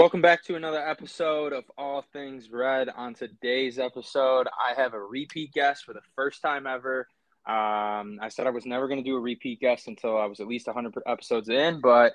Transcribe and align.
Welcome 0.00 0.22
back 0.22 0.42
to 0.44 0.56
another 0.56 0.80
episode 0.80 1.52
of 1.52 1.64
All 1.76 2.00
Things 2.10 2.48
Red. 2.50 2.88
On 2.88 3.12
today's 3.12 3.78
episode, 3.78 4.48
I 4.48 4.72
have 4.74 4.94
a 4.94 4.98
repeat 4.98 5.52
guest 5.52 5.84
for 5.84 5.92
the 5.92 6.00
first 6.16 6.40
time 6.40 6.66
ever. 6.66 7.06
Um, 7.46 8.18
I 8.22 8.30
said 8.30 8.46
I 8.46 8.50
was 8.50 8.64
never 8.64 8.88
going 8.88 9.04
to 9.04 9.06
do 9.06 9.16
a 9.16 9.20
repeat 9.20 9.60
guest 9.60 9.88
until 9.88 10.16
I 10.16 10.24
was 10.24 10.40
at 10.40 10.46
least 10.46 10.68
100 10.68 10.94
episodes 11.06 11.50
in, 11.50 11.82
but 11.82 12.14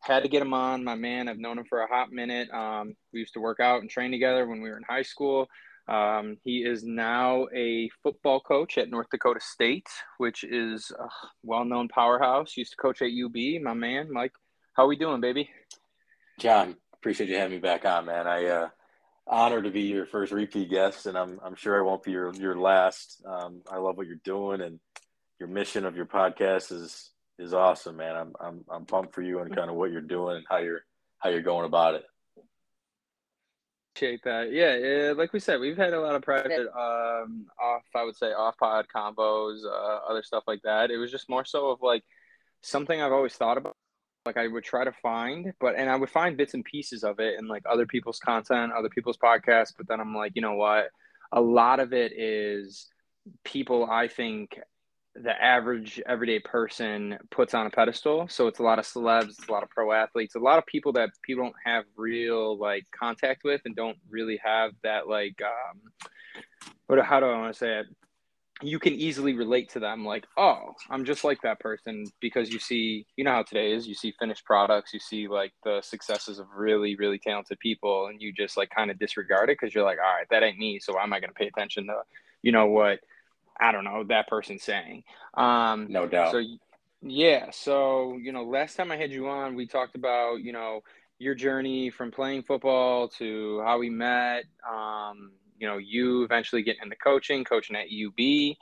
had 0.00 0.22
to 0.22 0.30
get 0.30 0.40
him 0.40 0.54
on. 0.54 0.82
My 0.82 0.94
man, 0.94 1.28
I've 1.28 1.36
known 1.36 1.58
him 1.58 1.66
for 1.66 1.82
a 1.82 1.86
hot 1.86 2.10
minute. 2.10 2.50
Um, 2.52 2.96
we 3.12 3.20
used 3.20 3.34
to 3.34 3.40
work 3.40 3.60
out 3.60 3.82
and 3.82 3.90
train 3.90 4.12
together 4.12 4.46
when 4.46 4.62
we 4.62 4.70
were 4.70 4.78
in 4.78 4.84
high 4.88 5.02
school. 5.02 5.46
Um, 5.88 6.38
he 6.42 6.64
is 6.64 6.84
now 6.84 7.48
a 7.54 7.90
football 8.02 8.40
coach 8.40 8.78
at 8.78 8.88
North 8.88 9.08
Dakota 9.10 9.40
State, 9.42 9.88
which 10.16 10.42
is 10.42 10.90
a 10.98 11.06
well-known 11.42 11.88
powerhouse. 11.88 12.56
Used 12.56 12.70
to 12.70 12.76
coach 12.78 13.02
at 13.02 13.10
UB. 13.10 13.60
My 13.62 13.74
man, 13.74 14.10
Mike, 14.10 14.32
how 14.72 14.84
are 14.84 14.88
we 14.88 14.96
doing, 14.96 15.20
baby? 15.20 15.50
John, 16.38 16.76
appreciate 17.06 17.28
you 17.28 17.36
having 17.36 17.52
me 17.52 17.60
back 17.60 17.84
on, 17.84 18.04
man. 18.04 18.26
I 18.26 18.46
uh, 18.46 18.68
honored 19.28 19.62
to 19.62 19.70
be 19.70 19.82
your 19.82 20.06
first 20.06 20.32
repeat 20.32 20.70
guest, 20.70 21.06
and 21.06 21.16
I'm 21.16 21.38
I'm 21.44 21.54
sure 21.54 21.78
I 21.78 21.86
won't 21.86 22.02
be 22.02 22.10
your 22.10 22.34
your 22.34 22.58
last. 22.58 23.22
Um, 23.24 23.62
I 23.70 23.76
love 23.76 23.96
what 23.96 24.08
you're 24.08 24.16
doing, 24.24 24.60
and 24.60 24.80
your 25.38 25.48
mission 25.48 25.84
of 25.84 25.94
your 25.94 26.06
podcast 26.06 26.72
is 26.72 27.12
is 27.38 27.54
awesome, 27.54 27.98
man. 27.98 28.16
I'm 28.16 28.32
I'm 28.40 28.64
I'm 28.68 28.86
pumped 28.86 29.14
for 29.14 29.22
you 29.22 29.38
and 29.38 29.54
kind 29.54 29.70
of 29.70 29.76
what 29.76 29.92
you're 29.92 30.00
doing 30.00 30.38
and 30.38 30.46
how 30.50 30.56
you're 30.56 30.80
how 31.18 31.30
you're 31.30 31.42
going 31.42 31.64
about 31.64 31.94
it. 31.94 32.02
Appreciate 33.94 34.24
that. 34.24 34.50
Yeah, 34.50 34.76
yeah, 34.76 35.12
like 35.12 35.32
we 35.32 35.38
said, 35.38 35.60
we've 35.60 35.76
had 35.76 35.94
a 35.94 36.00
lot 36.00 36.16
of 36.16 36.22
private, 36.22 36.66
um, 36.76 37.46
off. 37.62 37.84
I 37.94 38.02
would 38.02 38.16
say 38.16 38.32
off 38.32 38.56
pod 38.58 38.86
combos, 38.92 39.64
uh, 39.64 40.10
other 40.10 40.24
stuff 40.24 40.42
like 40.48 40.62
that. 40.64 40.90
It 40.90 40.96
was 40.96 41.12
just 41.12 41.28
more 41.28 41.44
so 41.44 41.70
of 41.70 41.82
like 41.82 42.02
something 42.62 43.00
I've 43.00 43.12
always 43.12 43.34
thought 43.34 43.58
about. 43.58 43.75
Like 44.26 44.36
I 44.36 44.48
would 44.48 44.64
try 44.64 44.84
to 44.84 44.92
find, 44.92 45.52
but 45.60 45.76
and 45.76 45.88
I 45.88 45.96
would 45.96 46.10
find 46.10 46.36
bits 46.36 46.54
and 46.54 46.64
pieces 46.64 47.04
of 47.04 47.20
it 47.20 47.38
in 47.38 47.46
like 47.46 47.62
other 47.70 47.86
people's 47.86 48.18
content, 48.18 48.72
other 48.72 48.88
people's 48.88 49.18
podcasts. 49.18 49.72
But 49.76 49.88
then 49.88 50.00
I'm 50.00 50.14
like, 50.14 50.32
you 50.34 50.42
know 50.42 50.54
what? 50.54 50.88
A 51.32 51.40
lot 51.40 51.80
of 51.80 51.92
it 51.92 52.12
is 52.16 52.88
people 53.44 53.88
I 53.90 54.08
think 54.08 54.58
the 55.14 55.32
average 55.42 56.00
everyday 56.06 56.38
person 56.40 57.18
puts 57.30 57.54
on 57.54 57.66
a 57.66 57.70
pedestal. 57.70 58.28
So 58.28 58.48
it's 58.48 58.58
a 58.58 58.62
lot 58.62 58.78
of 58.78 58.84
celebs, 58.84 59.28
it's 59.30 59.48
a 59.48 59.52
lot 59.52 59.62
of 59.62 59.70
pro 59.70 59.92
athletes, 59.92 60.34
a 60.34 60.40
lot 60.40 60.58
of 60.58 60.66
people 60.66 60.92
that 60.94 61.10
people 61.22 61.44
don't 61.44 61.54
have 61.64 61.84
real 61.96 62.58
like 62.58 62.84
contact 62.98 63.42
with 63.44 63.62
and 63.64 63.74
don't 63.74 63.96
really 64.10 64.38
have 64.44 64.72
that 64.82 65.08
like 65.08 65.40
um 65.42 65.80
what 66.86 67.04
how 67.04 67.20
do 67.20 67.26
I 67.26 67.38
want 67.38 67.54
to 67.54 67.58
say 67.58 67.80
it? 67.80 67.86
You 68.62 68.78
can 68.78 68.94
easily 68.94 69.34
relate 69.34 69.68
to 69.70 69.80
them 69.80 70.04
like, 70.04 70.26
oh, 70.38 70.74
I'm 70.88 71.04
just 71.04 71.24
like 71.24 71.42
that 71.42 71.60
person 71.60 72.06
because 72.20 72.50
you 72.50 72.58
see, 72.58 73.06
you 73.16 73.24
know 73.24 73.32
how 73.32 73.42
today 73.42 73.72
is, 73.72 73.86
you 73.86 73.94
see 73.94 74.14
finished 74.18 74.44
products, 74.44 74.94
you 74.94 75.00
see 75.00 75.28
like 75.28 75.52
the 75.62 75.82
successes 75.82 76.38
of 76.38 76.46
really, 76.56 76.96
really 76.96 77.18
talented 77.18 77.58
people, 77.58 78.06
and 78.06 78.20
you 78.20 78.32
just 78.32 78.56
like 78.56 78.70
kind 78.70 78.90
of 78.90 78.98
disregard 78.98 79.50
it 79.50 79.58
because 79.60 79.74
you're 79.74 79.84
like, 79.84 79.98
all 79.98 80.14
right, 80.14 80.26
that 80.30 80.42
ain't 80.42 80.58
me. 80.58 80.78
So 80.80 80.94
why 80.94 81.02
am 81.02 81.12
I 81.12 81.20
gonna 81.20 81.34
pay 81.34 81.48
attention 81.48 81.86
to, 81.88 82.00
you 82.42 82.52
know 82.52 82.66
what? 82.66 83.00
I 83.60 83.72
don't 83.72 83.84
know 83.84 84.04
that 84.08 84.28
person 84.28 84.58
saying. 84.58 85.04
Um, 85.34 85.86
no 85.90 86.06
doubt. 86.06 86.32
So 86.32 86.42
yeah, 87.02 87.50
so 87.50 88.16
you 88.20 88.32
know, 88.32 88.44
last 88.44 88.76
time 88.76 88.90
I 88.90 88.96
had 88.96 89.12
you 89.12 89.28
on, 89.28 89.54
we 89.54 89.66
talked 89.66 89.96
about 89.96 90.40
you 90.40 90.52
know 90.52 90.82
your 91.18 91.34
journey 91.34 91.90
from 91.90 92.10
playing 92.10 92.42
football 92.42 93.08
to 93.08 93.62
how 93.64 93.78
we 93.78 93.90
met. 93.90 94.44
Um, 94.68 95.32
you 95.58 95.66
know, 95.66 95.78
you 95.78 96.24
eventually 96.24 96.62
getting 96.62 96.82
into 96.82 96.96
coaching, 96.96 97.44
coaching 97.44 97.76
at 97.76 97.86
UB. 97.86 98.56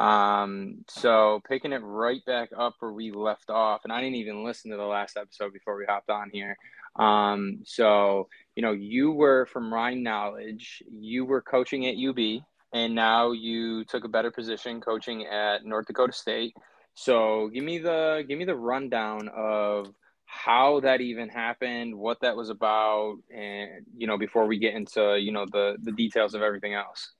Um, 0.00 0.84
so 0.88 1.40
picking 1.48 1.72
it 1.72 1.82
right 1.82 2.24
back 2.26 2.50
up 2.56 2.74
where 2.78 2.92
we 2.92 3.10
left 3.10 3.50
off, 3.50 3.82
and 3.84 3.92
I 3.92 4.00
didn't 4.00 4.16
even 4.16 4.44
listen 4.44 4.70
to 4.70 4.76
the 4.76 4.84
last 4.84 5.16
episode 5.16 5.52
before 5.52 5.76
we 5.76 5.86
hopped 5.86 6.10
on 6.10 6.30
here. 6.32 6.56
Um, 6.96 7.60
so 7.64 8.28
you 8.56 8.62
know, 8.62 8.72
you 8.72 9.12
were 9.12 9.46
from 9.46 9.72
Rhine 9.72 10.02
Knowledge, 10.02 10.82
you 10.90 11.24
were 11.24 11.40
coaching 11.40 11.86
at 11.86 11.96
UB 11.96 12.42
and 12.72 12.94
now 12.94 13.32
you 13.32 13.84
took 13.84 14.04
a 14.04 14.08
better 14.08 14.30
position 14.30 14.80
coaching 14.80 15.26
at 15.26 15.64
North 15.64 15.86
Dakota 15.86 16.12
State. 16.12 16.54
So 16.94 17.48
give 17.52 17.64
me 17.64 17.78
the 17.78 18.24
give 18.28 18.38
me 18.38 18.44
the 18.44 18.56
rundown 18.56 19.28
of 19.34 19.94
how 20.30 20.80
that 20.80 21.00
even 21.00 21.30
happened, 21.30 21.96
what 21.96 22.20
that 22.20 22.36
was 22.36 22.50
about, 22.50 23.16
and 23.34 23.86
you 23.96 24.06
know 24.06 24.18
before 24.18 24.46
we 24.46 24.58
get 24.58 24.74
into 24.74 25.18
you 25.18 25.32
know 25.32 25.46
the 25.50 25.76
the 25.82 25.92
details 25.92 26.34
of 26.34 26.42
everything 26.42 26.74
else. 26.74 27.12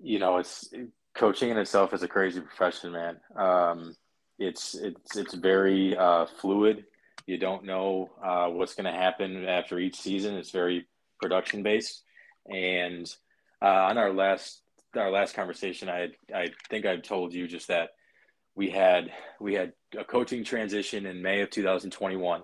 You 0.00 0.18
know, 0.18 0.38
it's 0.38 0.68
coaching 1.14 1.50
in 1.50 1.56
itself 1.56 1.94
is 1.94 2.02
a 2.02 2.08
crazy 2.08 2.40
profession, 2.40 2.92
man. 2.92 3.20
Um, 3.36 3.96
it's 4.40 4.74
it's 4.74 5.16
it's 5.16 5.34
very 5.34 5.96
uh, 5.96 6.26
fluid. 6.40 6.84
You 7.26 7.38
don't 7.38 7.64
know 7.64 8.10
uh, 8.22 8.48
what's 8.48 8.74
going 8.74 8.92
to 8.92 8.98
happen 8.98 9.46
after 9.46 9.78
each 9.78 9.96
season. 9.96 10.34
It's 10.34 10.50
very 10.50 10.88
production 11.22 11.62
based, 11.62 12.02
and 12.48 13.06
uh, 13.62 13.86
on 13.88 13.98
our 13.98 14.12
last 14.12 14.62
our 14.96 15.12
last 15.12 15.34
conversation, 15.34 15.88
I 15.88 16.08
I 16.34 16.48
think 16.68 16.86
I 16.86 16.96
told 16.96 17.32
you 17.32 17.46
just 17.46 17.68
that 17.68 17.90
we 18.60 18.68
had 18.68 19.10
we 19.40 19.54
had 19.54 19.72
a 19.98 20.04
coaching 20.04 20.44
transition 20.44 21.06
in 21.06 21.22
May 21.22 21.40
of 21.40 21.48
2021, 21.48 22.42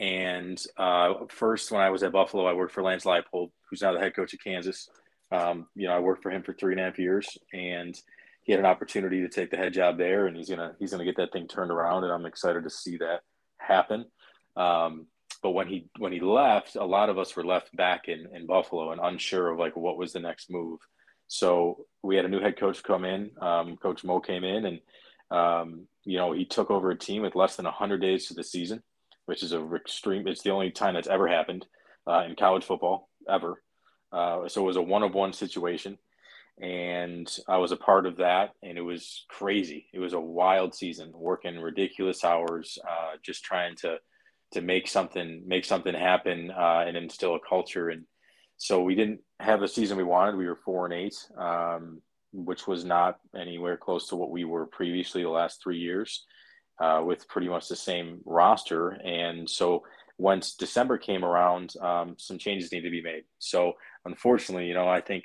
and 0.00 0.60
uh, 0.76 1.14
first 1.28 1.70
when 1.70 1.80
I 1.80 1.90
was 1.90 2.02
at 2.02 2.10
Buffalo, 2.10 2.44
I 2.44 2.54
worked 2.54 2.72
for 2.72 2.82
Lance 2.82 3.04
Leipold, 3.04 3.52
who's 3.70 3.80
now 3.80 3.92
the 3.92 4.00
head 4.00 4.16
coach 4.16 4.34
of 4.34 4.40
Kansas. 4.42 4.88
Um, 5.30 5.68
you 5.76 5.86
know, 5.86 5.94
I 5.94 6.00
worked 6.00 6.24
for 6.24 6.32
him 6.32 6.42
for 6.42 6.54
three 6.54 6.72
and 6.72 6.80
a 6.80 6.84
half 6.84 6.98
years, 6.98 7.38
and 7.52 7.96
he 8.42 8.50
had 8.50 8.58
an 8.58 8.66
opportunity 8.66 9.20
to 9.20 9.28
take 9.28 9.52
the 9.52 9.56
head 9.56 9.72
job 9.72 9.96
there, 9.96 10.26
and 10.26 10.36
he's 10.36 10.50
gonna 10.50 10.72
he's 10.80 10.90
gonna 10.90 11.04
get 11.04 11.18
that 11.18 11.32
thing 11.32 11.46
turned 11.46 11.70
around, 11.70 12.02
and 12.02 12.12
I'm 12.12 12.26
excited 12.26 12.64
to 12.64 12.70
see 12.70 12.96
that 12.96 13.20
happen. 13.58 14.06
Um, 14.56 15.06
but 15.40 15.52
when 15.52 15.68
he 15.68 15.88
when 16.00 16.10
he 16.12 16.18
left, 16.18 16.74
a 16.74 16.84
lot 16.84 17.10
of 17.10 17.16
us 17.16 17.36
were 17.36 17.44
left 17.44 17.76
back 17.76 18.08
in 18.08 18.26
in 18.34 18.48
Buffalo 18.48 18.90
and 18.90 19.00
unsure 19.00 19.52
of 19.52 19.60
like 19.60 19.76
what 19.76 19.98
was 19.98 20.12
the 20.12 20.18
next 20.18 20.50
move. 20.50 20.80
So 21.28 21.86
we 22.02 22.16
had 22.16 22.24
a 22.24 22.28
new 22.28 22.40
head 22.40 22.58
coach 22.58 22.82
come 22.82 23.04
in. 23.04 23.30
Um, 23.40 23.76
coach 23.76 24.02
Mo 24.02 24.18
came 24.18 24.42
in, 24.42 24.66
and 24.66 24.80
um, 25.30 25.86
you 26.04 26.16
know 26.18 26.32
he 26.32 26.44
took 26.44 26.70
over 26.70 26.90
a 26.90 26.98
team 26.98 27.22
with 27.22 27.34
less 27.34 27.56
than 27.56 27.66
hundred 27.66 28.00
days 28.00 28.26
to 28.28 28.34
the 28.34 28.44
season, 28.44 28.82
which 29.26 29.42
is 29.42 29.52
a 29.52 29.74
extreme. 29.74 30.26
It's 30.26 30.42
the 30.42 30.50
only 30.50 30.70
time 30.70 30.94
that's 30.94 31.08
ever 31.08 31.28
happened 31.28 31.66
uh, 32.06 32.24
in 32.28 32.36
college 32.36 32.64
football 32.64 33.08
ever. 33.28 33.62
Uh, 34.12 34.48
so 34.48 34.62
it 34.62 34.66
was 34.66 34.76
a 34.76 34.82
one 34.82 35.02
of 35.02 35.14
one 35.14 35.32
situation, 35.32 35.98
and 36.60 37.28
I 37.48 37.58
was 37.58 37.72
a 37.72 37.76
part 37.76 38.06
of 38.06 38.18
that, 38.18 38.50
and 38.62 38.78
it 38.78 38.82
was 38.82 39.24
crazy. 39.28 39.86
It 39.92 39.98
was 39.98 40.12
a 40.12 40.20
wild 40.20 40.74
season, 40.74 41.12
working 41.12 41.58
ridiculous 41.58 42.22
hours, 42.22 42.78
uh, 42.88 43.16
just 43.24 43.42
trying 43.44 43.76
to 43.76 43.98
to 44.52 44.60
make 44.60 44.86
something 44.86 45.42
make 45.46 45.64
something 45.64 45.94
happen 45.94 46.50
uh, 46.50 46.84
and 46.86 46.96
instill 46.96 47.34
a 47.34 47.40
culture. 47.48 47.88
And 47.88 48.04
so 48.56 48.82
we 48.82 48.94
didn't 48.94 49.20
have 49.40 49.60
the 49.60 49.68
season 49.68 49.96
we 49.96 50.04
wanted. 50.04 50.36
We 50.36 50.46
were 50.46 50.60
four 50.64 50.86
and 50.86 50.94
eight, 50.94 51.16
um, 51.36 52.00
which 52.34 52.66
was 52.66 52.84
not 52.84 53.18
anywhere 53.38 53.76
close 53.76 54.08
to 54.08 54.16
what 54.16 54.30
we 54.30 54.44
were 54.44 54.66
previously 54.66 55.22
the 55.22 55.28
last 55.28 55.62
three 55.62 55.78
years, 55.78 56.24
uh, 56.80 57.02
with 57.04 57.28
pretty 57.28 57.48
much 57.48 57.68
the 57.68 57.76
same 57.76 58.20
roster. 58.24 58.90
And 58.90 59.48
so 59.48 59.84
once 60.18 60.54
December 60.54 60.98
came 60.98 61.24
around, 61.24 61.74
um, 61.80 62.16
some 62.18 62.38
changes 62.38 62.72
need 62.72 62.82
to 62.82 62.90
be 62.90 63.02
made. 63.02 63.24
So 63.38 63.74
unfortunately, 64.04 64.66
you 64.66 64.74
know, 64.74 64.88
I 64.88 65.00
think 65.00 65.24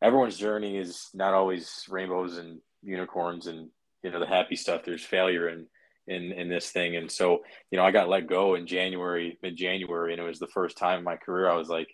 everyone's 0.00 0.38
journey 0.38 0.78
is 0.78 1.08
not 1.12 1.34
always 1.34 1.84
rainbows 1.88 2.38
and 2.38 2.60
unicorns 2.82 3.48
and 3.48 3.68
you 4.02 4.10
know 4.10 4.20
the 4.20 4.26
happy 4.26 4.56
stuff. 4.56 4.82
There's 4.84 5.04
failure 5.04 5.48
and 5.48 5.66
in 6.06 6.32
in 6.32 6.48
this 6.48 6.70
thing. 6.70 6.96
And 6.96 7.10
so, 7.10 7.44
you 7.70 7.78
know, 7.78 7.84
I 7.84 7.90
got 7.90 8.08
let 8.08 8.26
go 8.26 8.54
in 8.54 8.66
January, 8.66 9.38
mid 9.42 9.56
January, 9.56 10.12
and 10.12 10.20
it 10.20 10.24
was 10.26 10.38
the 10.38 10.46
first 10.46 10.76
time 10.76 10.98
in 10.98 11.04
my 11.04 11.16
career 11.16 11.48
I 11.48 11.56
was 11.56 11.68
like, 11.68 11.88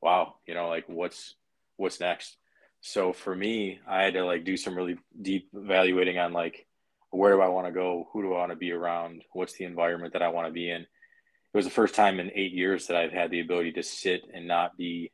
wow, 0.00 0.34
you 0.46 0.54
know, 0.54 0.68
like 0.68 0.84
what's 0.88 1.34
what's 1.76 2.00
next. 2.00 2.36
So 2.82 3.12
for 3.12 3.34
me, 3.34 3.80
I 3.88 4.02
had 4.02 4.14
to 4.14 4.24
like 4.24 4.44
do 4.44 4.56
some 4.56 4.76
really 4.76 4.98
deep 5.20 5.48
evaluating 5.54 6.18
on 6.18 6.32
like 6.32 6.66
where 7.10 7.32
do 7.32 7.40
I 7.40 7.48
want 7.48 7.66
to 7.66 7.72
go, 7.72 8.08
who 8.12 8.22
do 8.22 8.34
I 8.34 8.38
want 8.38 8.52
to 8.52 8.56
be 8.56 8.72
around, 8.72 9.22
what's 9.32 9.54
the 9.54 9.64
environment 9.64 10.12
that 10.12 10.22
I 10.22 10.28
want 10.28 10.48
to 10.48 10.52
be 10.52 10.70
in. 10.70 10.82
It 10.82 11.56
was 11.56 11.64
the 11.64 11.70
first 11.70 11.94
time 11.94 12.20
in 12.20 12.30
eight 12.34 12.52
years 12.52 12.86
that 12.86 12.96
I've 12.96 13.12
had 13.12 13.30
the 13.30 13.40
ability 13.40 13.72
to 13.72 13.82
sit 13.82 14.22
and 14.32 14.46
not 14.46 14.76
be 14.76 15.12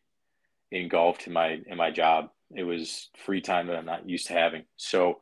engulfed 0.71 1.27
in 1.27 1.33
my 1.33 1.61
in 1.67 1.77
my 1.77 1.91
job. 1.91 2.31
It 2.55 2.65
was 2.65 3.11
free 3.25 3.41
time 3.41 3.69
that 3.69 3.77
I'm 3.77 3.87
not 3.87 4.09
used 4.09 4.27
to 4.29 4.33
having. 4.33 4.65
So 4.77 5.21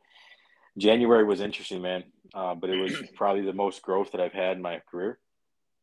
January 0.77 1.23
was 1.23 1.41
interesting, 1.41 1.81
man 1.81 2.03
uh, 2.33 2.55
but 2.55 2.69
it 2.69 2.77
was 2.77 2.93
probably 3.15 3.41
the 3.43 3.53
most 3.53 3.81
growth 3.81 4.11
that 4.11 4.21
I've 4.21 4.33
had 4.33 4.57
in 4.57 4.61
my 4.61 4.81
career. 4.89 5.19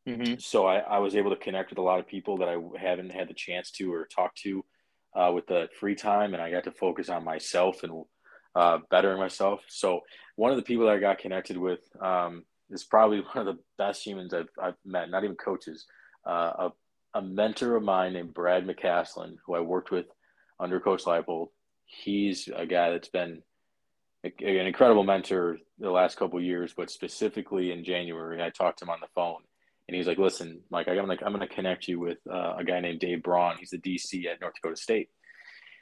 Mm-hmm. 0.09 0.35
So 0.38 0.67
I, 0.67 0.79
I, 0.79 0.99
was 0.99 1.17
able 1.17 1.31
to 1.31 1.37
connect 1.37 1.71
with 1.71 1.79
a 1.79 1.83
lot 1.83 1.99
of 1.99 2.06
people 2.06 2.37
that 2.38 2.49
I 2.49 2.59
haven't 2.79 3.11
had 3.11 3.27
the 3.27 3.35
chance 3.35 3.71
to 3.73 3.91
or 3.91 4.06
talk 4.06 4.35
to 4.37 4.62
uh, 5.14 5.31
with 5.34 5.46
the 5.46 5.69
free 5.78 5.94
time, 5.94 6.34
and 6.34 6.43
I 6.43 6.50
got 6.50 6.64
to 6.64 6.72
focus 6.72 7.08
on 7.08 7.25
myself 7.25 7.82
and 7.82 8.05
uh, 8.55 8.78
bettering 8.90 9.19
myself. 9.19 9.61
So 9.69 10.00
one 10.37 10.50
of 10.50 10.56
the 10.56 10.62
people 10.62 10.87
that 10.87 10.94
I 10.94 10.99
got 10.99 11.19
connected 11.19 11.56
with 11.56 11.81
um, 12.00 12.44
is 12.70 12.84
probably 12.84 13.20
one 13.20 13.46
of 13.46 13.56
the 13.56 13.62
best 13.78 14.05
humans 14.05 14.34
I've, 14.34 14.49
I've 14.61 14.76
met. 14.84 15.11
Not 15.11 15.25
even 15.25 15.37
coaches, 15.37 15.87
uh, 16.26 16.70
a, 17.14 17.19
a 17.19 17.22
mentor 17.22 17.76
of 17.76 17.82
mine 17.82 18.12
named 18.12 18.34
Brad 18.34 18.66
McCaslin, 18.66 19.37
who 19.46 19.55
I 19.55 19.61
worked 19.61 19.90
with 19.90 20.06
under 20.58 20.81
Coach 20.81 21.05
Leipold. 21.05 21.49
He's 21.87 22.49
a 22.55 22.66
guy 22.66 22.90
that's 22.90 23.08
been 23.08 23.43
an 24.25 24.66
incredible 24.66 25.05
mentor 25.05 25.58
the 25.78 25.90
last 25.90 26.16
couple 26.16 26.40
years, 26.40 26.72
but 26.75 26.90
specifically 26.90 27.72
in 27.72 27.84
January, 27.84 28.43
I 28.43 28.50
talked 28.50 28.78
to 28.78 28.87
him 28.87 28.90
on 28.90 29.00
the 29.00 29.08
phone, 29.14 29.43
and 29.89 29.97
he's 29.97 30.07
like, 30.07 30.19
"Listen, 30.19 30.61
Mike, 30.71 30.89
I'm 30.89 30.97
gonna 30.97 31.17
I'm 31.25 31.33
gonna 31.33 31.49
connect 31.49 31.89
you 31.89 32.01
with 32.01 32.19
uh, 32.31 32.55
a 32.59 32.65
guy 32.65 32.81
named 32.81 33.01
Dave 33.01 33.23
Braun. 33.23 33.57
He's 33.59 33.71
the 33.71 33.79
DC 33.79 34.27
at 34.27 34.41
North 34.41 34.55
Dakota 34.55 34.77
State." 34.77 35.09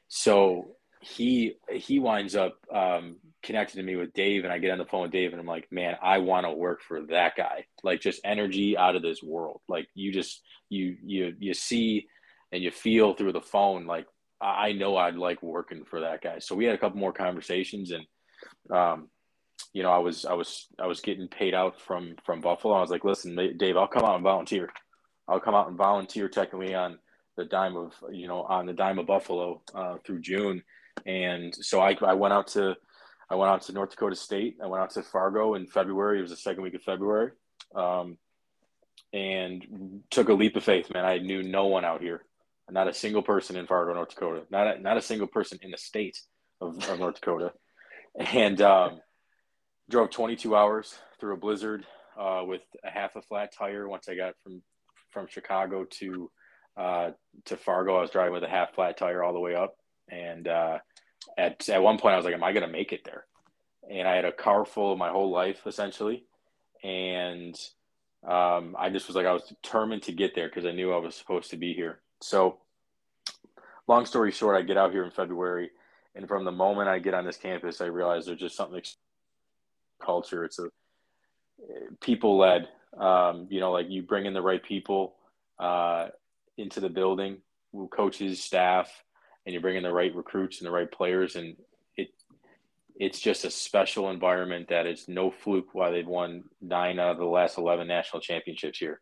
So 0.09 0.77
he 1.03 1.55
he 1.71 1.99
winds 1.99 2.37
up 2.37 2.59
um, 2.73 3.17
connecting 3.43 3.81
to 3.81 3.83
me 3.83 3.97
with 3.97 4.13
Dave, 4.13 4.45
and 4.45 4.53
I 4.53 4.59
get 4.59 4.71
on 4.71 4.79
the 4.79 4.85
phone 4.85 5.03
with 5.03 5.11
Dave, 5.11 5.33
and 5.33 5.41
I'm 5.41 5.47
like, 5.47 5.67
"Man, 5.71 5.97
I 6.03 6.19
want 6.19 6.47
to 6.47 6.53
work 6.53 6.81
for 6.83 7.03
that 7.07 7.37
guy. 7.37 7.67
Like, 7.83 8.01
just 8.01 8.21
energy 8.25 8.77
out 8.77 8.97
of 8.97 9.03
this 9.03 9.23
world. 9.23 9.61
Like, 9.69 9.89
you 9.95 10.13
just 10.13 10.43
you 10.69 10.97
you 11.05 11.35
you 11.39 11.55
see 11.55 12.07
and 12.53 12.63
you 12.63 12.71
feel 12.71 13.15
through 13.15 13.33
the 13.33 13.41
phone. 13.41 13.87
Like, 13.87 14.07
I 14.41 14.73
know 14.73 14.97
I'd 14.97 15.17
like 15.17 15.43
working 15.43 15.85
for 15.85 16.01
that 16.01 16.23
guy." 16.23 16.39
So 16.39 16.55
we 16.55 16.65
had 16.65 16.75
a 16.75 16.79
couple 16.79 16.99
more 16.99 17.13
conversations, 17.13 17.91
and 17.93 18.07
um, 18.77 19.09
you 19.73 19.82
know, 19.82 19.91
I 19.91 19.99
was 19.99 20.25
I 20.25 20.35
was 20.35 20.67
I 20.79 20.87
was 20.87 21.00
getting 21.00 21.29
paid 21.29 21.55
out 21.55 21.81
from 21.81 22.17
from 22.25 22.41
Buffalo. 22.41 22.75
I 22.75 22.81
was 22.81 22.91
like, 22.91 23.05
listen, 23.05 23.37
Dave, 23.56 23.76
I'll 23.76 23.88
come 23.88 24.05
out 24.05 24.17
and 24.17 24.25
volunteer. 24.25 24.70
I'll 25.29 25.41
come 25.41 25.55
out 25.55 25.69
and 25.69 25.76
volunteer 25.76 26.29
technically 26.29 26.75
on 26.75 26.99
the 27.37 27.44
dime 27.44 27.76
of 27.76 27.94
you 28.11 28.29
know 28.29 28.43
on 28.43 28.67
the 28.67 28.73
dime 28.73 28.99
of 28.99 29.06
Buffalo 29.06 29.62
uh, 29.75 29.97
through 30.05 30.20
June, 30.20 30.62
and 31.06 31.55
so 31.55 31.81
I 31.81 31.97
I 32.03 32.14
went 32.14 32.35
out 32.35 32.49
to 32.49 32.76
I 33.31 33.35
went 33.35 33.50
out 33.50 33.62
to 33.62 33.73
North 33.73 33.91
Dakota 33.91 34.17
State. 34.17 34.59
I 34.62 34.67
went 34.67 34.82
out 34.82 34.91
to 34.91 35.03
Fargo 35.03 35.55
in 35.55 35.67
February. 35.67 36.19
It 36.19 36.23
was 36.23 36.31
the 36.31 36.37
second 36.37 36.62
week 36.62 36.75
of 36.75 36.82
February, 36.82 37.31
um, 37.75 38.19
and 39.12 40.03
took 40.11 40.29
a 40.29 40.35
leap 40.35 40.56
of 40.56 40.65
faith. 40.65 40.93
Man, 40.93 41.05
I 41.05 41.19
knew 41.19 41.43
no 41.43 41.67
one 41.67 41.85
out 41.85 42.03
here, 42.03 42.25
not 42.70 42.88
a 42.88 42.94
single 42.94 43.23
person 43.23 43.56
in 43.56 43.67
Fargo, 43.67 43.94
North 43.94 44.11
Dakota, 44.11 44.43
not 44.50 44.76
a, 44.76 44.81
not 44.81 44.99
a 44.99 45.03
single 45.03 45.29
person 45.29 45.58
in 45.62 45.70
the 45.70 45.79
state 45.79 46.20
of, 46.61 46.76
of 46.88 46.99
North 46.99 47.15
Dakota, 47.15 47.53
and 48.19 48.61
um, 48.61 49.00
drove 49.93 50.11
22 50.11 50.56
hours 50.56 50.99
through 51.21 51.35
a 51.35 51.37
blizzard 51.37 51.85
uh, 52.19 52.43
with 52.44 52.62
a 52.83 52.91
half 52.91 53.15
a 53.15 53.23
flat 53.23 53.53
tire. 53.53 53.87
Once 53.87 54.09
I 54.09 54.17
got 54.17 54.35
from 54.43 54.62
from 55.11 55.27
Chicago 55.29 55.85
to 55.85 56.31
uh, 56.77 57.11
to 57.44 57.56
Fargo, 57.56 57.97
I 57.97 58.00
was 58.00 58.11
driving 58.11 58.33
with 58.33 58.43
a 58.43 58.49
half 58.49 58.75
flat 58.75 58.97
tire 58.97 59.23
all 59.23 59.35
the 59.35 59.39
way 59.39 59.55
up. 59.55 59.77
And 60.11 60.49
uh, 60.49 60.79
at 61.37 61.69
at 61.69 61.83
one 61.83 61.99
point, 61.99 62.15
I 62.15 62.17
was 62.17 62.25
like, 62.25 62.35
"Am 62.35 62.43
I 62.43 62.53
going 62.53 62.67
to 62.67 62.73
make 62.73 62.93
it 62.93 63.05
there?" 63.05 63.27
And 63.89 64.09
I 64.09 64.17
had 64.17 64.25
a 64.25 64.33
car 64.33 64.65
full 64.65 64.93
of 64.93 64.99
my 64.99 65.11
whole 65.11 65.31
life 65.31 65.67
essentially, 65.67 66.25
and 66.83 67.55
um, 68.27 68.75
I 68.79 68.89
just 68.91 69.09
was 69.09 69.17
like, 69.17 69.27
I 69.27 69.33
was 69.33 69.43
determined 69.43 70.05
to 70.05 70.12
get 70.12 70.35
there 70.35 70.49
because 70.49 70.65
I 70.65 70.73
knew 70.73 70.93
I 70.93 70.99
was 70.99 71.15
supposed 71.15 71.50
to 71.50 71.56
be 71.56 71.75
here. 71.75 72.00
So, 72.21 72.61
long 73.89 74.06
story 74.06 74.31
short, 74.31 74.56
I 74.56 74.62
get 74.62 74.79
out 74.79 74.93
here 74.93 75.05
in 75.05 75.11
February, 75.11 75.71
and 76.15 76.27
from 76.27 76.44
the 76.44 76.53
moment 76.53 76.89
I 76.89 76.99
get 76.99 77.15
on 77.15 77.27
this 77.27 77.37
campus, 77.37 77.81
I 77.81 77.87
realize 77.87 78.25
there's 78.25 78.41
just 78.41 78.56
something 78.56 78.81
culture. 80.05 80.45
It's 80.45 80.59
a 80.59 80.69
people 82.01 82.39
led. 82.39 82.69
Um, 82.99 83.47
you 83.49 83.61
know, 83.61 83.73
like 83.73 83.89
you 83.89 84.03
bring 84.03 84.27
in 84.27 84.35
the 84.35 84.43
right 84.43 84.63
people 84.63 85.15
uh, 85.59 86.09
into 86.59 86.81
the 86.81 86.91
building, 86.91 87.39
coaches, 87.91 88.43
staff, 88.43 88.91
and 89.47 89.55
you 89.55 89.61
bring 89.61 89.77
in 89.77 89.83
the 89.83 89.93
right 89.93 90.15
recruits 90.15 90.59
and 90.59 90.67
the 90.67 90.73
right 90.79 90.91
players, 90.91 91.37
and 91.37 91.57
it 91.97 92.09
it's 92.97 93.21
just 93.21 93.45
a 93.45 93.51
special 93.51 94.11
environment 94.11 94.69
that 94.69 94.87
is 94.87 95.09
no 95.09 95.31
fluke 95.31 95.71
why 95.73 95.91
they've 95.91 96.07
won 96.07 96.45
nine 96.61 96.99
out 96.99 97.13
of 97.13 97.19
the 97.19 97.25
last 97.25 97.57
eleven 97.57 97.87
national 97.87 98.21
championships 98.21 98.79
here, 98.79 99.01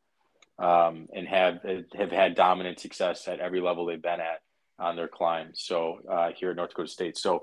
um, 0.59 1.09
and 1.13 1.27
have 1.27 1.59
have 1.95 2.13
had 2.13 2.37
dominant 2.37 2.79
success 2.79 3.27
at 3.27 3.41
every 3.41 3.61
level 3.61 3.87
they've 3.87 4.01
been 4.01 4.21
at 4.21 4.41
on 4.79 4.95
their 4.97 5.09
climb. 5.09 5.51
So 5.55 5.99
uh, 6.09 6.31
here 6.39 6.51
at 6.51 6.57
North 6.57 6.71
Dakota 6.71 6.89
State, 6.89 7.19
so 7.19 7.43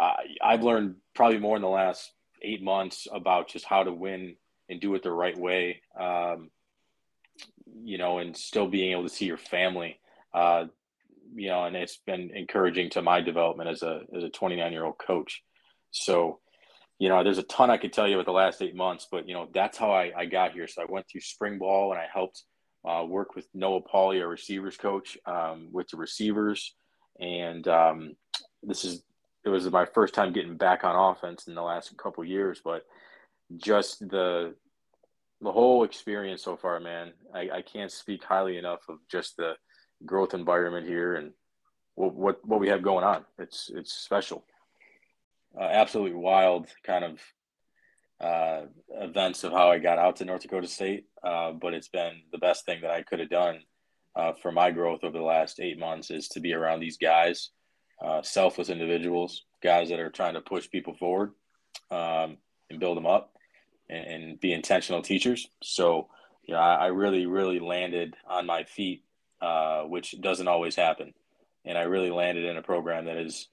uh, 0.00 0.14
I've 0.42 0.64
learned 0.64 0.96
probably 1.14 1.38
more 1.38 1.56
in 1.56 1.62
the 1.62 1.68
last 1.68 2.12
eight 2.42 2.62
months 2.62 3.06
about 3.12 3.48
just 3.48 3.64
how 3.64 3.82
to 3.82 3.92
win 3.92 4.36
and 4.68 4.80
do 4.80 4.94
it 4.94 5.02
the 5.02 5.12
right 5.12 5.36
way. 5.36 5.82
Um, 5.98 6.50
you 7.82 7.98
know, 7.98 8.18
and 8.18 8.36
still 8.36 8.66
being 8.66 8.92
able 8.92 9.02
to 9.04 9.14
see 9.14 9.26
your 9.26 9.36
family. 9.36 10.00
Uh, 10.32 10.66
you 11.34 11.48
know, 11.48 11.64
and 11.64 11.76
it's 11.76 11.98
been 12.06 12.30
encouraging 12.34 12.90
to 12.90 13.02
my 13.02 13.20
development 13.20 13.68
as 13.68 13.82
a 13.82 14.02
as 14.16 14.24
a 14.24 14.30
29 14.30 14.72
year 14.72 14.84
old 14.84 14.98
coach. 14.98 15.42
So, 15.90 16.40
you 16.98 17.08
know, 17.08 17.22
there's 17.22 17.38
a 17.38 17.42
ton 17.44 17.70
I 17.70 17.76
could 17.76 17.92
tell 17.92 18.08
you 18.08 18.16
with 18.16 18.26
the 18.26 18.32
last 18.32 18.62
eight 18.62 18.74
months, 18.74 19.06
but 19.10 19.28
you 19.28 19.34
know, 19.34 19.48
that's 19.52 19.76
how 19.76 19.90
I, 19.90 20.12
I 20.16 20.26
got 20.26 20.52
here. 20.52 20.66
So 20.66 20.82
I 20.82 20.86
went 20.88 21.06
through 21.08 21.20
spring 21.22 21.58
ball 21.58 21.92
and 21.92 22.00
I 22.00 22.06
helped 22.12 22.42
uh, 22.86 23.04
work 23.04 23.34
with 23.34 23.46
Noah 23.52 23.82
Pauly, 23.82 24.20
our 24.20 24.28
receivers 24.28 24.76
coach, 24.76 25.18
um, 25.26 25.68
with 25.72 25.88
the 25.88 25.96
receivers. 25.96 26.74
And 27.18 27.66
um, 27.66 28.16
this 28.62 28.84
is 28.84 29.02
it 29.46 29.50
was 29.50 29.70
my 29.70 29.86
first 29.86 30.12
time 30.12 30.32
getting 30.32 30.56
back 30.56 30.82
on 30.82 30.96
offense 30.96 31.46
in 31.46 31.54
the 31.54 31.62
last 31.62 31.96
couple 31.96 32.24
years, 32.24 32.60
but 32.62 32.84
just 33.56 34.00
the 34.08 34.54
the 35.40 35.52
whole 35.52 35.84
experience 35.84 36.42
so 36.42 36.56
far, 36.56 36.80
man, 36.80 37.12
I, 37.32 37.50
I 37.52 37.62
can't 37.62 37.92
speak 37.92 38.24
highly 38.24 38.56
enough 38.56 38.80
of 38.88 38.98
just 39.08 39.36
the 39.36 39.52
growth 40.04 40.34
environment 40.34 40.88
here 40.88 41.14
and 41.14 41.32
what 41.94 42.14
what, 42.14 42.44
what 42.46 42.60
we 42.60 42.68
have 42.68 42.82
going 42.82 43.04
on. 43.04 43.24
It's 43.38 43.70
it's 43.72 43.92
special, 43.92 44.44
uh, 45.58 45.64
absolutely 45.64 46.16
wild 46.18 46.66
kind 46.84 47.04
of 47.04 47.20
uh, 48.20 48.66
events 48.90 49.44
of 49.44 49.52
how 49.52 49.70
I 49.70 49.78
got 49.78 49.98
out 49.98 50.16
to 50.16 50.24
North 50.24 50.42
Dakota 50.42 50.66
State, 50.66 51.04
uh, 51.22 51.52
but 51.52 51.72
it's 51.72 51.88
been 51.88 52.22
the 52.32 52.38
best 52.38 52.66
thing 52.66 52.80
that 52.80 52.90
I 52.90 53.02
could 53.02 53.20
have 53.20 53.30
done 53.30 53.60
uh, 54.16 54.32
for 54.42 54.50
my 54.50 54.72
growth 54.72 55.04
over 55.04 55.16
the 55.16 55.24
last 55.24 55.60
eight 55.60 55.78
months 55.78 56.10
is 56.10 56.26
to 56.28 56.40
be 56.40 56.52
around 56.52 56.80
these 56.80 56.96
guys 56.96 57.50
uh, 58.00 58.22
selfless 58.22 58.68
individuals, 58.68 59.44
guys 59.62 59.88
that 59.88 60.00
are 60.00 60.10
trying 60.10 60.34
to 60.34 60.40
push 60.40 60.70
people 60.70 60.94
forward 60.94 61.32
um, 61.90 62.36
and 62.70 62.80
build 62.80 62.96
them 62.96 63.06
up 63.06 63.32
and, 63.88 64.06
and, 64.06 64.40
be 64.40 64.52
intentional 64.52 65.02
teachers. 65.02 65.48
So, 65.62 66.08
you 66.44 66.54
know, 66.54 66.60
I, 66.60 66.74
I 66.74 66.86
really, 66.88 67.26
really 67.26 67.58
landed 67.58 68.14
on 68.28 68.46
my 68.46 68.64
feet, 68.64 69.02
uh, 69.40 69.82
which 69.82 70.20
doesn't 70.20 70.48
always 70.48 70.76
happen. 70.76 71.14
And 71.64 71.78
I 71.78 71.82
really 71.82 72.10
landed 72.10 72.44
in 72.44 72.56
a 72.56 72.62
program 72.62 73.06
that 73.06 73.16
is 73.16 73.48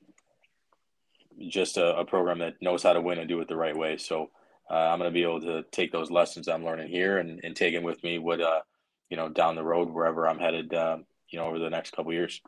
just 1.48 1.78
a, 1.78 1.98
a 1.98 2.06
program 2.06 2.40
that 2.40 2.62
knows 2.62 2.84
how 2.84 2.94
to 2.94 3.02
win 3.02 3.20
and 3.20 3.30
do 3.30 3.40
it 3.40 3.48
the 3.48 3.56
right 3.56 3.76
way. 3.76 3.98
So 3.98 4.30
uh, 4.70 4.76
I'm 4.76 5.00
going 5.00 5.10
to 5.10 5.14
be 5.14 5.24
able 5.24 5.42
to 5.42 5.64
take 5.72 5.92
those 5.92 6.12
lessons 6.12 6.48
I'm 6.48 6.66
learning 6.66 6.90
here 6.90 7.18
and, 7.18 7.40
and 7.44 7.56
take 7.56 7.74
them 7.74 7.84
with 7.84 8.04
me 8.04 8.20
with, 8.20 8.42
uh, 8.42 8.62
you 9.10 9.18
know, 9.18 9.30
down 9.30 9.56
the 9.56 9.64
road, 9.64 9.90
wherever 9.90 10.28
I'm 10.28 10.40
headed, 10.40 10.74
uh, 10.74 10.98
you 11.30 11.40
know, 11.40 11.46
over 11.46 11.60
the 11.60 11.70
next 11.70 11.96
couple 11.96 12.14
years. 12.14 12.42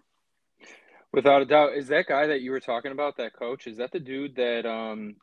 Without 1.15 1.41
a 1.41 1.45
doubt, 1.45 1.77
is 1.77 1.87
that 1.87 2.07
guy 2.07 2.27
that 2.27 2.41
you 2.41 2.51
were 2.51 2.59
talking 2.59 2.91
about, 2.91 3.15
that 3.15 3.31
coach, 3.33 3.67
is 3.67 3.77
that 3.77 3.93
the 3.93 4.01
dude 4.01 4.35
that 4.35 4.65
um 4.65 5.15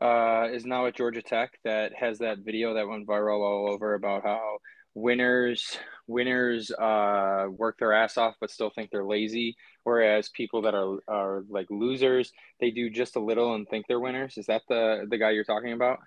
uh 0.00 0.48
is 0.50 0.64
now 0.64 0.86
at 0.86 0.96
Georgia 0.96 1.20
Tech 1.20 1.58
that 1.62 1.92
has 1.94 2.20
that 2.20 2.38
video 2.38 2.72
that 2.72 2.88
went 2.88 3.06
viral 3.06 3.42
all 3.42 3.70
over 3.70 3.92
about 3.92 4.22
how 4.24 4.56
winners 4.94 5.76
winners 6.06 6.70
uh 6.70 7.44
work 7.50 7.76
their 7.78 7.92
ass 7.92 8.16
off 8.16 8.34
but 8.40 8.50
still 8.50 8.70
think 8.70 8.90
they're 8.90 9.04
lazy, 9.04 9.54
whereas 9.82 10.30
people 10.30 10.62
that 10.62 10.74
are 10.74 10.96
are 11.06 11.44
like 11.50 11.66
losers, 11.68 12.32
they 12.58 12.70
do 12.70 12.88
just 12.88 13.16
a 13.16 13.20
little 13.20 13.54
and 13.54 13.68
think 13.68 13.84
they're 13.86 14.00
winners. 14.00 14.38
Is 14.38 14.46
that 14.46 14.62
the 14.70 15.04
the 15.10 15.18
guy 15.18 15.32
you're 15.32 15.44
talking 15.44 15.74
about? 15.74 15.98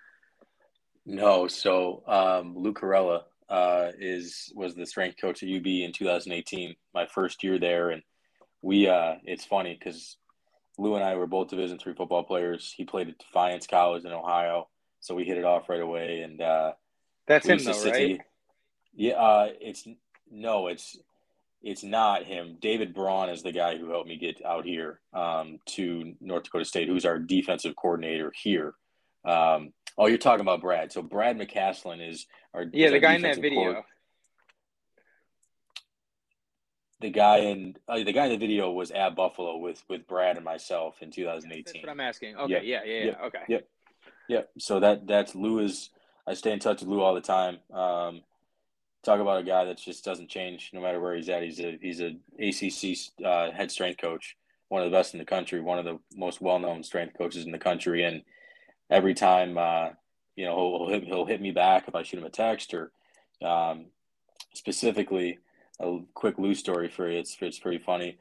No, 1.06 1.48
so 1.48 2.02
um 2.08 2.56
Lou 2.58 2.74
Caralla 2.74 3.26
uh 3.48 3.92
is 4.00 4.52
was 4.56 4.74
the 4.74 4.88
strength 4.88 5.22
coach 5.22 5.44
at 5.44 5.50
UB 5.50 5.68
in 5.68 5.94
2018, 5.94 6.76
my 6.96 7.06
first 7.06 7.44
year 7.44 7.60
there 7.60 7.92
and 7.92 8.02
we 8.62 8.88
uh 8.88 9.16
it's 9.24 9.46
funny 9.46 9.78
because 9.78 10.18
Lou 10.78 10.96
and 10.96 11.04
I 11.04 11.16
were 11.16 11.28
both 11.28 11.50
Division 11.50 11.80
three 11.80 11.94
football 11.94 12.24
players. 12.24 12.74
He 12.76 12.86
played 12.86 13.10
at 13.10 13.18
Defiance 13.18 13.66
College 13.68 14.06
in 14.06 14.12
Ohio, 14.12 14.68
so 15.00 15.16
we 15.16 15.24
hit 15.24 15.38
it 15.38 15.46
off 15.46 15.70
right 15.70 15.82
away. 15.82 16.22
And 16.22 16.42
uh, 16.42 16.74
that's 17.26 17.48
him, 17.48 17.58
though, 17.64 17.84
right? 17.84 18.22
yeah, 18.96 19.14
uh, 19.14 19.50
it's 19.60 19.88
no, 20.30 20.68
it's 20.68 20.98
it's 21.64 21.84
not 21.84 22.26
him. 22.26 22.58
David 22.62 22.94
Braun 22.94 23.30
is 23.30 23.42
the 23.42 23.52
guy 23.52 23.78
who 23.78 23.90
helped 23.90 24.08
me 24.08 24.18
get 24.18 24.44
out 24.46 24.66
here 24.66 25.00
um, 25.14 25.60
to 25.68 26.14
North 26.22 26.44
Dakota 26.44 26.66
State, 26.66 26.88
who's 26.88 27.06
our 27.06 27.18
defensive 27.18 27.76
coordinator 27.76 28.32
here. 28.36 28.76
Um, 29.26 29.74
oh, 29.98 30.06
you're 30.06 30.20
talking 30.20 30.42
about 30.42 30.62
Brad. 30.62 30.92
So 30.92 31.02
Brad 31.02 31.38
McCaslin 31.38 32.08
is 32.08 32.28
our 32.54 32.66
yeah, 32.72 32.92
the 32.92 33.00
guy 33.00 33.16
in 33.16 33.24
that 33.24 33.42
video 33.42 33.84
the 37.00 37.10
guy 37.10 37.38
in 37.38 37.76
uh, 37.88 38.04
the 38.04 38.12
guy 38.12 38.26
in 38.26 38.32
the 38.32 38.38
video 38.38 38.72
was 38.72 38.92
at 38.92 39.16
Buffalo 39.16 39.58
with 39.58 39.84
with 39.90 40.08
Brad 40.08 40.36
and 40.36 40.46
myself 40.46 40.96
in 41.02 41.12
2018. 41.12 41.64
That's 41.64 41.84
what 41.84 41.92
I'm 41.92 42.00
asking. 42.00 42.36
Okay, 42.36 42.62
yeah, 42.64 42.82
yeah, 42.84 42.94
yeah. 42.94 43.06
Yep. 43.06 43.22
Okay. 43.26 43.44
Yep. 43.50 43.68
Yep. 44.30 44.50
So 44.60 44.80
that 44.80 45.08
that's 45.08 45.36
Lou 45.36 45.60
is 45.60 45.90
I 46.26 46.34
stay 46.34 46.52
in 46.52 46.60
touch 46.60 46.82
with 46.82 46.90
Lou 46.90 47.02
all 47.02 47.14
the 47.14 47.22
time. 47.22 47.60
Um, 47.72 48.22
talk 49.04 49.20
about 49.20 49.40
a 49.40 49.44
guy 49.44 49.66
that 49.66 49.78
just 49.78 50.04
doesn't 50.04 50.30
change 50.30 50.72
no 50.74 50.82
matter 50.82 51.00
where 51.00 51.16
he's 51.16 51.30
at. 51.30 51.44
He's 51.44 51.60
a 51.60 51.78
he's 51.82 52.02
a 52.02 52.18
ACC 52.40 52.98
uh, 53.24 53.52
head 53.52 53.72
strength 53.72 54.02
coach, 54.02 54.36
one 54.70 54.82
of 54.82 54.90
the 54.90 54.98
best 54.98 55.14
in 55.14 55.20
the 55.20 55.26
country, 55.26 55.62
one 55.62 55.80
of 55.80 55.86
the 55.86 56.00
most 56.16 56.42
well 56.42 56.60
known 56.60 56.84
strength 56.84 57.18
coaches 57.18 57.46
in 57.46 57.52
the 57.52 57.60
country, 57.60 58.04
and 58.04 58.24
every 58.90 59.14
time 59.14 59.58
uh, 59.58 59.90
you 60.36 60.46
know 60.46 60.56
he'll, 60.56 60.80
he'll 60.80 60.90
hit, 60.90 61.04
he'll 61.04 61.26
hit 61.26 61.42
me 61.42 61.52
back 61.52 61.88
if 61.88 61.96
I 61.96 62.04
shoot 62.04 62.20
him 62.20 62.26
a 62.26 62.30
text 62.30 62.74
or 62.74 62.92
um, 63.42 63.86
specifically 64.56 65.40
a 65.80 66.00
quick 66.14 66.38
Lou 66.38 66.54
story 66.54 66.90
for 66.90 67.10
you. 67.10 67.20
It's 67.20 67.38
it's 67.42 67.60
pretty 67.60 67.78
funny. 67.80 68.18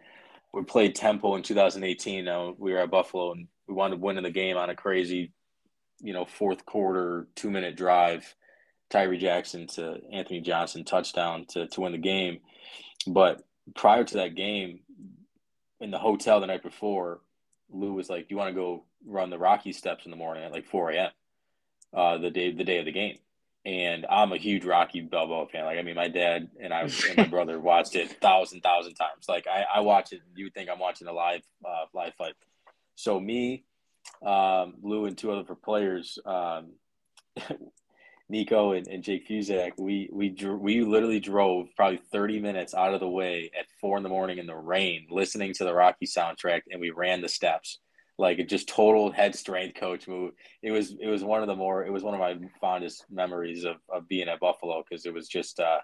We 0.53 0.63
played 0.65 0.95
Temple 0.95 1.37
in 1.37 1.43
2018. 1.43 2.25
Now 2.25 2.55
we 2.59 2.73
were 2.73 2.79
at 2.79 2.91
Buffalo 2.91 3.33
and 3.33 3.49
we 3.67 3.75
wanted 3.75 3.97
to 3.97 4.03
win 4.03 4.17
in 4.17 4.25
the 4.25 4.31
game 4.31 4.57
on 4.57 4.71
a 4.71 4.75
crazy, 4.75 5.33
you 6.01 6.13
know, 6.13 6.25
fourth 6.25 6.65
quarter 6.65 7.27
two 7.35 7.51
minute 7.51 7.77
drive. 7.77 8.35
Tyree 8.89 9.19
Jackson 9.19 9.67
to 9.69 9.99
Anthony 10.13 10.41
Johnson 10.41 10.85
touchdown 10.85 11.47
to 11.51 11.67
to 11.67 11.81
win 11.81 11.93
the 11.93 11.99
game. 11.99 12.39
But 13.07 13.43
prior 13.75 14.05
to 14.05 14.15
that 14.19 14.35
game, 14.35 14.81
in 15.81 15.91
the 15.91 15.99
hotel 15.99 16.41
the 16.41 16.47
night 16.47 16.63
before, 16.63 17.21
Lou 17.71 17.95
was 17.95 18.09
like, 18.09 18.29
"Do 18.29 18.35
you 18.35 18.39
want 18.39 18.55
to 18.55 18.61
go 18.61 18.85
run 19.05 19.31
the 19.31 19.39
Rocky 19.39 19.73
steps 19.73 20.05
in 20.05 20.11
the 20.11 20.17
morning 20.17 20.45
at 20.45 20.53
like 20.53 20.67
4 20.67 20.91
a.m. 20.93 21.11
Uh, 21.93 22.19
the 22.19 22.31
day 22.31 22.53
the 22.53 22.65
day 22.65 22.79
of 22.79 22.85
the 22.85 22.93
game?" 22.93 23.19
And 23.67 24.07
I'm 24.09 24.33
a 24.33 24.37
huge 24.37 24.65
Rocky 24.65 25.01
Balboa 25.01 25.49
fan. 25.49 25.65
Like, 25.65 25.79
I 25.79 25.83
mean, 25.83 25.97
my 25.97 26.07
dad 26.07 26.49
and 26.61 26.73
I 26.73 26.83
and 26.83 27.17
my 27.17 27.25
brother 27.31 27.59
watched 27.59 27.97
it 27.97 28.11
thousand 28.21 28.61
thousand 28.61 28.95
times. 28.95 29.29
Like, 29.29 29.47
I, 29.49 29.65
I 29.75 29.81
watch 29.81 30.13
it. 30.13 30.21
You 30.37 30.45
would 30.45 30.55
think 30.55 30.71
I'm 30.71 30.79
watching 30.79 31.09
a 31.09 31.13
live 31.13 31.43
uh, 31.65 31.87
live 31.93 32.15
fight. 32.15 32.35
So 32.95 33.19
me, 33.19 33.65
um, 34.25 34.75
Lou, 34.83 35.07
and 35.07 35.19
two 35.19 35.33
other 35.33 35.55
players. 35.57 36.19
Um, 36.25 36.75
Nico 38.29 38.73
and, 38.73 38.89
and 38.89 39.03
Jake 39.03 39.29
Fusak, 39.29 39.73
we 39.79 40.09
we 40.13 40.35
we 40.59 40.83
literally 40.83 41.21
drove 41.21 41.69
probably 41.77 41.99
30 41.99 42.41
minutes 42.41 42.75
out 42.75 42.95
of 42.95 43.01
the 43.01 43.09
way 43.09 43.51
at 43.59 43.67
four 43.81 43.97
in 43.97 44.03
the 44.03 44.09
morning 44.09 44.39
in 44.39 44.47
the 44.47 44.57
rain, 44.57 45.07
listening 45.11 45.53
to 45.55 45.65
the 45.65 45.75
Rocky 45.75 46.07
soundtrack, 46.07 46.63
and 46.71 46.81
we 46.81 46.91
ran 46.91 47.21
the 47.21 47.29
steps. 47.29 47.79
Like 48.19 48.39
it 48.39 48.49
just 48.49 48.69
total 48.69 49.11
head 49.11 49.35
strength 49.35 49.79
coach 49.79 50.09
move. 50.09 50.33
It 50.63 50.71
was 50.71 50.97
it 51.01 51.07
was 51.07 51.23
one 51.23 51.43
of 51.43 51.49
the 51.49 51.57
more 51.57 51.85
it 51.85 51.93
was 51.93 52.03
one 52.03 52.15
of 52.15 52.21
my 52.21 52.37
fondest 52.61 53.05
memories 53.11 53.65
of, 53.65 53.77
of 53.93 54.09
being 54.09 54.29
at 54.29 54.41
Buffalo 54.41 54.83
because 54.89 55.05
it 55.05 55.13
was 55.13 55.29
just 55.29 55.61
uh 55.61 55.81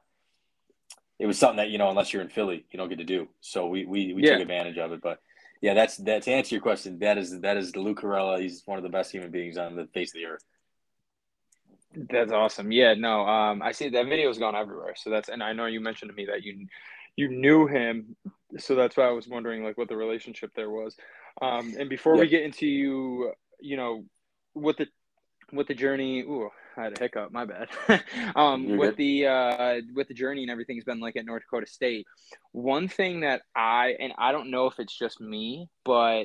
it 1.19 1.27
was 1.27 1.39
something 1.39 1.59
that 1.59 1.69
you 1.69 1.79
know 1.79 1.91
unless 1.91 2.13
you're 2.13 2.23
in 2.23 2.31
Philly 2.31 2.65
you 2.71 2.79
don't 2.79 2.89
get 2.89 2.99
to 2.99 3.05
do. 3.05 3.29
So 3.41 3.67
we 3.67 3.85
we, 3.85 4.15
we 4.15 4.23
yeah. 4.23 4.33
took 4.33 4.43
advantage 4.43 4.79
of 4.79 4.93
it. 4.93 5.03
But 5.03 5.19
yeah, 5.61 5.75
that's 5.75 5.99
that 5.99 6.23
to 6.23 6.33
answer 6.33 6.55
your 6.55 6.63
question. 6.63 6.99
That 7.01 7.19
is 7.19 7.39
that 7.41 7.57
is 7.59 7.73
the 7.73 7.81
Lou 7.81 7.95
Caralla. 7.95 8.41
He's 8.41 8.63
one 8.65 8.79
of 8.79 8.83
the 8.83 8.91
best 8.91 9.13
human 9.13 9.31
beings 9.31 9.59
on 9.59 9.77
the 9.77 9.87
face 9.93 10.11
of 10.11 10.21
the 10.21 10.27
earth. 10.27 10.45
That's 11.95 12.33
awesome. 12.33 12.73
Yeah, 12.73 12.95
no, 12.95 13.27
um, 13.27 13.63
I 13.63 13.73
see 13.73 13.89
that 13.91 14.07
video's 14.07 14.39
gone 14.39 14.57
everywhere. 14.57 14.95
So 14.97 15.11
that's, 15.11 15.29
and 15.29 15.43
I 15.43 15.53
know 15.53 15.67
you 15.67 15.81
mentioned 15.81 16.11
to 16.11 16.15
me 16.15 16.27
that 16.27 16.43
you, 16.43 16.67
you 17.17 17.29
knew 17.29 17.67
him. 17.67 18.17
So 18.59 18.75
that's 18.75 18.97
why 18.97 19.05
I 19.05 19.13
was 19.13 19.29
wondering 19.29 19.65
like 19.65 19.79
what 19.79 19.89
the 19.89 19.97
relationship 19.97 20.51
there 20.55 20.71
was. 20.71 20.97
Um, 21.41 21.75
and 21.79 21.89
before 21.89 22.17
we 22.17 22.29
get 22.29 22.43
into 22.43 22.67
you, 22.67 23.33
you 23.61 23.77
know, 23.77 24.05
what 24.53 24.77
the, 24.77 24.87
what 25.51 25.67
the 25.67 25.75
journey, 25.75 26.21
ooh, 26.21 26.51
I 26.77 26.85
had 26.85 26.99
a 26.99 27.01
hiccup, 27.01 27.33
my 27.33 27.45
bad. 27.45 27.69
um, 28.37 28.77
with 28.77 28.97
the, 28.97 29.27
uh, 29.27 29.81
with 29.95 30.09
the 30.09 30.15
journey 30.15 30.43
and 30.43 30.51
everything's 30.51 30.85
been 30.85 31.01
like 31.01 31.17
at 31.17 31.25
North 31.25 31.43
Dakota 31.43 31.67
State. 31.67 32.07
One 32.53 32.89
thing 32.89 33.21
that 33.21 33.43
I, 33.55 33.95
and 33.99 34.13
I 34.19 34.33
don't 34.33 34.51
know 34.51 34.67
if 34.67 34.79
it's 34.79 34.97
just 34.97 35.21
me, 35.21 35.69
but 35.85 36.25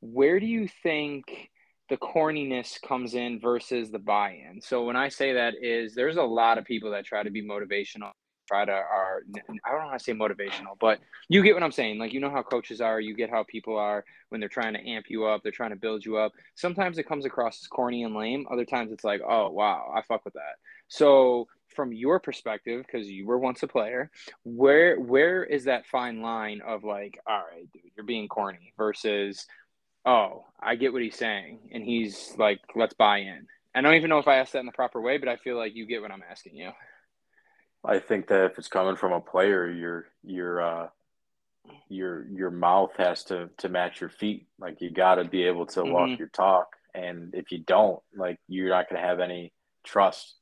where 0.00 0.40
do 0.40 0.46
you 0.46 0.68
think, 0.82 1.50
the 1.88 1.96
corniness 1.96 2.80
comes 2.82 3.14
in 3.14 3.38
versus 3.38 3.90
the 3.90 3.98
buy-in. 3.98 4.60
So 4.60 4.84
when 4.84 4.96
I 4.96 5.08
say 5.08 5.34
that 5.34 5.54
is 5.60 5.94
there's 5.94 6.16
a 6.16 6.22
lot 6.22 6.58
of 6.58 6.64
people 6.64 6.90
that 6.90 7.04
try 7.04 7.22
to 7.22 7.30
be 7.30 7.46
motivational, 7.46 8.10
try 8.46 8.64
to 8.64 8.72
are 8.72 9.22
I 9.64 9.70
don't 9.70 9.82
know 9.82 9.88
how 9.88 9.96
to 9.96 9.98
say 9.98 10.12
motivational, 10.12 10.78
but 10.80 11.00
you 11.28 11.42
get 11.42 11.54
what 11.54 11.62
I'm 11.62 11.72
saying. 11.72 11.98
Like 11.98 12.12
you 12.12 12.20
know 12.20 12.30
how 12.30 12.42
coaches 12.42 12.80
are, 12.80 13.00
you 13.00 13.14
get 13.14 13.30
how 13.30 13.44
people 13.44 13.76
are 13.76 14.04
when 14.28 14.40
they're 14.40 14.48
trying 14.48 14.74
to 14.74 14.88
amp 14.88 15.06
you 15.08 15.26
up, 15.26 15.42
they're 15.42 15.52
trying 15.52 15.70
to 15.70 15.76
build 15.76 16.04
you 16.04 16.16
up. 16.16 16.32
Sometimes 16.54 16.98
it 16.98 17.08
comes 17.08 17.24
across 17.24 17.62
as 17.62 17.66
corny 17.66 18.04
and 18.04 18.14
lame. 18.14 18.46
Other 18.50 18.64
times 18.64 18.92
it's 18.92 19.04
like, 19.04 19.20
oh 19.26 19.50
wow, 19.50 19.92
I 19.94 20.02
fuck 20.02 20.24
with 20.24 20.34
that. 20.34 20.56
So 20.88 21.48
from 21.74 21.92
your 21.92 22.20
perspective, 22.20 22.84
because 22.86 23.08
you 23.08 23.26
were 23.26 23.38
once 23.38 23.62
a 23.62 23.66
player, 23.66 24.10
where 24.44 24.98
where 24.98 25.44
is 25.44 25.64
that 25.64 25.86
fine 25.86 26.22
line 26.22 26.60
of 26.66 26.84
like, 26.84 27.18
all 27.26 27.42
right, 27.52 27.70
dude, 27.72 27.82
you're 27.96 28.06
being 28.06 28.28
corny 28.28 28.72
versus 28.76 29.46
oh, 30.06 30.44
I 30.60 30.76
get 30.76 30.92
what 30.92 31.02
he's 31.02 31.16
saying. 31.16 31.58
And 31.72 31.84
he's 31.84 32.32
like, 32.38 32.60
let's 32.76 32.94
buy 32.94 33.18
in. 33.18 33.48
I 33.74 33.82
don't 33.82 33.94
even 33.94 34.08
know 34.08 34.18
if 34.18 34.28
I 34.28 34.36
asked 34.36 34.54
that 34.54 34.60
in 34.60 34.66
the 34.66 34.72
proper 34.72 35.02
way, 35.02 35.18
but 35.18 35.28
I 35.28 35.36
feel 35.36 35.58
like 35.58 35.74
you 35.74 35.84
get 35.84 36.00
what 36.00 36.10
I'm 36.10 36.22
asking 36.30 36.54
you. 36.54 36.70
I 37.86 38.00
think 38.00 38.28
that 38.28 38.44
if 38.44 38.58
it's 38.58 38.68
coming 38.68 38.96
from 38.96 39.12
a 39.12 39.20
player, 39.20 39.70
your 39.70 40.06
your 40.24 40.60
uh, 40.60 40.88
your 41.88 42.26
your 42.28 42.50
mouth 42.50 42.90
has 42.98 43.24
to 43.24 43.50
to 43.58 43.68
match 43.68 44.00
your 44.00 44.10
feet. 44.10 44.46
Like 44.58 44.80
you 44.80 44.90
got 44.90 45.16
to 45.16 45.24
be 45.24 45.44
able 45.44 45.66
to 45.66 45.80
mm-hmm. 45.80 45.92
walk 45.92 46.18
your 46.18 46.28
talk, 46.28 46.68
and 46.94 47.34
if 47.34 47.52
you 47.52 47.58
don't, 47.58 48.00
like 48.16 48.38
you're 48.48 48.70
not 48.70 48.88
going 48.88 49.00
to 49.00 49.06
have 49.06 49.20
any 49.20 49.52
trust. 49.84 50.34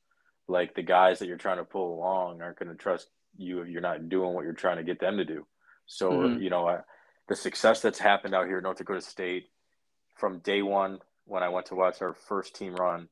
Like 0.47 0.75
the 0.75 0.83
guys 0.83 1.19
that 1.19 1.27
you're 1.27 1.37
trying 1.37 1.57
to 1.57 1.63
pull 1.63 1.95
along 1.95 2.41
aren't 2.41 2.59
going 2.59 2.69
to 2.69 2.75
trust 2.75 3.07
you 3.37 3.61
if 3.61 3.67
you're 3.67 3.81
not 3.81 4.09
doing 4.09 4.33
what 4.33 4.43
you're 4.43 4.53
trying 4.53 4.77
to 4.77 4.83
get 4.83 4.99
them 4.99 5.17
to 5.17 5.25
do. 5.25 5.45
So 5.85 6.11
mm-hmm. 6.11 6.41
you 6.41 6.49
know, 6.49 6.67
I, 6.67 6.79
the 7.27 7.35
success 7.35 7.81
that's 7.81 7.99
happened 7.99 8.33
out 8.33 8.47
here 8.47 8.57
at 8.57 8.63
North 8.63 8.77
Dakota 8.77 9.01
State 9.01 9.49
from 10.15 10.39
day 10.39 10.61
one 10.61 10.99
when 11.25 11.43
I 11.43 11.49
went 11.49 11.67
to 11.67 11.75
watch 11.75 12.01
our 12.01 12.13
first 12.13 12.55
team 12.55 12.75
run. 12.75 13.09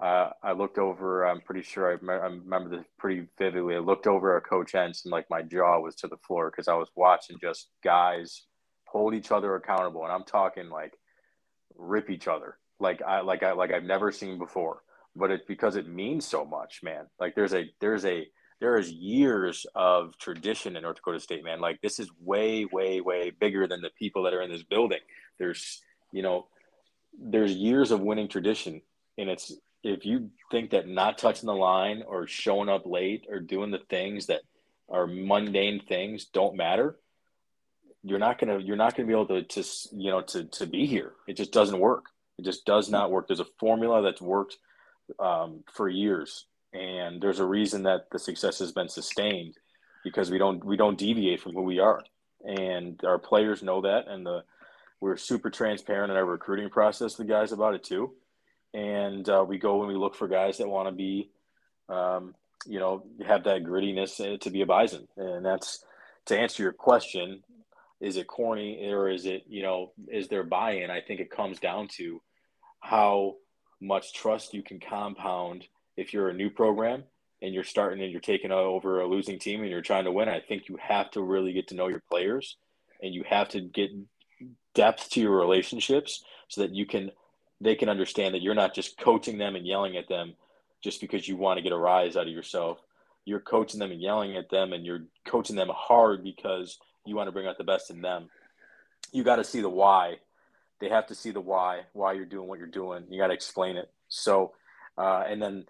Uh, 0.00 0.30
I 0.42 0.52
looked 0.52 0.78
over. 0.78 1.24
I'm 1.24 1.40
pretty 1.40 1.62
sure 1.62 1.92
I, 1.92 2.04
me- 2.04 2.20
I, 2.20 2.26
remember 2.26 2.76
this 2.76 2.86
pretty 2.98 3.26
vividly. 3.38 3.76
I 3.76 3.78
looked 3.78 4.06
over 4.06 4.36
at 4.36 4.44
Coach 4.44 4.72
Entz 4.72 5.04
and 5.04 5.12
like 5.12 5.30
my 5.30 5.42
jaw 5.42 5.78
was 5.80 5.94
to 5.96 6.08
the 6.08 6.16
floor 6.16 6.50
because 6.50 6.68
I 6.68 6.74
was 6.74 6.88
watching 6.96 7.38
just 7.40 7.68
guys 7.82 8.42
hold 8.86 9.14
each 9.14 9.30
other 9.30 9.54
accountable, 9.54 10.02
and 10.02 10.12
I'm 10.12 10.24
talking 10.24 10.68
like 10.68 10.94
rip 11.76 12.10
each 12.10 12.28
other 12.28 12.58
like 12.80 13.02
I 13.02 13.20
like 13.20 13.42
I 13.42 13.52
like 13.52 13.72
I've 13.72 13.84
never 13.84 14.12
seen 14.12 14.38
before. 14.38 14.82
But 15.16 15.30
it's 15.30 15.44
because 15.46 15.76
it 15.76 15.88
means 15.88 16.26
so 16.26 16.44
much, 16.44 16.80
man. 16.82 17.06
Like 17.20 17.34
there's 17.34 17.54
a 17.54 17.70
there's 17.80 18.04
a 18.04 18.26
there 18.60 18.76
is 18.76 18.90
years 18.90 19.66
of 19.74 20.16
tradition 20.18 20.76
in 20.76 20.82
North 20.82 20.96
Dakota 20.96 21.20
State, 21.20 21.44
man. 21.44 21.60
Like 21.60 21.80
this 21.82 21.98
is 21.98 22.10
way 22.20 22.64
way 22.64 23.00
way 23.00 23.30
bigger 23.30 23.66
than 23.66 23.80
the 23.80 23.90
people 23.98 24.24
that 24.24 24.34
are 24.34 24.42
in 24.42 24.50
this 24.50 24.64
building. 24.64 25.00
There's 25.38 25.82
you 26.12 26.22
know, 26.22 26.46
there's 27.18 27.52
years 27.52 27.90
of 27.90 28.00
winning 28.00 28.28
tradition, 28.28 28.82
and 29.18 29.30
it's 29.30 29.52
if 29.84 30.06
you 30.06 30.30
think 30.50 30.70
that 30.70 30.88
not 30.88 31.18
touching 31.18 31.46
the 31.46 31.54
line 31.54 32.02
or 32.06 32.26
showing 32.26 32.68
up 32.70 32.86
late 32.86 33.26
or 33.28 33.38
doing 33.38 33.70
the 33.70 33.82
things 33.90 34.26
that 34.26 34.40
are 34.88 35.06
mundane 35.06 35.80
things 35.80 36.24
don't 36.24 36.56
matter, 36.56 36.96
you're 38.02 38.18
not 38.18 38.38
gonna 38.38 38.58
you're 38.58 38.76
not 38.76 38.96
gonna 38.96 39.06
be 39.06 39.12
able 39.12 39.26
to 39.26 39.42
to 39.42 39.64
you 39.92 40.10
know 40.10 40.22
to 40.22 40.44
to 40.44 40.66
be 40.66 40.86
here. 40.86 41.12
It 41.28 41.36
just 41.36 41.52
doesn't 41.52 41.78
work. 41.78 42.06
It 42.38 42.44
just 42.44 42.64
does 42.64 42.90
not 42.90 43.10
work. 43.10 43.28
There's 43.28 43.40
a 43.40 43.46
formula 43.60 44.02
that's 44.02 44.20
worked 44.20 44.56
um, 45.18 45.62
for 45.72 45.88
years, 45.88 46.46
and 46.72 47.20
there's 47.22 47.40
a 47.40 47.46
reason 47.46 47.84
that 47.84 48.10
the 48.10 48.18
success 48.18 48.58
has 48.58 48.72
been 48.72 48.88
sustained 48.88 49.56
because 50.02 50.30
we 50.30 50.38
don't 50.38 50.64
we 50.64 50.76
don't 50.76 50.98
deviate 50.98 51.40
from 51.40 51.52
who 51.52 51.62
we 51.62 51.78
are, 51.78 52.02
and 52.44 53.00
our 53.04 53.18
players 53.18 53.62
know 53.62 53.82
that, 53.82 54.08
and 54.08 54.24
the 54.24 54.44
we're 55.00 55.16
super 55.18 55.50
transparent 55.50 56.10
in 56.10 56.16
our 56.16 56.24
recruiting 56.24 56.70
process, 56.70 57.14
the 57.14 57.24
guys 57.24 57.52
about 57.52 57.74
it 57.74 57.84
too. 57.84 58.14
And 58.74 59.26
uh, 59.28 59.44
we 59.46 59.58
go 59.58 59.80
and 59.80 59.88
we 59.88 59.94
look 59.94 60.14
for 60.14 60.28
guys 60.28 60.58
that 60.58 60.68
want 60.68 60.88
to 60.88 60.94
be, 60.94 61.30
um, 61.88 62.34
you 62.66 62.80
know, 62.80 63.06
have 63.26 63.44
that 63.44 63.62
grittiness 63.62 64.20
uh, 64.20 64.36
to 64.38 64.50
be 64.50 64.62
a 64.62 64.66
bison. 64.66 65.06
And 65.16 65.44
that's 65.46 65.84
to 66.26 66.38
answer 66.38 66.62
your 66.62 66.72
question 66.72 67.42
is 68.00 68.16
it 68.16 68.26
corny 68.26 68.90
or 68.90 69.08
is 69.08 69.24
it, 69.24 69.44
you 69.48 69.62
know, 69.62 69.92
is 70.08 70.28
there 70.28 70.42
buy 70.42 70.72
in? 70.72 70.90
I 70.90 71.00
think 71.00 71.20
it 71.20 71.30
comes 71.30 71.58
down 71.58 71.88
to 71.96 72.20
how 72.80 73.36
much 73.80 74.12
trust 74.12 74.52
you 74.52 74.62
can 74.62 74.80
compound 74.80 75.66
if 75.96 76.12
you're 76.12 76.28
a 76.28 76.34
new 76.34 76.50
program 76.50 77.04
and 77.40 77.54
you're 77.54 77.64
starting 77.64 78.02
and 78.02 78.10
you're 78.10 78.20
taking 78.20 78.50
over 78.50 79.00
a 79.00 79.06
losing 79.06 79.38
team 79.38 79.60
and 79.60 79.70
you're 79.70 79.80
trying 79.80 80.04
to 80.04 80.12
win. 80.12 80.28
I 80.28 80.40
think 80.40 80.68
you 80.68 80.76
have 80.80 81.10
to 81.12 81.22
really 81.22 81.52
get 81.52 81.68
to 81.68 81.74
know 81.74 81.88
your 81.88 82.02
players 82.10 82.56
and 83.02 83.14
you 83.14 83.24
have 83.28 83.48
to 83.50 83.60
get 83.60 83.90
depth 84.74 85.10
to 85.10 85.20
your 85.20 85.38
relationships 85.38 86.24
so 86.48 86.62
that 86.62 86.74
you 86.74 86.86
can 86.86 87.10
they 87.60 87.74
can 87.74 87.88
understand 87.88 88.34
that 88.34 88.42
you're 88.42 88.54
not 88.54 88.74
just 88.74 88.98
coaching 88.98 89.38
them 89.38 89.56
and 89.56 89.66
yelling 89.66 89.96
at 89.96 90.08
them 90.08 90.34
just 90.82 91.00
because 91.00 91.26
you 91.26 91.36
want 91.36 91.58
to 91.58 91.62
get 91.62 91.72
a 91.72 91.76
rise 91.76 92.16
out 92.16 92.26
of 92.26 92.32
yourself. 92.32 92.78
You're 93.24 93.40
coaching 93.40 93.80
them 93.80 93.90
and 93.90 94.00
yelling 94.00 94.36
at 94.36 94.50
them 94.50 94.72
and 94.72 94.84
you're 94.84 95.04
coaching 95.24 95.56
them 95.56 95.70
hard 95.74 96.22
because 96.22 96.78
you 97.06 97.16
want 97.16 97.28
to 97.28 97.32
bring 97.32 97.46
out 97.46 97.58
the 97.58 97.64
best 97.64 97.90
in 97.90 98.02
them. 98.02 98.28
You 99.12 99.24
got 99.24 99.36
to 99.36 99.44
see 99.44 99.60
the 99.60 99.70
why. 99.70 100.16
They 100.80 100.88
have 100.88 101.06
to 101.06 101.14
see 101.14 101.30
the 101.30 101.40
why, 101.40 101.82
why 101.92 102.12
you're 102.12 102.26
doing 102.26 102.48
what 102.48 102.58
you're 102.58 102.66
doing. 102.66 103.04
You 103.08 103.18
got 103.18 103.28
to 103.28 103.34
explain 103.34 103.76
it. 103.76 103.90
So, 104.08 104.52
uh, 104.98 105.24
and 105.26 105.40
then 105.40 105.64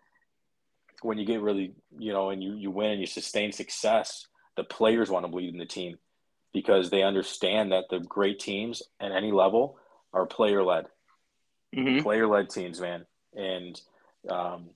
when 1.02 1.18
you 1.18 1.26
get 1.26 1.42
really, 1.42 1.74
you 1.98 2.12
know, 2.12 2.30
and 2.30 2.42
you, 2.42 2.54
you 2.54 2.70
win 2.70 2.90
and 2.90 3.00
you 3.00 3.06
sustain 3.06 3.52
success, 3.52 4.26
the 4.56 4.64
players 4.64 5.10
want 5.10 5.24
to 5.24 5.30
believe 5.30 5.52
in 5.52 5.58
the 5.58 5.66
team 5.66 5.98
because 6.52 6.88
they 6.88 7.02
understand 7.02 7.72
that 7.72 7.84
the 7.90 8.00
great 8.00 8.38
teams 8.38 8.82
at 9.00 9.12
any 9.12 9.32
level 9.32 9.76
are 10.12 10.24
player 10.24 10.62
led, 10.62 10.86
mm-hmm. 11.74 12.02
player 12.02 12.26
led 12.26 12.50
teams, 12.50 12.80
man. 12.80 13.06
And 13.34 13.80
um, 14.28 14.70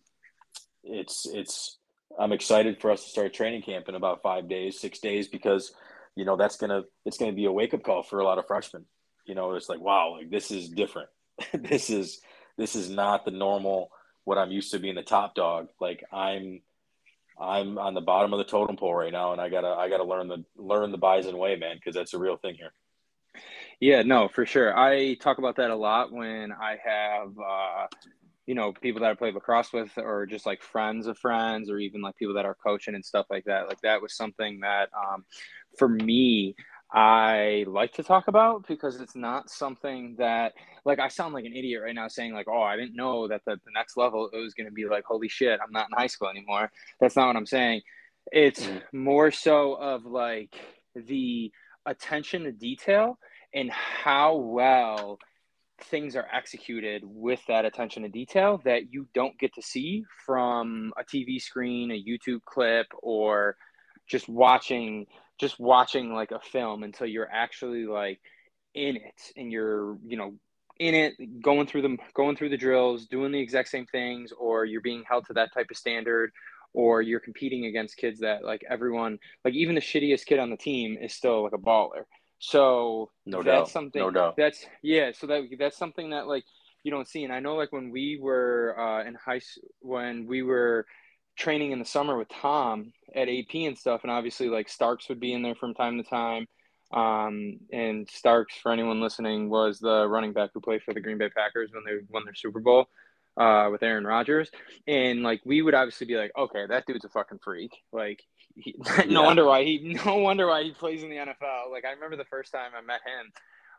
it's 0.84 1.26
it's 1.26 1.78
I'm 2.18 2.32
excited 2.32 2.80
for 2.80 2.90
us 2.90 3.04
to 3.04 3.10
start 3.10 3.34
training 3.34 3.62
camp 3.62 3.88
in 3.88 3.94
about 3.94 4.22
five 4.22 4.48
days, 4.48 4.78
six 4.78 4.98
days, 4.98 5.28
because 5.28 5.72
you 6.16 6.24
know 6.24 6.36
that's 6.36 6.56
gonna 6.56 6.82
it's 7.04 7.18
gonna 7.18 7.32
be 7.32 7.44
a 7.44 7.52
wake 7.52 7.74
up 7.74 7.82
call 7.82 8.02
for 8.02 8.20
a 8.20 8.24
lot 8.24 8.38
of 8.38 8.46
freshmen. 8.46 8.86
You 9.26 9.34
know, 9.34 9.54
it's 9.54 9.68
like 9.68 9.80
wow, 9.80 10.16
like 10.18 10.30
this 10.30 10.50
is 10.50 10.68
different. 10.68 11.08
this 11.52 11.90
is 11.90 12.20
this 12.56 12.74
is 12.74 12.90
not 12.90 13.24
the 13.24 13.30
normal 13.30 13.90
what 14.24 14.38
I'm 14.38 14.52
used 14.52 14.72
to 14.72 14.78
being 14.78 14.96
the 14.96 15.02
top 15.02 15.34
dog. 15.34 15.68
Like 15.80 16.04
I'm 16.12 16.60
I'm 17.40 17.78
on 17.78 17.94
the 17.94 18.00
bottom 18.00 18.32
of 18.32 18.38
the 18.38 18.44
totem 18.44 18.76
pole 18.76 18.94
right 18.94 19.12
now, 19.12 19.32
and 19.32 19.40
I 19.40 19.48
gotta 19.48 19.68
I 19.68 19.88
gotta 19.88 20.04
learn 20.04 20.28
the 20.28 20.44
learn 20.56 20.90
the 20.90 20.98
bison 20.98 21.38
way, 21.38 21.56
man, 21.56 21.76
because 21.76 21.94
that's 21.94 22.14
a 22.14 22.18
real 22.18 22.36
thing 22.36 22.56
here. 22.56 22.72
Yeah, 23.80 24.02
no, 24.02 24.28
for 24.28 24.44
sure. 24.44 24.76
I 24.76 25.14
talk 25.14 25.38
about 25.38 25.56
that 25.56 25.70
a 25.70 25.76
lot 25.76 26.12
when 26.12 26.52
I 26.52 26.76
have 26.84 27.28
uh, 27.38 27.86
you 28.46 28.54
know 28.54 28.72
people 28.72 29.00
that 29.02 29.10
I 29.10 29.14
played 29.14 29.34
lacrosse 29.34 29.72
with, 29.72 29.90
or 29.96 30.26
just 30.26 30.46
like 30.46 30.62
friends 30.62 31.06
of 31.06 31.18
friends, 31.18 31.70
or 31.70 31.78
even 31.78 32.02
like 32.02 32.16
people 32.16 32.34
that 32.34 32.44
are 32.44 32.56
coaching 32.56 32.94
and 32.94 33.04
stuff 33.04 33.26
like 33.30 33.44
that. 33.44 33.68
Like 33.68 33.80
that 33.82 34.02
was 34.02 34.16
something 34.16 34.60
that 34.60 34.88
um, 34.96 35.24
for 35.78 35.88
me 35.88 36.56
I 36.92 37.66
like 37.68 37.92
to 37.94 38.02
talk 38.02 38.28
about 38.28 38.66
because 38.66 39.00
it's 39.00 39.14
not 39.14 39.50
something 39.50 40.16
that 40.18 40.54
like 40.86 40.98
I 40.98 41.08
sound 41.08 41.34
like 41.34 41.44
an 41.44 41.52
idiot 41.52 41.82
right 41.84 41.94
now 41.94 42.08
saying 42.08 42.32
like 42.32 42.46
oh 42.48 42.62
I 42.62 42.76
didn't 42.76 42.96
know 42.96 43.28
that 43.28 43.42
the, 43.44 43.56
the 43.56 43.70
next 43.74 43.98
level 43.98 44.30
it 44.32 44.36
was 44.38 44.54
going 44.54 44.66
to 44.66 44.72
be 44.72 44.86
like 44.86 45.04
holy 45.04 45.28
shit 45.28 45.60
I'm 45.62 45.72
not 45.72 45.88
in 45.92 45.98
high 45.98 46.06
school 46.06 46.28
anymore 46.28 46.70
that's 46.98 47.14
not 47.14 47.26
what 47.26 47.36
I'm 47.36 47.46
saying 47.46 47.82
it's 48.32 48.64
mm. 48.64 48.80
more 48.92 49.30
so 49.30 49.74
of 49.74 50.06
like 50.06 50.56
the 50.94 51.52
attention 51.84 52.44
to 52.44 52.52
detail 52.52 53.18
and 53.54 53.70
how 53.70 54.36
well 54.36 55.18
things 55.84 56.16
are 56.16 56.26
executed 56.32 57.02
with 57.04 57.40
that 57.46 57.64
attention 57.64 58.02
to 58.02 58.08
detail 58.08 58.60
that 58.64 58.92
you 58.92 59.06
don't 59.14 59.38
get 59.38 59.54
to 59.54 59.62
see 59.62 60.04
from 60.26 60.92
a 60.98 61.04
TV 61.04 61.40
screen 61.40 61.90
a 61.90 62.02
YouTube 62.02 62.44
clip 62.44 62.86
or 63.02 63.56
just 64.08 64.28
watching 64.28 65.06
just 65.38 65.60
watching 65.60 66.12
like 66.12 66.32
a 66.32 66.40
film 66.40 66.82
until 66.82 67.06
you're 67.06 67.30
actually 67.30 67.86
like 67.86 68.20
in 68.74 68.96
it 68.96 69.22
and 69.36 69.52
you're 69.52 69.96
you 70.04 70.16
know 70.16 70.34
in 70.80 70.94
it 70.94 71.14
going 71.42 71.66
through 71.66 71.82
them 71.82 71.98
going 72.14 72.36
through 72.36 72.48
the 72.48 72.56
drills 72.56 73.06
doing 73.06 73.32
the 73.32 73.40
exact 73.40 73.68
same 73.68 73.86
things 73.86 74.32
or 74.38 74.64
you're 74.64 74.80
being 74.80 75.04
held 75.08 75.26
to 75.26 75.32
that 75.32 75.52
type 75.54 75.66
of 75.70 75.76
standard 75.76 76.32
or 76.74 77.02
you're 77.02 77.20
competing 77.20 77.66
against 77.66 77.96
kids 77.96 78.20
that 78.20 78.44
like 78.44 78.62
everyone 78.68 79.18
like 79.44 79.54
even 79.54 79.74
the 79.74 79.80
shittiest 79.80 80.26
kid 80.26 80.38
on 80.38 80.50
the 80.50 80.56
team 80.56 80.96
is 81.00 81.14
still 81.14 81.44
like 81.44 81.52
a 81.52 81.58
baller 81.58 82.04
so 82.38 83.10
no 83.26 83.42
that's 83.42 83.60
doubt. 83.60 83.68
something 83.68 84.00
no 84.00 84.10
doubt 84.10 84.36
that's 84.36 84.64
yeah 84.82 85.10
so 85.12 85.26
that 85.26 85.42
that's 85.58 85.76
something 85.76 86.10
that 86.10 86.26
like 86.26 86.44
you 86.84 86.90
don't 86.90 87.08
see 87.08 87.24
and 87.24 87.32
i 87.32 87.40
know 87.40 87.56
like 87.56 87.72
when 87.72 87.90
we 87.90 88.18
were 88.20 88.76
uh, 88.78 89.04
in 89.04 89.14
high 89.14 89.40
school, 89.40 89.68
when 89.80 90.26
we 90.26 90.42
were 90.42 90.86
training 91.38 91.70
in 91.70 91.78
the 91.78 91.84
summer 91.84 92.18
with 92.18 92.28
Tom 92.28 92.92
at 93.14 93.28
AP 93.28 93.54
and 93.54 93.78
stuff, 93.78 94.00
and 94.02 94.10
obviously 94.10 94.48
like 94.48 94.68
Starks 94.68 95.08
would 95.08 95.20
be 95.20 95.32
in 95.32 95.42
there 95.42 95.54
from 95.54 95.72
time 95.72 95.96
to 96.02 96.08
time. 96.08 96.46
Um, 96.92 97.60
and 97.72 98.08
Starks, 98.10 98.56
for 98.56 98.72
anyone 98.72 99.00
listening, 99.00 99.48
was 99.48 99.78
the 99.78 100.06
running 100.08 100.32
back 100.32 100.50
who 100.52 100.60
played 100.60 100.82
for 100.82 100.92
the 100.92 101.00
Green 101.00 101.18
Bay 101.18 101.28
Packers 101.34 101.70
when 101.72 101.84
they 101.84 102.04
won 102.10 102.24
their 102.24 102.34
Super 102.34 102.60
Bowl 102.60 102.88
uh, 103.36 103.68
with 103.70 103.82
Aaron 103.82 104.04
Rodgers. 104.04 104.50
And 104.86 105.22
like 105.22 105.40
we 105.44 105.62
would 105.62 105.74
obviously 105.74 106.06
be 106.06 106.16
like, 106.16 106.32
okay, 106.36 106.66
that 106.68 106.86
dude's 106.86 107.04
a 107.04 107.08
fucking 107.08 107.38
freak. 107.42 107.72
Like, 107.92 108.22
he, 108.58 108.74
no 109.06 109.20
yeah. 109.20 109.26
wonder 109.26 109.44
why 109.44 109.64
he, 109.64 109.98
no 110.06 110.16
wonder 110.16 110.46
why 110.46 110.62
he 110.62 110.72
plays 110.72 111.02
in 111.02 111.10
the 111.10 111.16
NFL. 111.16 111.70
Like 111.70 111.84
I 111.84 111.92
remember 111.92 112.16
the 112.16 112.24
first 112.24 112.52
time 112.52 112.70
I 112.76 112.80
met 112.80 113.00
him, 113.04 113.32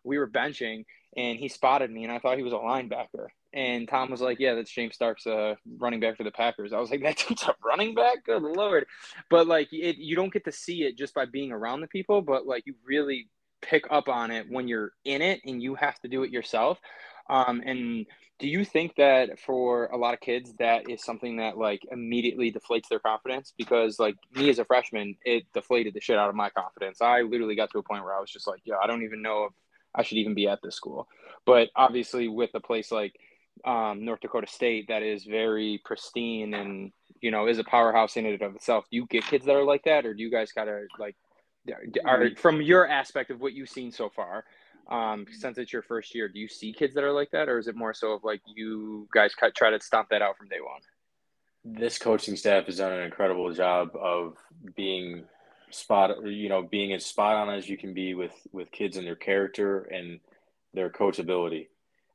we 0.04 0.18
were 0.18 0.30
benching 0.30 0.86
and 1.18 1.38
he 1.38 1.48
spotted 1.48 1.90
me, 1.90 2.04
and 2.04 2.14
I 2.14 2.20
thought 2.20 2.38
he 2.38 2.44
was 2.44 2.54
a 2.54 2.58
linebacker. 2.58 3.28
And 3.52 3.88
Tom 3.88 4.12
was 4.12 4.22
like, 4.22 4.40
"Yeah, 4.40 4.54
that's 4.54 4.72
James 4.72 4.94
Starks, 4.94 5.26
uh, 5.26 5.56
running 5.78 6.00
back 6.00 6.18
for 6.18 6.24
the 6.24 6.32
Packers." 6.32 6.72
I 6.72 6.80
was 6.80 6.92
like, 6.92 7.02
"That 7.04 7.18
dude's 7.18 7.44
a 7.44 7.56
running 7.64 7.96
back? 7.96 8.26
Good 8.26 8.44
lord!" 8.44 8.86
But 9.30 9.48
like, 9.48 9.70
it 9.72 9.98
you 9.98 10.16
don't 10.16 10.32
get 10.32 10.46
to 10.46 10.52
see 10.52 10.84
it 10.84 10.98
just 10.98 11.14
by 11.14 11.26
being 11.26 11.52
around 11.52 11.82
the 11.82 11.88
people, 11.88 12.22
but 12.22 12.46
like 12.46 12.64
you 12.66 12.76
really 12.86 13.30
pick 13.62 13.86
up 13.90 14.08
on 14.08 14.32
it 14.32 14.46
when 14.50 14.68
you're 14.68 14.92
in 15.04 15.22
it 15.22 15.42
and 15.46 15.62
you 15.62 15.76
have 15.76 16.00
to 16.02 16.08
do 16.08 16.24
it 16.24 16.32
yourself. 16.32 16.80
Um, 17.30 17.62
and 17.66 18.06
do 18.40 18.48
you 18.48 18.66
think 18.66 18.96
that 18.96 19.40
for 19.40 19.86
a 19.88 19.98
lot 19.98 20.14
of 20.14 20.20
kids 20.20 20.54
that 20.60 20.90
is 20.90 21.04
something 21.04 21.38
that 21.38 21.58
like 21.58 21.82
immediately 21.92 22.52
deflates 22.52 22.88
their 22.90 23.00
confidence? 23.00 23.54
Because 23.58 24.00
like 24.00 24.16
me 24.34 24.50
as 24.50 24.60
a 24.60 24.66
freshman, 24.66 25.16
it 25.26 25.44
deflated 25.54 25.94
the 25.94 26.02
shit 26.02 26.18
out 26.18 26.30
of 26.30 26.36
my 26.36 26.50
confidence. 26.50 27.02
I 27.02 27.22
literally 27.22 27.56
got 27.56 27.70
to 27.72 27.80
a 27.80 27.84
point 27.84 28.04
where 28.04 28.16
I 28.16 28.20
was 28.20 28.32
just 28.32 28.48
like, 28.48 28.62
"Yeah, 28.64 28.76
I 28.82 28.88
don't 28.88 29.04
even 29.04 29.22
know 29.22 29.46
if 29.46 29.54
I 29.94 30.04
should 30.04 30.18
even 30.18 30.34
be 30.34 30.48
at 30.48 30.60
this 30.64 30.76
school." 30.76 31.08
But 31.46 31.70
obviously, 31.76 32.28
with 32.28 32.52
a 32.54 32.60
place 32.60 32.92
like 32.92 33.14
um, 33.66 34.06
North 34.06 34.22
Dakota 34.22 34.48
State 34.48 34.88
that 34.88 35.04
is 35.04 35.26
very 35.26 35.82
pristine 35.84 36.54
and 36.54 36.92
you 37.22 37.32
know 37.32 37.48
is 37.48 37.60
a 37.60 37.64
powerhouse 37.64 38.16
in 38.18 38.26
and 38.26 38.42
of 38.42 38.56
itself. 38.56 38.86
Do 38.90 38.98
you 38.98 39.06
get 39.06 39.26
kids 39.26 39.46
that 39.46 39.56
are 39.56 39.66
like 39.66 39.84
that, 39.84 40.06
or 40.06 40.14
do 40.14 40.24
you 40.24 40.32
guys 40.32 40.52
gotta 40.54 40.86
like 40.98 41.16
are 42.06 42.30
from 42.38 42.62
your 42.62 42.88
aspect 42.88 43.32
of 43.32 43.42
what 43.42 43.54
you've 43.54 43.70
seen 43.70 43.92
so 43.92 44.10
far? 44.10 44.46
Um, 44.90 45.26
since 45.32 45.58
it's 45.58 45.72
your 45.72 45.84
first 45.84 46.16
year, 46.16 46.28
do 46.28 46.40
you 46.40 46.48
see 46.48 46.74
kids 46.74 46.96
that 46.96 47.04
are 47.04 47.12
like 47.12 47.30
that, 47.32 47.48
or 47.48 47.60
is 47.60 47.68
it 47.68 47.76
more 47.76 47.94
so 47.94 48.14
of 48.14 48.24
like 48.24 48.42
you 48.56 49.08
guys 49.14 49.34
try 49.56 49.70
to 49.70 49.80
stomp 49.82 50.10
that 50.10 50.22
out 50.22 50.38
from 50.38 50.48
day 50.48 50.62
one? 50.62 50.82
This 51.64 52.00
coaching 52.00 52.36
staff 52.36 52.66
has 52.66 52.78
done 52.78 52.94
an 52.94 53.04
incredible 53.04 53.54
job 53.54 53.90
of 53.96 54.38
being 54.76 55.26
spot, 55.70 56.26
you 56.26 56.50
know, 56.50 56.64
being 56.64 56.94
as 56.94 57.06
spot 57.06 57.36
on 57.36 57.54
as 57.54 57.70
you 57.70 57.78
can 57.78 57.94
be 57.94 58.16
with 58.16 58.34
with 58.52 58.72
kids 58.72 58.98
and 58.98 59.06
their 59.06 59.16
character 59.16 59.82
and 59.82 60.20
their 60.74 60.90
coachability. 60.90 61.68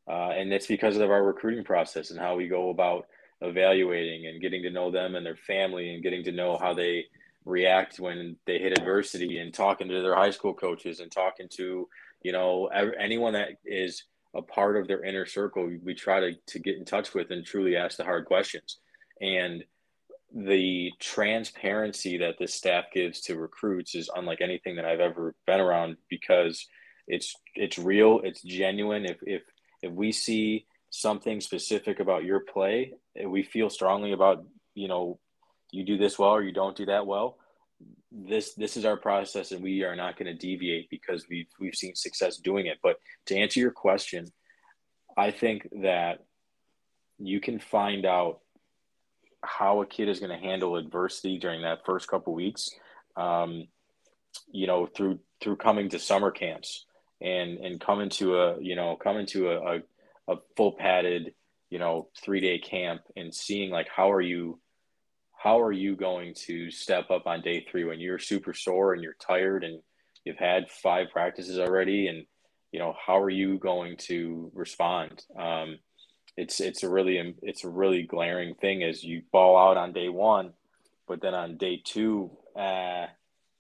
Uh, 0.09 0.31
and 0.31 0.53
it's 0.53 0.67
because 0.67 0.97
of 0.97 1.11
our 1.11 1.23
recruiting 1.23 1.65
process 1.65 2.11
and 2.11 2.19
how 2.19 2.35
we 2.35 2.49
go 2.49 2.71
about 2.71 3.07
evaluating 3.41 4.27
and 4.27 4.41
getting 4.41 4.63
to 4.63 4.71
know 4.71 4.91
them 4.91 5.15
and 5.15 5.25
their 5.25 5.37
family 5.37 5.95
and 5.95 6.03
getting 6.03 6.25
to 6.25 6.33
know 6.33 6.59
how 6.61 6.75
they 6.75 7.05
react 7.45 8.01
when 8.01 8.37
they 8.47 8.59
hit 8.59 8.77
adversity 8.79 9.39
and 9.39 9.53
talking 9.53 9.89
to 9.89 10.03
their 10.03 10.15
high 10.15 10.31
school 10.31 10.55
coaches 10.55 11.01
and 11.01 11.13
talking 11.13 11.49
to 11.49 11.89
you 12.25 12.33
know 12.33 12.67
anyone 12.67 13.35
that 13.35 13.51
is 13.65 14.03
a 14.35 14.43
part 14.43 14.77
of 14.77 14.89
their 14.89 15.05
inner 15.05 15.27
circle 15.27 15.71
we 15.85 15.95
try 15.95 16.19
to, 16.19 16.33
to 16.47 16.59
get 16.59 16.77
in 16.77 16.85
touch 16.85 17.15
with 17.15 17.31
and 17.31 17.47
truly 17.47 17.77
ask 17.77 17.97
the 17.97 18.05
hard 18.05 18.25
questions. 18.25 18.79
And 19.21 19.63
the 20.35 20.91
transparency 20.99 22.19
that 22.19 22.35
this 22.41 22.53
staff 22.53 22.87
gives 22.93 23.21
to 23.21 23.39
recruits 23.39 23.95
is 23.95 24.11
unlike 24.17 24.41
anything 24.41 24.75
that 24.75 24.85
i've 24.85 24.99
ever 24.99 25.33
been 25.47 25.61
around 25.61 25.97
because 26.11 26.67
it's 27.07 27.35
it's 27.55 27.79
real 27.79 28.21
it's 28.25 28.43
genuine. 28.43 29.05
If 29.05 29.19
if 29.23 29.43
if 29.83 29.93
we 29.93 30.13
see 30.13 30.67
something 30.91 31.41
specific 31.41 32.01
about 32.01 32.25
your 32.25 32.41
play, 32.41 32.95
eh, 33.17 33.27
we 33.27 33.43
feel 33.43 33.69
strongly 33.69 34.13
about, 34.13 34.45
you 34.75 34.89
know, 34.89 35.19
you 35.71 35.85
do 35.85 35.99
this 35.99 36.19
well 36.19 36.31
or 36.31 36.43
you 36.43 36.53
don't 36.53 36.77
do 36.77 36.87
that 36.87 37.07
well, 37.07 37.37
this 38.11 38.55
this 38.55 38.77
is 38.77 38.85
our 38.85 38.97
process 38.97 39.51
and 39.51 39.63
we 39.63 39.83
are 39.83 39.97
not 39.97 40.17
going 40.17 40.27
to 40.27 40.35
deviate 40.35 40.89
because 40.89 41.27
we've 41.29 41.49
we've 41.59 41.75
seen 41.75 41.95
success 41.95 42.37
doing 42.37 42.67
it. 42.67 42.79
But 42.83 42.97
to 43.27 43.37
answer 43.37 43.61
your 43.61 43.73
question, 43.73 44.27
I 45.17 45.31
think 45.31 45.69
that 45.83 46.25
you 47.19 47.41
can 47.41 47.59
find 47.59 48.07
out 48.07 48.41
how 49.43 49.83
a 49.83 49.87
kid 49.87 50.09
is 50.09 50.21
going 50.21 50.31
to 50.31 50.47
handle 50.47 50.77
adversity 50.77 51.39
during 51.39 51.63
that 51.63 51.85
first 51.85 52.09
couple 52.09 52.35
weeks. 52.35 52.71
Um, 53.17 53.69
you 54.51 54.67
know, 54.67 54.87
through 54.87 55.21
through 55.41 55.57
coming 55.57 55.89
to 55.91 55.99
summer 55.99 56.31
camps 56.31 56.87
and 57.21 57.59
and 57.59 57.81
come 57.81 58.01
into 58.01 58.39
a 58.39 58.61
you 58.61 58.77
know 58.77 58.97
come 58.97 59.17
into 59.17 59.51
a, 59.51 59.77
a, 59.77 59.83
a 60.29 60.37
full 60.57 60.73
padded 60.73 61.35
you 61.71 61.79
know 61.79 62.09
three 62.23 62.41
day 62.41 62.59
camp 62.59 63.03
and 63.17 63.35
seeing 63.35 63.71
like 63.71 63.89
how 63.89 64.11
are 64.11 64.21
you 64.21 64.59
how 65.45 65.61
are 65.61 65.73
you 65.73 65.95
going 65.95 66.33
to 66.35 66.71
step 66.71 67.11
up 67.11 67.27
on 67.27 67.43
day 67.43 67.67
three 67.71 67.85
when 67.85 68.01
you're 68.01 68.19
super 68.19 68.55
sore 68.55 68.95
and 68.95 69.03
you're 69.03 69.17
tired 69.21 69.63
and 69.63 69.79
you've 70.25 70.39
had 70.39 70.71
five 70.71 71.09
practices 71.13 71.59
already 71.59 72.09
and 72.09 72.25
you 72.73 72.79
know 72.79 72.95
how 73.07 73.21
are 73.21 73.31
you 73.31 73.59
going 73.59 73.95
to 73.99 74.51
respond 74.55 75.23
um, 75.39 75.79
it's 76.39 76.61
it's 76.61 76.83
a 76.83 76.89
really 76.89 77.35
it's 77.43 77.63
a 77.63 77.69
really 77.69 78.03
glaring 78.03 78.55
thing 78.55 78.83
as 78.83 79.05
you 79.05 79.21
ball 79.33 79.59
out 79.59 79.77
on 79.77 79.93
day 79.93 80.09
one 80.09 80.55
but 81.07 81.21
then 81.21 81.35
on 81.35 81.59
day 81.59 81.79
two 81.85 82.31
uh, 82.59 83.05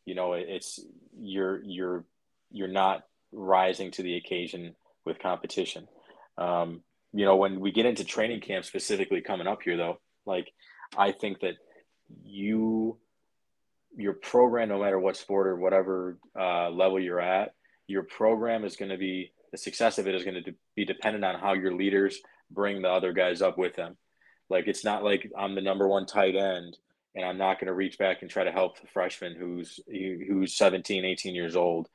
you 0.07 0.14
know 0.14 0.33
it's 0.33 0.81
you're 1.20 1.62
you're 1.64 2.05
you're 2.51 2.66
not 2.66 3.03
rising 3.31 3.90
to 3.90 4.03
the 4.03 4.16
occasion 4.16 4.75
with 5.05 5.18
competition. 5.18 5.88
Um, 6.38 6.83
you 7.12 7.25
know, 7.25 7.37
when 7.37 7.61
we 7.61 7.73
get 7.73 7.87
into 7.87 8.05
training 8.05 8.40
camp 8.40 8.64
specifically 8.64 9.20
coming 9.20 9.47
up 9.47 9.62
here, 9.62 9.77
though, 9.77 9.99
like 10.25 10.53
I 10.97 11.12
think 11.12 11.40
that 11.40 11.55
you, 12.22 12.98
your 13.96 14.14
program, 14.14 14.68
no 14.68 14.81
matter 14.81 14.98
what 14.98 15.16
sport 15.16 15.46
or 15.46 15.57
whatever 15.57 16.18
uh, 16.38 16.70
level 16.70 17.00
you're 17.00 17.20
at, 17.20 17.55
your 17.87 18.03
program 18.03 18.64
is 18.64 18.77
going 18.77 18.90
to 18.90 18.98
be 18.98 19.33
the 19.53 19.59
success 19.59 19.98
of 19.98 20.09
it 20.09 20.14
is 20.14 20.24
going 20.24 20.42
to 20.42 20.55
be 20.74 20.85
dependent 20.85 21.24
on 21.24 21.38
how 21.38 21.53
your 21.53 21.72
leaders 21.74 22.20
bring 22.50 22.83
the 22.83 22.90
other 22.90 23.12
guys 23.12 23.40
up 23.40 23.57
with 23.57 23.77
them. 23.77 23.96
Like 24.50 24.66
it's 24.66 24.85
not 24.85 25.05
like 25.05 25.31
I'm 25.38 25.55
the 25.55 25.61
number 25.61 25.87
one 25.87 26.07
tight 26.07 26.35
end 26.35 26.77
and 27.14 27.24
I'm 27.24 27.38
not 27.38 27.61
going 27.61 27.68
to 27.68 27.74
reach 27.74 27.98
back 27.98 28.22
and 28.22 28.31
try 28.31 28.44
to 28.44 28.50
help 28.50 28.81
the 28.81 28.88
freshman 28.88 29.37
who's 29.37 29.79
who's 29.87 30.57
17, 30.57 31.05
18 31.05 31.35
years 31.35 31.57
old 31.57 31.88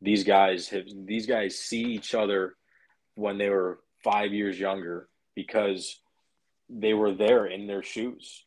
these 0.00 0.24
guys 0.24 0.68
have 0.68 0.84
these 1.04 1.26
guys 1.26 1.58
see 1.58 1.82
each 1.82 2.14
other 2.14 2.54
when 3.14 3.38
they 3.38 3.48
were 3.48 3.80
five 4.04 4.32
years 4.32 4.58
younger 4.58 5.08
because 5.34 6.00
they 6.68 6.94
were 6.94 7.14
there 7.14 7.46
in 7.46 7.66
their 7.66 7.82
shoes 7.82 8.44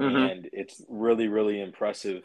mm-hmm. 0.00 0.16
and 0.16 0.50
it's 0.52 0.82
really 0.88 1.28
really 1.28 1.60
impressive 1.60 2.24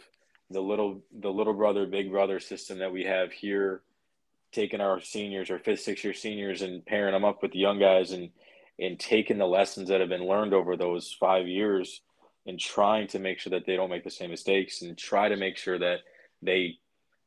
the 0.50 0.62
little 0.62 1.02
the 1.20 1.32
little 1.32 1.54
brother 1.54 1.86
big 1.86 2.12
brother 2.12 2.40
system 2.40 2.80
that 2.80 2.92
we 2.92 3.04
have 3.04 3.32
here 3.32 3.82
taking 4.52 4.82
our 4.82 5.02
seniors 5.02 5.50
or 5.50 5.60
fifth 5.60 5.82
sixth 5.82 6.04
year 6.04 6.14
seniors 6.14 6.62
and 6.62 6.86
pairing 6.86 7.14
them 7.14 7.26
up 7.26 7.42
with 7.42 7.52
the 7.52 7.60
young 7.60 7.80
guys 7.80 8.12
and 8.12 8.30
and 8.80 9.00
taking 9.00 9.38
the 9.38 9.46
lessons 9.46 9.90
that 9.90 10.00
have 10.00 10.10
been 10.10 10.28
learned 10.28 10.54
over 10.54 10.76
those 10.76 11.16
five 11.20 11.48
years 11.48 12.02
and 12.46 12.60
trying 12.60 13.08
to 13.08 13.20
make 13.20 13.40
sure 13.40 13.52
that 13.52 13.66
they 13.66 13.76
don't 13.76 13.90
make 13.90 14.04
the 14.04 14.12
same 14.12 14.30
mistakes 14.30 14.82
and 14.82 14.98
try 14.98 15.30
to 15.30 15.36
make 15.36 15.58
sure 15.58 15.80
that 15.80 16.00
they 16.42 16.78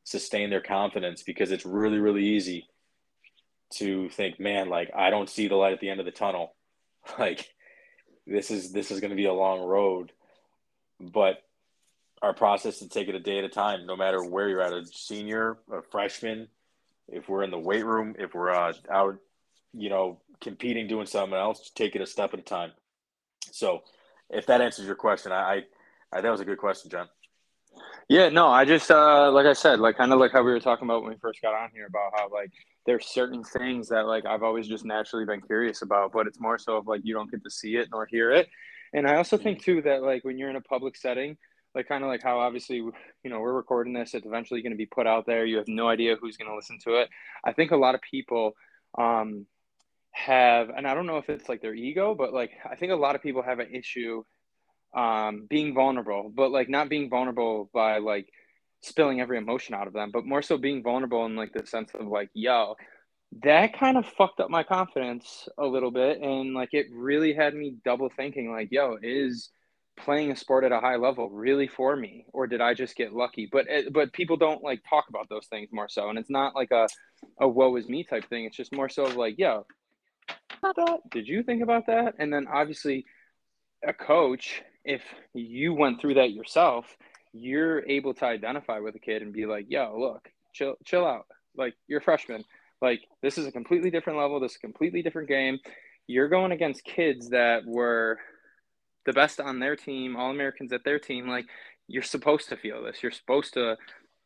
sustain 0.03 0.49
their 0.49 0.61
confidence 0.61 1.23
because 1.23 1.51
it's 1.51 1.65
really, 1.65 1.97
really 1.97 2.23
easy 2.23 2.67
to 3.71 4.09
think, 4.09 4.39
man, 4.39 4.69
like 4.69 4.89
I 4.95 5.09
don't 5.09 5.29
see 5.29 5.47
the 5.47 5.55
light 5.55 5.73
at 5.73 5.79
the 5.79 5.89
end 5.89 5.99
of 5.99 6.05
the 6.05 6.11
tunnel. 6.11 6.55
Like 7.17 7.49
this 8.27 8.51
is 8.51 8.71
this 8.71 8.91
is 8.91 8.99
going 8.99 9.09
to 9.09 9.15
be 9.15 9.25
a 9.25 9.33
long 9.33 9.61
road, 9.61 10.11
but 10.99 11.43
our 12.21 12.33
process 12.33 12.81
is 12.81 12.89
take 12.89 13.07
it 13.07 13.15
a 13.15 13.19
day 13.19 13.39
at 13.39 13.45
a 13.45 13.49
time, 13.49 13.85
no 13.85 13.95
matter 13.95 14.23
where 14.23 14.49
you're 14.49 14.61
at, 14.61 14.73
a 14.73 14.85
senior, 14.85 15.57
a 15.71 15.81
freshman, 15.81 16.47
if 17.07 17.29
we're 17.29 17.43
in 17.43 17.51
the 17.51 17.59
weight 17.59 17.85
room, 17.85 18.15
if 18.19 18.33
we're 18.33 18.51
uh, 18.51 18.73
out, 18.91 19.17
you 19.73 19.89
know, 19.89 20.19
competing, 20.41 20.87
doing 20.87 21.05
something 21.05 21.37
else, 21.37 21.71
take 21.73 21.95
it 21.95 22.01
a 22.01 22.05
step 22.05 22.33
at 22.33 22.39
a 22.39 22.43
time. 22.43 22.71
So, 23.51 23.81
if 24.29 24.45
that 24.47 24.61
answers 24.61 24.85
your 24.85 24.95
question, 24.95 25.31
I, 25.31 25.63
I, 26.13 26.17
I 26.17 26.21
that 26.21 26.29
was 26.29 26.41
a 26.41 26.45
good 26.45 26.59
question, 26.59 26.91
John. 26.91 27.07
Yeah, 28.07 28.29
no, 28.29 28.47
I 28.47 28.65
just 28.65 28.89
uh, 28.91 29.31
like 29.31 29.45
I 29.45 29.53
said, 29.53 29.79
like 29.79 29.97
kind 29.97 30.11
of 30.11 30.19
like 30.19 30.31
how 30.31 30.43
we 30.43 30.51
were 30.51 30.59
talking 30.59 30.87
about 30.87 31.03
when 31.03 31.11
we 31.11 31.17
first 31.19 31.41
got 31.41 31.53
on 31.53 31.69
here 31.73 31.85
about 31.87 32.11
how 32.15 32.29
like 32.31 32.51
there's 32.85 33.05
certain 33.07 33.43
things 33.43 33.87
that 33.89 34.07
like 34.07 34.25
I've 34.25 34.43
always 34.43 34.67
just 34.67 34.85
naturally 34.85 35.25
been 35.25 35.41
curious 35.41 35.81
about, 35.81 36.11
but 36.11 36.27
it's 36.27 36.39
more 36.39 36.57
so 36.57 36.77
of 36.77 36.87
like 36.87 37.01
you 37.03 37.13
don't 37.13 37.29
get 37.29 37.43
to 37.43 37.51
see 37.51 37.75
it 37.75 37.89
nor 37.91 38.07
hear 38.07 38.31
it. 38.31 38.49
And 38.93 39.07
I 39.07 39.15
also 39.15 39.37
think 39.37 39.63
too 39.63 39.81
that 39.83 40.01
like 40.01 40.23
when 40.23 40.37
you're 40.37 40.49
in 40.49 40.55
a 40.55 40.61
public 40.61 40.97
setting, 40.97 41.37
like 41.75 41.87
kind 41.87 42.03
of 42.03 42.09
like 42.09 42.23
how 42.23 42.39
obviously 42.39 42.77
you 42.77 42.93
know 43.25 43.39
we're 43.39 43.53
recording 43.53 43.93
this, 43.93 44.13
it's 44.13 44.25
eventually 44.25 44.61
going 44.61 44.71
to 44.71 44.77
be 44.77 44.85
put 44.85 45.07
out 45.07 45.25
there. 45.25 45.45
You 45.45 45.57
have 45.57 45.67
no 45.67 45.87
idea 45.87 46.15
who's 46.15 46.37
going 46.37 46.49
to 46.49 46.55
listen 46.55 46.79
to 46.85 46.95
it. 47.01 47.09
I 47.43 47.53
think 47.53 47.71
a 47.71 47.77
lot 47.77 47.95
of 47.95 48.01
people 48.01 48.53
um, 48.97 49.45
have, 50.11 50.69
and 50.69 50.87
I 50.87 50.93
don't 50.93 51.05
know 51.05 51.17
if 51.17 51.29
it's 51.29 51.47
like 51.47 51.61
their 51.61 51.75
ego, 51.75 52.15
but 52.15 52.33
like 52.33 52.51
I 52.69 52.75
think 52.75 52.91
a 52.91 52.95
lot 52.95 53.15
of 53.15 53.21
people 53.21 53.43
have 53.43 53.59
an 53.59 53.73
issue 53.73 54.23
um, 54.93 55.45
being 55.49 55.73
vulnerable, 55.73 56.31
but 56.33 56.51
like 56.51 56.69
not 56.69 56.89
being 56.89 57.09
vulnerable 57.09 57.69
by 57.73 57.99
like 57.99 58.29
spilling 58.81 59.21
every 59.21 59.37
emotion 59.37 59.75
out 59.75 59.87
of 59.87 59.93
them, 59.93 60.09
but 60.11 60.25
more 60.25 60.41
so 60.41 60.57
being 60.57 60.81
vulnerable 60.81 61.25
in 61.25 61.35
like 61.35 61.53
the 61.53 61.65
sense 61.65 61.91
of 61.93 62.07
like, 62.07 62.29
yo, 62.33 62.75
that 63.43 63.77
kind 63.77 63.97
of 63.97 64.05
fucked 64.05 64.39
up 64.39 64.49
my 64.49 64.63
confidence 64.63 65.47
a 65.57 65.65
little 65.65 65.91
bit. 65.91 66.21
And 66.21 66.53
like 66.53 66.73
it 66.73 66.87
really 66.91 67.33
had 67.33 67.53
me 67.53 67.75
double 67.85 68.09
thinking, 68.09 68.51
like, 68.51 68.69
yo, 68.71 68.97
is 69.01 69.49
playing 69.97 70.31
a 70.31 70.35
sport 70.35 70.63
at 70.63 70.71
a 70.71 70.79
high 70.79 70.95
level 70.95 71.29
really 71.29 71.67
for 71.67 71.93
me 71.93 72.23
or 72.31 72.47
did 72.47 72.61
i 72.61 72.73
just 72.73 72.95
get 72.95 73.11
lucky 73.11 73.49
but 73.51 73.65
eh, 73.69 73.81
but 73.91 74.13
people 74.13 74.37
don't 74.37 74.63
like 74.63 74.81
talk 74.89 75.03
about 75.09 75.27
those 75.27 75.45
things 75.47 75.67
more 75.73 75.89
so 75.89 76.07
and 76.07 76.17
it's 76.17 76.29
not 76.29 76.55
like 76.55 76.71
a 76.71 76.87
a 77.41 77.45
woe 77.45 77.75
is 77.75 77.89
me 77.89 78.01
type 78.01 78.23
thing 78.29 78.45
it's 78.45 78.55
just 78.55 78.71
more 78.71 78.87
so 78.87 79.03
of 79.03 79.17
like 79.17 79.35
yo 79.37 79.65
did 81.11 81.27
you 81.27 81.43
think 81.43 81.61
about 81.61 81.85
that 81.87 82.13
and 82.17 82.31
then 82.31 82.47
obviously 82.47 83.03
a 83.85 83.91
coach 83.91 84.63
if 84.89 85.03
you 85.33 85.73
went 85.73 85.99
through 86.01 86.15
that 86.15 86.31
yourself, 86.31 86.97
you're 87.33 87.87
able 87.87 88.13
to 88.15 88.25
identify 88.25 88.79
with 88.79 88.95
a 88.95 88.99
kid 88.99 89.21
and 89.21 89.33
be 89.33 89.45
like, 89.45 89.65
yo, 89.69 89.95
look, 89.99 90.29
chill, 90.53 90.75
chill 90.83 91.05
out. 91.05 91.27
Like 91.55 91.75
you're 91.87 91.99
a 91.99 92.03
freshman. 92.03 92.43
Like 92.81 93.01
this 93.21 93.37
is 93.37 93.45
a 93.45 93.51
completely 93.51 93.89
different 93.89 94.19
level. 94.19 94.39
This 94.39 94.51
is 94.51 94.57
a 94.57 94.61
completely 94.61 95.01
different 95.01 95.27
game. 95.27 95.59
You're 96.07 96.29
going 96.29 96.51
against 96.51 96.83
kids 96.83 97.29
that 97.29 97.65
were 97.65 98.19
the 99.05 99.13
best 99.13 99.39
on 99.39 99.59
their 99.59 99.75
team, 99.75 100.15
all 100.15 100.31
Americans 100.31 100.73
at 100.73 100.83
their 100.83 100.99
team. 100.99 101.27
Like 101.27 101.45
you're 101.87 102.03
supposed 102.03 102.49
to 102.49 102.57
feel 102.57 102.83
this. 102.83 103.01
You're 103.03 103.11
supposed 103.11 103.53
to 103.53 103.77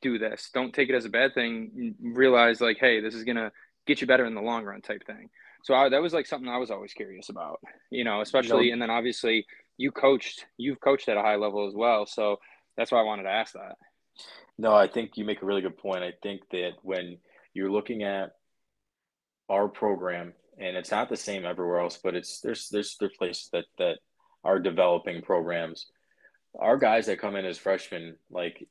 do 0.01 0.17
this. 0.19 0.49
Don't 0.53 0.73
take 0.73 0.89
it 0.89 0.95
as 0.95 1.05
a 1.05 1.09
bad 1.09 1.33
thing. 1.33 1.95
Realize 2.01 2.61
like, 2.61 2.77
hey, 2.79 2.99
this 2.99 3.15
is 3.15 3.23
gonna 3.23 3.51
get 3.87 4.01
you 4.01 4.07
better 4.07 4.25
in 4.25 4.35
the 4.35 4.41
long 4.41 4.63
run, 4.63 4.81
type 4.81 5.05
thing. 5.05 5.29
So 5.63 5.73
I, 5.73 5.89
that 5.89 6.01
was 6.01 6.13
like 6.13 6.27
something 6.27 6.49
I 6.49 6.57
was 6.57 6.71
always 6.71 6.93
curious 6.93 7.29
about, 7.29 7.61
you 7.89 8.03
know, 8.03 8.19
especially, 8.21 8.71
and 8.71 8.81
then 8.81 8.89
obviously 8.89 9.45
you 9.77 9.91
coached, 9.91 10.45
you've 10.57 10.81
coached 10.81 11.07
at 11.07 11.17
a 11.17 11.21
high 11.21 11.37
level 11.37 11.67
as 11.67 11.73
well. 11.73 12.05
So 12.05 12.39
that's 12.75 12.91
why 12.91 12.99
I 12.99 13.03
wanted 13.03 13.23
to 13.23 13.29
ask 13.29 13.53
that. 13.53 13.77
No, 14.57 14.73
I 14.75 14.87
think 14.87 15.11
you 15.15 15.23
make 15.23 15.41
a 15.41 15.45
really 15.45 15.61
good 15.61 15.77
point. 15.77 16.03
I 16.03 16.13
think 16.21 16.41
that 16.51 16.71
when 16.81 17.17
you're 17.53 17.71
looking 17.71 18.03
at 18.03 18.31
our 19.49 19.67
program, 19.67 20.33
and 20.57 20.77
it's 20.77 20.91
not 20.91 21.09
the 21.09 21.17
same 21.17 21.45
everywhere 21.45 21.79
else, 21.79 21.99
but 22.03 22.15
it's 22.15 22.39
there's 22.41 22.69
there's 22.69 22.97
there's 22.99 23.17
places 23.17 23.49
that 23.53 23.65
that 23.77 23.97
are 24.43 24.59
developing 24.59 25.21
programs. 25.21 25.87
Our 26.59 26.77
guys 26.77 27.07
that 27.07 27.19
come 27.19 27.35
in 27.35 27.45
as 27.45 27.57
freshmen, 27.57 28.15
like 28.29 28.67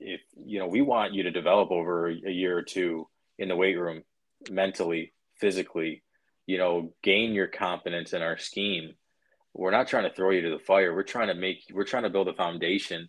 if 0.00 0.20
you 0.44 0.58
know, 0.58 0.66
we 0.66 0.82
want 0.82 1.14
you 1.14 1.22
to 1.24 1.30
develop 1.30 1.70
over 1.70 2.08
a 2.08 2.30
year 2.30 2.56
or 2.56 2.62
two 2.62 3.08
in 3.38 3.48
the 3.48 3.56
weight 3.56 3.78
room, 3.78 4.02
mentally, 4.50 5.12
physically, 5.36 6.02
you 6.46 6.58
know, 6.58 6.92
gain 7.02 7.32
your 7.32 7.46
confidence 7.46 8.12
in 8.12 8.22
our 8.22 8.36
scheme 8.36 8.94
we're 9.54 9.70
not 9.70 9.88
trying 9.88 10.04
to 10.04 10.14
throw 10.14 10.30
you 10.30 10.42
to 10.42 10.50
the 10.50 10.58
fire. 10.58 10.94
We're 10.94 11.02
trying 11.02 11.28
to 11.28 11.34
make 11.34 11.64
we're 11.72 11.84
trying 11.84 12.04
to 12.04 12.10
build 12.10 12.28
a 12.28 12.34
foundation 12.34 13.08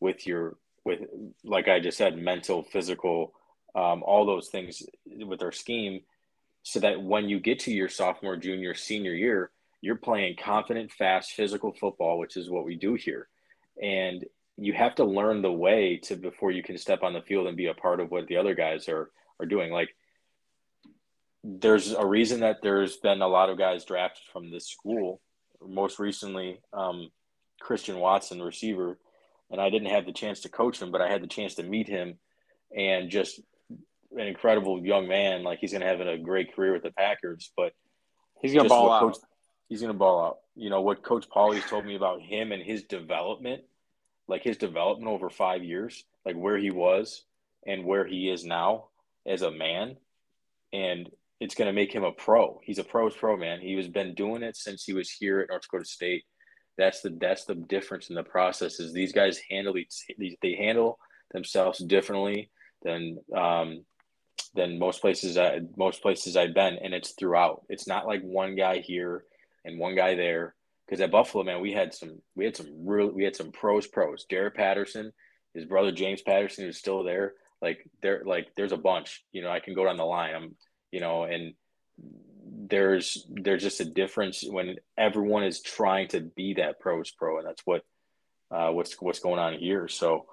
with 0.00 0.26
your 0.26 0.56
with 0.84 1.00
like 1.44 1.68
I 1.68 1.80
just 1.80 1.98
said, 1.98 2.16
mental, 2.16 2.62
physical, 2.62 3.32
um, 3.74 4.02
all 4.02 4.26
those 4.26 4.48
things 4.48 4.82
with 5.06 5.42
our 5.42 5.52
scheme, 5.52 6.00
so 6.62 6.80
that 6.80 7.02
when 7.02 7.28
you 7.28 7.40
get 7.40 7.60
to 7.60 7.72
your 7.72 7.88
sophomore, 7.88 8.36
junior, 8.36 8.74
senior 8.74 9.12
year, 9.12 9.50
you're 9.80 9.96
playing 9.96 10.36
confident, 10.36 10.90
fast, 10.92 11.32
physical 11.32 11.72
football, 11.72 12.18
which 12.18 12.36
is 12.36 12.50
what 12.50 12.64
we 12.64 12.74
do 12.74 12.94
here, 12.94 13.28
and 13.82 14.24
you 14.56 14.72
have 14.72 14.96
to 14.96 15.04
learn 15.04 15.40
the 15.40 15.52
way 15.52 15.98
to 15.98 16.16
before 16.16 16.50
you 16.50 16.62
can 16.62 16.76
step 16.76 17.02
on 17.02 17.12
the 17.12 17.22
field 17.22 17.46
and 17.46 17.56
be 17.56 17.66
a 17.66 17.74
part 17.74 18.00
of 18.00 18.10
what 18.10 18.26
the 18.26 18.36
other 18.36 18.54
guys 18.54 18.88
are 18.88 19.10
are 19.38 19.46
doing. 19.46 19.70
Like 19.70 19.94
there's 21.44 21.92
a 21.92 22.04
reason 22.04 22.40
that 22.40 22.58
there's 22.62 22.96
been 22.96 23.22
a 23.22 23.28
lot 23.28 23.50
of 23.50 23.58
guys 23.58 23.84
drafted 23.84 24.24
from 24.32 24.50
this 24.50 24.66
school 24.66 25.20
most 25.66 25.98
recently 25.98 26.60
um, 26.72 27.10
Christian 27.60 27.98
Watson, 27.98 28.42
receiver, 28.42 28.98
and 29.50 29.60
I 29.60 29.70
didn't 29.70 29.90
have 29.90 30.06
the 30.06 30.12
chance 30.12 30.40
to 30.40 30.48
coach 30.48 30.80
him, 30.80 30.90
but 30.90 31.00
I 31.00 31.10
had 31.10 31.22
the 31.22 31.28
chance 31.28 31.54
to 31.56 31.62
meet 31.62 31.88
him, 31.88 32.18
and 32.76 33.10
just 33.10 33.40
an 34.12 34.26
incredible 34.26 34.84
young 34.84 35.08
man. 35.08 35.42
Like 35.42 35.58
he's 35.58 35.72
going 35.72 35.82
to 35.82 35.88
have 35.88 36.00
a 36.00 36.18
great 36.18 36.54
career 36.54 36.72
with 36.72 36.82
the 36.82 36.92
Packers, 36.92 37.50
but 37.56 37.72
he's 38.40 38.52
going 38.52 38.64
to 38.64 38.68
ball 38.68 38.90
out. 38.90 39.00
Coach, 39.00 39.16
he's 39.68 39.80
going 39.80 39.92
to 39.92 39.98
ball 39.98 40.24
out. 40.24 40.38
You 40.54 40.70
know 40.70 40.80
what 40.80 41.02
Coach 41.02 41.28
Pauly's 41.28 41.64
told 41.64 41.84
me 41.84 41.94
about 41.94 42.20
him 42.20 42.52
and 42.52 42.62
his 42.62 42.84
development, 42.84 43.62
like 44.26 44.42
his 44.42 44.56
development 44.56 45.10
over 45.10 45.30
five 45.30 45.62
years, 45.62 46.04
like 46.24 46.36
where 46.36 46.58
he 46.58 46.70
was 46.70 47.24
and 47.66 47.84
where 47.84 48.06
he 48.06 48.28
is 48.28 48.44
now 48.44 48.86
as 49.26 49.42
a 49.42 49.50
man, 49.50 49.96
and 50.72 51.10
it's 51.40 51.54
going 51.54 51.66
to 51.66 51.72
make 51.72 51.92
him 51.92 52.04
a 52.04 52.12
pro. 52.12 52.60
He's 52.64 52.78
a 52.78 52.84
pro's 52.84 53.14
pro, 53.14 53.36
man. 53.36 53.60
He 53.60 53.74
has 53.74 53.88
been 53.88 54.14
doing 54.14 54.42
it 54.42 54.56
since 54.56 54.84
he 54.84 54.92
was 54.92 55.10
here 55.10 55.40
at 55.40 55.48
North 55.48 55.62
Dakota 55.62 55.84
State. 55.84 56.24
That's 56.76 57.00
the 57.00 57.16
that's 57.20 57.44
the 57.44 57.54
difference 57.56 58.08
in 58.08 58.14
the 58.14 58.22
process. 58.22 58.80
Is 58.80 58.92
these 58.92 59.12
guys 59.12 59.40
handle 59.50 59.74
these 59.74 60.36
they 60.42 60.54
handle 60.54 60.98
themselves 61.32 61.78
differently 61.78 62.50
than 62.82 63.18
um, 63.36 63.84
than 64.54 64.78
most 64.78 65.00
places 65.00 65.36
I, 65.36 65.60
most 65.76 66.02
places 66.02 66.36
I've 66.36 66.54
been, 66.54 66.78
and 66.82 66.94
it's 66.94 67.12
throughout. 67.12 67.62
It's 67.68 67.86
not 67.86 68.06
like 68.06 68.22
one 68.22 68.56
guy 68.56 68.78
here 68.78 69.24
and 69.64 69.78
one 69.78 69.94
guy 69.94 70.14
there. 70.14 70.54
Because 70.86 71.00
at 71.02 71.10
Buffalo, 71.10 71.44
man, 71.44 71.60
we 71.60 71.72
had 71.72 71.92
some 71.92 72.22
we 72.34 72.44
had 72.44 72.56
some 72.56 72.68
real 72.86 73.08
we 73.08 73.24
had 73.24 73.36
some 73.36 73.52
pros 73.52 73.86
pros. 73.86 74.24
Derek 74.28 74.56
Patterson, 74.56 75.12
his 75.54 75.66
brother 75.66 75.92
James 75.92 76.22
Patterson, 76.22 76.64
who's 76.64 76.78
still 76.78 77.02
there. 77.02 77.34
Like 77.60 77.88
there 78.02 78.22
like 78.24 78.48
there's 78.56 78.72
a 78.72 78.78
bunch. 78.78 79.22
You 79.32 79.42
know, 79.42 79.50
I 79.50 79.60
can 79.60 79.74
go 79.74 79.84
down 79.84 79.96
the 79.96 80.04
line. 80.04 80.34
I'm 80.34 80.54
you 80.90 81.00
know, 81.00 81.24
and 81.24 81.54
there's 82.68 83.26
there's 83.30 83.62
just 83.62 83.80
a 83.80 83.84
difference 83.84 84.44
when 84.46 84.76
everyone 84.96 85.44
is 85.44 85.60
trying 85.60 86.08
to 86.08 86.20
be 86.20 86.54
that 86.54 86.80
pros 86.80 87.10
pro, 87.10 87.38
and 87.38 87.46
that's 87.46 87.62
what 87.66 87.84
uh, 88.50 88.70
what's 88.70 89.00
what's 89.00 89.20
going 89.20 89.38
on 89.38 89.54
here. 89.54 89.88
So 89.88 90.26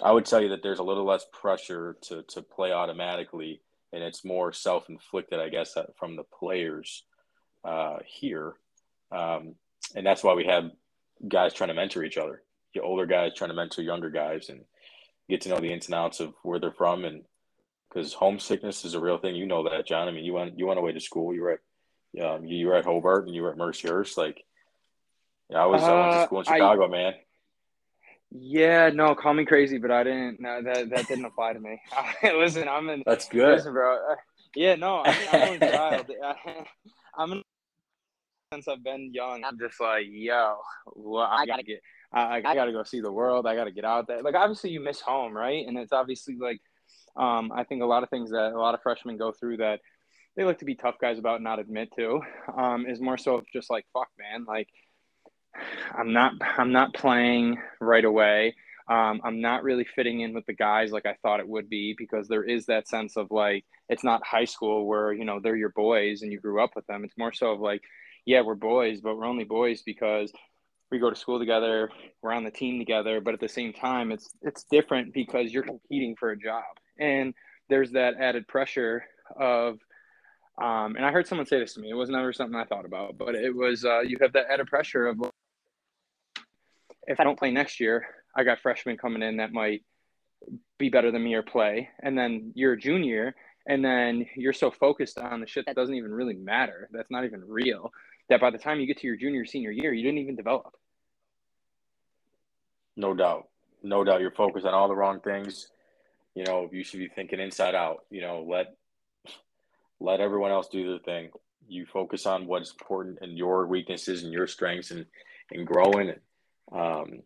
I 0.00 0.10
would 0.12 0.24
tell 0.24 0.42
you 0.42 0.50
that 0.50 0.62
there's 0.62 0.78
a 0.78 0.84
little 0.84 1.04
less 1.04 1.26
pressure 1.32 1.96
to 2.02 2.22
to 2.28 2.42
play 2.42 2.72
automatically, 2.72 3.60
and 3.92 4.02
it's 4.02 4.24
more 4.24 4.52
self 4.52 4.88
inflicted, 4.88 5.40
I 5.40 5.48
guess, 5.48 5.76
from 5.96 6.16
the 6.16 6.24
players 6.24 7.04
uh, 7.64 7.98
here, 8.06 8.54
um, 9.10 9.54
and 9.94 10.06
that's 10.06 10.24
why 10.24 10.34
we 10.34 10.46
have 10.46 10.70
guys 11.26 11.54
trying 11.54 11.68
to 11.68 11.74
mentor 11.74 12.04
each 12.04 12.16
other. 12.16 12.42
The 12.74 12.80
older 12.80 13.06
guys 13.06 13.34
trying 13.34 13.50
to 13.50 13.56
mentor 13.56 13.82
younger 13.82 14.10
guys 14.10 14.48
and 14.48 14.64
get 15.28 15.42
to 15.42 15.50
know 15.50 15.58
the 15.58 15.72
ins 15.72 15.86
and 15.86 15.94
outs 15.94 16.20
of 16.20 16.34
where 16.42 16.58
they're 16.58 16.72
from 16.72 17.04
and 17.04 17.24
because 17.88 18.14
homesickness 18.14 18.84
is 18.84 18.94
a 18.94 19.00
real 19.00 19.18
thing. 19.18 19.34
You 19.34 19.46
know 19.46 19.68
that, 19.68 19.86
John. 19.86 20.08
I 20.08 20.10
mean, 20.10 20.24
you 20.24 20.32
went 20.32 20.58
you 20.58 20.66
went 20.66 20.78
away 20.78 20.92
to 20.92 21.00
school. 21.00 21.34
You 21.34 21.42
were 21.42 21.50
at 21.52 22.24
um, 22.24 22.44
you 22.44 22.66
were 22.66 22.76
at 22.76 22.84
Hobart 22.84 23.26
and 23.26 23.34
you 23.34 23.42
were 23.42 23.50
at 23.50 23.58
Mercyhurst. 23.58 24.16
Like, 24.16 24.42
yeah, 25.50 25.62
I 25.62 25.66
was 25.66 25.82
uh, 25.82 25.86
I 25.86 26.00
went 26.00 26.12
to 26.12 26.18
uh, 26.18 26.26
school 26.26 26.38
in 26.40 26.44
Chicago, 26.44 26.84
I, 26.86 26.88
man. 26.88 27.14
Yeah, 28.34 28.90
no, 28.90 29.14
call 29.14 29.34
me 29.34 29.44
crazy, 29.44 29.78
but 29.78 29.90
I 29.90 30.04
didn't. 30.04 30.40
No, 30.40 30.62
that 30.62 30.90
that 30.90 31.06
didn't 31.06 31.26
apply 31.26 31.52
to 31.52 31.60
me. 31.60 31.80
listen, 32.22 32.68
I'm 32.68 32.88
in. 32.88 33.02
That's 33.04 33.28
good, 33.28 33.56
listen, 33.56 33.72
bro. 33.72 33.98
Yeah, 34.54 34.76
no, 34.76 35.02
I 35.04 35.10
mean, 35.10 35.28
I'm 35.32 35.62
a 35.62 35.70
child. 35.70 36.12
I'm 37.16 37.32
in, 37.32 37.42
since 38.54 38.68
I've 38.68 38.82
been 38.82 39.12
young. 39.12 39.44
I'm 39.44 39.58
just 39.58 39.80
like, 39.80 40.04
yo, 40.08 40.56
well, 40.94 41.24
I, 41.24 41.42
I 41.42 41.46
gotta 41.46 41.62
get. 41.62 41.80
I, 42.12 42.36
I 42.36 42.54
gotta 42.54 42.72
go 42.72 42.82
see 42.84 43.00
the 43.00 43.12
world. 43.12 43.46
I 43.46 43.54
gotta 43.54 43.70
get 43.70 43.84
out 43.84 44.06
there. 44.06 44.22
Like, 44.22 44.34
obviously, 44.34 44.70
you 44.70 44.80
miss 44.80 45.00
home, 45.00 45.34
right? 45.36 45.66
And 45.66 45.78
it's 45.78 45.92
obviously 45.92 46.36
like 46.36 46.60
um, 47.16 47.52
I 47.54 47.64
think 47.64 47.82
a 47.82 47.86
lot 47.86 48.02
of 48.02 48.10
things 48.10 48.30
that 48.30 48.52
a 48.52 48.58
lot 48.58 48.74
of 48.74 48.82
freshmen 48.82 49.18
go 49.18 49.32
through 49.32 49.58
that 49.58 49.80
they 50.36 50.44
like 50.44 50.58
to 50.58 50.64
be 50.64 50.74
tough 50.74 50.94
guys 51.00 51.18
about 51.18 51.42
not 51.42 51.58
admit 51.58 51.90
to 51.96 52.20
um, 52.56 52.86
is 52.86 53.00
more 53.00 53.18
so 53.18 53.42
just 53.52 53.70
like 53.70 53.84
fuck 53.92 54.08
man 54.18 54.44
like 54.46 54.68
I'm 55.96 56.12
not 56.12 56.34
I'm 56.40 56.72
not 56.72 56.94
playing 56.94 57.58
right 57.80 58.04
away. 58.04 58.54
Um, 58.88 59.20
I'm 59.24 59.40
not 59.40 59.62
really 59.62 59.84
fitting 59.84 60.20
in 60.20 60.34
with 60.34 60.44
the 60.46 60.52
guys 60.52 60.90
like 60.90 61.06
I 61.06 61.16
thought 61.22 61.40
it 61.40 61.48
would 61.48 61.68
be 61.68 61.94
because 61.96 62.28
there 62.28 62.42
is 62.42 62.66
that 62.66 62.88
sense 62.88 63.16
of 63.16 63.30
like 63.30 63.64
it's 63.88 64.04
not 64.04 64.26
high 64.26 64.44
school 64.44 64.86
where 64.86 65.12
you 65.12 65.24
know 65.24 65.40
they're 65.40 65.56
your 65.56 65.70
boys 65.70 66.22
and 66.22 66.32
you 66.32 66.40
grew 66.40 66.62
up 66.62 66.72
with 66.74 66.86
them. 66.86 67.04
It's 67.04 67.16
more 67.16 67.32
so 67.32 67.52
of 67.52 67.60
like 67.60 67.82
yeah, 68.24 68.40
we're 68.42 68.54
boys, 68.54 69.00
but 69.00 69.16
we're 69.16 69.26
only 69.26 69.44
boys 69.44 69.82
because 69.82 70.32
we 70.90 70.98
go 70.98 71.10
to 71.10 71.16
school 71.16 71.38
together, 71.38 71.90
we're 72.22 72.32
on 72.32 72.44
the 72.44 72.50
team 72.50 72.78
together, 72.78 73.20
but 73.20 73.34
at 73.34 73.40
the 73.40 73.48
same 73.48 73.72
time, 73.72 74.12
it's 74.12 74.30
it's 74.42 74.64
different 74.70 75.14
because 75.14 75.52
you're 75.52 75.62
competing 75.62 76.14
for 76.16 76.30
a 76.30 76.36
job, 76.36 76.64
and 76.98 77.34
there's 77.68 77.92
that 77.92 78.14
added 78.20 78.46
pressure 78.46 79.04
of, 79.36 79.78
um, 80.62 80.96
and 80.96 81.04
I 81.04 81.10
heard 81.10 81.26
someone 81.26 81.46
say 81.46 81.58
this 81.58 81.74
to 81.74 81.80
me. 81.80 81.90
It 81.90 81.94
was 81.94 82.10
never 82.10 82.32
something 82.32 82.54
I 82.54 82.64
thought 82.64 82.84
about, 82.84 83.16
but 83.16 83.34
it 83.34 83.54
was 83.54 83.84
uh, 83.84 84.00
you 84.00 84.18
have 84.20 84.32
that 84.34 84.46
added 84.50 84.66
pressure 84.66 85.06
of 85.06 85.18
if 87.06 87.20
I 87.20 87.24
don't 87.24 87.38
play 87.38 87.50
next 87.50 87.80
year, 87.80 88.06
I 88.34 88.44
got 88.44 88.60
freshmen 88.60 88.96
coming 88.96 89.22
in 89.22 89.38
that 89.38 89.52
might 89.52 89.82
be 90.78 90.88
better 90.88 91.10
than 91.10 91.22
me 91.22 91.34
or 91.34 91.42
play, 91.42 91.88
and 92.02 92.16
then 92.16 92.52
you're 92.54 92.72
a 92.72 92.78
junior, 92.78 93.34
and 93.66 93.84
then 93.84 94.26
you're 94.36 94.52
so 94.52 94.70
focused 94.70 95.18
on 95.18 95.40
the 95.40 95.46
shit 95.46 95.66
that 95.66 95.76
doesn't 95.76 95.94
even 95.94 96.12
really 96.12 96.34
matter. 96.34 96.88
That's 96.92 97.10
not 97.10 97.24
even 97.24 97.42
real. 97.46 97.92
That 98.28 98.40
by 98.40 98.50
the 98.50 98.58
time 98.58 98.80
you 98.80 98.86
get 98.86 98.98
to 98.98 99.06
your 99.06 99.16
junior 99.16 99.44
senior 99.44 99.70
year, 99.70 99.92
you 99.92 100.02
didn't 100.02 100.18
even 100.18 100.36
develop. 100.36 100.74
No 102.96 103.14
doubt. 103.14 103.48
No 103.82 104.04
doubt. 104.04 104.20
You're 104.20 104.30
focused 104.32 104.66
on 104.66 104.74
all 104.74 104.88
the 104.88 104.96
wrong 104.96 105.20
things. 105.20 105.68
You 106.34 106.44
know, 106.44 106.68
you 106.72 106.82
should 106.82 107.00
be 107.00 107.08
thinking 107.08 107.40
inside 107.40 107.74
out. 107.74 108.04
You 108.10 108.22
know, 108.22 108.44
let 108.48 108.74
let 110.00 110.20
everyone 110.20 110.50
else 110.50 110.68
do 110.68 110.88
their 110.88 110.98
thing. 110.98 111.30
You 111.68 111.86
focus 111.86 112.26
on 112.26 112.46
what's 112.46 112.72
important 112.72 113.18
and 113.20 113.36
your 113.36 113.66
weaknesses 113.66 114.24
and 114.24 114.32
your 114.32 114.46
strengths 114.46 114.90
and 114.90 115.06
and 115.50 115.66
growing. 115.66 116.10
And, 116.10 116.20
um, 116.72 117.22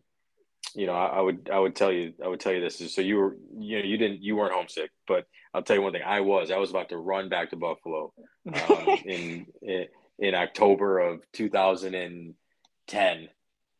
you 0.75 0.85
know, 0.85 0.93
I, 0.93 1.07
I, 1.17 1.21
would 1.21 1.49
I 1.51 1.59
would 1.59 1.75
tell 1.75 1.91
you 1.91 2.13
I 2.23 2.27
would 2.27 2.39
tell 2.39 2.53
you 2.53 2.61
this 2.61 2.81
is 2.81 2.93
so 2.93 3.01
you 3.01 3.17
were 3.17 3.35
you 3.57 3.79
know 3.79 3.85
you 3.85 3.97
didn't 3.97 4.21
you 4.21 4.35
weren't 4.35 4.53
homesick, 4.53 4.91
but 5.07 5.25
I'll 5.53 5.63
tell 5.63 5.75
you 5.75 5.81
one 5.81 5.93
thing 5.93 6.03
I 6.05 6.21
was 6.21 6.51
I 6.51 6.57
was 6.57 6.69
about 6.69 6.89
to 6.89 6.97
run 6.97 7.29
back 7.29 7.49
to 7.51 7.55
Buffalo 7.55 8.13
um, 8.47 8.87
in, 9.05 9.47
in 9.61 9.85
in 10.19 10.35
October 10.35 10.99
of 10.99 11.21
2010 11.33 13.29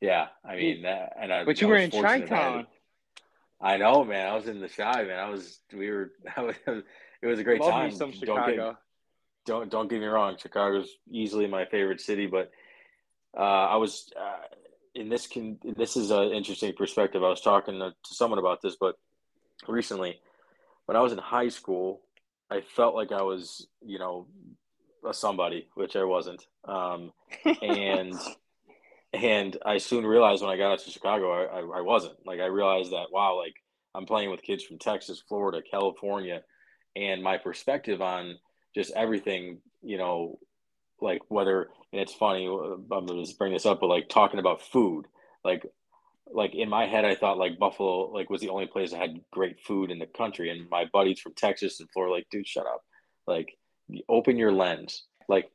yeah, 0.01 0.27
I 0.45 0.56
mean 0.56 0.84
that, 0.84 1.13
and 1.19 1.34
I. 1.34 1.43
But 1.43 1.60
you 1.60 1.67
I 1.67 1.69
were 1.71 1.77
in 1.77 1.91
Chi-Town. 1.91 2.67
I 3.60 3.77
know, 3.77 4.03
man. 4.03 4.27
I 4.27 4.36
was 4.36 4.47
in 4.47 4.60
the 4.60 4.67
shy, 4.67 5.03
man. 5.03 5.19
I 5.19 5.30
was. 5.30 5.60
We 5.73 5.89
were. 5.89 6.12
Was, 6.38 6.84
it 7.23 7.25
was 7.25 7.39
a 7.39 7.43
great 7.43 7.62
Love 7.62 7.71
time. 7.71 7.91
some 7.91 8.12
Chicago. 8.12 8.45
Don't 8.45 8.56
get, 8.56 8.75
don't 9.47 9.71
don't 9.71 9.89
get 9.89 9.99
me 10.01 10.06
wrong. 10.06 10.38
Chicago's 10.38 10.88
easily 11.10 11.47
my 11.47 11.65
favorite 11.65 11.99
city, 11.99 12.27
but 12.27 12.51
uh, 13.36 13.41
I 13.41 13.77
was. 13.77 14.12
Uh, 14.15 14.38
in 14.98 15.10
this 15.10 15.28
can 15.28 15.60
this 15.64 15.96
is 15.96 16.10
an 16.10 16.32
interesting 16.32 16.74
perspective. 16.74 17.24
I 17.24 17.30
was 17.30 17.42
talking 17.42 17.76
to, 17.80 17.92
to 17.92 18.14
someone 18.14 18.40
about 18.40 18.62
this, 18.62 18.76
but 18.80 18.96
recently, 19.68 20.20
when 20.86 20.98
I 20.98 21.02
was 21.02 21.14
in 21.14 21.20
high 21.20 21.50
school, 21.50 22.02
I 22.50 22.62
felt 22.62 22.96
like 22.96 23.12
I 23.12 23.22
was, 23.22 23.68
you 23.86 24.00
know, 24.00 24.28
a 25.08 25.14
somebody, 25.14 25.68
which 25.76 25.96
I 25.96 26.04
wasn't. 26.04 26.46
Um, 26.66 27.14
and 27.62 28.16
and 29.14 29.58
I 29.64 29.78
soon 29.78 30.06
realized 30.06 30.42
when 30.42 30.52
I 30.52 30.58
got 30.58 30.74
out 30.74 30.80
to 30.80 30.90
Chicago, 30.90 31.32
I, 31.32 31.60
I, 31.60 31.80
I, 31.80 31.82
wasn't. 31.82 32.16
Like 32.26 32.40
I 32.40 32.46
realized 32.46 32.92
that 32.92 33.12
wow, 33.12 33.38
like 33.38 33.56
I'm 33.94 34.08
playing 34.08 34.32
with 34.32 34.42
kids 34.42 34.64
from 34.64 34.80
Texas, 34.80 35.22
Florida, 35.30 35.62
California, 35.70 36.42
and 36.96 37.22
my 37.22 37.38
perspective 37.38 38.02
on 38.02 38.40
just 38.74 38.92
everything, 38.96 39.60
you 39.84 40.00
know, 40.00 40.40
like 41.00 41.22
whether 41.28 41.68
and 41.91 42.02
it's 42.02 42.13
funny, 42.13 42.47
I'm 42.47 42.88
gonna 42.88 43.21
just 43.21 43.38
bring 43.38 43.54
this 43.54 43.65
up, 43.65 43.80
but 43.80 43.88
like 43.88 44.10
talking 44.10 44.39
about 44.39 44.62
food, 44.62 45.06
like 45.43 45.65
like 46.30 46.56
in 46.56 46.69
my 46.69 46.86
head, 46.88 47.06
I 47.06 47.15
thought 47.15 47.38
like 47.38 47.60
Buffalo 47.60 48.12
like 48.12 48.30
was 48.30 48.41
the 48.41 48.50
only 48.50 48.67
place 48.67 48.91
that 48.91 49.00
had 49.00 49.21
great 49.32 49.60
food 49.62 49.91
in 49.91 50.00
the 50.00 50.06
country, 50.06 50.50
and 50.50 50.69
my 50.69 50.86
buddies 50.91 51.19
from 51.19 51.34
Texas 51.34 51.80
and 51.80 51.89
Florida, 51.91 52.13
like, 52.13 52.28
dude, 52.30 52.47
shut 52.47 52.65
up, 52.65 52.84
like 53.26 53.58
open 54.10 54.38
your 54.38 54.52
lens, 54.52 55.06
like, 55.30 55.50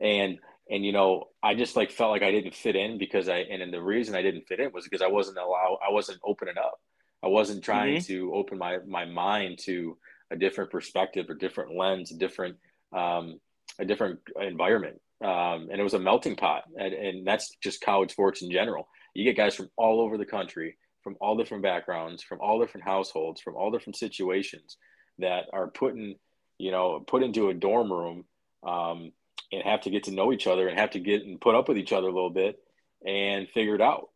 and 0.00 0.38
and 0.70 0.84
you 0.84 0.92
know 0.92 1.24
i 1.42 1.54
just 1.54 1.76
like 1.76 1.90
felt 1.90 2.10
like 2.10 2.22
i 2.22 2.30
didn't 2.30 2.54
fit 2.54 2.74
in 2.74 2.96
because 2.96 3.28
i 3.28 3.36
and, 3.36 3.62
and 3.62 3.70
the 3.70 3.82
reason 3.82 4.14
i 4.14 4.22
didn't 4.22 4.46
fit 4.48 4.60
in 4.60 4.72
was 4.72 4.84
because 4.84 5.02
i 5.02 5.06
wasn't 5.06 5.36
allowed 5.36 5.78
i 5.86 5.92
wasn't 5.92 6.18
opening 6.24 6.56
up. 6.56 6.80
I 7.24 7.28
wasn't 7.28 7.64
trying 7.64 7.96
mm-hmm. 7.96 8.12
to 8.12 8.34
open 8.34 8.58
my 8.58 8.78
my 8.86 9.06
mind 9.06 9.58
to 9.60 9.96
a 10.30 10.36
different 10.36 10.70
perspective 10.70 11.30
or 11.30 11.34
different 11.34 11.74
lens 11.74 12.12
a 12.12 12.16
different 12.18 12.56
um 12.92 13.40
a 13.78 13.84
different 13.84 14.20
environment 14.40 15.00
um 15.24 15.68
and 15.70 15.80
it 15.80 15.82
was 15.82 15.94
a 15.94 15.98
melting 15.98 16.36
pot 16.36 16.64
and, 16.78 16.92
and 16.94 17.26
that's 17.26 17.56
just 17.62 17.80
college 17.80 18.12
sports 18.12 18.42
in 18.42 18.50
general 18.50 18.88
you 19.14 19.24
get 19.24 19.36
guys 19.36 19.54
from 19.54 19.70
all 19.76 20.00
over 20.00 20.18
the 20.18 20.26
country 20.26 20.76
from 21.02 21.16
all 21.20 21.36
different 21.36 21.62
backgrounds 21.62 22.22
from 22.22 22.40
all 22.40 22.60
different 22.60 22.86
households 22.86 23.40
from 23.40 23.56
all 23.56 23.70
different 23.70 23.96
situations 23.96 24.76
that 25.18 25.44
are 25.52 25.68
put 25.68 25.94
you 25.96 26.70
know 26.70 27.00
put 27.06 27.22
into 27.22 27.48
a 27.48 27.54
dorm 27.54 27.92
room 27.92 28.24
um, 28.66 29.12
and 29.52 29.62
have 29.62 29.82
to 29.82 29.90
get 29.90 30.04
to 30.04 30.10
know 30.10 30.32
each 30.32 30.46
other 30.46 30.68
and 30.68 30.78
have 30.78 30.90
to 30.90 31.00
get 31.00 31.24
and 31.24 31.40
put 31.40 31.54
up 31.54 31.68
with 31.68 31.78
each 31.78 31.92
other 31.92 32.08
a 32.08 32.12
little 32.12 32.30
bit 32.30 32.58
and 33.06 33.48
figure 33.48 33.74
it 33.74 33.80
out. 33.80 34.08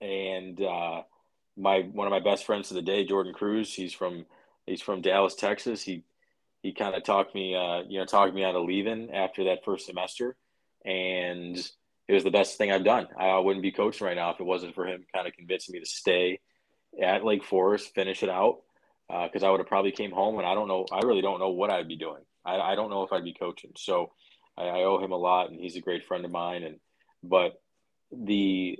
And 0.00 0.60
uh, 0.62 1.02
my 1.56 1.80
one 1.80 2.06
of 2.06 2.10
my 2.10 2.20
best 2.20 2.46
friends 2.46 2.70
of 2.70 2.76
the 2.76 2.82
day, 2.82 3.04
Jordan 3.04 3.32
Cruz, 3.32 3.74
he's 3.74 3.92
from 3.92 4.26
he's 4.66 4.82
from 4.82 5.02
Dallas, 5.02 5.34
Texas. 5.34 5.82
He 5.82 6.04
he 6.62 6.72
kind 6.72 6.94
of 6.94 7.04
talked 7.04 7.34
me, 7.34 7.54
uh, 7.54 7.82
you 7.88 7.98
know, 7.98 8.04
talked 8.04 8.34
me 8.34 8.44
out 8.44 8.56
of 8.56 8.64
leaving 8.64 9.10
after 9.12 9.44
that 9.44 9.64
first 9.64 9.86
semester, 9.86 10.36
and 10.88 11.56
it 12.08 12.14
was 12.14 12.24
the 12.24 12.30
best 12.30 12.56
thing 12.56 12.72
I've 12.72 12.84
done. 12.84 13.06
I 13.18 13.38
wouldn't 13.38 13.62
be 13.62 13.72
coaching 13.72 14.06
right 14.06 14.16
now 14.16 14.30
if 14.30 14.40
it 14.40 14.44
wasn't 14.44 14.74
for 14.74 14.86
him 14.86 15.04
kind 15.14 15.28
of 15.28 15.34
convincing 15.34 15.74
me 15.74 15.80
to 15.80 15.86
stay 15.86 16.40
at 17.02 17.24
Lake 17.24 17.44
Forest, 17.44 17.94
finish 17.94 18.22
it 18.22 18.30
out, 18.30 18.60
because 19.08 19.42
uh, 19.42 19.46
I 19.46 19.50
would 19.50 19.60
have 19.60 19.66
probably 19.66 19.92
came 19.92 20.10
home 20.10 20.38
and 20.38 20.46
I 20.46 20.54
don't 20.54 20.68
know, 20.68 20.86
I 20.90 21.00
really 21.00 21.20
don't 21.20 21.38
know 21.38 21.50
what 21.50 21.70
I'd 21.70 21.88
be 21.88 21.96
doing. 21.96 22.22
I, 22.44 22.56
I 22.56 22.74
don't 22.74 22.88
know 22.88 23.02
if 23.02 23.12
I'd 23.12 23.24
be 23.24 23.34
coaching. 23.34 23.72
So 23.76 24.12
I, 24.56 24.64
I 24.64 24.84
owe 24.84 24.98
him 24.98 25.12
a 25.12 25.16
lot, 25.16 25.50
and 25.50 25.60
he's 25.60 25.76
a 25.76 25.80
great 25.80 26.06
friend 26.06 26.24
of 26.24 26.30
mine. 26.30 26.62
And 26.62 26.76
but 27.22 27.60
the 28.10 28.78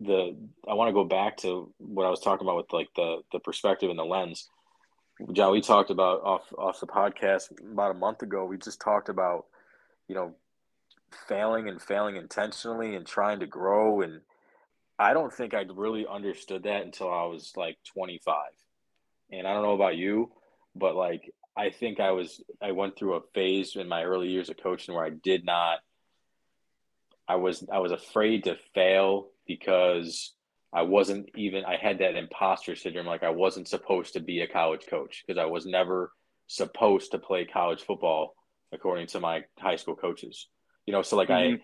the 0.00 0.36
I 0.68 0.74
want 0.74 0.88
to 0.88 0.92
go 0.92 1.04
back 1.04 1.38
to 1.38 1.72
what 1.78 2.04
I 2.06 2.10
was 2.10 2.20
talking 2.20 2.46
about 2.46 2.56
with 2.56 2.72
like 2.72 2.88
the 2.94 3.22
the 3.32 3.40
perspective 3.40 3.90
and 3.90 3.98
the 3.98 4.04
lens. 4.04 4.48
John, 5.32 5.52
we 5.52 5.60
talked 5.60 5.90
about 5.90 6.22
off 6.22 6.52
off 6.56 6.80
the 6.80 6.86
podcast 6.86 7.50
about 7.72 7.90
a 7.90 7.98
month 7.98 8.22
ago. 8.22 8.44
We 8.44 8.58
just 8.58 8.80
talked 8.80 9.08
about, 9.08 9.46
you 10.06 10.14
know, 10.14 10.34
failing 11.26 11.68
and 11.68 11.80
failing 11.80 12.16
intentionally 12.16 12.94
and 12.94 13.06
trying 13.06 13.40
to 13.40 13.46
grow. 13.46 14.00
And 14.02 14.20
I 14.98 15.12
don't 15.12 15.32
think 15.32 15.54
I 15.54 15.64
really 15.72 16.06
understood 16.06 16.64
that 16.64 16.82
until 16.82 17.12
I 17.12 17.24
was 17.24 17.52
like 17.56 17.76
25. 17.94 18.36
And 19.30 19.46
I 19.46 19.52
don't 19.52 19.62
know 19.62 19.74
about 19.74 19.96
you, 19.96 20.32
but 20.74 20.96
like 20.96 21.32
I 21.56 21.70
think 21.70 22.00
I 22.00 22.12
was 22.12 22.42
I 22.62 22.72
went 22.72 22.96
through 22.96 23.14
a 23.14 23.22
phase 23.34 23.76
in 23.76 23.88
my 23.88 24.04
early 24.04 24.28
years 24.28 24.48
of 24.48 24.56
coaching 24.62 24.94
where 24.94 25.04
I 25.04 25.10
did 25.10 25.44
not 25.44 25.78
I 27.28 27.36
was 27.36 27.64
I 27.70 27.78
was 27.78 27.92
afraid 27.92 28.44
to 28.44 28.56
fail 28.74 29.28
because 29.46 30.32
I 30.72 30.82
wasn't 30.82 31.30
even 31.34 31.64
I 31.64 31.76
had 31.76 31.98
that 31.98 32.16
imposter 32.16 32.74
syndrome 32.74 33.06
like 33.06 33.22
I 33.22 33.30
wasn't 33.30 33.68
supposed 33.68 34.14
to 34.14 34.20
be 34.20 34.40
a 34.40 34.46
college 34.46 34.86
coach 34.88 35.24
because 35.26 35.40
I 35.40 35.46
was 35.46 35.66
never 35.66 36.12
supposed 36.46 37.10
to 37.10 37.18
play 37.18 37.44
college 37.44 37.82
football 37.82 38.34
according 38.72 39.08
to 39.08 39.20
my 39.20 39.44
high 39.58 39.76
school 39.76 39.96
coaches. 39.96 40.48
You 40.88 40.92
know, 40.92 41.02
so 41.02 41.18
like 41.18 41.28
mm-hmm. 41.28 41.56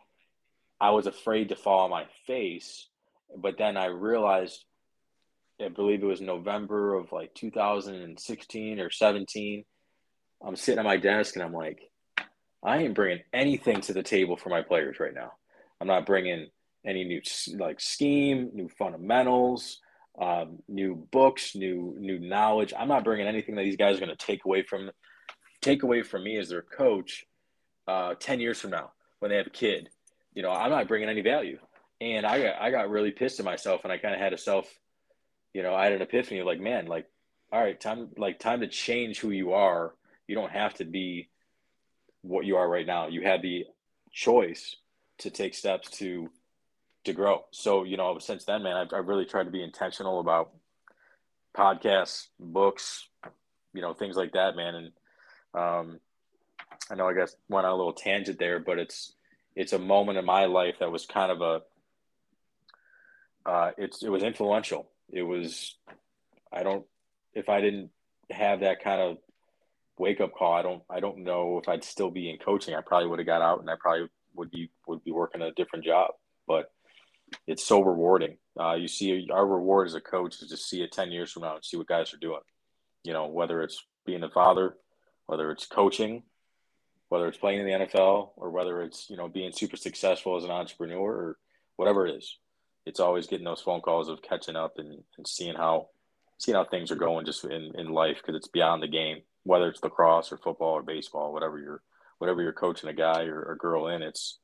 I 0.79 0.89
I 0.89 0.91
was 0.91 1.07
afraid 1.07 1.49
to 1.49 1.57
fall 1.57 1.85
on 1.85 1.91
my 1.91 2.05
face, 2.27 2.91
but 3.35 3.57
then 3.57 3.79
I 3.79 3.87
realized 3.87 4.63
I 5.59 5.69
believe 5.69 6.03
it 6.03 6.07
was 6.07 6.21
November 6.21 6.93
of 6.93 7.11
like 7.11 7.33
2016 7.33 8.81
or 8.81 8.91
17 8.91 9.65
I'm 10.47 10.57
sitting 10.57 10.79
at 10.79 10.85
my 10.85 10.99
desk 10.99 11.37
and 11.37 11.43
I'm 11.43 11.55
like, 11.55 11.91
I 12.63 12.83
ain't 12.83 12.95
bringing 12.95 13.23
anything 13.33 13.81
to 13.83 13.95
the 13.95 14.03
table 14.03 14.37
for 14.37 14.51
my 14.51 14.61
players 14.61 15.01
right 15.01 15.15
now. 15.15 15.33
I'm 15.81 15.87
not 15.87 16.05
bringing 16.05 16.49
any 16.85 17.05
new 17.05 17.23
like 17.57 17.81
scheme, 17.81 18.51
new 18.53 18.69
fundamentals, 18.69 19.81
um, 20.21 20.59
new 20.69 20.97
books, 21.11 21.55
new 21.55 21.97
new 21.99 22.19
knowledge. 22.19 22.75
I'm 22.79 22.89
not 22.89 23.05
bringing 23.05 23.27
anything 23.27 23.55
that 23.55 23.63
these 23.63 23.79
guys 23.79 23.97
are 23.97 24.05
going 24.05 24.15
to 24.15 24.27
take 24.27 24.45
away 24.45 24.65
from 24.65 24.91
take 25.63 25.83
away 25.83 26.03
from 26.03 26.25
me 26.25 26.37
as 26.37 26.51
their 26.51 26.61
coach 26.61 27.25
uh, 27.89 28.17
ten 28.21 28.39
years 28.39 28.61
from 28.61 28.73
now 28.73 28.91
when 29.25 29.31
they 29.31 29.39
have 29.39 29.47
a 29.47 29.51
kid. 29.51 29.89
You 30.35 30.43
know, 30.43 30.51
I'm 30.51 30.71
not 30.71 30.89
bringing 30.89 31.09
any 31.09 31.23
value. 31.23 31.59
And 32.01 32.27
I 32.27 32.43
got 32.43 32.61
I 32.61 32.71
got 32.71 32.91
really 32.91 33.11
pissed 33.11 33.41
at 33.41 33.45
myself, 33.45 33.85
and 33.85 33.93
I 33.93 33.99
kind 33.99 34.15
of 34.15 34.21
had 34.21 34.33
a 34.33 34.39
self, 34.39 34.67
you 35.53 35.63
know, 35.63 35.75
I 35.75 35.85
had 35.85 35.95
an 35.95 36.03
epiphany 36.03 36.41
of 36.41 36.47
like, 36.47 36.61
man, 36.61 36.87
like, 36.87 37.07
all 37.53 37.61
right, 37.61 37.81
time 37.81 38.11
like 38.19 38.39
time 38.39 38.61
to 38.61 38.69
change 38.69 39.21
who 39.21 39.31
you 39.31 39.53
are 39.55 39.95
you 40.27 40.35
don't 40.35 40.53
have 40.53 40.75
to 40.75 40.85
be 40.85 41.29
what 42.23 42.47
you 42.47 42.57
are 42.57 42.69
right 42.69 42.87
now. 42.87 43.09
You 43.09 43.23
have 43.23 43.43
the 43.43 43.67
choice 44.13 44.77
to 45.19 45.31
take 45.31 45.55
steps 45.55 45.91
to 45.99 46.31
to 47.05 47.13
grow. 47.13 47.45
So, 47.51 47.85
you 47.85 47.97
know, 47.97 48.19
since 48.19 48.45
then, 48.45 48.63
man, 48.63 48.77
I've, 48.77 48.93
I've 48.95 49.09
really 49.09 49.27
tried 49.27 49.45
to 49.45 49.51
be 49.51 49.63
intentional 49.63 50.21
about 50.21 50.53
podcasts, 51.55 52.29
books, 52.41 53.07
you 53.75 53.83
know, 53.83 53.93
things 53.93 54.17
like 54.17 54.33
that, 54.33 54.57
man. 54.57 54.75
And 54.75 54.93
um, 55.55 56.01
I 56.91 56.95
know 56.95 57.09
I 57.09 57.15
guess 57.15 57.35
went 57.49 57.67
on 57.67 57.73
a 57.73 57.77
little 57.77 57.93
tangent 57.93 58.39
there, 58.39 58.59
but 58.59 58.79
it's 58.79 59.13
it's 59.57 59.73
a 59.73 59.79
moment 59.79 60.19
in 60.19 60.25
my 60.25 60.47
life 60.47 60.77
that 60.81 60.91
was 60.91 61.07
kind 61.07 61.31
of 61.31 61.41
a 61.41 61.61
uh, 63.49 63.71
it's 63.77 64.03
it 64.03 64.09
was 64.09 64.23
influential. 64.23 64.91
It 65.11 65.23
was 65.23 65.77
I 66.53 66.63
don't 66.63 66.85
if 67.35 67.49
I 67.49 67.61
didn't 67.61 67.91
have 68.31 68.61
that 68.61 68.83
kind 68.83 69.01
of 69.01 69.19
wake 69.99 70.21
up 70.21 70.35
call. 70.35 70.55
I 70.55 70.63
don't 70.63 70.83
I 70.91 71.01
don't 71.01 71.19
know 71.19 71.59
if 71.63 71.69
I'd 71.69 71.85
still 71.85 72.11
be 72.11 72.31
in 72.31 72.39
coaching. 72.39 72.75
I 72.75 72.81
probably 72.81 73.09
would 73.09 73.19
have 73.19 73.27
got 73.27 73.43
out 73.43 73.61
and 73.61 73.71
I 73.71 73.75
probably 73.79 74.09
would 74.35 74.51
be 74.51 74.71
would 74.87 75.05
be 75.05 75.13
working 75.13 75.43
a 75.43 75.53
different 75.53 75.85
job. 75.85 76.13
But 76.47 76.71
it's 77.47 77.67
so 77.67 77.81
rewarding. 77.81 78.37
Uh, 78.59 78.75
you 78.75 78.87
see, 78.87 79.29
our 79.33 79.47
reward 79.47 79.89
as 79.89 79.95
a 79.95 80.01
coach 80.01 80.41
is 80.41 80.49
to 80.51 80.57
see 80.57 80.83
it 80.83 80.93
ten 80.93 81.11
years 81.11 81.33
from 81.33 81.43
now 81.43 81.57
and 81.57 81.65
see 81.65 81.77
what 81.77 81.87
guys 81.87 82.13
are 82.15 82.19
doing. 82.19 82.41
You 83.03 83.13
know, 83.13 83.27
whether 83.27 83.63
it's 83.63 83.85
being 84.07 84.23
a 84.23 84.31
father, 84.31 84.77
whether 85.27 85.51
it's 85.51 85.67
coaching, 85.67 86.23
whether 87.09 87.29
it's 87.29 87.39
playing 87.39 87.61
in 87.61 87.67
the 87.67 87.87
NFL, 87.87 88.31
or 88.37 88.51
whether 88.51 88.83
it's 88.83 89.09
you 89.11 89.17
know 89.17 89.29
being 89.29 89.53
super 89.53 89.77
successful 89.77 90.37
as 90.37 90.45
an 90.45 90.51
entrepreneur 90.51 91.11
or 91.11 91.37
whatever 91.77 92.07
it 92.07 92.17
is. 92.17 92.39
It's 92.87 93.01
always 93.01 93.27
getting 93.27 93.47
those 93.47 93.63
phone 93.63 93.81
calls 93.81 94.09
of 94.09 94.21
catching 94.23 94.57
up 94.57 94.79
and, 94.79 95.03
and 95.17 95.27
seeing 95.27 95.55
how 95.55 95.89
seeing 96.39 96.57
how 96.57 96.65
things 96.65 96.91
are 96.91 96.97
going 96.97 97.27
just 97.27 97.45
in, 97.45 97.73
in 97.77 97.89
life 97.89 98.19
because 98.19 98.37
it's 98.37 98.49
beyond 98.49 98.83
the 98.83 98.89
game, 98.89 99.23
whether 99.45 99.69
it's 99.69 99.83
lacrosse 99.83 100.33
or 100.33 100.37
football 100.37 100.75
or 100.75 100.83
baseball, 100.83 101.33
whatever 101.33 101.59
you're 101.59 101.83
whatever 102.19 102.43
you're 102.43 102.53
coaching 102.53 102.89
a 102.89 102.95
guy 102.95 103.25
or, 103.25 103.43
or 103.43 103.57
girl 103.57 103.89
in, 103.89 104.03
it's 104.03 104.39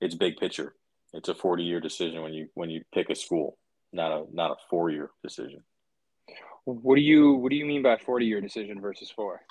it's 0.00 0.14
big 0.14 0.36
picture. 0.36 0.74
It's 1.12 1.28
a 1.28 1.34
40 1.34 1.64
year 1.64 1.80
decision 1.80 2.22
when 2.22 2.32
you 2.32 2.48
when 2.54 2.70
you 2.70 2.82
pick 2.92 3.10
a 3.10 3.14
school, 3.14 3.58
not 3.92 4.12
a 4.12 4.24
not 4.32 4.52
a 4.52 4.56
four 4.68 4.90
year 4.90 5.10
decision. 5.22 5.62
What 6.64 6.96
do 6.96 7.02
you 7.02 7.34
what 7.34 7.50
do 7.50 7.56
you 7.56 7.64
mean 7.64 7.82
by 7.82 7.96
40 7.96 8.26
year 8.26 8.40
decision 8.40 8.80
versus 8.80 9.10
four? 9.10 9.42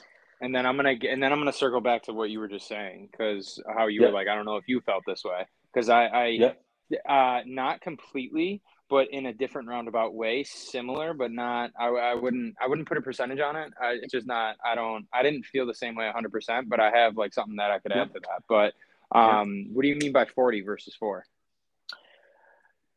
And 0.41 0.55
then 0.55 0.65
I'm 0.65 0.75
gonna 0.77 0.95
get, 0.95 1.11
and 1.11 1.21
then 1.21 1.31
I'm 1.31 1.39
gonna 1.39 1.53
circle 1.53 1.81
back 1.81 2.03
to 2.03 2.13
what 2.13 2.29
you 2.29 2.39
were 2.39 2.47
just 2.47 2.67
saying 2.67 3.09
because 3.11 3.61
how 3.67 3.87
you 3.87 4.01
yep. 4.01 4.09
were 4.09 4.13
like 4.13 4.27
I 4.27 4.35
don't 4.35 4.45
know 4.45 4.57
if 4.57 4.67
you 4.67 4.81
felt 4.81 5.03
this 5.05 5.23
way 5.23 5.45
because 5.73 5.89
I 5.89 6.05
I 6.05 6.25
yep. 6.27 6.61
uh, 7.07 7.41
not 7.45 7.81
completely 7.81 8.61
but 8.89 9.11
in 9.11 9.27
a 9.27 9.33
different 9.33 9.67
roundabout 9.67 10.15
way, 10.15 10.43
similar, 10.43 11.13
but 11.13 11.31
not. 11.31 11.71
I, 11.79 11.87
I 11.87 12.15
wouldn't. 12.15 12.55
I 12.61 12.67
wouldn't 12.67 12.87
put 12.87 12.97
a 12.97 13.01
percentage 13.01 13.39
on 13.39 13.55
it. 13.55 13.71
I, 13.79 13.97
it's 14.01 14.11
just 14.11 14.27
not. 14.27 14.55
I 14.65 14.75
don't. 14.75 15.05
I 15.13 15.21
didn't 15.21 15.45
feel 15.45 15.67
the 15.67 15.75
same 15.75 15.95
way 15.95 16.05
100. 16.05 16.31
percent 16.31 16.69
But 16.69 16.79
I 16.79 16.89
have 16.89 17.15
like 17.15 17.33
something 17.33 17.57
that 17.57 17.71
I 17.71 17.79
could 17.79 17.91
add 17.91 18.11
to 18.13 18.19
that. 18.21 18.43
But 18.49 18.73
um, 19.15 19.67
what 19.71 19.83
do 19.83 19.87
you 19.87 19.95
mean 19.95 20.11
by 20.11 20.25
40 20.25 20.61
versus 20.61 20.95
four? 20.95 21.25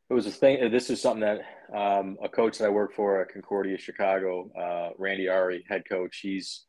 It 0.09 0.15
was 0.15 0.27
a 0.27 0.31
thing. 0.31 0.71
This 0.71 0.91
is 0.91 1.01
something 1.01 1.21
that 1.21 1.41
um, 1.75 2.19
a 2.23 2.29
coach 2.29 2.59
that 2.59 2.67
I 2.67 2.71
work 2.71 2.95
for 2.95 3.21
at 3.21 3.33
Concordia 3.33 3.79
Chicago, 3.79 4.51
uh, 4.59 4.95
Randy 4.99 5.27
Awrey, 5.27 5.63
head 5.69 5.85
coach. 5.89 6.21
He's 6.23 6.65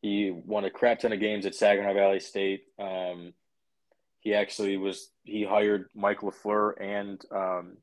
he 0.00 0.30
won 0.30 0.64
a 0.64 0.70
crap 0.70 1.00
ton 1.00 1.12
of 1.12 1.20
games 1.20 1.46
at 1.46 1.54
Saginaw 1.54 1.94
Valley 1.94 2.20
State. 2.20 2.64
Um, 2.78 3.34
he 4.20 4.34
actually 4.34 4.76
was 4.76 5.10
he 5.24 5.44
hired 5.44 5.86
Mike 5.94 6.20
LaFleur 6.20 6.72
and 6.80 7.22
um, 7.30 7.76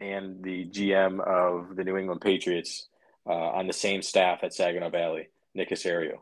and 0.00 0.42
the 0.42 0.66
GM 0.66 1.20
of 1.20 1.76
the 1.76 1.84
New 1.84 1.96
England 1.96 2.20
Patriots 2.20 2.88
uh, 3.26 3.32
on 3.32 3.66
the 3.66 3.72
same 3.72 4.02
staff 4.02 4.40
at 4.42 4.54
Saginaw 4.54 4.90
Valley, 4.90 5.28
Nick 5.54 5.70
Caserio. 5.70 6.14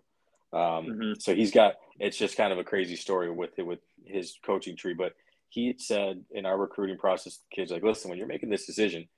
Um, 0.52 0.86
mm-hmm. 0.86 1.12
So 1.18 1.34
he's 1.34 1.52
got 1.52 1.74
it's 1.98 2.16
just 2.16 2.36
kind 2.36 2.52
of 2.52 2.58
a 2.58 2.64
crazy 2.64 2.96
story 2.96 3.30
with 3.30 3.58
it 3.58 3.66
with 3.66 3.80
his 4.04 4.38
coaching 4.44 4.76
tree. 4.76 4.94
But 4.94 5.14
he 5.48 5.74
said 5.78 6.24
in 6.30 6.46
our 6.46 6.56
recruiting 6.56 6.98
process, 6.98 7.38
kids 7.50 7.70
like, 7.70 7.82
listen, 7.82 8.08
when 8.08 8.18
you're 8.18 8.28
making 8.28 8.50
this 8.50 8.66
decision, 8.66 9.08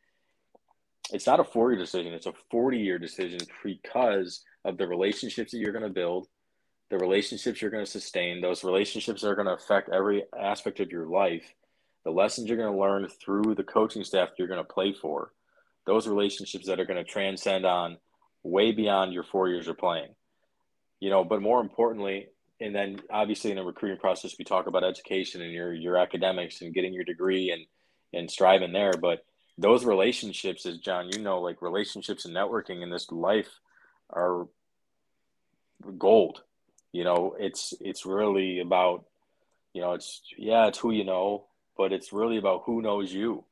it's 1.13 1.27
not 1.27 1.41
a 1.41 1.45
four 1.45 1.73
year 1.73 1.81
decision; 1.81 2.13
it's 2.13 2.27
a 2.27 2.33
forty 2.51 2.79
year 2.79 2.99
decision 2.99 3.41
because 3.65 4.45
of 4.65 4.79
the 4.79 4.87
relationships 4.87 5.53
that 5.53 5.59
you're 5.59 5.73
going 5.73 5.85
to 5.85 5.91
build, 5.91 6.29
the 6.91 6.99
relationships 6.99 7.63
you're 7.63 7.71
going 7.71 7.85
to 7.85 7.91
sustain. 7.91 8.41
Those 8.41 8.65
relationships 8.65 9.25
are 9.25 9.35
going 9.35 9.47
to 9.47 9.55
affect 9.55 9.91
every 9.91 10.25
aspect 10.39 10.81
of 10.81 10.91
your 10.91 11.07
life 11.07 11.45
the 12.05 12.11
lessons 12.11 12.49
you're 12.49 12.57
going 12.57 12.73
to 12.73 12.81
learn 12.81 13.09
through 13.09 13.55
the 13.55 13.63
coaching 13.63 14.05
staff 14.05 14.31
you're 14.39 14.49
going 14.49 14.65
to 14.65 14.73
play 14.73 14.93
for, 14.93 15.33
those 15.87 16.07
relationships 16.07 16.67
that 16.67 16.81
are 16.81 16.87
going 16.87 17.03
to 17.03 17.11
transcend 17.11 17.67
on 17.67 17.99
way 18.43 18.73
beyond 18.73 19.13
your 19.13 19.25
four 19.25 19.49
years 19.49 19.69
of 19.69 19.79
playing. 19.79 20.15
You 20.99 21.11
know, 21.11 21.25
but 21.25 21.43
more 21.43 21.61
importantly, 21.61 22.29
and 22.61 22.75
then 22.75 23.01
obviously 23.11 23.51
in 23.51 23.59
a 23.59 23.65
recruiting 23.65 23.99
process, 23.99 24.35
we 24.39 24.45
talk 24.45 24.67
about 24.67 24.85
education 24.85 25.41
and 25.41 25.53
your 25.53 25.73
your 25.73 25.97
academics 25.97 26.61
and 26.61 26.75
getting 26.75 26.93
your 26.93 27.05
degree 27.05 27.51
and 27.51 27.65
and 28.13 28.31
striving 28.31 28.73
there. 28.73 28.93
But 29.01 29.25
those 29.57 29.85
relationships, 29.85 30.67
as 30.67 30.79
John, 30.79 31.09
you 31.11 31.21
know, 31.21 31.41
like 31.41 31.63
relationships 31.63 32.27
and 32.27 32.37
networking 32.37 32.83
in 32.83 32.91
this 32.91 33.11
life 33.11 33.49
are 34.13 34.47
gold. 35.99 36.43
You 36.93 37.05
know, 37.05 37.37
it's 37.39 37.75
it's 37.81 38.05
really 38.05 38.61
about, 38.61 39.05
you 39.73 39.81
know, 39.81 39.93
it's 39.93 40.23
yeah, 40.37 40.67
it's 40.67 40.79
who 40.79 40.91
you 40.91 41.05
know, 41.05 41.47
but 41.77 41.93
it's 41.93 42.13
really 42.13 42.37
about 42.37 42.63
who 42.67 42.83
knows 42.83 43.13
you 43.13 43.45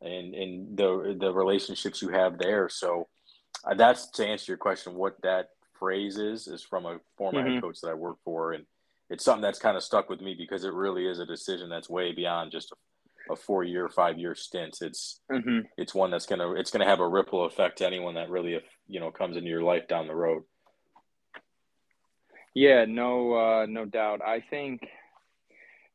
and 0.00 0.34
and 0.34 0.76
the 0.76 1.16
the 1.18 1.32
relationships 1.32 2.02
you 2.02 2.10
have 2.10 2.38
there. 2.38 2.68
So 2.68 3.08
uh, 3.64 3.74
that's 3.74 4.10
to 4.12 4.26
answer 4.26 4.52
your 4.52 4.58
question. 4.58 4.94
What 4.94 5.20
that 5.22 5.50
phrase 5.78 6.18
is 6.18 6.46
is 6.46 6.62
from 6.62 6.86
a 6.86 7.00
former 7.16 7.40
mm-hmm. 7.40 7.54
head 7.54 7.62
coach 7.62 7.80
that 7.80 7.90
I 7.90 7.94
work 7.94 8.18
for, 8.24 8.52
and 8.52 8.64
it's 9.10 9.24
something 9.24 9.42
that's 9.42 9.58
kind 9.58 9.76
of 9.76 9.82
stuck 9.82 10.08
with 10.08 10.20
me 10.20 10.34
because 10.34 10.64
it 10.64 10.72
really 10.72 11.06
is 11.06 11.18
a 11.18 11.26
decision 11.26 11.68
that's 11.68 11.88
way 11.88 12.12
beyond 12.12 12.52
just 12.52 12.72
a, 12.72 12.74
a 13.30 13.36
four 13.36 13.64
year, 13.64 13.88
five 13.88 14.18
year 14.18 14.34
stint. 14.34 14.78
It's 14.80 15.20
mm-hmm. 15.30 15.60
it's 15.76 15.94
one 15.94 16.10
that's 16.10 16.26
gonna 16.26 16.52
it's 16.52 16.70
gonna 16.70 16.86
have 16.86 17.00
a 17.00 17.08
ripple 17.08 17.44
effect 17.44 17.78
to 17.78 17.86
anyone 17.86 18.14
that 18.14 18.30
really 18.30 18.60
you 18.86 19.00
know 19.00 19.10
comes 19.10 19.36
into 19.36 19.48
your 19.48 19.62
life 19.62 19.88
down 19.88 20.06
the 20.06 20.14
road. 20.14 20.42
Yeah, 22.54 22.84
no, 22.86 23.34
uh, 23.34 23.66
no 23.66 23.84
doubt. 23.84 24.20
I 24.24 24.40
think 24.40 24.86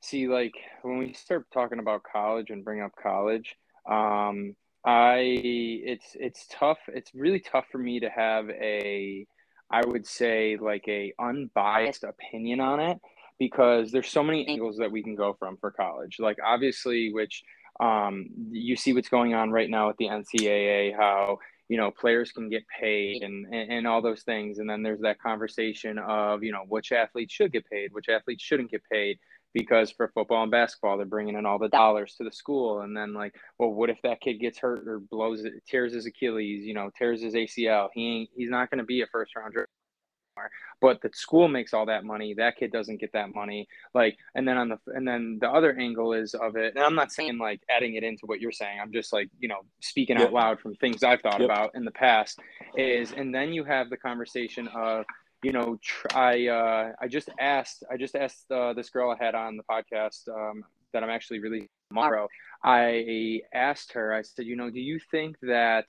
see 0.01 0.27
like 0.27 0.53
when 0.81 0.97
we 0.97 1.13
start 1.13 1.45
talking 1.53 1.79
about 1.79 2.03
college 2.03 2.49
and 2.49 2.63
bring 2.63 2.81
up 2.81 2.91
college 3.01 3.55
um 3.89 4.55
i 4.85 5.17
it's 5.19 6.15
it's 6.19 6.47
tough 6.49 6.79
it's 6.87 7.13
really 7.13 7.39
tough 7.39 7.65
for 7.71 7.77
me 7.77 7.99
to 7.99 8.09
have 8.09 8.49
a 8.49 9.25
i 9.69 9.85
would 9.85 10.05
say 10.05 10.57
like 10.59 10.85
a 10.87 11.13
unbiased 11.19 12.03
opinion 12.03 12.59
on 12.59 12.79
it 12.79 12.97
because 13.39 13.91
there's 13.91 14.09
so 14.09 14.21
many 14.21 14.47
angles 14.47 14.77
that 14.77 14.91
we 14.91 15.01
can 15.01 15.15
go 15.15 15.33
from 15.39 15.57
for 15.57 15.71
college. 15.71 16.17
Like 16.19 16.37
obviously 16.45 17.11
which 17.13 17.43
um 17.79 18.27
you 18.51 18.75
see 18.75 18.93
what's 18.93 19.09
going 19.09 19.33
on 19.33 19.51
right 19.51 19.69
now 19.69 19.87
with 19.87 19.95
the 19.97 20.07
ncaa 20.07 20.93
how 20.95 21.39
you 21.69 21.77
know 21.77 21.91
players 21.91 22.31
can 22.31 22.49
get 22.49 22.63
paid 22.67 23.23
and, 23.23 23.45
and, 23.45 23.71
and 23.71 23.87
all 23.87 24.01
those 24.01 24.23
things. 24.23 24.59
And 24.59 24.69
then 24.69 24.83
there's 24.83 25.01
that 25.01 25.21
conversation 25.21 25.97
of 25.97 26.43
you 26.43 26.51
know 26.51 26.65
which 26.67 26.91
athletes 26.91 27.33
should 27.33 27.51
get 27.53 27.65
paid 27.69 27.93
which 27.93 28.09
athletes 28.09 28.43
shouldn't 28.43 28.71
get 28.71 28.83
paid 28.91 29.17
because 29.51 29.89
for 29.89 30.11
football 30.13 30.43
and 30.43 30.51
basketball 30.51 30.97
they're 30.97 31.07
bringing 31.07 31.35
in 31.35 31.45
all 31.45 31.57
the 31.57 31.69
dollars 31.69 32.13
to 32.15 32.23
the 32.23 32.31
school. 32.31 32.81
And 32.81 32.95
then 32.95 33.13
like 33.13 33.33
well 33.57 33.73
what 33.73 33.89
if 33.89 33.97
that 34.03 34.19
kid 34.21 34.39
gets 34.39 34.59
hurt 34.59 34.87
or 34.87 34.99
blows 34.99 35.45
it 35.45 35.53
tears 35.65 35.93
his 35.93 36.05
achilles 36.05 36.65
you 36.65 36.73
know 36.73 36.89
tears 36.97 37.21
his 37.21 37.33
acl 37.33 37.87
he 37.93 38.07
ain't 38.07 38.29
he's 38.35 38.49
not 38.49 38.69
going 38.69 38.79
to 38.79 38.83
be 38.83 39.01
a 39.01 39.07
first 39.07 39.35
rounder 39.35 39.67
but 40.81 41.01
the 41.01 41.09
school 41.13 41.47
makes 41.47 41.73
all 41.73 41.85
that 41.85 42.03
money 42.03 42.33
that 42.33 42.57
kid 42.57 42.71
doesn't 42.71 42.99
get 42.99 43.11
that 43.13 43.33
money 43.33 43.67
like 43.93 44.17
and 44.35 44.47
then 44.47 44.57
on 44.57 44.69
the 44.69 44.77
and 44.87 45.07
then 45.07 45.37
the 45.41 45.49
other 45.49 45.77
angle 45.77 46.13
is 46.13 46.33
of 46.33 46.55
it 46.55 46.75
and 46.75 46.83
i'm 46.83 46.95
not 46.95 47.11
saying 47.11 47.37
like 47.37 47.61
adding 47.69 47.95
it 47.95 48.03
into 48.03 48.25
what 48.25 48.39
you're 48.39 48.51
saying 48.51 48.79
i'm 48.79 48.91
just 48.91 49.13
like 49.13 49.29
you 49.39 49.47
know 49.47 49.61
speaking 49.81 50.17
yep. 50.17 50.27
out 50.27 50.33
loud 50.33 50.59
from 50.59 50.75
things 50.75 51.03
i've 51.03 51.21
thought 51.21 51.39
yep. 51.39 51.49
about 51.49 51.71
in 51.75 51.85
the 51.85 51.91
past 51.91 52.39
is 52.75 53.11
and 53.11 53.33
then 53.33 53.53
you 53.53 53.63
have 53.63 53.89
the 53.89 53.97
conversation 53.97 54.67
of 54.69 55.05
you 55.43 55.51
know, 55.51 55.77
tr- 55.81 56.07
I 56.13 56.47
uh, 56.47 56.91
I 56.99 57.07
just 57.07 57.29
asked 57.39 57.83
I 57.89 57.97
just 57.97 58.15
asked 58.15 58.51
uh, 58.51 58.73
this 58.73 58.89
girl 58.89 59.11
I 59.11 59.23
had 59.23 59.35
on 59.35 59.57
the 59.57 59.63
podcast 59.63 60.27
um, 60.27 60.63
that 60.93 61.03
I'm 61.03 61.09
actually 61.09 61.39
releasing 61.39 61.69
tomorrow. 61.89 62.27
I 62.63 63.41
asked 63.53 63.93
her. 63.93 64.13
I 64.13 64.21
said, 64.21 64.45
you 64.45 64.55
know, 64.55 64.69
do 64.69 64.79
you 64.79 64.99
think 65.11 65.37
that 65.43 65.85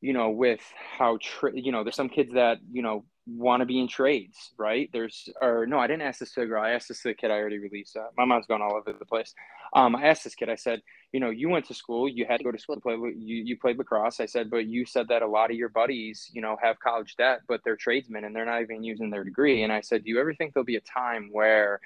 you 0.00 0.12
know 0.12 0.30
with 0.30 0.60
how 0.98 1.18
tra- 1.20 1.52
you 1.54 1.70
know 1.70 1.84
there's 1.84 1.96
some 1.96 2.08
kids 2.08 2.32
that 2.34 2.58
you 2.72 2.82
know 2.82 3.04
want 3.26 3.60
to 3.60 3.66
be 3.66 3.78
in 3.78 3.86
trades, 3.86 4.52
right? 4.58 4.90
There's, 4.92 5.28
or 5.40 5.66
no, 5.66 5.78
I 5.78 5.86
didn't 5.86 6.02
ask 6.02 6.20
this 6.20 6.32
to 6.34 6.42
a 6.42 6.46
girl. 6.46 6.62
I 6.62 6.70
asked 6.70 6.88
this 6.88 7.02
to 7.02 7.08
the 7.08 7.14
kid 7.14 7.30
I 7.30 7.34
already 7.34 7.58
released. 7.58 7.96
Uh, 7.96 8.08
my 8.16 8.24
mom's 8.24 8.46
gone 8.46 8.62
all 8.62 8.74
over 8.74 8.92
the 8.98 9.04
place. 9.04 9.34
Um, 9.74 9.94
I 9.94 10.06
asked 10.06 10.24
this 10.24 10.34
kid, 10.34 10.48
I 10.48 10.56
said, 10.56 10.82
you 11.12 11.20
know, 11.20 11.30
you 11.30 11.48
went 11.48 11.66
to 11.66 11.74
school, 11.74 12.08
you 12.08 12.26
had 12.26 12.38
to 12.38 12.44
go 12.44 12.52
to 12.52 12.58
school 12.58 12.74
to 12.74 12.80
play, 12.80 12.94
you, 12.94 13.36
you 13.44 13.56
played 13.56 13.78
lacrosse. 13.78 14.20
I 14.20 14.26
said, 14.26 14.50
but 14.50 14.66
you 14.66 14.84
said 14.84 15.08
that 15.08 15.22
a 15.22 15.26
lot 15.26 15.50
of 15.50 15.56
your 15.56 15.68
buddies, 15.68 16.30
you 16.32 16.42
know, 16.42 16.56
have 16.62 16.80
college 16.80 17.16
debt, 17.16 17.40
but 17.46 17.60
they're 17.64 17.76
tradesmen 17.76 18.24
and 18.24 18.34
they're 18.34 18.44
not 18.44 18.62
even 18.62 18.82
using 18.82 19.10
their 19.10 19.24
degree. 19.24 19.62
And 19.62 19.72
I 19.72 19.80
said, 19.80 20.04
do 20.04 20.10
you 20.10 20.20
ever 20.20 20.34
think 20.34 20.52
there'll 20.52 20.64
be 20.64 20.76
a 20.76 20.80
time 20.80 21.30
where 21.32 21.80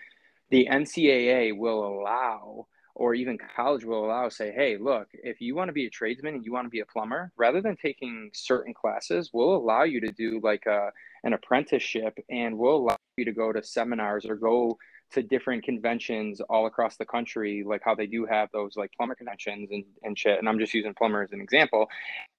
the 0.51 0.69
NCAA 0.71 1.57
will 1.57 1.85
allow 1.85 2.67
or 2.97 3.15
even 3.15 3.39
college 3.55 3.85
will 3.85 4.05
allow 4.07 4.29
say 4.29 4.51
hey 4.51 4.77
look 4.79 5.09
if 5.13 5.41
you 5.41 5.55
want 5.55 5.69
to 5.69 5.73
be 5.73 5.87
a 5.87 5.91
tradesman 5.91 6.35
and 6.35 6.45
you 6.45 6.53
want 6.53 6.65
to 6.65 6.71
be 6.71 6.81
a 6.81 6.87
plumber 6.87 7.31
rather 7.37 7.61
than 7.61 7.77
taking 7.77 8.31
certain 8.33 8.73
classes 8.73 9.31
we'll 9.33 9.55
allow 9.55 9.83
you 9.83 10.01
to 10.01 10.11
do 10.13 10.41
like 10.43 10.65
a, 10.67 10.89
an 11.27 11.33
apprenticeship 11.33 12.17
and 12.31 12.57
we'll 12.57 12.77
allow 12.77 12.97
you 13.17 13.25
to 13.25 13.33
go 13.33 13.53
to 13.53 13.63
seminars 13.63 14.25
or 14.25 14.37
go 14.37 14.79
to 15.11 15.23
different 15.23 15.65
conventions 15.65 16.41
all 16.49 16.67
across 16.67 16.97
the 16.97 17.05
country 17.05 17.65
like 17.67 17.83
how 17.85 17.97
they 17.97 18.07
do 18.07 18.25
have 18.25 18.49
those 18.53 18.77
like 18.77 18.91
plumber 18.97 19.15
conventions 19.17 19.69
and, 19.73 19.85
and 20.05 20.17
shit. 20.17 20.39
And 20.39 20.49
i'm 20.49 20.59
just 20.59 20.73
using 20.73 20.95
plumber 20.95 21.23
as 21.23 21.33
an 21.33 21.41
example. 21.41 21.89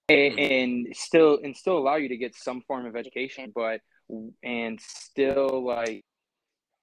And, 0.10 0.34
mm-hmm. 0.34 0.54
and 0.54 0.96
still 0.96 1.40
and 1.44 1.56
still 1.56 1.78
allow 1.78 1.98
you 1.98 2.08
to 2.08 2.18
get 2.18 2.34
some 2.34 2.62
form 2.62 2.86
of 2.86 2.96
education 2.96 3.52
but 3.54 3.82
and 4.42 4.80
still 4.80 5.66
like 5.66 6.06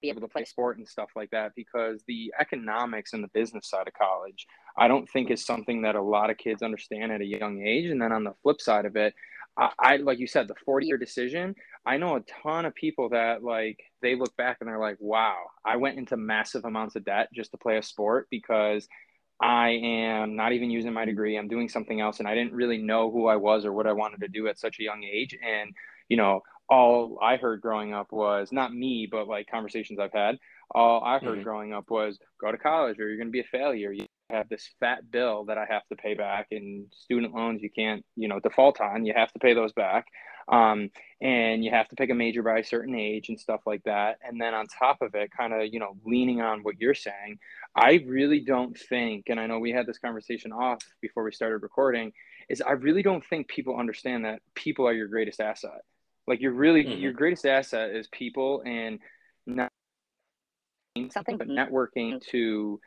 be 0.02 0.10
able 0.10 0.20
to 0.20 0.28
play 0.28 0.44
sport 0.44 0.76
and 0.76 0.86
stuff 0.86 1.08
like 1.16 1.30
that 1.30 1.52
because 1.56 2.02
the 2.06 2.34
economics 2.38 3.14
and 3.14 3.24
the 3.24 3.28
business 3.28 3.70
side 3.70 3.88
of 3.88 3.94
college 3.94 4.46
i 4.76 4.86
don't 4.86 5.08
think 5.08 5.30
is 5.30 5.42
something 5.42 5.80
that 5.82 5.94
a 5.94 6.02
lot 6.02 6.28
of 6.28 6.36
kids 6.36 6.62
understand 6.62 7.10
at 7.10 7.22
a 7.22 7.24
young 7.24 7.66
age. 7.66 7.86
And 7.86 8.02
then 8.02 8.12
on 8.12 8.24
the 8.24 8.34
flip 8.42 8.60
side 8.60 8.84
of 8.84 8.94
it 8.96 9.14
I, 9.56 9.70
I 9.78 9.96
like 9.96 10.18
you 10.18 10.26
said 10.26 10.48
the 10.48 10.54
40 10.64 10.86
year 10.86 10.98
decision. 10.98 11.54
I 11.86 11.96
know 11.96 12.16
a 12.16 12.24
ton 12.42 12.64
of 12.64 12.74
people 12.74 13.10
that 13.10 13.42
like 13.42 13.78
they 14.02 14.14
look 14.16 14.34
back 14.36 14.58
and 14.60 14.68
they're 14.68 14.78
like, 14.78 14.96
wow, 15.00 15.36
I 15.64 15.76
went 15.76 15.98
into 15.98 16.16
massive 16.16 16.64
amounts 16.64 16.96
of 16.96 17.04
debt 17.04 17.28
just 17.34 17.50
to 17.52 17.58
play 17.58 17.76
a 17.76 17.82
sport 17.82 18.26
because 18.30 18.88
I 19.42 19.70
am 19.82 20.36
not 20.36 20.52
even 20.52 20.70
using 20.70 20.92
my 20.92 21.04
degree. 21.04 21.36
I'm 21.36 21.48
doing 21.48 21.68
something 21.68 22.00
else, 22.00 22.20
and 22.20 22.28
I 22.28 22.34
didn't 22.34 22.52
really 22.52 22.78
know 22.78 23.10
who 23.10 23.26
I 23.26 23.36
was 23.36 23.64
or 23.64 23.72
what 23.72 23.86
I 23.86 23.92
wanted 23.92 24.20
to 24.20 24.28
do 24.28 24.46
at 24.46 24.58
such 24.58 24.78
a 24.78 24.84
young 24.84 25.02
age. 25.04 25.36
And 25.44 25.74
you 26.08 26.16
know, 26.16 26.42
all 26.68 27.18
I 27.22 27.36
heard 27.36 27.60
growing 27.60 27.92
up 27.92 28.12
was 28.12 28.50
not 28.52 28.74
me, 28.74 29.08
but 29.10 29.28
like 29.28 29.50
conversations 29.50 29.98
I've 29.98 30.12
had. 30.12 30.38
All 30.70 31.02
I 31.04 31.18
heard 31.18 31.34
mm-hmm. 31.34 31.42
growing 31.42 31.72
up 31.72 31.90
was 31.90 32.18
go 32.40 32.50
to 32.50 32.58
college 32.58 32.98
or 32.98 33.08
you're 33.08 33.18
going 33.18 33.28
to 33.28 33.32
be 33.32 33.40
a 33.40 33.44
failure. 33.44 33.92
You 33.92 34.06
have 34.30 34.48
this 34.48 34.68
fat 34.80 35.10
bill 35.10 35.44
that 35.44 35.58
I 35.58 35.66
have 35.68 35.86
to 35.88 35.96
pay 35.96 36.14
back, 36.14 36.48
and 36.50 36.86
student 36.92 37.34
loans 37.34 37.62
you 37.62 37.70
can't, 37.70 38.04
you 38.16 38.28
know, 38.28 38.40
default 38.40 38.80
on. 38.80 39.04
You 39.04 39.12
have 39.14 39.32
to 39.32 39.38
pay 39.38 39.54
those 39.54 39.72
back, 39.72 40.06
um, 40.48 40.90
and 41.20 41.64
you 41.64 41.70
have 41.70 41.88
to 41.88 41.96
pick 41.96 42.10
a 42.10 42.14
major 42.14 42.42
by 42.42 42.58
a 42.58 42.64
certain 42.64 42.94
age 42.94 43.28
and 43.28 43.38
stuff 43.38 43.60
like 43.66 43.82
that. 43.84 44.18
And 44.22 44.40
then 44.40 44.54
on 44.54 44.66
top 44.66 45.02
of 45.02 45.14
it, 45.14 45.30
kind 45.36 45.52
of, 45.52 45.72
you 45.72 45.78
know, 45.78 45.96
leaning 46.04 46.40
on 46.40 46.60
what 46.62 46.80
you're 46.80 46.94
saying, 46.94 47.38
I 47.76 48.04
really 48.06 48.40
don't 48.40 48.78
think, 48.78 49.24
and 49.28 49.38
I 49.38 49.46
know 49.46 49.58
we 49.58 49.72
had 49.72 49.86
this 49.86 49.98
conversation 49.98 50.52
off 50.52 50.82
before 51.00 51.24
we 51.24 51.32
started 51.32 51.62
recording, 51.62 52.12
is 52.48 52.60
I 52.60 52.72
really 52.72 53.02
don't 53.02 53.24
think 53.24 53.48
people 53.48 53.78
understand 53.78 54.24
that 54.24 54.40
people 54.54 54.86
are 54.86 54.92
your 54.92 55.08
greatest 55.08 55.40
asset. 55.40 55.82
Like 56.26 56.40
you're 56.40 56.52
really 56.52 56.84
mm-hmm. 56.84 57.00
your 57.00 57.12
greatest 57.12 57.44
asset 57.44 57.90
is 57.90 58.08
people 58.08 58.62
and 58.64 58.98
not 59.46 59.70
something 61.10 61.36
but 61.36 61.48
networking 61.48 62.24
to 62.28 62.80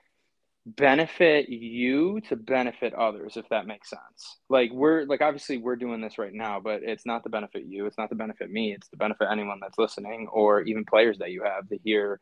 benefit 0.75 1.47
you 1.47 2.19
to 2.21 2.35
benefit 2.35 2.93
others 2.93 3.37
if 3.37 3.47
that 3.49 3.67
makes 3.67 3.89
sense. 3.89 4.37
Like 4.49 4.71
we're 4.71 5.05
like 5.05 5.21
obviously 5.21 5.57
we're 5.57 5.77
doing 5.77 6.01
this 6.01 6.17
right 6.17 6.33
now 6.33 6.59
but 6.59 6.81
it's 6.83 7.05
not 7.05 7.23
to 7.23 7.29
benefit 7.29 7.63
you 7.65 7.85
it's 7.85 7.97
not 7.97 8.09
to 8.09 8.15
benefit 8.15 8.51
me 8.51 8.73
it's 8.73 8.89
to 8.89 8.97
benefit 8.97 9.27
anyone 9.31 9.59
that's 9.61 9.77
listening 9.77 10.27
or 10.31 10.61
even 10.61 10.83
players 10.83 11.17
that 11.19 11.31
you 11.31 11.43
have 11.43 11.67
to 11.69 11.77
hear 11.83 12.19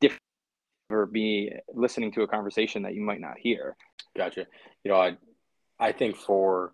different 0.00 0.20
or 0.90 1.06
be 1.06 1.52
listening 1.74 2.12
to 2.12 2.22
a 2.22 2.28
conversation 2.28 2.82
that 2.82 2.94
you 2.94 3.02
might 3.02 3.20
not 3.20 3.36
hear. 3.38 3.76
Gotcha. 4.16 4.46
You 4.84 4.92
know 4.92 5.00
i 5.00 5.16
i 5.80 5.92
think 5.92 6.16
for 6.16 6.72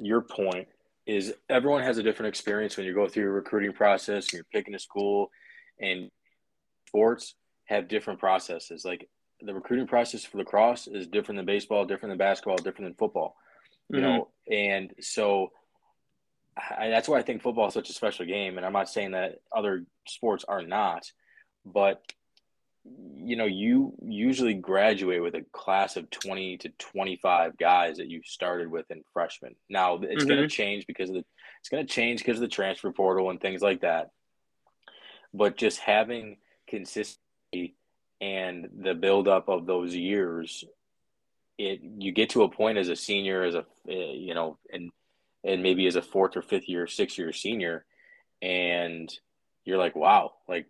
your 0.00 0.22
point 0.22 0.68
is 1.06 1.34
everyone 1.50 1.82
has 1.82 1.98
a 1.98 2.02
different 2.02 2.28
experience 2.28 2.76
when 2.76 2.86
you 2.86 2.94
go 2.94 3.06
through 3.06 3.26
a 3.26 3.30
recruiting 3.30 3.72
process 3.72 4.24
and 4.26 4.34
you're 4.34 4.46
picking 4.52 4.74
a 4.74 4.78
school 4.78 5.30
and 5.80 6.10
sports 6.88 7.34
have 7.66 7.88
different 7.88 8.20
processes. 8.20 8.84
Like 8.84 9.08
the 9.44 9.54
recruiting 9.54 9.86
process 9.86 10.24
for 10.24 10.38
lacrosse 10.38 10.86
is 10.86 11.06
different 11.06 11.38
than 11.38 11.46
baseball, 11.46 11.84
different 11.84 12.10
than 12.10 12.18
basketball, 12.18 12.56
different 12.56 12.86
than 12.86 12.94
football. 12.94 13.36
You 13.90 14.00
mm-hmm. 14.00 14.04
know, 14.04 14.28
and 14.50 14.92
so 15.00 15.52
I, 16.56 16.88
that's 16.88 17.08
why 17.08 17.18
I 17.18 17.22
think 17.22 17.42
football 17.42 17.68
is 17.68 17.74
such 17.74 17.90
a 17.90 17.94
special 17.94 18.24
game. 18.26 18.56
And 18.56 18.66
I'm 18.66 18.72
not 18.72 18.88
saying 18.88 19.12
that 19.12 19.40
other 19.54 19.84
sports 20.06 20.44
are 20.46 20.62
not, 20.62 21.10
but 21.64 22.02
you 23.16 23.36
know, 23.36 23.46
you 23.46 23.94
usually 24.04 24.54
graduate 24.54 25.22
with 25.22 25.34
a 25.34 25.44
class 25.52 25.96
of 25.96 26.10
20 26.10 26.58
to 26.58 26.68
25 26.78 27.56
guys 27.56 27.96
that 27.96 28.10
you 28.10 28.20
started 28.24 28.70
with 28.70 28.90
in 28.90 29.02
freshman. 29.12 29.54
Now 29.70 29.94
it's 29.94 30.04
mm-hmm. 30.04 30.28
going 30.28 30.42
to 30.42 30.48
change 30.48 30.86
because 30.86 31.08
of 31.08 31.16
the, 31.16 31.24
it's 31.60 31.70
going 31.70 31.86
to 31.86 31.92
change 31.92 32.20
because 32.20 32.36
of 32.36 32.42
the 32.42 32.48
transfer 32.48 32.92
portal 32.92 33.30
and 33.30 33.40
things 33.40 33.62
like 33.62 33.80
that. 33.80 34.10
But 35.32 35.56
just 35.56 35.78
having 35.78 36.36
consistency 36.68 37.74
and 38.20 38.68
the 38.82 38.94
buildup 38.94 39.48
of 39.48 39.66
those 39.66 39.94
years, 39.94 40.64
it 41.58 41.80
you 41.98 42.12
get 42.12 42.30
to 42.30 42.42
a 42.42 42.48
point 42.48 42.78
as 42.78 42.88
a 42.88 42.96
senior, 42.96 43.44
as 43.44 43.54
a 43.54 43.64
you 43.86 44.34
know, 44.34 44.58
and 44.72 44.90
and 45.44 45.62
maybe 45.62 45.86
as 45.86 45.96
a 45.96 46.02
fourth 46.02 46.36
or 46.36 46.42
fifth 46.42 46.68
year, 46.68 46.86
sixth 46.86 47.18
year 47.18 47.32
senior, 47.32 47.84
and 48.40 49.12
you're 49.64 49.78
like, 49.78 49.94
wow, 49.94 50.32
like 50.48 50.66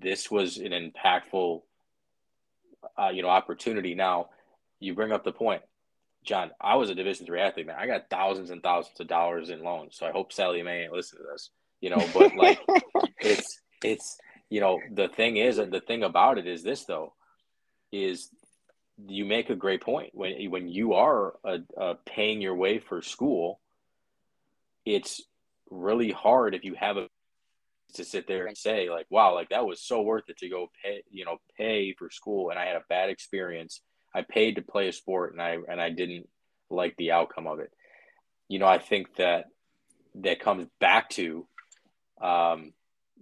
this 0.00 0.30
was 0.30 0.58
an 0.58 0.72
impactful, 0.72 1.62
uh, 2.98 3.10
you 3.12 3.22
know, 3.22 3.28
opportunity. 3.28 3.94
Now, 3.94 4.30
you 4.80 4.94
bring 4.94 5.12
up 5.12 5.24
the 5.24 5.32
point, 5.32 5.62
John. 6.24 6.50
I 6.60 6.76
was 6.76 6.90
a 6.90 6.94
Division 6.94 7.26
three 7.26 7.40
athlete, 7.40 7.66
man. 7.66 7.76
I 7.78 7.86
got 7.86 8.10
thousands 8.10 8.50
and 8.50 8.62
thousands 8.62 8.98
of 9.00 9.06
dollars 9.06 9.50
in 9.50 9.62
loans. 9.62 9.96
So 9.96 10.06
I 10.06 10.12
hope 10.12 10.32
Sallie 10.32 10.62
Mae 10.62 10.84
ain't 10.84 10.92
listen 10.92 11.18
to 11.18 11.24
this, 11.32 11.50
you 11.80 11.90
know. 11.90 12.04
But 12.12 12.34
like, 12.36 12.60
it's 13.20 13.60
it's 13.82 14.18
you 14.50 14.60
know, 14.60 14.80
the 14.90 15.08
thing 15.08 15.36
is, 15.36 15.58
and 15.58 15.72
the 15.72 15.80
thing 15.80 16.02
about 16.02 16.38
it 16.38 16.46
is 16.46 16.62
this 16.62 16.84
though, 16.84 17.14
is 17.92 18.30
you 19.06 19.24
make 19.24 19.50
a 19.50 19.56
great 19.56 19.82
point 19.82 20.10
when 20.12 20.50
when 20.50 20.68
you 20.68 20.94
are 20.94 21.34
a, 21.44 21.58
a 21.76 21.94
paying 22.06 22.40
your 22.40 22.54
way 22.54 22.78
for 22.78 23.02
school, 23.02 23.60
it's 24.84 25.22
really 25.70 26.10
hard 26.10 26.54
if 26.54 26.64
you 26.64 26.74
have 26.74 26.96
a 26.96 27.08
to 27.94 28.04
sit 28.04 28.26
there 28.26 28.46
and 28.46 28.56
say 28.56 28.90
like, 28.90 29.06
wow, 29.10 29.34
like 29.34 29.48
that 29.50 29.66
was 29.66 29.80
so 29.80 30.02
worth 30.02 30.28
it 30.28 30.38
to 30.38 30.48
go 30.48 30.70
pay, 30.82 31.02
you 31.10 31.24
know, 31.24 31.38
pay 31.56 31.94
for 31.94 32.10
school, 32.10 32.50
and 32.50 32.58
I 32.58 32.66
had 32.66 32.76
a 32.76 32.84
bad 32.88 33.10
experience. 33.10 33.80
I 34.14 34.22
paid 34.22 34.56
to 34.56 34.62
play 34.62 34.88
a 34.88 34.92
sport, 34.92 35.32
and 35.32 35.42
I 35.42 35.58
and 35.68 35.80
I 35.80 35.90
didn't 35.90 36.28
like 36.70 36.96
the 36.96 37.12
outcome 37.12 37.46
of 37.46 37.60
it. 37.60 37.70
You 38.48 38.58
know, 38.58 38.66
I 38.66 38.78
think 38.78 39.14
that 39.16 39.46
that 40.16 40.40
comes 40.40 40.66
back 40.80 41.10
to 41.10 41.46
um, 42.20 42.72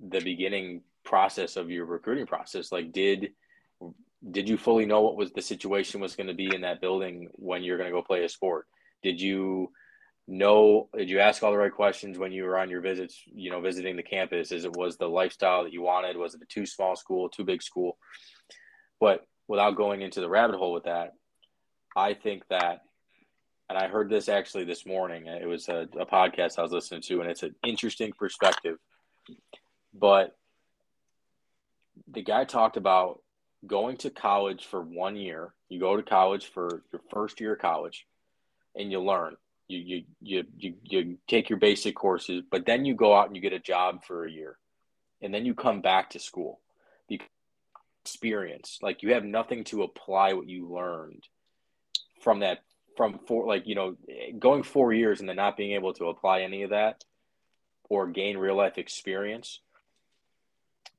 the 0.00 0.20
beginning 0.20 0.82
process 1.06 1.56
of 1.56 1.70
your 1.70 1.86
recruiting 1.86 2.26
process? 2.26 2.70
Like 2.70 2.92
did 2.92 3.32
did 4.30 4.48
you 4.48 4.58
fully 4.58 4.86
know 4.86 5.02
what 5.02 5.16
was 5.16 5.32
the 5.32 5.42
situation 5.42 6.00
was 6.00 6.16
going 6.16 6.26
to 6.26 6.34
be 6.34 6.54
in 6.54 6.62
that 6.62 6.80
building 6.80 7.28
when 7.32 7.62
you're 7.62 7.78
going 7.78 7.88
to 7.88 7.96
go 7.96 8.02
play 8.02 8.24
a 8.24 8.28
sport? 8.28 8.66
Did 9.02 9.20
you 9.20 9.72
know 10.28 10.88
did 10.96 11.08
you 11.08 11.20
ask 11.20 11.42
all 11.42 11.52
the 11.52 11.58
right 11.58 11.72
questions 11.72 12.18
when 12.18 12.32
you 12.32 12.42
were 12.42 12.58
on 12.58 12.68
your 12.68 12.80
visits 12.80 13.22
you 13.26 13.50
know 13.50 13.60
visiting 13.60 13.96
the 13.96 14.02
campus? 14.02 14.52
Is 14.52 14.64
it 14.64 14.76
was 14.76 14.98
the 14.98 15.08
lifestyle 15.08 15.64
that 15.64 15.72
you 15.72 15.82
wanted 15.82 16.16
was 16.16 16.34
it 16.34 16.42
a 16.42 16.46
too 16.46 16.66
small 16.66 16.96
school 16.96 17.28
too 17.28 17.44
big 17.44 17.62
school? 17.62 17.96
But 19.00 19.24
without 19.48 19.76
going 19.76 20.02
into 20.02 20.20
the 20.20 20.28
rabbit 20.28 20.56
hole 20.56 20.72
with 20.72 20.84
that 20.84 21.12
i 21.96 22.14
think 22.14 22.42
that 22.48 22.82
and 23.68 23.78
i 23.78 23.88
heard 23.88 24.08
this 24.08 24.28
actually 24.28 24.64
this 24.64 24.86
morning 24.86 25.26
it 25.26 25.46
was 25.46 25.68
a, 25.68 25.86
a 25.98 26.06
podcast 26.06 26.58
i 26.58 26.62
was 26.62 26.72
listening 26.72 27.00
to 27.00 27.20
and 27.20 27.30
it's 27.30 27.42
an 27.42 27.54
interesting 27.64 28.12
perspective. 28.12 28.78
But 29.92 30.36
the 32.10 32.22
guy 32.22 32.44
talked 32.44 32.76
about 32.76 33.20
going 33.66 33.96
to 33.98 34.10
college 34.10 34.66
for 34.66 34.80
one 34.80 35.16
year. 35.16 35.54
You 35.68 35.80
go 35.80 35.96
to 35.96 36.02
college 36.02 36.46
for 36.46 36.82
your 36.92 37.02
first 37.12 37.40
year 37.40 37.54
of 37.54 37.60
college, 37.60 38.06
and 38.74 38.90
you 38.90 39.00
learn. 39.00 39.36
You 39.68 39.78
you 39.78 40.02
you 40.20 40.44
you, 40.56 40.74
you 40.84 41.18
take 41.26 41.50
your 41.50 41.58
basic 41.58 41.96
courses, 41.96 42.42
but 42.50 42.66
then 42.66 42.84
you 42.84 42.94
go 42.94 43.14
out 43.14 43.26
and 43.26 43.36
you 43.36 43.42
get 43.42 43.52
a 43.52 43.58
job 43.58 44.04
for 44.04 44.24
a 44.24 44.30
year, 44.30 44.56
and 45.20 45.34
then 45.34 45.44
you 45.44 45.54
come 45.54 45.80
back 45.80 46.10
to 46.10 46.18
school. 46.20 46.60
The 47.08 47.20
experience, 48.04 48.78
like 48.82 49.02
you 49.02 49.14
have 49.14 49.24
nothing 49.24 49.64
to 49.64 49.82
apply 49.82 50.34
what 50.34 50.48
you 50.48 50.68
learned 50.68 51.24
from 52.20 52.40
that 52.40 52.60
from 52.96 53.18
four 53.26 53.46
like 53.46 53.66
you 53.66 53.74
know 53.74 53.96
going 54.38 54.62
four 54.62 54.92
years 54.92 55.20
and 55.20 55.28
then 55.28 55.36
not 55.36 55.56
being 55.56 55.72
able 55.72 55.92
to 55.94 56.06
apply 56.06 56.40
any 56.40 56.62
of 56.62 56.70
that 56.70 57.04
or 57.90 58.06
gain 58.06 58.38
real 58.38 58.56
life 58.56 58.78
experience 58.78 59.60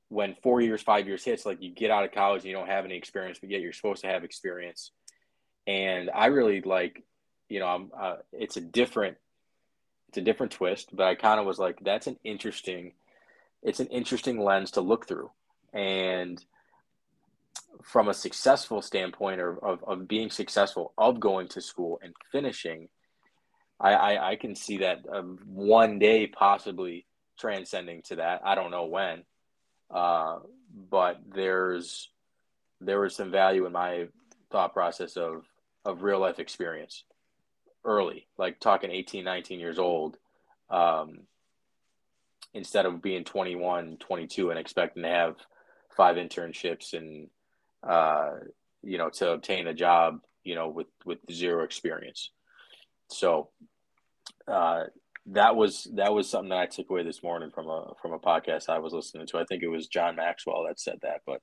when 0.08 0.34
four 0.42 0.60
years, 0.60 0.82
five 0.82 1.06
years 1.06 1.24
hits, 1.24 1.44
like 1.44 1.62
you 1.62 1.70
get 1.70 1.90
out 1.90 2.04
of 2.04 2.12
college 2.12 2.42
and 2.42 2.50
you 2.50 2.56
don't 2.56 2.68
have 2.68 2.84
any 2.84 2.96
experience, 2.96 3.38
but 3.38 3.50
yet 3.50 3.60
you're 3.60 3.72
supposed 3.72 4.02
to 4.02 4.08
have 4.08 4.24
experience. 4.24 4.90
And 5.66 6.10
I 6.14 6.26
really 6.26 6.62
like, 6.62 7.04
you 7.48 7.60
know, 7.60 7.66
I'm, 7.66 7.90
uh, 7.98 8.16
it's 8.32 8.56
a 8.56 8.60
different, 8.60 9.18
it's 10.08 10.18
a 10.18 10.22
different 10.22 10.52
twist, 10.52 10.88
but 10.94 11.06
I 11.06 11.14
kind 11.14 11.38
of 11.38 11.46
was 11.46 11.58
like, 11.58 11.78
that's 11.82 12.06
an 12.06 12.18
interesting, 12.24 12.92
it's 13.62 13.80
an 13.80 13.88
interesting 13.88 14.42
lens 14.42 14.72
to 14.72 14.80
look 14.80 15.06
through. 15.06 15.30
And 15.74 16.42
from 17.82 18.08
a 18.08 18.14
successful 18.14 18.80
standpoint 18.80 19.42
of, 19.42 19.58
of, 19.62 19.84
of 19.84 20.08
being 20.08 20.30
successful, 20.30 20.94
of 20.96 21.20
going 21.20 21.48
to 21.48 21.60
school 21.60 22.00
and 22.02 22.14
finishing, 22.32 22.88
I, 23.78 23.92
I, 23.92 24.30
I 24.30 24.36
can 24.36 24.54
see 24.54 24.78
that 24.78 25.04
um, 25.12 25.38
one 25.44 25.98
day 25.98 26.26
possibly 26.26 27.04
transcending 27.38 28.02
to 28.06 28.16
that. 28.16 28.40
I 28.42 28.54
don't 28.54 28.70
know 28.70 28.86
when 28.86 29.24
uh, 29.90 30.38
but 30.90 31.20
there's 31.34 32.10
there 32.80 33.00
was 33.00 33.16
some 33.16 33.30
value 33.30 33.66
in 33.66 33.72
my 33.72 34.08
thought 34.50 34.72
process 34.72 35.16
of 35.16 35.44
of 35.84 36.02
real 36.02 36.20
life 36.20 36.38
experience 36.38 37.04
early, 37.84 38.26
like 38.36 38.60
talking 38.60 38.90
18, 38.90 39.24
19 39.24 39.60
years 39.60 39.78
old, 39.78 40.18
um, 40.70 41.20
instead 42.52 42.86
of 42.86 43.02
being 43.02 43.24
21, 43.24 43.96
22 43.98 44.50
and 44.50 44.58
expecting 44.58 45.02
to 45.02 45.08
have 45.08 45.36
five 45.96 46.16
internships 46.16 46.92
and, 46.92 47.28
uh, 47.82 48.32
you 48.82 48.98
know, 48.98 49.08
to 49.08 49.30
obtain 49.30 49.66
a 49.66 49.74
job, 49.74 50.20
you 50.44 50.54
know, 50.54 50.68
with, 50.68 50.88
with 51.04 51.18
zero 51.32 51.64
experience. 51.64 52.30
So, 53.08 53.48
uh, 54.46 54.84
that 55.32 55.56
was 55.56 55.88
that 55.94 56.12
was 56.12 56.28
something 56.28 56.50
that 56.50 56.58
I 56.58 56.66
took 56.66 56.90
away 56.90 57.02
this 57.02 57.22
morning 57.22 57.50
from 57.50 57.68
a 57.68 57.92
from 58.00 58.12
a 58.12 58.18
podcast 58.18 58.68
I 58.68 58.78
was 58.78 58.92
listening 58.92 59.26
to. 59.28 59.38
I 59.38 59.44
think 59.44 59.62
it 59.62 59.68
was 59.68 59.86
John 59.86 60.16
Maxwell 60.16 60.64
that 60.66 60.80
said 60.80 60.98
that. 61.02 61.22
But 61.26 61.42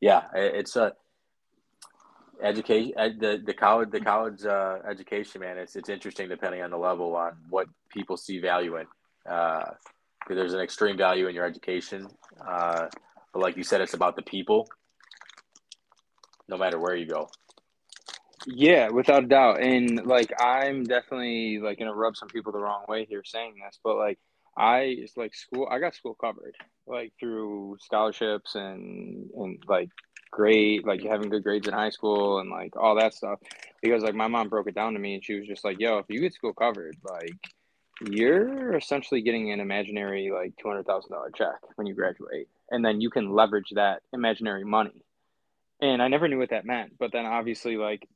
yeah, 0.00 0.22
it's 0.34 0.76
a 0.76 0.92
education 2.42 2.92
the 3.18 3.42
the 3.44 3.54
college 3.54 3.90
the 3.90 4.00
college 4.00 4.44
uh, 4.44 4.78
education 4.88 5.40
man. 5.40 5.58
It's 5.58 5.74
it's 5.74 5.88
interesting 5.88 6.28
depending 6.28 6.62
on 6.62 6.70
the 6.70 6.78
level 6.78 7.16
on 7.16 7.32
what 7.48 7.66
people 7.90 8.16
see 8.16 8.38
value 8.38 8.76
in. 8.76 8.86
Uh, 9.28 9.70
there's 10.28 10.54
an 10.54 10.60
extreme 10.60 10.96
value 10.96 11.26
in 11.26 11.34
your 11.34 11.46
education, 11.46 12.06
uh, 12.46 12.86
but 13.32 13.42
like 13.42 13.56
you 13.56 13.64
said, 13.64 13.80
it's 13.80 13.94
about 13.94 14.14
the 14.14 14.22
people. 14.22 14.68
No 16.48 16.56
matter 16.56 16.78
where 16.78 16.94
you 16.94 17.06
go. 17.06 17.28
Yeah, 18.50 18.88
without 18.88 19.24
a 19.24 19.26
doubt. 19.26 19.60
And 19.60 20.06
like 20.06 20.32
I'm 20.40 20.84
definitely 20.84 21.58
like 21.58 21.78
gonna 21.78 21.94
rub 21.94 22.16
some 22.16 22.28
people 22.28 22.50
the 22.52 22.60
wrong 22.60 22.84
way 22.88 23.04
here 23.04 23.22
saying 23.22 23.56
this, 23.62 23.78
but 23.84 23.96
like 23.96 24.18
I 24.56 24.96
it's 24.98 25.16
like 25.18 25.34
school 25.34 25.68
I 25.70 25.78
got 25.78 25.94
school 25.94 26.14
covered 26.14 26.56
like 26.86 27.12
through 27.20 27.76
scholarships 27.80 28.54
and 28.54 29.28
and 29.36 29.62
like 29.68 29.90
great 30.30 30.86
like 30.86 31.02
having 31.02 31.28
good 31.28 31.44
grades 31.44 31.68
in 31.68 31.74
high 31.74 31.90
school 31.90 32.38
and 32.40 32.50
like 32.50 32.74
all 32.74 32.96
that 32.96 33.14
stuff 33.14 33.38
because 33.82 34.02
like 34.02 34.14
my 34.14 34.28
mom 34.28 34.48
broke 34.48 34.66
it 34.68 34.74
down 34.74 34.94
to 34.94 34.98
me 34.98 35.14
and 35.14 35.24
she 35.24 35.34
was 35.34 35.46
just 35.46 35.64
like 35.64 35.78
yo 35.78 35.98
if 35.98 36.06
you 36.08 36.20
get 36.20 36.34
school 36.34 36.52
covered 36.52 36.96
like 37.04 37.34
you're 38.10 38.76
essentially 38.76 39.22
getting 39.22 39.52
an 39.52 39.60
imaginary 39.60 40.30
like 40.30 40.52
$200,000 40.64 41.34
check 41.34 41.56
when 41.76 41.86
you 41.86 41.94
graduate 41.94 42.48
and 42.70 42.84
then 42.84 43.00
you 43.00 43.10
can 43.10 43.32
leverage 43.32 43.72
that 43.74 44.02
imaginary 44.12 44.64
money 44.64 45.02
and 45.80 46.02
I 46.02 46.08
never 46.08 46.28
knew 46.28 46.38
what 46.38 46.50
that 46.50 46.66
meant 46.66 46.98
but 46.98 47.12
then 47.12 47.26
obviously 47.26 47.76
like 47.76 48.06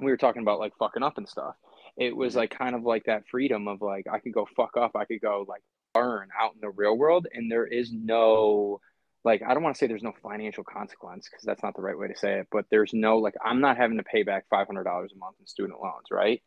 we 0.00 0.10
were 0.10 0.16
talking 0.16 0.42
about 0.42 0.58
like 0.58 0.72
fucking 0.78 1.02
up 1.02 1.18
and 1.18 1.28
stuff 1.28 1.54
it 1.96 2.16
was 2.16 2.32
mm-hmm. 2.32 2.40
like 2.40 2.58
kind 2.58 2.74
of 2.74 2.82
like 2.82 3.04
that 3.04 3.28
freedom 3.30 3.68
of 3.68 3.80
like 3.80 4.06
I 4.10 4.18
could 4.18 4.32
go 4.32 4.46
fuck 4.56 4.76
up, 4.76 4.92
I 4.96 5.04
could 5.04 5.20
go 5.20 5.44
like 5.48 5.62
learn 5.94 6.28
out 6.40 6.54
in 6.54 6.60
the 6.60 6.70
real 6.70 6.96
world, 6.96 7.26
and 7.32 7.50
there 7.50 7.66
is 7.66 7.92
no 7.92 8.80
like 9.24 9.42
I 9.46 9.54
don't 9.54 9.62
want 9.62 9.76
to 9.76 9.78
say 9.78 9.86
there's 9.86 10.02
no 10.02 10.14
financial 10.22 10.64
consequence 10.64 11.28
because 11.28 11.44
that's 11.44 11.62
not 11.62 11.76
the 11.76 11.82
right 11.82 11.98
way 11.98 12.08
to 12.08 12.16
say 12.16 12.40
it, 12.40 12.48
but 12.50 12.66
there's 12.70 12.92
no 12.92 13.18
like 13.18 13.34
I'm 13.44 13.60
not 13.60 13.76
having 13.76 13.98
to 13.98 14.02
pay 14.02 14.22
back 14.22 14.46
five 14.50 14.66
hundred 14.66 14.84
dollars 14.84 15.12
a 15.14 15.18
month 15.18 15.36
in 15.40 15.46
student 15.46 15.80
loans, 15.80 16.06
right? 16.10 16.42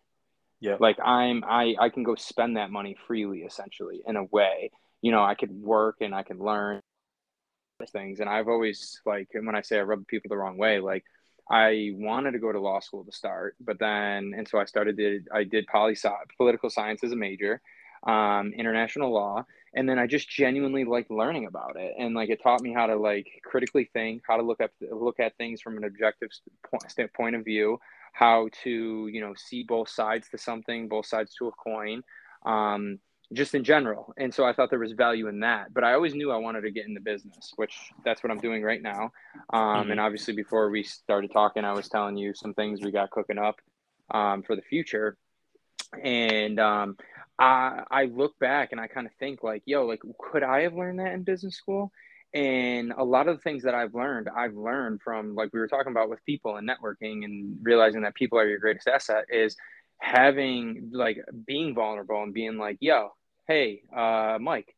Yeah. 0.59 0.77
Like 0.79 0.97
I'm 1.03 1.43
I 1.45 1.75
I 1.79 1.89
can 1.89 2.03
go 2.03 2.15
spend 2.15 2.57
that 2.57 2.71
money 2.71 2.97
freely 3.07 3.39
essentially 3.39 4.01
in 4.05 4.15
a 4.17 4.25
way. 4.25 4.71
You 5.01 5.11
know, 5.11 5.23
I 5.23 5.35
could 5.35 5.51
work 5.51 5.97
and 6.01 6.13
I 6.13 6.23
can 6.23 6.39
learn 6.39 6.81
things 7.91 8.19
and 8.19 8.27
I've 8.27 8.47
always 8.47 8.99
like 9.05 9.29
when 9.33 9.55
I 9.55 9.61
say 9.61 9.77
I 9.77 9.83
rub 9.83 10.07
people 10.07 10.29
the 10.29 10.37
wrong 10.37 10.57
way, 10.57 10.79
like 10.79 11.03
I 11.49 11.91
wanted 11.95 12.31
to 12.31 12.39
go 12.39 12.51
to 12.51 12.59
law 12.59 12.79
school 12.79 13.05
to 13.05 13.11
start, 13.11 13.55
but 13.59 13.79
then, 13.79 14.33
and 14.35 14.47
so 14.47 14.59
I 14.59 14.65
started, 14.65 14.97
did, 14.97 15.27
I 15.33 15.43
did 15.43 15.65
poli 15.67 15.95
political 16.37 16.69
science 16.69 17.03
as 17.03 17.11
a 17.11 17.15
major, 17.15 17.61
um, 18.05 18.53
international 18.53 19.13
law. 19.13 19.45
And 19.73 19.87
then 19.87 19.99
I 19.99 20.07
just 20.07 20.29
genuinely 20.29 20.85
liked 20.85 21.11
learning 21.11 21.45
about 21.45 21.75
it. 21.75 21.93
And 21.99 22.15
like, 22.15 22.29
it 22.29 22.41
taught 22.41 22.61
me 22.61 22.73
how 22.73 22.87
to 22.87 22.95
like 22.95 23.27
critically 23.43 23.89
think, 23.93 24.23
how 24.27 24.37
to 24.37 24.43
look 24.43 24.59
at, 24.59 24.71
look 24.91 25.19
at 25.19 25.37
things 25.37 25.61
from 25.61 25.77
an 25.77 25.83
objective 25.83 26.29
point, 26.69 27.13
point 27.13 27.35
of 27.35 27.45
view, 27.45 27.77
how 28.13 28.49
to, 28.63 29.07
you 29.11 29.21
know, 29.21 29.33
see 29.35 29.63
both 29.63 29.89
sides 29.89 30.29
to 30.29 30.37
something, 30.37 30.87
both 30.87 31.05
sides 31.05 31.33
to 31.35 31.47
a 31.47 31.51
coin. 31.51 32.01
Um, 32.45 32.99
just 33.33 33.53
in 33.55 33.63
general. 33.63 34.13
And 34.17 34.33
so 34.33 34.45
I 34.45 34.53
thought 34.53 34.69
there 34.69 34.79
was 34.79 34.93
value 34.93 35.27
in 35.27 35.41
that. 35.41 35.73
But 35.73 35.83
I 35.83 35.93
always 35.93 36.13
knew 36.13 36.31
I 36.31 36.37
wanted 36.37 36.61
to 36.61 36.71
get 36.71 36.85
in 36.85 36.93
the 36.93 37.01
business, 37.01 37.53
which 37.55 37.75
that's 38.05 38.23
what 38.23 38.31
I'm 38.31 38.39
doing 38.39 38.63
right 38.63 38.81
now. 38.81 39.11
Um, 39.51 39.61
mm-hmm. 39.61 39.91
And 39.91 39.99
obviously, 39.99 40.33
before 40.33 40.69
we 40.69 40.83
started 40.83 41.31
talking, 41.31 41.65
I 41.65 41.73
was 41.73 41.89
telling 41.89 42.17
you 42.17 42.33
some 42.33 42.53
things 42.53 42.81
we 42.81 42.91
got 42.91 43.11
cooking 43.11 43.37
up 43.37 43.59
um, 44.11 44.43
for 44.43 44.55
the 44.55 44.61
future. 44.61 45.17
And 46.01 46.59
um, 46.59 46.97
I, 47.39 47.83
I 47.91 48.05
look 48.05 48.37
back 48.39 48.71
and 48.71 48.81
I 48.81 48.87
kind 48.87 49.07
of 49.07 49.13
think 49.19 49.43
like, 49.43 49.63
yo, 49.65 49.85
like, 49.85 50.01
could 50.19 50.43
I 50.43 50.61
have 50.61 50.73
learned 50.73 50.99
that 50.99 51.13
in 51.13 51.23
business 51.23 51.55
school? 51.55 51.91
And 52.33 52.93
a 52.95 53.03
lot 53.03 53.27
of 53.27 53.37
the 53.37 53.41
things 53.41 53.63
that 53.63 53.73
I've 53.73 53.95
learned, 53.95 54.27
I've 54.35 54.55
learned 54.55 55.01
from 55.01 55.33
like 55.33 55.51
we 55.53 55.59
were 55.59 55.67
talking 55.67 55.91
about 55.91 56.09
with 56.09 56.23
people 56.25 56.57
and 56.57 56.69
networking 56.69 57.23
and 57.23 57.57
realizing 57.61 58.01
that 58.01 58.15
people 58.15 58.37
are 58.37 58.47
your 58.47 58.59
greatest 58.59 58.87
asset 58.87 59.25
is 59.29 59.55
having 59.99 60.89
like 60.93 61.17
being 61.45 61.73
vulnerable 61.73 62.21
and 62.21 62.33
being 62.33 62.57
like, 62.57 62.77
yo, 62.79 63.09
hey, 63.47 63.81
uh, 63.95 64.37
Mike, 64.41 64.75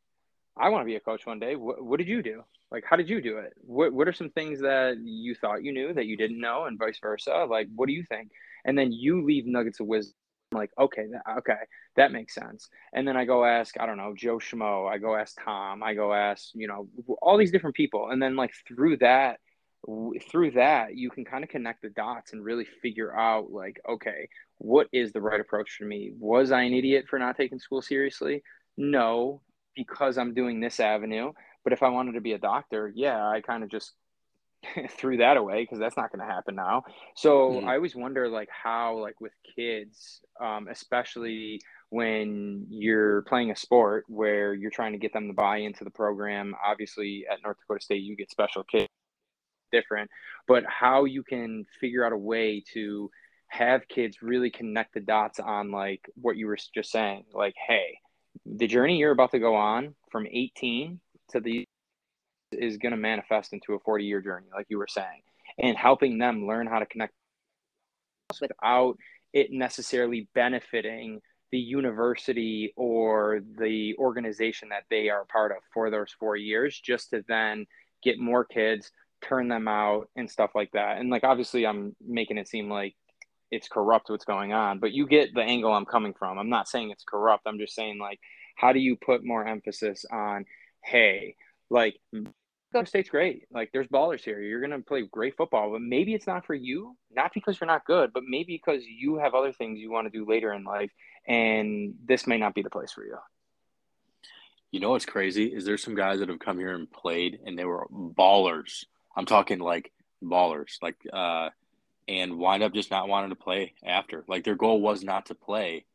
I 0.57 0.69
want 0.69 0.81
to 0.81 0.85
be 0.85 0.95
a 0.95 0.99
coach 0.99 1.25
one 1.25 1.39
day. 1.39 1.55
What, 1.55 1.83
what 1.83 1.97
did 1.97 2.07
you 2.07 2.21
do? 2.21 2.43
Like, 2.71 2.83
how 2.87 2.95
did 2.95 3.09
you 3.09 3.21
do 3.21 3.37
it? 3.37 3.53
What, 3.61 3.93
what 3.93 4.07
are 4.07 4.13
some 4.13 4.29
things 4.29 4.61
that 4.61 4.97
you 5.03 5.33
thought 5.33 5.63
you 5.63 5.71
knew 5.71 5.93
that 5.93 6.05
you 6.05 6.15
didn't 6.15 6.39
know, 6.39 6.65
and 6.65 6.77
vice 6.77 6.99
versa? 7.01 7.47
Like, 7.49 7.67
what 7.75 7.87
do 7.87 7.93
you 7.93 8.03
think? 8.07 8.29
And 8.65 8.77
then 8.77 8.91
you 8.91 9.25
leave 9.25 9.45
nuggets 9.47 9.79
of 9.79 9.87
wisdom. 9.87 10.13
Like, 10.51 10.71
okay, 10.79 11.05
that, 11.11 11.37
okay, 11.39 11.61
that 11.95 12.11
makes 12.11 12.35
sense. 12.35 12.69
And 12.93 13.07
then 13.07 13.15
I 13.15 13.25
go 13.25 13.45
ask, 13.45 13.79
I 13.79 13.85
don't 13.85 13.97
know, 13.97 14.13
Joe 14.15 14.37
Schmo. 14.37 14.89
I 14.89 14.97
go 14.97 15.15
ask 15.15 15.35
Tom. 15.43 15.81
I 15.83 15.93
go 15.93 16.13
ask, 16.13 16.49
you 16.53 16.67
know, 16.67 16.87
all 17.21 17.37
these 17.37 17.51
different 17.51 17.75
people. 17.75 18.09
And 18.09 18.21
then 18.21 18.35
like 18.35 18.51
through 18.67 18.97
that, 18.97 19.39
through 20.29 20.51
that 20.51 20.95
you 20.95 21.09
can 21.09 21.23
kind 21.23 21.43
of 21.43 21.49
connect 21.49 21.81
the 21.81 21.89
dots 21.89 22.33
and 22.33 22.43
really 22.43 22.65
figure 22.81 23.15
out 23.15 23.49
like 23.49 23.79
okay 23.87 24.27
what 24.57 24.87
is 24.91 25.13
the 25.13 25.21
right 25.21 25.39
approach 25.39 25.77
for 25.77 25.85
me 25.85 26.11
was 26.19 26.51
i 26.51 26.63
an 26.63 26.73
idiot 26.73 27.05
for 27.09 27.17
not 27.17 27.37
taking 27.37 27.59
school 27.59 27.81
seriously 27.81 28.43
no 28.77 29.41
because 29.75 30.17
i'm 30.17 30.33
doing 30.33 30.59
this 30.59 30.79
avenue. 30.79 31.31
But 31.63 31.73
if 31.73 31.83
i 31.83 31.89
wanted 31.89 32.13
to 32.13 32.21
be 32.21 32.33
a 32.33 32.39
doctor 32.39 32.91
yeah 32.93 33.27
i 33.27 33.41
kind 33.41 33.63
of 33.63 33.69
just 33.69 33.93
threw 34.89 35.17
that 35.17 35.37
away 35.37 35.63
because 35.63 35.79
that's 35.79 35.95
not 35.95 36.11
going 36.11 36.25
to 36.25 36.33
happen 36.33 36.55
now. 36.55 36.83
So 37.15 37.51
mm-hmm. 37.51 37.67
i 37.67 37.75
always 37.75 37.95
wonder 37.95 38.27
like 38.27 38.49
how 38.49 38.97
like 38.97 39.19
with 39.21 39.33
kids 39.55 40.21
um, 40.41 40.67
especially 40.69 41.61
when 41.91 42.67
you're 42.69 43.23
playing 43.23 43.51
a 43.51 43.55
sport 43.55 44.05
where 44.07 44.53
you're 44.53 44.69
trying 44.69 44.91
to 44.91 44.99
get 44.99 45.11
them 45.11 45.27
to 45.27 45.33
buy 45.33 45.57
into 45.57 45.83
the 45.83 45.89
program. 45.89 46.55
Obviously 46.65 47.25
at 47.31 47.39
north 47.43 47.57
dakota 47.59 47.83
state 47.83 48.03
you 48.03 48.15
get 48.15 48.31
special 48.31 48.63
kids 48.63 48.89
different, 49.71 50.09
but 50.47 50.63
how 50.65 51.05
you 51.05 51.23
can 51.23 51.65
figure 51.79 52.05
out 52.05 52.13
a 52.13 52.17
way 52.17 52.63
to 52.73 53.09
have 53.49 53.87
kids 53.87 54.21
really 54.21 54.49
connect 54.49 54.93
the 54.93 54.99
dots 54.99 55.39
on 55.39 55.71
like 55.71 56.07
what 56.15 56.37
you 56.37 56.47
were 56.47 56.57
just 56.73 56.91
saying, 56.91 57.25
like, 57.33 57.55
hey, 57.67 57.99
the 58.45 58.67
journey 58.67 58.97
you're 58.97 59.11
about 59.11 59.31
to 59.31 59.39
go 59.39 59.55
on 59.55 59.95
from 60.11 60.27
18 60.29 60.99
to 61.31 61.39
the 61.39 61.65
is 62.51 62.77
going 62.77 62.91
to 62.91 62.97
manifest 62.97 63.53
into 63.53 63.73
a 63.73 63.79
40 63.79 64.05
year 64.05 64.21
journey, 64.21 64.47
like 64.53 64.65
you 64.69 64.77
were 64.77 64.87
saying, 64.87 65.21
and 65.59 65.77
helping 65.77 66.17
them 66.17 66.47
learn 66.47 66.67
how 66.67 66.79
to 66.79 66.85
connect 66.85 67.13
without 68.41 68.97
it 69.33 69.51
necessarily 69.51 70.27
benefiting 70.33 71.21
the 71.51 71.59
university 71.59 72.73
or 72.75 73.41
the 73.59 73.95
organization 73.97 74.69
that 74.69 74.83
they 74.89 75.09
are 75.09 75.25
part 75.25 75.51
of 75.51 75.57
for 75.73 75.89
those 75.89 76.11
four 76.19 76.35
years, 76.35 76.79
just 76.79 77.11
to 77.11 77.23
then 77.27 77.65
get 78.03 78.19
more 78.19 78.45
kids 78.45 78.91
turn 79.21 79.47
them 79.47 79.67
out 79.67 80.09
and 80.15 80.29
stuff 80.29 80.51
like 80.55 80.71
that. 80.71 80.97
And 80.97 81.09
like 81.09 81.23
obviously 81.23 81.65
I'm 81.65 81.95
making 82.05 82.37
it 82.37 82.47
seem 82.47 82.69
like 82.69 82.95
it's 83.51 83.67
corrupt 83.67 84.09
what's 84.09 84.25
going 84.25 84.53
on, 84.53 84.79
but 84.79 84.91
you 84.91 85.07
get 85.07 85.33
the 85.33 85.41
angle 85.41 85.73
I'm 85.73 85.85
coming 85.85 86.13
from. 86.13 86.37
I'm 86.37 86.49
not 86.49 86.67
saying 86.67 86.91
it's 86.91 87.03
corrupt. 87.03 87.43
I'm 87.45 87.59
just 87.59 87.75
saying 87.75 87.99
like 87.99 88.19
how 88.55 88.73
do 88.73 88.79
you 88.79 88.95
put 88.95 89.23
more 89.23 89.45
emphasis 89.45 90.05
on 90.11 90.45
hey, 90.83 91.35
like 91.69 91.99
Go 92.71 92.83
State's 92.83 93.09
great. 93.09 93.43
Like 93.51 93.71
there's 93.73 93.87
ballers 93.87 94.23
here. 94.23 94.39
You're 94.39 94.61
gonna 94.61 94.81
play 94.81 95.03
great 95.09 95.35
football, 95.35 95.71
but 95.71 95.81
maybe 95.81 96.13
it's 96.13 96.27
not 96.27 96.45
for 96.45 96.53
you. 96.53 96.95
Not 97.11 97.33
because 97.33 97.59
you're 97.59 97.67
not 97.67 97.85
good, 97.85 98.13
but 98.13 98.23
maybe 98.27 98.55
because 98.55 98.83
you 98.85 99.17
have 99.17 99.33
other 99.33 99.51
things 99.51 99.79
you 99.79 99.91
want 99.91 100.11
to 100.11 100.17
do 100.17 100.29
later 100.29 100.53
in 100.53 100.63
life, 100.63 100.91
and 101.27 101.95
this 102.05 102.27
may 102.27 102.37
not 102.37 102.53
be 102.53 102.61
the 102.61 102.69
place 102.69 102.91
for 102.91 103.03
you. 103.03 103.17
You 104.71 104.79
know 104.79 104.91
what's 104.91 105.05
crazy 105.05 105.45
is 105.45 105.65
there's 105.65 105.83
some 105.83 105.95
guys 105.95 106.19
that 106.19 106.29
have 106.29 106.37
come 106.37 106.59
here 106.59 106.75
and 106.75 106.91
played, 106.91 107.39
and 107.43 107.57
they 107.57 107.65
were 107.65 107.87
ballers 107.91 108.83
I'm 109.19 109.25
talking 109.25 109.59
like 109.59 109.91
ballers, 110.23 110.77
like 110.81 110.95
uh, 111.11 111.49
and 112.09 112.39
wind 112.39 112.63
up 112.63 112.73
just 112.73 112.89
not 112.89 113.07
wanting 113.07 113.29
to 113.29 113.35
play 113.35 113.73
after. 113.85 114.25
Like 114.27 114.43
their 114.43 114.55
goal 114.55 114.81
was 114.81 115.03
not 115.03 115.27
to 115.27 115.35
play 115.35 115.85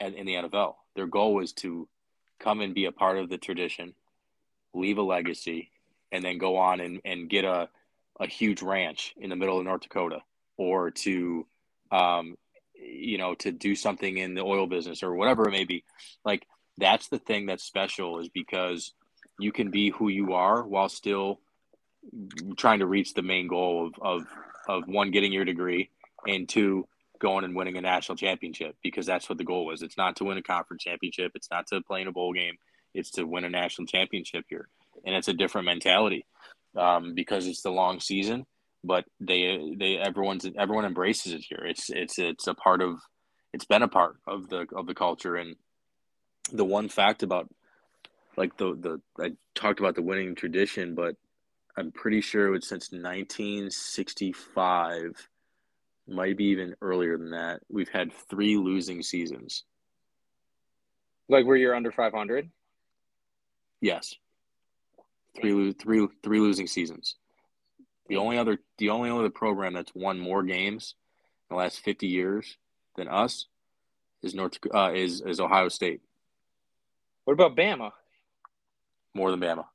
at, 0.00 0.14
in 0.14 0.26
the 0.26 0.34
NFL. 0.34 0.74
Their 0.96 1.06
goal 1.06 1.32
was 1.32 1.52
to 1.54 1.88
come 2.40 2.60
and 2.60 2.74
be 2.74 2.86
a 2.86 2.92
part 2.92 3.18
of 3.18 3.28
the 3.28 3.38
tradition, 3.38 3.94
leave 4.74 4.98
a 4.98 5.02
legacy, 5.02 5.70
and 6.10 6.24
then 6.24 6.38
go 6.38 6.56
on 6.56 6.80
and, 6.80 7.00
and 7.04 7.30
get 7.30 7.44
a, 7.44 7.68
a 8.18 8.26
huge 8.26 8.62
ranch 8.62 9.14
in 9.16 9.30
the 9.30 9.36
middle 9.36 9.58
of 9.58 9.64
North 9.64 9.82
Dakota 9.82 10.22
or 10.56 10.90
to, 10.90 11.46
um, 11.92 12.36
you 12.74 13.16
know, 13.16 13.34
to 13.36 13.52
do 13.52 13.76
something 13.76 14.18
in 14.18 14.34
the 14.34 14.42
oil 14.42 14.66
business 14.66 15.04
or 15.04 15.14
whatever 15.14 15.46
it 15.46 15.52
may 15.52 15.64
be. 15.64 15.84
Like 16.24 16.48
that's 16.78 17.08
the 17.08 17.18
thing 17.20 17.46
that's 17.46 17.62
special 17.62 18.18
is 18.18 18.28
because 18.28 18.92
you 19.38 19.52
can 19.52 19.70
be 19.70 19.90
who 19.90 20.08
you 20.08 20.32
are 20.32 20.66
while 20.66 20.88
still 20.88 21.38
trying 22.56 22.80
to 22.80 22.86
reach 22.86 23.14
the 23.14 23.22
main 23.22 23.46
goal 23.46 23.86
of, 23.86 23.94
of, 24.02 24.26
of 24.68 24.84
one, 24.86 25.10
getting 25.10 25.32
your 25.32 25.44
degree, 25.44 25.90
and 26.26 26.48
two, 26.48 26.86
going 27.18 27.44
and 27.44 27.56
winning 27.56 27.76
a 27.76 27.80
national 27.80 28.16
championship 28.16 28.76
because 28.82 29.06
that's 29.06 29.28
what 29.28 29.38
the 29.38 29.44
goal 29.44 29.66
was. 29.66 29.82
It's 29.82 29.96
not 29.96 30.16
to 30.16 30.24
win 30.24 30.38
a 30.38 30.42
conference 30.42 30.84
championship, 30.84 31.32
it's 31.34 31.50
not 31.50 31.66
to 31.68 31.80
play 31.80 32.02
in 32.02 32.08
a 32.08 32.12
bowl 32.12 32.32
game, 32.32 32.56
it's 32.94 33.10
to 33.12 33.24
win 33.24 33.44
a 33.44 33.50
national 33.50 33.86
championship 33.86 34.44
here. 34.48 34.68
And 35.04 35.14
it's 35.14 35.28
a 35.28 35.32
different 35.32 35.66
mentality 35.66 36.26
um, 36.76 37.14
because 37.14 37.46
it's 37.46 37.62
the 37.62 37.70
long 37.70 38.00
season, 38.00 38.46
but 38.84 39.04
they 39.20 39.74
they 39.76 39.96
everyone's 39.96 40.46
everyone 40.56 40.84
embraces 40.84 41.32
it 41.32 41.44
here. 41.48 41.64
It's 41.64 41.90
it's 41.90 42.18
it's 42.18 42.46
a 42.46 42.54
part 42.54 42.82
of 42.82 42.98
it's 43.52 43.64
been 43.64 43.82
a 43.82 43.88
part 43.88 44.16
of 44.26 44.48
the 44.48 44.66
of 44.74 44.86
the 44.86 44.94
culture 44.94 45.36
and 45.36 45.56
the 46.52 46.64
one 46.64 46.88
fact 46.88 47.22
about 47.22 47.48
like 48.36 48.56
the 48.56 48.74
the 48.74 49.22
I 49.22 49.32
talked 49.54 49.80
about 49.80 49.94
the 49.94 50.02
winning 50.02 50.34
tradition, 50.34 50.94
but 50.94 51.16
I'm 51.78 51.92
pretty 51.92 52.20
sure 52.20 52.48
it 52.48 52.50
was 52.50 52.66
since 52.66 52.90
1965, 52.90 55.28
might 56.08 56.36
be 56.36 56.46
even 56.46 56.74
earlier 56.82 57.16
than 57.16 57.30
that. 57.30 57.60
We've 57.68 57.88
had 57.88 58.12
three 58.12 58.56
losing 58.56 59.04
seasons. 59.04 59.62
Like 61.28 61.46
where 61.46 61.56
you're 61.56 61.76
under 61.76 61.92
500? 61.92 62.50
Yes. 63.80 64.16
Three 65.40 65.72
three 65.72 66.08
three 66.20 66.40
losing 66.40 66.66
seasons. 66.66 67.14
The 68.08 68.16
only 68.16 68.38
other 68.38 68.58
the 68.78 68.90
only 68.90 69.10
other 69.10 69.30
program 69.30 69.74
that's 69.74 69.94
won 69.94 70.18
more 70.18 70.42
games 70.42 70.96
in 71.48 71.54
the 71.54 71.62
last 71.62 71.78
50 71.80 72.08
years 72.08 72.58
than 72.96 73.06
us 73.06 73.46
is 74.20 74.34
North 74.34 74.58
uh, 74.74 74.90
is 74.94 75.20
is 75.20 75.38
Ohio 75.38 75.68
State. 75.68 76.00
What 77.24 77.34
about 77.34 77.54
Bama? 77.54 77.92
More 79.14 79.30
than 79.30 79.40
Bama. 79.40 79.66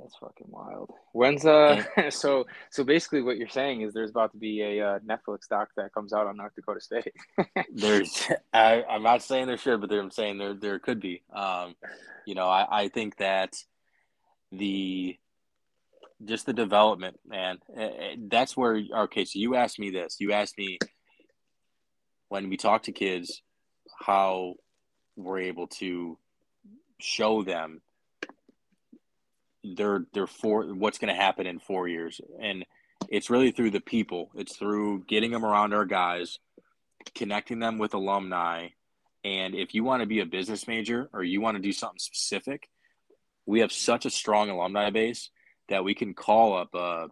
That's 0.00 0.16
fucking 0.16 0.46
wild. 0.48 0.90
When's 1.12 1.44
uh? 1.44 1.82
so 2.10 2.46
so 2.70 2.84
basically, 2.84 3.22
what 3.22 3.36
you're 3.36 3.48
saying 3.48 3.82
is 3.82 3.92
there's 3.92 4.10
about 4.10 4.32
to 4.32 4.38
be 4.38 4.62
a 4.62 4.86
uh, 4.86 4.98
Netflix 5.00 5.48
doc 5.48 5.70
that 5.76 5.92
comes 5.92 6.12
out 6.12 6.26
on 6.26 6.36
North 6.36 6.54
Dakota 6.54 6.80
State. 6.80 7.12
there's, 7.74 8.28
I, 8.52 8.84
I'm 8.88 9.02
not 9.02 9.22
saying 9.22 9.46
there 9.46 9.56
should, 9.56 9.80
but 9.80 9.92
I'm 9.92 10.10
saying 10.10 10.38
there 10.38 10.54
there 10.54 10.78
could 10.78 11.00
be. 11.00 11.22
Um, 11.32 11.74
you 12.26 12.34
know, 12.34 12.46
I, 12.46 12.84
I 12.84 12.88
think 12.88 13.16
that 13.16 13.56
the 14.52 15.18
just 16.24 16.46
the 16.46 16.52
development, 16.52 17.18
man. 17.26 17.58
Eh, 17.76 17.82
eh, 17.82 18.16
that's 18.28 18.56
where 18.56 18.80
okay. 19.04 19.24
So 19.24 19.38
you 19.38 19.54
asked 19.54 19.78
me 19.78 19.90
this. 19.90 20.16
You 20.20 20.32
asked 20.32 20.58
me 20.58 20.78
when 22.28 22.48
we 22.48 22.56
talk 22.56 22.84
to 22.84 22.92
kids 22.92 23.42
how 23.98 24.54
we're 25.16 25.40
able 25.40 25.66
to 25.66 26.18
show 27.00 27.42
them 27.42 27.80
they're 29.76 30.04
they're 30.12 30.26
for 30.26 30.64
what's 30.64 30.98
going 30.98 31.14
to 31.14 31.20
happen 31.20 31.46
in 31.46 31.58
four 31.58 31.88
years, 31.88 32.20
and 32.40 32.64
it's 33.08 33.30
really 33.30 33.50
through 33.50 33.70
the 33.70 33.80
people. 33.80 34.30
It's 34.34 34.56
through 34.56 35.04
getting 35.04 35.30
them 35.30 35.44
around 35.44 35.74
our 35.74 35.84
guys, 35.84 36.38
connecting 37.14 37.58
them 37.58 37.78
with 37.78 37.94
alumni, 37.94 38.68
and 39.24 39.54
if 39.54 39.74
you 39.74 39.84
want 39.84 40.02
to 40.02 40.06
be 40.06 40.20
a 40.20 40.26
business 40.26 40.66
major 40.66 41.08
or 41.12 41.22
you 41.22 41.40
want 41.40 41.56
to 41.56 41.62
do 41.62 41.72
something 41.72 41.98
specific, 41.98 42.68
we 43.46 43.60
have 43.60 43.72
such 43.72 44.06
a 44.06 44.10
strong 44.10 44.50
alumni 44.50 44.90
base 44.90 45.30
that 45.68 45.84
we 45.84 45.94
can 45.94 46.14
call 46.14 46.56
up 46.56 46.74
a 46.74 47.08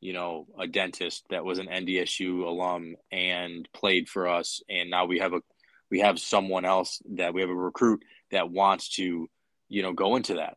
you 0.00 0.12
know 0.12 0.46
a 0.58 0.66
dentist 0.66 1.24
that 1.30 1.44
was 1.44 1.58
an 1.58 1.66
NDSU 1.66 2.44
alum 2.44 2.96
and 3.10 3.68
played 3.72 4.08
for 4.08 4.28
us, 4.28 4.62
and 4.68 4.90
now 4.90 5.06
we 5.06 5.18
have 5.18 5.32
a 5.32 5.40
we 5.90 6.00
have 6.00 6.18
someone 6.18 6.64
else 6.64 7.02
that 7.16 7.34
we 7.34 7.40
have 7.40 7.50
a 7.50 7.54
recruit 7.54 8.04
that 8.30 8.50
wants 8.50 8.90
to 8.96 9.28
you 9.68 9.82
know 9.82 9.92
go 9.92 10.16
into 10.16 10.34
that 10.34 10.56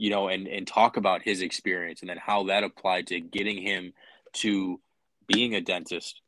you 0.00 0.08
know, 0.08 0.28
and 0.28 0.48
and 0.48 0.66
talk 0.66 0.96
about 0.96 1.20
his 1.22 1.42
experience 1.42 2.00
and 2.00 2.08
then 2.08 2.16
how 2.16 2.44
that 2.44 2.64
applied 2.64 3.08
to 3.08 3.20
getting 3.20 3.60
him 3.60 3.92
to 4.32 4.80
being 5.26 5.54
a 5.54 5.60
dentist 5.60 6.22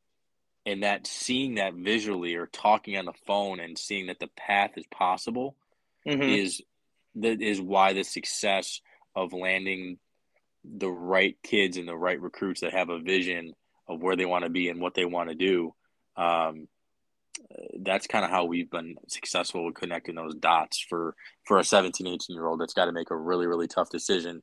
and 0.66 0.82
that 0.82 1.06
seeing 1.06 1.54
that 1.54 1.72
visually 1.72 2.34
or 2.34 2.46
talking 2.46 2.98
on 2.98 3.06
the 3.06 3.14
phone 3.26 3.60
and 3.60 3.78
seeing 3.78 4.08
that 4.08 4.20
the 4.20 4.28
path 4.36 4.72
is 4.76 4.84
possible 4.88 5.56
mm-hmm. 6.06 6.20
is 6.20 6.60
that 7.14 7.40
is 7.40 7.62
why 7.62 7.94
the 7.94 8.04
success 8.04 8.82
of 9.16 9.32
landing 9.32 9.96
the 10.64 10.90
right 10.90 11.38
kids 11.42 11.78
and 11.78 11.88
the 11.88 11.96
right 11.96 12.20
recruits 12.20 12.60
that 12.60 12.74
have 12.74 12.90
a 12.90 12.98
vision 12.98 13.54
of 13.88 14.02
where 14.02 14.16
they 14.16 14.26
want 14.26 14.44
to 14.44 14.50
be 14.50 14.68
and 14.68 14.82
what 14.82 14.92
they 14.92 15.06
want 15.06 15.30
to 15.30 15.34
do 15.34 15.74
um, 16.18 16.68
that's 17.80 18.06
kind 18.06 18.24
of 18.24 18.30
how 18.30 18.44
we've 18.44 18.70
been 18.70 18.96
successful 19.08 19.64
with 19.64 19.74
connecting 19.74 20.14
those 20.14 20.34
dots 20.34 20.78
for 20.78 21.14
for 21.44 21.58
a 21.58 21.64
17 21.64 22.06
18 22.06 22.34
year 22.34 22.46
old 22.46 22.60
that's 22.60 22.74
got 22.74 22.86
to 22.86 22.92
make 22.92 23.10
a 23.10 23.16
really 23.16 23.46
really 23.46 23.68
tough 23.68 23.90
decision. 23.90 24.42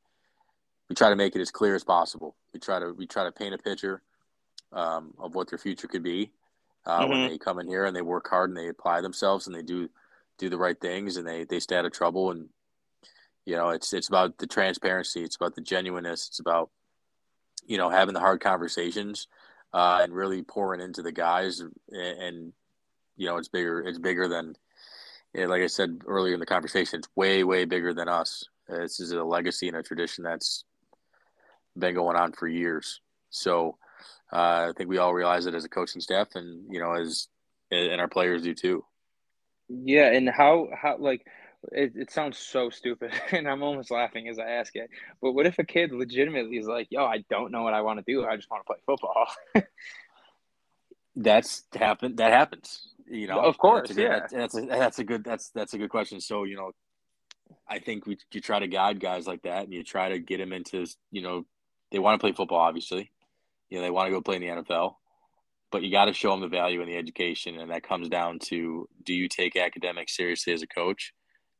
We 0.89 0.95
try 0.95 1.09
to 1.09 1.15
make 1.15 1.35
it 1.35 1.41
as 1.41 1.51
clear 1.51 1.75
as 1.75 1.83
possible. 1.83 2.35
We 2.53 2.59
try 2.59 2.79
to 2.79 2.91
we 2.91 3.05
try 3.07 3.23
to 3.23 3.31
paint 3.31 3.53
a 3.53 3.57
picture 3.57 4.01
um, 4.71 5.13
of 5.19 5.35
what 5.35 5.49
their 5.49 5.59
future 5.59 5.87
could 5.87 6.03
be 6.03 6.31
uh, 6.85 7.01
mm-hmm. 7.01 7.09
when 7.09 7.29
they 7.29 7.37
come 7.37 7.59
in 7.59 7.67
here 7.67 7.85
and 7.85 7.95
they 7.95 8.01
work 8.01 8.27
hard 8.29 8.49
and 8.49 8.57
they 8.57 8.67
apply 8.67 9.01
themselves 9.01 9.47
and 9.47 9.55
they 9.55 9.61
do 9.61 9.89
do 10.37 10.49
the 10.49 10.57
right 10.57 10.79
things 10.79 11.17
and 11.17 11.27
they 11.27 11.43
they 11.43 11.59
stay 11.59 11.77
out 11.77 11.85
of 11.85 11.91
trouble. 11.91 12.31
And 12.31 12.49
you 13.45 13.55
know 13.55 13.69
it's 13.69 13.93
it's 13.93 14.07
about 14.07 14.37
the 14.37 14.47
transparency. 14.47 15.23
It's 15.23 15.35
about 15.35 15.55
the 15.55 15.61
genuineness. 15.61 16.27
It's 16.27 16.39
about 16.39 16.69
you 17.65 17.77
know 17.77 17.89
having 17.89 18.13
the 18.13 18.19
hard 18.19 18.41
conversations 18.41 19.27
uh, 19.73 19.99
and 20.03 20.13
really 20.13 20.41
pouring 20.41 20.81
into 20.81 21.01
the 21.01 21.11
guys 21.11 21.59
and, 21.59 21.73
and 21.91 22.53
you 23.19 23.27
know, 23.27 23.37
it's 23.37 23.49
bigger. 23.49 23.81
It's 23.81 23.99
bigger 23.99 24.27
than, 24.29 24.55
like 25.35 25.61
I 25.61 25.67
said 25.67 26.01
earlier 26.07 26.33
in 26.33 26.39
the 26.39 26.45
conversation, 26.45 26.99
it's 26.99 27.09
way, 27.15 27.43
way 27.43 27.65
bigger 27.65 27.93
than 27.93 28.07
us. 28.07 28.45
This 28.67 28.99
is 28.99 29.11
a 29.11 29.23
legacy 29.23 29.67
and 29.67 29.75
a 29.75 29.83
tradition 29.83 30.23
that's 30.23 30.63
been 31.77 31.95
going 31.95 32.15
on 32.15 32.31
for 32.31 32.47
years. 32.47 33.01
So 33.29 33.77
uh, 34.31 34.69
I 34.69 34.71
think 34.77 34.89
we 34.89 34.99
all 34.99 35.13
realize 35.13 35.45
it 35.45 35.53
as 35.53 35.65
a 35.65 35.69
coaching 35.69 36.01
staff, 36.01 36.29
and 36.35 36.65
you 36.73 36.79
know, 36.79 36.93
as 36.93 37.27
and 37.71 37.99
our 37.99 38.07
players 38.07 38.43
do 38.43 38.53
too. 38.53 38.85
Yeah, 39.67 40.11
and 40.11 40.29
how 40.29 40.69
how 40.73 40.97
like 40.97 41.25
it, 41.73 41.93
it 41.95 42.11
sounds 42.11 42.37
so 42.37 42.69
stupid, 42.69 43.11
and 43.31 43.49
I'm 43.49 43.63
almost 43.63 43.91
laughing 43.91 44.29
as 44.29 44.39
I 44.39 44.49
ask 44.49 44.75
it. 44.75 44.89
But 45.21 45.33
what 45.33 45.45
if 45.45 45.59
a 45.59 45.65
kid 45.65 45.91
legitimately 45.91 46.57
is 46.57 46.67
like, 46.67 46.87
"Yo, 46.89 47.03
I 47.03 47.25
don't 47.29 47.51
know 47.51 47.63
what 47.63 47.73
I 47.73 47.81
want 47.81 47.99
to 47.99 48.11
do. 48.11 48.25
I 48.25 48.37
just 48.37 48.49
want 48.49 48.63
to 48.63 48.67
play 48.67 48.79
football." 48.85 49.27
That's 51.15 51.63
happened. 51.75 52.17
That 52.17 52.31
happens. 52.31 52.87
You 53.09 53.27
know, 53.27 53.39
of 53.39 53.57
course, 53.57 53.89
that's 53.89 53.97
a, 53.97 54.01
yeah. 54.01 54.27
That's 54.31 54.55
a 54.55 54.61
that's 54.61 54.99
a 54.99 55.03
good 55.03 55.23
that's 55.23 55.49
that's 55.49 55.73
a 55.73 55.77
good 55.77 55.89
question. 55.89 56.21
So 56.21 56.43
you 56.43 56.55
know, 56.55 56.71
I 57.67 57.79
think 57.79 58.05
we 58.05 58.17
you 58.31 58.41
try 58.41 58.59
to 58.59 58.67
guide 58.67 58.99
guys 58.99 59.27
like 59.27 59.41
that, 59.43 59.63
and 59.63 59.73
you 59.73 59.83
try 59.83 60.09
to 60.09 60.19
get 60.19 60.37
them 60.37 60.53
into 60.53 60.85
you 61.11 61.21
know 61.21 61.45
they 61.91 61.99
want 61.99 62.19
to 62.19 62.23
play 62.23 62.33
football, 62.33 62.59
obviously. 62.59 63.11
You 63.69 63.77
know, 63.77 63.83
they 63.83 63.91
want 63.91 64.07
to 64.07 64.11
go 64.11 64.21
play 64.21 64.35
in 64.35 64.41
the 64.41 64.63
NFL, 64.63 64.95
but 65.71 65.83
you 65.83 65.91
got 65.91 66.05
to 66.05 66.13
show 66.13 66.31
them 66.31 66.41
the 66.41 66.47
value 66.47 66.81
in 66.81 66.87
the 66.87 66.97
education, 66.97 67.59
and 67.59 67.71
that 67.71 67.83
comes 67.83 68.09
down 68.09 68.39
to 68.45 68.87
do 69.03 69.13
you 69.13 69.27
take 69.27 69.55
academics 69.55 70.15
seriously 70.15 70.53
as 70.53 70.61
a 70.61 70.67
coach 70.67 71.13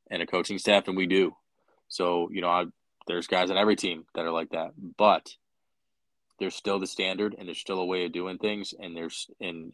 and 0.10 0.22
a 0.22 0.28
coaching 0.28 0.60
staff, 0.60 0.88
and 0.88 0.98
we 0.98 1.08
do. 1.08 1.36
So 1.88 2.30
you 2.32 2.42
know, 2.42 2.50
I, 2.50 2.66
there's 3.08 3.28
guys 3.28 3.50
on 3.50 3.58
every 3.58 3.76
team 3.76 4.06
that 4.14 4.26
are 4.26 4.32
like 4.32 4.50
that, 4.52 4.72
but 4.98 5.34
there's 6.40 6.56
still 6.56 6.80
the 6.80 6.88
standard, 6.88 7.36
and 7.38 7.48
there's 7.48 7.60
still 7.60 7.80
a 7.80 7.86
way 7.86 8.06
of 8.06 8.12
doing 8.12 8.38
things, 8.38 8.74
and 8.80 8.96
there's 8.96 9.28
and 9.42 9.74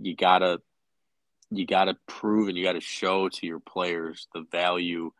you 0.00 0.14
gotta 0.16 0.60
you 1.50 1.66
gotta 1.66 1.96
prove 2.06 2.48
and 2.48 2.56
you 2.56 2.64
gotta 2.64 2.80
show 2.80 3.28
to 3.28 3.46
your 3.46 3.60
players 3.60 4.26
the 4.34 4.44
value 4.50 5.10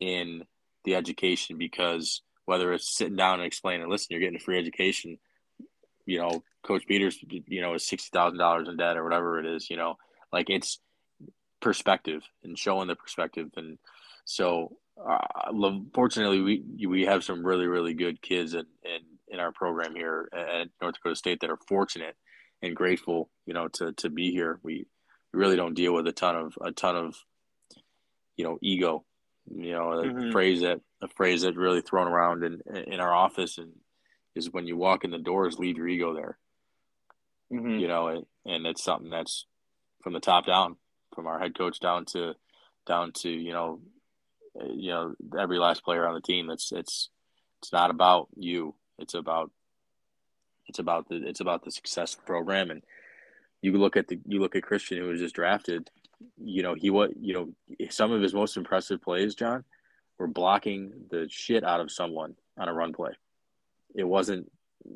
in 0.00 0.44
the 0.84 0.94
education 0.94 1.58
because 1.58 2.22
whether 2.46 2.72
it's 2.72 2.94
sitting 2.94 3.16
down 3.16 3.40
and 3.40 3.46
explaining, 3.46 3.88
listen, 3.88 4.08
you're 4.10 4.20
getting 4.20 4.36
a 4.36 4.40
free 4.40 4.58
education, 4.58 5.18
you 6.04 6.18
know, 6.18 6.42
Coach 6.62 6.86
Peters, 6.86 7.18
you 7.28 7.60
know, 7.60 7.74
is 7.74 7.86
sixty 7.86 8.10
thousand 8.12 8.38
dollars 8.38 8.68
in 8.68 8.76
debt 8.76 8.96
or 8.96 9.04
whatever 9.04 9.38
it 9.38 9.46
is, 9.46 9.70
you 9.70 9.76
know, 9.76 9.96
like 10.32 10.50
it's 10.50 10.78
perspective 11.60 12.22
and 12.42 12.58
showing 12.58 12.88
the 12.88 12.96
perspective, 12.96 13.48
and 13.56 13.78
so 14.24 14.76
uh, 15.02 15.52
fortunately 15.94 16.40
we 16.40 16.86
we 16.86 17.02
have 17.04 17.24
some 17.24 17.44
really 17.44 17.66
really 17.66 17.94
good 17.94 18.20
kids 18.22 18.54
in, 18.54 18.66
in 18.84 19.00
in 19.28 19.40
our 19.40 19.52
program 19.52 19.94
here 19.94 20.28
at 20.32 20.68
North 20.80 20.94
Dakota 20.94 21.16
State 21.16 21.40
that 21.40 21.50
are 21.50 21.58
fortunate 21.68 22.16
and 22.62 22.74
grateful, 22.74 23.30
you 23.46 23.54
know, 23.54 23.68
to 23.68 23.92
to 23.92 24.10
be 24.10 24.30
here. 24.30 24.58
We, 24.62 24.86
we 25.32 25.40
really 25.40 25.56
don't 25.56 25.74
deal 25.74 25.92
with 25.94 26.06
a 26.06 26.12
ton 26.12 26.36
of 26.36 26.58
a 26.60 26.72
ton 26.72 26.96
of, 26.96 27.16
you 28.36 28.44
know, 28.44 28.58
ego. 28.62 29.04
You 29.50 29.72
know, 29.72 29.92
a 29.92 30.04
mm-hmm. 30.04 30.32
phrase 30.32 30.62
that 30.62 30.80
a 31.02 31.08
phrase 31.08 31.42
that 31.42 31.56
really 31.56 31.82
thrown 31.82 32.08
around 32.08 32.44
in 32.44 32.62
in 32.86 33.00
our 33.00 33.12
office 33.12 33.58
and 33.58 33.72
is 34.34 34.50
when 34.50 34.66
you 34.66 34.76
walk 34.76 35.04
in 35.04 35.10
the 35.10 35.18
doors, 35.18 35.58
leave 35.58 35.76
your 35.76 35.88
ego 35.88 36.14
there. 36.14 36.38
Mm-hmm. 37.52 37.78
You 37.78 37.88
know, 37.88 38.08
and, 38.08 38.26
and 38.46 38.66
it's 38.66 38.82
something 38.82 39.10
that's 39.10 39.46
from 40.02 40.12
the 40.12 40.20
top 40.20 40.46
down, 40.46 40.76
from 41.14 41.26
our 41.26 41.38
head 41.38 41.56
coach 41.56 41.78
down 41.78 42.04
to 42.06 42.34
down 42.86 43.12
to 43.12 43.30
you 43.30 43.52
know, 43.52 43.80
you 44.74 44.90
know 44.90 45.14
every 45.38 45.58
last 45.58 45.84
player 45.84 46.06
on 46.06 46.14
the 46.14 46.20
team. 46.20 46.50
It's 46.50 46.72
it's 46.72 47.10
it's 47.62 47.72
not 47.72 47.90
about 47.90 48.28
you. 48.36 48.74
It's 48.98 49.14
about 49.14 49.50
it's 50.66 50.78
about 50.78 51.08
the 51.08 51.16
it's 51.26 51.40
about 51.40 51.64
the 51.64 51.70
success 51.70 52.14
program, 52.14 52.70
and 52.70 52.82
you 53.62 53.72
look 53.72 53.96
at 53.96 54.08
the 54.08 54.18
you 54.26 54.40
look 54.40 54.56
at 54.56 54.62
Christian 54.62 54.98
who 54.98 55.08
was 55.08 55.20
just 55.20 55.34
drafted. 55.34 55.90
You 56.42 56.62
know 56.62 56.74
he 56.74 56.90
what 56.90 57.16
you 57.16 57.34
know 57.34 57.88
some 57.90 58.12
of 58.12 58.22
his 58.22 58.34
most 58.34 58.56
impressive 58.56 59.02
plays, 59.02 59.34
John, 59.34 59.64
were 60.18 60.26
blocking 60.26 60.92
the 61.10 61.26
shit 61.28 61.64
out 61.64 61.80
of 61.80 61.90
someone 61.90 62.34
on 62.58 62.68
a 62.68 62.74
run 62.74 62.92
play. 62.92 63.12
It 63.94 64.04
wasn't 64.04 64.50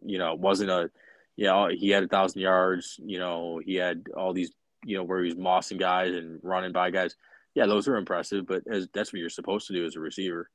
you 0.04 0.18
know 0.18 0.32
it 0.32 0.38
wasn't 0.38 0.70
a 0.70 0.90
you 1.36 1.46
know 1.46 1.68
he 1.68 1.90
had 1.90 2.04
a 2.04 2.08
thousand 2.08 2.40
yards. 2.40 2.98
You 2.98 3.18
know 3.18 3.60
he 3.64 3.74
had 3.74 4.06
all 4.16 4.32
these 4.32 4.52
you 4.84 4.96
know 4.96 5.04
where 5.04 5.22
he's 5.22 5.34
mossing 5.34 5.78
guys 5.78 6.14
and 6.14 6.40
running 6.42 6.72
by 6.72 6.90
guys. 6.90 7.16
Yeah, 7.54 7.66
those 7.66 7.88
are 7.88 7.96
impressive, 7.96 8.46
but 8.46 8.62
as 8.70 8.88
that's 8.92 9.12
what 9.12 9.18
you're 9.18 9.30
supposed 9.30 9.66
to 9.66 9.72
do 9.72 9.84
as 9.84 9.96
a 9.96 10.00
receiver. 10.00 10.50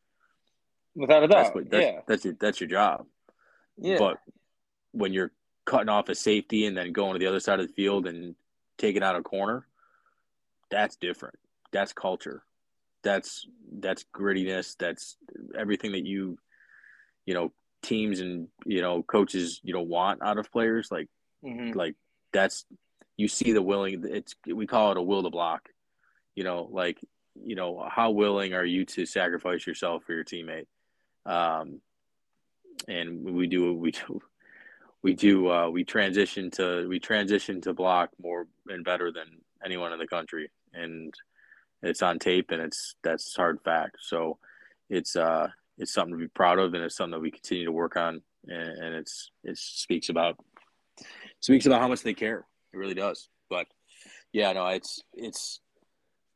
Without 0.95 1.23
a 1.23 1.27
doubt, 1.27 1.43
that's 1.43 1.55
what, 1.55 1.69
that's, 1.69 1.83
yeah, 1.83 1.99
that's 2.07 2.25
your 2.25 2.35
that's 2.39 2.61
your 2.61 2.69
job. 2.69 3.05
Yeah, 3.77 3.97
but 3.97 4.19
when 4.93 5.11
you're 5.11 5.31
cutting 5.65 5.89
off 5.89 6.09
a 6.09 6.15
safety 6.15 6.65
and 6.65 6.77
then 6.77 6.93
going 6.93 7.13
to 7.13 7.19
the 7.19 7.27
other 7.27 7.39
side 7.39 7.59
of 7.59 7.67
the 7.67 7.73
field 7.73 8.07
and 8.07 8.35
taking 8.77 9.03
out 9.03 9.15
a 9.15 9.21
corner, 9.21 9.67
that's 10.71 10.95
different. 10.95 11.35
That's 11.71 11.93
culture. 11.93 12.43
That's 13.03 13.45
that's 13.71 14.05
grittiness. 14.13 14.77
That's 14.77 15.17
everything 15.57 15.91
that 15.91 16.05
you, 16.05 16.37
you 17.25 17.33
know, 17.33 17.51
teams 17.81 18.21
and 18.21 18.47
you 18.65 18.81
know 18.81 19.03
coaches 19.03 19.59
you 19.63 19.73
know 19.73 19.81
want 19.81 20.21
out 20.21 20.37
of 20.37 20.51
players. 20.51 20.89
Like, 20.89 21.09
mm-hmm. 21.43 21.77
like 21.77 21.95
that's 22.31 22.65
you 23.17 23.27
see 23.27 23.51
the 23.51 23.61
willing. 23.61 24.05
It's 24.07 24.35
we 24.45 24.67
call 24.67 24.91
it 24.91 24.97
a 24.97 25.01
will 25.01 25.23
to 25.23 25.29
block. 25.29 25.69
You 26.35 26.43
know, 26.43 26.69
like 26.71 26.99
you 27.35 27.55
know, 27.55 27.85
how 27.89 28.11
willing 28.11 28.53
are 28.53 28.65
you 28.65 28.85
to 28.85 29.05
sacrifice 29.05 29.67
yourself 29.67 30.03
for 30.05 30.13
your 30.13 30.23
teammate? 30.23 30.67
Um, 31.25 31.81
and 32.87 33.23
we 33.23 33.47
do 33.47 33.73
what 33.73 33.81
we 33.81 33.91
do 33.91 34.21
we 35.03 35.13
do 35.13 35.51
uh, 35.51 35.69
we 35.69 35.83
transition 35.83 36.49
to 36.51 36.87
we 36.87 36.99
transition 36.99 37.61
to 37.61 37.73
block 37.73 38.09
more 38.21 38.47
and 38.67 38.83
better 38.83 39.11
than 39.11 39.27
anyone 39.63 39.93
in 39.93 39.99
the 39.99 40.07
country, 40.07 40.49
and 40.73 41.13
it's 41.81 42.01
on 42.01 42.17
tape 42.17 42.51
and 42.51 42.61
it's 42.61 42.95
that's 43.03 43.35
hard 43.35 43.59
fact. 43.63 43.97
So 43.99 44.39
it's 44.89 45.15
uh 45.15 45.47
it's 45.77 45.93
something 45.93 46.13
to 46.13 46.19
be 46.19 46.27
proud 46.27 46.59
of 46.59 46.73
and 46.73 46.83
it's 46.83 46.95
something 46.95 47.11
that 47.11 47.19
we 47.19 47.31
continue 47.31 47.65
to 47.65 47.71
work 47.71 47.97
on 47.97 48.21
and, 48.47 48.77
and 48.77 48.95
it's 48.95 49.31
it 49.43 49.57
speaks 49.57 50.09
about 50.09 50.37
speaks 51.41 51.65
about 51.65 51.81
how 51.81 51.87
much 51.87 52.01
they 52.01 52.13
care. 52.13 52.45
It 52.73 52.77
really 52.77 52.93
does. 52.93 53.27
But 53.49 53.67
yeah, 54.31 54.53
no, 54.53 54.67
it's 54.67 55.03
it's 55.13 55.59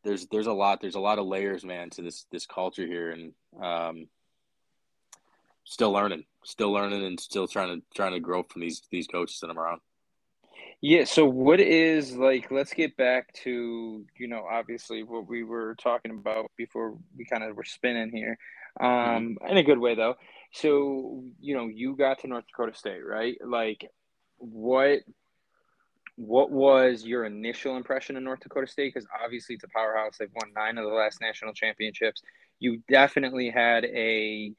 there's 0.03 0.27
there's 0.27 0.47
a 0.47 0.53
lot 0.53 0.81
there's 0.81 0.95
a 0.95 0.99
lot 0.99 1.19
of 1.19 1.25
layers, 1.25 1.63
man, 1.65 1.89
to 1.91 2.01
this 2.01 2.25
this 2.31 2.45
culture 2.45 2.85
here, 2.85 3.11
and 3.11 3.33
um, 3.61 4.07
still 5.67 5.91
learning, 5.91 6.23
still 6.43 6.71
learning, 6.71 7.03
and 7.03 7.19
still 7.19 7.47
trying 7.47 7.79
to 7.79 7.85
trying 7.93 8.13
to 8.13 8.19
grow 8.19 8.43
from 8.43 8.61
these 8.61 8.81
these 8.89 9.07
coaches 9.07 9.39
that 9.41 9.49
I'm 9.49 9.59
around. 9.59 9.81
Yeah. 10.81 11.05
So, 11.05 11.25
what 11.25 11.59
is 11.59 12.15
like? 12.15 12.49
Let's 12.51 12.73
get 12.73 12.95
back 12.97 13.33
to 13.43 14.05
you 14.17 14.27
know, 14.27 14.45
obviously 14.49 15.03
what 15.03 15.27
we 15.27 15.43
were 15.43 15.75
talking 15.75 16.11
about 16.11 16.51
before 16.57 16.97
we 17.15 17.25
kind 17.25 17.43
of 17.43 17.55
were 17.55 17.65
spinning 17.65 18.11
here, 18.11 18.37
um, 18.79 18.87
mm-hmm. 18.89 19.47
in 19.47 19.57
a 19.57 19.63
good 19.63 19.79
way 19.79 19.95
though. 19.95 20.15
So, 20.53 21.25
you 21.41 21.55
know, 21.55 21.67
you 21.67 21.95
got 21.95 22.19
to 22.19 22.27
North 22.27 22.45
Dakota 22.47 22.75
State, 22.77 23.05
right? 23.05 23.37
Like, 23.45 23.85
what 24.37 24.99
what 26.15 26.49
was 26.49 27.03
your 27.03 27.25
initial 27.25 27.75
impression 27.75 28.15
of 28.15 28.23
North 28.23 28.39
Dakota 28.39 28.67
State? 28.67 28.93
Because 28.93 29.07
obviously 29.23 29.55
it's 29.55 29.65
a 29.65 29.67
powerhouse. 29.67 30.17
They've 30.17 30.31
won 30.33 30.53
nine 30.55 30.77
of 30.77 30.85
the 30.85 30.95
last 30.95 31.19
national 31.21 31.53
championships. 31.53 32.21
You 32.59 32.81
definitely 32.89 33.51
had 33.51 33.85
a 33.85 34.53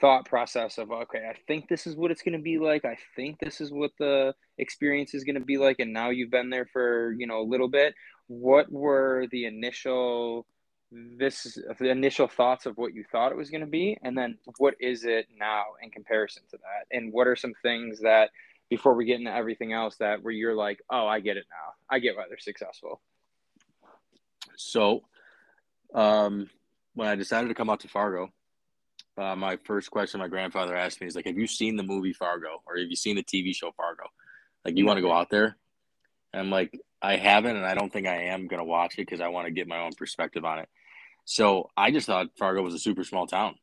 thought 0.00 0.26
process 0.26 0.78
of 0.78 0.90
okay, 0.90 1.26
I 1.28 1.36
think 1.46 1.68
this 1.68 1.86
is 1.86 1.96
what 1.96 2.10
it's 2.10 2.22
going 2.22 2.36
to 2.36 2.42
be 2.42 2.58
like. 2.58 2.84
I 2.84 2.96
think 3.16 3.38
this 3.38 3.60
is 3.60 3.72
what 3.72 3.92
the 3.98 4.34
experience 4.58 5.14
is 5.14 5.24
going 5.24 5.34
to 5.34 5.44
be 5.44 5.58
like. 5.58 5.80
And 5.80 5.92
now 5.92 6.10
you've 6.10 6.30
been 6.30 6.50
there 6.50 6.66
for 6.72 7.12
you 7.12 7.26
know 7.26 7.40
a 7.40 7.48
little 7.48 7.68
bit. 7.68 7.94
What 8.26 8.70
were 8.70 9.26
the 9.30 9.46
initial 9.46 10.46
this 10.90 11.58
the 11.78 11.90
initial 11.90 12.28
thoughts 12.28 12.66
of 12.66 12.76
what 12.76 12.94
you 12.94 13.04
thought 13.10 13.32
it 13.32 13.38
was 13.38 13.50
going 13.50 13.62
to 13.62 13.66
be, 13.66 13.96
and 14.02 14.16
then 14.16 14.38
what 14.58 14.74
is 14.80 15.04
it 15.04 15.26
now 15.36 15.64
in 15.82 15.90
comparison 15.90 16.42
to 16.50 16.58
that? 16.58 16.96
And 16.96 17.12
what 17.12 17.26
are 17.26 17.36
some 17.36 17.54
things 17.62 18.00
that 18.00 18.30
before 18.70 18.94
we 18.94 19.04
get 19.04 19.18
into 19.18 19.34
everything 19.34 19.72
else 19.72 19.96
that 19.96 20.22
where 20.22 20.32
you're 20.32 20.54
like, 20.54 20.80
oh, 20.90 21.06
I 21.06 21.20
get 21.20 21.36
it 21.36 21.44
now. 21.50 21.74
I 21.88 21.98
get 21.98 22.16
why 22.16 22.24
they're 22.28 22.38
successful. 22.38 23.00
So, 24.56 25.02
um, 25.94 26.48
when 26.94 27.08
I 27.08 27.14
decided 27.14 27.48
to 27.48 27.54
come 27.54 27.70
out 27.70 27.80
to 27.80 27.88
Fargo, 27.88 28.32
uh, 29.16 29.36
my 29.36 29.56
first 29.64 29.90
question 29.90 30.20
my 30.20 30.28
grandfather 30.28 30.76
asked 30.76 31.00
me 31.00 31.06
is 31.06 31.16
like, 31.16 31.26
"Have 31.26 31.38
you 31.38 31.46
seen 31.46 31.76
the 31.76 31.82
movie 31.82 32.12
Fargo, 32.12 32.62
or 32.66 32.78
have 32.78 32.88
you 32.88 32.96
seen 32.96 33.16
the 33.16 33.22
TV 33.22 33.54
show 33.54 33.72
Fargo? 33.72 34.04
Like, 34.64 34.76
you 34.76 34.86
want 34.86 34.98
to 34.98 35.02
go 35.02 35.12
out 35.12 35.30
there?" 35.30 35.56
And 36.32 36.40
I'm 36.40 36.50
like, 36.50 36.78
"I 37.00 37.16
haven't, 37.16 37.56
and 37.56 37.66
I 37.66 37.74
don't 37.74 37.92
think 37.92 38.06
I 38.06 38.24
am 38.24 38.46
gonna 38.46 38.64
watch 38.64 38.94
it 38.94 39.06
because 39.06 39.20
I 39.20 39.28
want 39.28 39.46
to 39.46 39.52
get 39.52 39.68
my 39.68 39.80
own 39.80 39.92
perspective 39.92 40.44
on 40.44 40.58
it." 40.58 40.68
So 41.24 41.70
I 41.76 41.90
just 41.90 42.06
thought 42.06 42.36
Fargo 42.38 42.62
was 42.62 42.74
a 42.74 42.78
super 42.78 43.04
small 43.04 43.26
town. 43.26 43.56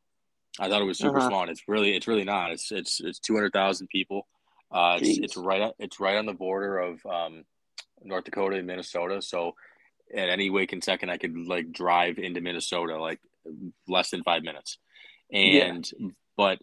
I 0.59 0.69
thought 0.69 0.81
it 0.81 0.85
was 0.85 0.97
super 0.97 1.19
uh-huh. 1.19 1.29
small, 1.29 1.41
and 1.43 1.51
it's 1.51 1.63
really, 1.67 1.95
it's 1.95 2.07
really 2.07 2.23
not. 2.23 2.51
It's 2.51 2.71
it's 2.71 2.99
it's 2.99 3.19
two 3.19 3.35
hundred 3.35 3.53
thousand 3.53 3.87
people. 3.87 4.27
Uh, 4.71 4.99
it's, 5.01 5.17
it's 5.17 5.37
right 5.37 5.71
it's 5.79 5.99
right 5.99 6.17
on 6.17 6.25
the 6.25 6.33
border 6.33 6.79
of 6.79 7.05
um, 7.05 7.43
North 8.03 8.23
Dakota 8.23 8.57
and 8.57 8.67
Minnesota. 8.67 9.21
So 9.21 9.55
at 10.13 10.29
any 10.29 10.49
waking 10.49 10.81
second, 10.81 11.09
I 11.09 11.17
could 11.17 11.35
like 11.37 11.71
drive 11.71 12.17
into 12.17 12.41
Minnesota 12.41 12.99
like 13.01 13.19
less 13.87 14.09
than 14.09 14.23
five 14.23 14.43
minutes. 14.43 14.77
And 15.31 15.89
yeah. 15.97 16.07
but 16.37 16.59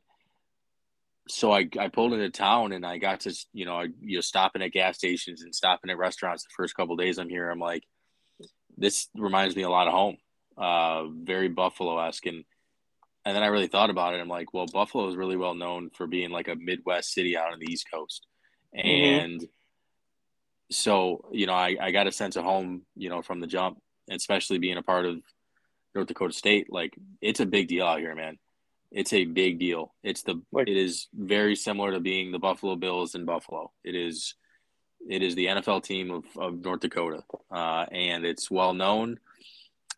so 1.29 1.53
I, 1.53 1.69
I 1.79 1.89
pulled 1.89 2.15
into 2.15 2.31
town 2.31 2.73
and 2.73 2.87
I 2.87 2.99
got 2.99 3.21
to 3.21 3.35
you 3.53 3.65
know 3.65 3.77
I, 3.77 3.89
you 4.01 4.17
know 4.17 4.21
stopping 4.21 4.63
at 4.63 4.73
gas 4.73 4.97
stations 4.97 5.43
and 5.43 5.55
stopping 5.55 5.91
at 5.91 5.99
restaurants 5.99 6.45
the 6.45 6.51
first 6.57 6.75
couple 6.75 6.97
days 6.97 7.19
I'm 7.19 7.29
here. 7.29 7.51
I'm 7.51 7.61
like, 7.61 7.85
this 8.77 9.09
reminds 9.15 9.57
me 9.57 9.63
a 9.63 9.71
lot 9.71 9.89
of 9.89 9.95
home, 9.95 10.17
uh, 10.57 11.05
very 11.09 11.49
Buffalo 11.49 11.99
esque 11.99 12.27
and 12.27 12.45
and 13.29 13.37
then 13.37 13.43
I 13.43 13.49
really 13.49 13.67
thought 13.67 13.91
about 13.91 14.15
it. 14.15 14.21
I'm 14.21 14.29
like, 14.29 14.55
well, 14.55 14.65
Buffalo 14.65 15.07
is 15.07 15.17
really 15.17 15.37
well 15.37 15.55
known 15.55 15.91
for 15.91 16.07
being 16.07 16.31
like 16.31 16.49
a 16.49 16.57
Midwest 16.57 17.13
city 17.13 17.37
out 17.37 17.53
on 17.53 17.59
the 17.59 17.71
East 17.71 17.85
Coast. 17.93 18.27
Mm-hmm. 18.75 18.89
And 18.89 19.41
mm-hmm. 19.41 19.45
so, 20.71 21.27
you 21.31 21.47
know, 21.47 21.53
I, 21.53 21.77
I 21.79 21.91
got 21.91 22.07
a 22.07 22.13
sense 22.13 22.37
of 22.37 22.45
home, 22.45 22.87
you 22.97 23.11
know, 23.11 23.21
from 23.21 23.41
the 23.41 23.47
jump, 23.47 23.79
especially 24.11 24.57
being 24.57 24.79
a 24.79 24.83
part 24.83 25.05
of 25.05 25.19
North 25.95 26.09
Dakota 26.09 26.33
State. 26.33 26.73
Like, 26.73 26.95
it's 27.21 27.41
a 27.41 27.45
big 27.45 27.69
deal 27.69 27.87
out 27.87 27.99
here, 27.99 28.15
man. 28.15 28.39
It's 28.91 29.13
a 29.13 29.25
big 29.25 29.59
deal. 29.59 29.95
It's 30.03 30.23
the, 30.23 30.41
like, 30.51 30.69
it 30.69 30.77
is 30.77 31.09
very 31.15 31.55
similar 31.55 31.93
to 31.93 32.01
being 32.01 32.33
the 32.33 32.39
Buffalo 32.39 32.75
Bills 32.77 33.15
in 33.15 33.25
Buffalo. 33.25 33.71
It 33.85 33.95
is, 33.95 34.35
it 35.09 35.23
is 35.23 35.35
the 35.35 35.47
NFL 35.47 35.83
team 35.83 36.11
of, 36.11 36.25
of 36.39 36.65
North 36.65 36.81
Dakota. 36.81 37.23
Uh, 37.51 37.85
and 37.93 38.25
it's 38.25 38.51
well 38.51 38.73
known. 38.73 39.19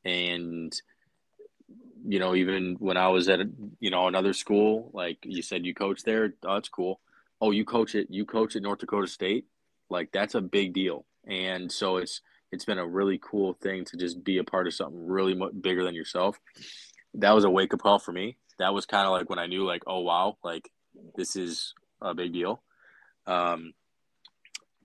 And, 0.05 0.75
you 2.07 2.19
know, 2.19 2.35
even 2.35 2.77
when 2.79 2.97
I 2.97 3.09
was 3.09 3.29
at 3.29 3.41
you 3.79 3.91
know 3.91 4.09
another 4.09 4.33
school, 4.33 4.91
like 4.93 5.19
you 5.23 5.43
said, 5.43 5.67
you 5.67 5.75
coach 5.75 6.03
there. 6.03 6.35
Oh, 6.45 6.55
that's 6.55 6.69
cool. 6.69 7.01
Oh, 7.41 7.51
you 7.51 7.65
coach 7.65 7.95
it. 7.95 8.09
You 8.11 8.25
coach 8.25 8.57
at 8.57 8.63
North 8.63 8.79
Dakota 8.79 9.07
State. 9.07 9.47
Like 9.89 10.13
that's 10.13 10.35
a 10.35 10.41
big 10.41 10.73
deal. 10.73 11.05
And 11.27 11.71
so 11.71 11.99
it's 11.99 12.21
it's 12.53 12.65
been 12.65 12.79
a 12.79 12.87
really 12.87 13.19
cool 13.23 13.55
thing 13.55 13.85
to 13.87 13.97
just 13.97 14.25
be 14.25 14.39
a 14.39 14.45
part 14.45 14.67
of 14.67 14.75
something 14.75 15.07
really 15.07 15.35
much 15.35 15.53
bigger 15.61 15.85
than 15.85 15.95
yourself. 15.95 16.39
That 17.15 17.33
was 17.33 17.45
a 17.45 17.51
wake 17.51 17.75
up 17.75 17.81
call 17.81 17.99
for 17.99 18.13
me. 18.13 18.37
That 18.61 18.73
was 18.73 18.87
kind 18.87 19.07
of 19.07 19.13
like 19.13 19.29
when 19.29 19.39
I 19.39 19.47
knew, 19.47 19.67
like, 19.67 19.83
oh 19.87 20.01
wow, 20.01 20.37
like 20.45 20.71
this 21.17 21.35
is 21.35 21.75
a 22.01 22.15
big 22.15 22.33
deal. 22.33 22.63
Um, 23.27 23.73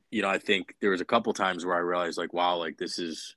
you 0.09 0.21
know, 0.21 0.29
I 0.29 0.39
think 0.39 0.75
there 0.81 0.91
was 0.91 1.01
a 1.01 1.05
couple 1.05 1.33
times 1.33 1.65
where 1.65 1.75
I 1.75 1.79
realized, 1.79 2.17
like, 2.17 2.33
wow, 2.33 2.57
like 2.57 2.77
this 2.77 2.99
is 2.99 3.35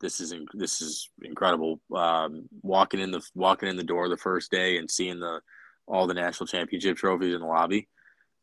this 0.00 0.20
is 0.20 0.34
this 0.54 0.82
is 0.82 1.08
incredible. 1.22 1.80
Um, 1.94 2.48
walking 2.62 3.00
in 3.00 3.10
the 3.10 3.22
walking 3.34 3.68
in 3.68 3.76
the 3.76 3.84
door 3.84 4.08
the 4.08 4.16
first 4.16 4.50
day 4.50 4.78
and 4.78 4.90
seeing 4.90 5.20
the 5.20 5.40
all 5.86 6.06
the 6.06 6.14
national 6.14 6.46
championship 6.46 6.96
trophies 6.96 7.34
in 7.34 7.40
the 7.40 7.46
lobby, 7.46 7.88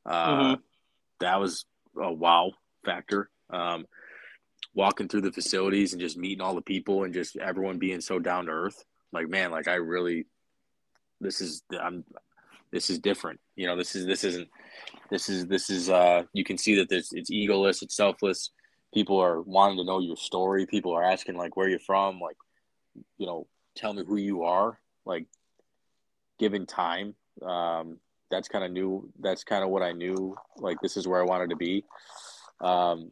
uh, 0.05 0.29
mm-hmm. 0.29 0.61
that 1.19 1.39
was 1.39 1.65
a 2.01 2.11
wow 2.11 2.51
factor. 2.85 3.29
Um, 3.49 3.85
walking 4.73 5.07
through 5.07 5.21
the 5.21 5.31
facilities 5.31 5.93
and 5.93 6.01
just 6.01 6.17
meeting 6.17 6.41
all 6.41 6.55
the 6.55 6.61
people 6.61 7.03
and 7.03 7.13
just 7.13 7.35
everyone 7.37 7.79
being 7.79 8.01
so 8.01 8.19
down 8.19 8.45
to 8.45 8.51
earth, 8.51 8.83
like 9.11 9.27
man, 9.27 9.51
like 9.51 9.67
I 9.67 9.75
really, 9.75 10.27
this 11.19 11.41
is 11.41 11.63
I'm, 11.79 12.03
this 12.71 12.89
is 12.89 12.99
different. 12.99 13.39
You 13.55 13.67
know, 13.67 13.75
this 13.75 13.95
is 13.95 14.05
this 14.05 14.23
isn't, 14.23 14.47
this 15.09 15.29
is 15.29 15.47
this 15.47 15.69
is 15.69 15.89
uh, 15.89 16.23
you 16.33 16.43
can 16.43 16.57
see 16.57 16.75
that 16.75 16.89
this 16.89 17.13
it's 17.13 17.31
egoless, 17.31 17.81
it's 17.81 17.95
selfless 17.95 18.51
people 18.93 19.19
are 19.19 19.41
wanting 19.41 19.77
to 19.77 19.83
know 19.83 19.99
your 19.99 20.17
story. 20.17 20.65
People 20.65 20.93
are 20.93 21.03
asking 21.03 21.37
like 21.37 21.55
where 21.55 21.67
you're 21.67 21.79
from, 21.79 22.19
like 22.19 22.37
you 23.17 23.25
know, 23.25 23.47
tell 23.75 23.93
me 23.93 24.03
who 24.05 24.17
you 24.17 24.43
are. 24.43 24.79
Like 25.05 25.25
giving 26.37 26.65
time. 26.65 27.15
Um, 27.41 27.97
that's 28.29 28.47
kind 28.47 28.63
of 28.63 28.71
new. 28.71 29.11
That's 29.19 29.43
kind 29.43 29.63
of 29.63 29.69
what 29.69 29.83
I 29.83 29.91
knew. 29.91 30.35
Like 30.57 30.77
this 30.81 30.97
is 30.97 31.07
where 31.07 31.21
I 31.21 31.25
wanted 31.25 31.49
to 31.51 31.55
be. 31.55 31.83
Um, 32.61 33.11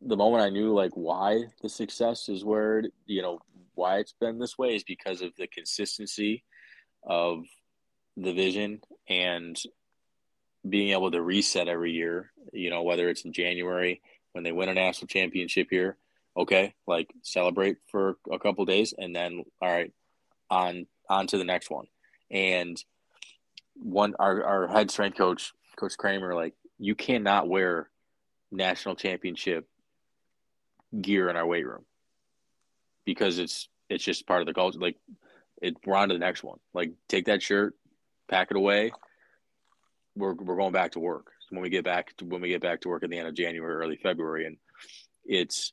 the 0.00 0.16
moment 0.16 0.44
I 0.44 0.50
knew 0.50 0.72
like 0.72 0.92
why 0.94 1.44
the 1.62 1.68
success 1.68 2.28
is 2.28 2.44
where 2.44 2.82
you 3.06 3.22
know 3.22 3.40
why 3.74 3.98
it's 3.98 4.14
been 4.20 4.38
this 4.38 4.58
way 4.58 4.74
is 4.74 4.84
because 4.84 5.22
of 5.22 5.32
the 5.36 5.46
consistency 5.46 6.44
of 7.02 7.44
the 8.16 8.32
vision 8.32 8.80
and 9.08 9.60
being 10.68 10.92
able 10.92 11.10
to 11.10 11.22
reset 11.22 11.68
every 11.68 11.92
year. 11.92 12.30
You 12.52 12.70
know 12.70 12.82
whether 12.82 13.08
it's 13.08 13.24
in 13.24 13.32
January 13.32 14.00
when 14.32 14.44
they 14.44 14.52
win 14.52 14.68
a 14.68 14.74
national 14.74 15.08
championship 15.08 15.68
here, 15.70 15.96
okay, 16.36 16.74
like 16.86 17.12
celebrate 17.22 17.76
for 17.90 18.16
a 18.30 18.38
couple 18.38 18.64
days 18.64 18.94
and 18.96 19.14
then 19.14 19.44
all 19.60 19.70
right, 19.70 19.92
on 20.50 20.86
on 21.08 21.26
to 21.28 21.38
the 21.38 21.44
next 21.44 21.70
one. 21.70 21.86
And 22.30 22.82
one 23.74 24.14
our, 24.18 24.44
our 24.44 24.68
head 24.68 24.90
strength 24.90 25.18
coach, 25.18 25.52
Coach 25.76 25.96
Kramer, 25.96 26.34
like 26.34 26.54
you 26.78 26.94
cannot 26.94 27.48
wear 27.48 27.88
national 28.50 28.96
championship 28.96 29.66
gear 31.00 31.28
in 31.28 31.36
our 31.36 31.46
weight 31.46 31.66
room 31.66 31.84
because 33.04 33.38
it's 33.38 33.68
it's 33.88 34.04
just 34.04 34.26
part 34.26 34.40
of 34.40 34.46
the 34.46 34.54
culture. 34.54 34.78
Like 34.78 34.96
it, 35.62 35.76
we're 35.86 35.96
on 35.96 36.08
to 36.08 36.14
the 36.14 36.18
next 36.18 36.42
one. 36.42 36.58
Like 36.74 36.92
take 37.08 37.26
that 37.26 37.42
shirt, 37.42 37.74
pack 38.28 38.50
it 38.50 38.56
away. 38.56 38.92
We're 40.14 40.34
we're 40.34 40.56
going 40.56 40.72
back 40.72 40.92
to 40.92 40.98
work 40.98 41.28
when 41.50 41.62
we 41.62 41.70
get 41.70 41.84
back 41.84 42.14
to 42.18 42.26
when 42.26 42.42
we 42.42 42.48
get 42.48 42.60
back 42.60 42.82
to 42.82 42.88
work 42.88 43.04
at 43.04 43.10
the 43.10 43.18
end 43.18 43.28
of 43.28 43.34
January, 43.34 43.74
early 43.74 43.96
February, 43.96 44.46
and 44.46 44.56
it's 45.24 45.72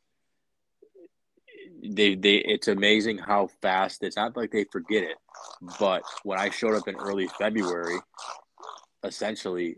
they 1.83 2.15
they 2.15 2.35
it's 2.35 2.67
amazing 2.67 3.17
how 3.17 3.49
fast 3.61 4.03
it's 4.03 4.15
not 4.15 4.37
like 4.37 4.51
they 4.51 4.65
forget 4.71 5.03
it, 5.03 5.17
but 5.79 6.03
when 6.23 6.39
I 6.39 6.51
showed 6.51 6.75
up 6.75 6.87
in 6.87 6.95
early 6.95 7.27
February, 7.27 7.99
essentially 9.03 9.75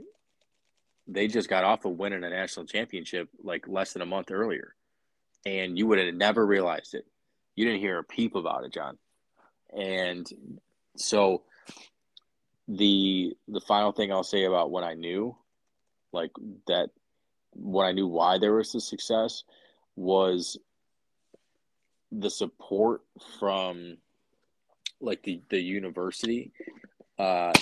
they 1.07 1.27
just 1.27 1.49
got 1.49 1.63
off 1.63 1.85
of 1.85 1.97
winning 1.97 2.23
a 2.23 2.29
national 2.29 2.65
championship 2.65 3.29
like 3.43 3.67
less 3.67 3.93
than 3.93 4.01
a 4.01 4.05
month 4.05 4.31
earlier. 4.31 4.75
And 5.45 5.77
you 5.77 5.87
would 5.87 5.97
have 5.97 6.13
never 6.13 6.45
realized 6.45 6.93
it. 6.93 7.05
You 7.55 7.65
didn't 7.65 7.81
hear 7.81 7.97
a 7.97 8.03
peep 8.03 8.35
about 8.35 8.63
it, 8.63 8.73
John. 8.73 8.97
And 9.77 10.27
so 10.97 11.43
the 12.67 13.35
the 13.47 13.61
final 13.61 13.91
thing 13.91 14.11
I'll 14.11 14.23
say 14.23 14.45
about 14.45 14.71
what 14.71 14.83
I 14.83 14.93
knew, 14.93 15.35
like 16.11 16.31
that 16.67 16.89
what 17.53 17.85
I 17.85 17.91
knew 17.91 18.07
why 18.07 18.37
there 18.37 18.53
was 18.53 18.71
the 18.71 18.81
success 18.81 19.43
was 19.95 20.57
the 22.11 22.29
support 22.29 23.01
from 23.39 23.97
like 24.99 25.23
the 25.23 25.41
the 25.49 25.59
university 25.59 26.51
uh 27.17 27.53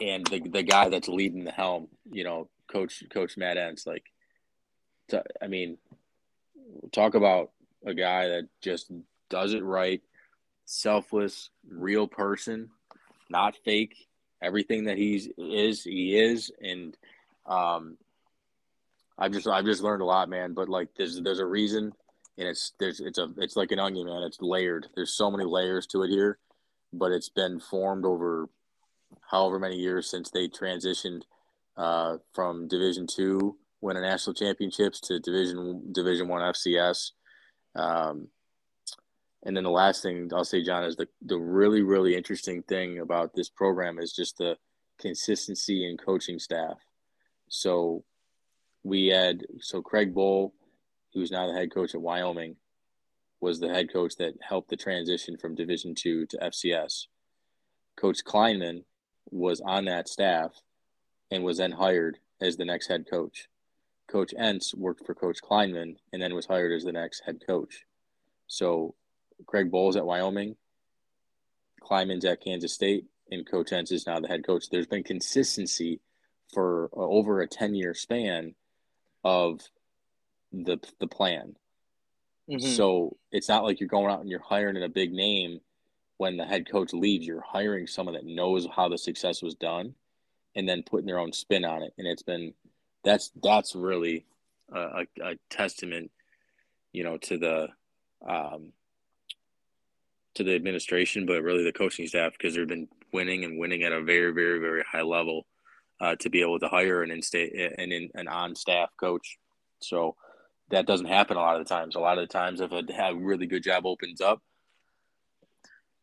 and 0.00 0.26
the 0.26 0.40
the 0.40 0.62
guy 0.62 0.88
that's 0.88 1.08
leading 1.08 1.44
the 1.44 1.50
helm 1.50 1.88
you 2.10 2.22
know 2.22 2.48
coach 2.70 3.02
coach 3.10 3.36
matt 3.36 3.56
Entz 3.56 3.86
like 3.86 4.04
i 5.42 5.46
mean 5.46 5.78
talk 6.92 7.14
about 7.14 7.50
a 7.84 7.94
guy 7.94 8.28
that 8.28 8.48
just 8.60 8.90
does 9.30 9.54
it 9.54 9.64
right 9.64 10.02
selfless 10.68 11.50
real 11.68 12.06
person 12.06 12.68
not 13.30 13.56
fake 13.64 14.06
everything 14.42 14.84
that 14.84 14.98
he's 14.98 15.28
is 15.38 15.82
he 15.82 16.18
is 16.18 16.50
and 16.60 16.96
um 17.46 17.96
i've 19.18 19.32
just 19.32 19.46
i've 19.48 19.64
just 19.64 19.82
learned 19.82 20.02
a 20.02 20.04
lot 20.04 20.28
man 20.28 20.52
but 20.52 20.68
like 20.68 20.88
there's 20.96 21.20
there's 21.22 21.38
a 21.38 21.46
reason 21.46 21.92
and 22.38 22.48
it's 22.48 22.72
there's 22.78 23.00
it's 23.00 23.18
a 23.18 23.28
it's 23.38 23.56
like 23.56 23.72
an 23.72 23.80
onion, 23.80 24.06
man. 24.06 24.22
It's 24.22 24.40
layered. 24.40 24.86
There's 24.94 25.12
so 25.12 25.30
many 25.30 25.44
layers 25.44 25.86
to 25.88 26.04
it 26.04 26.08
here, 26.08 26.38
but 26.92 27.10
it's 27.10 27.28
been 27.28 27.58
formed 27.58 28.04
over 28.04 28.48
however 29.30 29.58
many 29.58 29.76
years 29.76 30.08
since 30.08 30.30
they 30.30 30.48
transitioned 30.48 31.22
uh, 31.76 32.18
from 32.32 32.68
Division 32.68 33.08
Two, 33.08 33.56
winning 33.80 34.02
national 34.02 34.34
championships, 34.34 35.00
to 35.00 35.18
Division 35.18 35.92
Division 35.92 36.28
One 36.28 36.42
FCS. 36.42 37.10
Um, 37.74 38.28
and 39.44 39.56
then 39.56 39.64
the 39.64 39.70
last 39.70 40.02
thing 40.02 40.30
I'll 40.34 40.44
say, 40.44 40.62
John, 40.62 40.84
is 40.84 40.96
the 40.96 41.08
the 41.22 41.38
really 41.38 41.82
really 41.82 42.14
interesting 42.16 42.62
thing 42.62 42.98
about 42.98 43.34
this 43.34 43.48
program 43.48 43.98
is 43.98 44.12
just 44.12 44.38
the 44.38 44.56
consistency 44.98 45.88
in 45.88 45.96
coaching 45.96 46.38
staff. 46.38 46.78
So 47.48 48.04
we 48.82 49.08
had 49.08 49.44
so 49.60 49.82
Craig 49.82 50.14
Bohl 50.14 50.52
who's 51.14 51.30
now 51.30 51.46
the 51.46 51.58
head 51.58 51.72
coach 51.72 51.94
at 51.94 52.00
Wyoming, 52.00 52.56
was 53.40 53.60
the 53.60 53.68
head 53.68 53.92
coach 53.92 54.16
that 54.16 54.34
helped 54.40 54.70
the 54.70 54.76
transition 54.76 55.36
from 55.36 55.54
Division 55.54 55.94
two 55.94 56.26
to 56.26 56.38
FCS. 56.38 57.06
Coach 57.96 58.24
Klieman 58.24 58.84
was 59.30 59.60
on 59.60 59.84
that 59.86 60.08
staff 60.08 60.52
and 61.30 61.44
was 61.44 61.58
then 61.58 61.72
hired 61.72 62.18
as 62.40 62.56
the 62.56 62.64
next 62.64 62.88
head 62.88 63.04
coach. 63.10 63.48
Coach 64.08 64.32
Entz 64.38 64.74
worked 64.74 65.04
for 65.04 65.14
Coach 65.14 65.38
Klieman 65.42 65.96
and 66.12 66.22
then 66.22 66.34
was 66.34 66.46
hired 66.46 66.72
as 66.72 66.84
the 66.84 66.92
next 66.92 67.22
head 67.26 67.42
coach. 67.46 67.84
So 68.46 68.94
Craig 69.46 69.70
Bohl's 69.70 69.96
at 69.96 70.06
Wyoming, 70.06 70.56
Klieman's 71.82 72.24
at 72.24 72.42
Kansas 72.42 72.72
State, 72.72 73.06
and 73.30 73.48
Coach 73.48 73.70
Entz 73.70 73.92
is 73.92 74.06
now 74.06 74.20
the 74.20 74.28
head 74.28 74.46
coach. 74.46 74.70
There's 74.70 74.86
been 74.86 75.02
consistency 75.02 76.00
for 76.52 76.90
uh, 76.96 77.00
over 77.00 77.40
a 77.40 77.48
10 77.48 77.74
year 77.74 77.94
span 77.94 78.54
of 79.24 79.60
the 80.52 80.78
the 80.98 81.06
plan. 81.06 81.56
Mm-hmm. 82.50 82.66
So 82.66 83.16
it's 83.30 83.48
not 83.48 83.64
like 83.64 83.80
you're 83.80 83.88
going 83.88 84.10
out 84.10 84.20
and 84.20 84.30
you're 84.30 84.40
hiring 84.40 84.82
a 84.82 84.88
big 84.88 85.12
name 85.12 85.60
when 86.16 86.36
the 86.36 86.46
head 86.46 86.70
coach 86.70 86.92
leaves. 86.92 87.26
You're 87.26 87.44
hiring 87.46 87.86
someone 87.86 88.14
that 88.14 88.24
knows 88.24 88.66
how 88.74 88.88
the 88.88 88.96
success 88.96 89.42
was 89.42 89.54
done, 89.54 89.94
and 90.56 90.66
then 90.66 90.82
putting 90.82 91.06
their 91.06 91.18
own 91.18 91.32
spin 91.32 91.64
on 91.64 91.82
it. 91.82 91.92
And 91.98 92.06
it's 92.06 92.22
been 92.22 92.54
that's 93.04 93.30
that's 93.42 93.74
really 93.74 94.24
a, 94.72 94.80
a, 94.80 95.06
a 95.22 95.34
testament, 95.50 96.10
you 96.92 97.04
know, 97.04 97.18
to 97.18 97.36
the 97.36 97.68
um, 98.26 98.72
to 100.38 100.44
the 100.44 100.54
administration, 100.54 101.26
but 101.26 101.42
really 101.42 101.64
the 101.64 101.72
coaching 101.72 102.06
staff 102.06 102.32
because 102.32 102.54
they've 102.54 102.66
been 102.66 102.88
winning 103.12 103.44
and 103.44 103.58
winning 103.58 103.82
at 103.82 103.92
a 103.92 104.02
very 104.02 104.32
very 104.32 104.58
very 104.58 104.82
high 104.90 105.02
level 105.02 105.46
uh, 106.00 106.16
to 106.16 106.30
be 106.30 106.40
able 106.40 106.58
to 106.58 106.68
hire 106.68 107.02
an 107.02 107.10
in-state 107.10 107.52
and 107.78 107.92
an, 107.92 108.10
an 108.14 108.28
on 108.28 108.54
staff 108.54 108.90
coach. 108.98 109.38
So 109.80 110.16
that 110.70 110.86
doesn't 110.86 111.06
happen 111.06 111.36
a 111.36 111.40
lot 111.40 111.60
of 111.60 111.66
the 111.66 111.74
times. 111.74 111.94
A 111.94 112.00
lot 112.00 112.18
of 112.18 112.28
the 112.28 112.32
times, 112.32 112.60
if 112.60 112.72
a, 112.72 112.82
a 113.02 113.14
really 113.14 113.46
good 113.46 113.62
job 113.62 113.86
opens 113.86 114.20
up, 114.20 114.42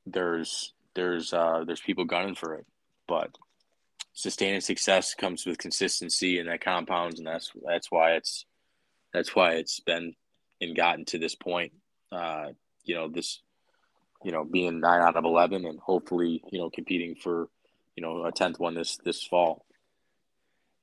there's 0.05 0.73
there's 0.95 1.33
uh, 1.33 1.63
there's 1.65 1.81
people 1.81 2.05
gunning 2.05 2.36
for 2.36 2.55
it. 2.55 2.65
But 3.07 3.38
sustaining 4.13 4.61
success 4.61 5.13
comes 5.13 5.45
with 5.45 5.57
consistency, 5.57 6.39
and 6.39 6.49
that 6.49 6.61
compounds, 6.61 7.19
and 7.19 7.27
that's 7.27 7.51
that's 7.65 7.91
why 7.91 8.13
it's 8.13 8.45
that's 9.13 9.36
why 9.36 9.53
it's 9.53 9.79
been 9.79 10.15
and 10.61 10.75
gotten 10.75 11.05
to 11.05 11.19
this 11.19 11.36
point. 11.36 11.73
Uh, 12.11 12.49
you 12.83 12.95
know 12.95 13.07
this, 13.07 13.41
you 14.24 14.32
know, 14.32 14.43
being 14.43 14.80
nine 14.80 15.01
out 15.01 15.16
of 15.16 15.26
eleven, 15.26 15.66
and 15.66 15.80
hopefully, 15.80 16.43
you 16.51 16.59
know, 16.59 16.70
competing 16.70 17.16
for, 17.16 17.47
you 17.95 18.03
know, 18.03 18.26
a 18.26 18.32
tenth 18.32 18.59
one 18.59 18.76
this 18.76 18.97
this 19.03 19.24
fall. 19.24 19.66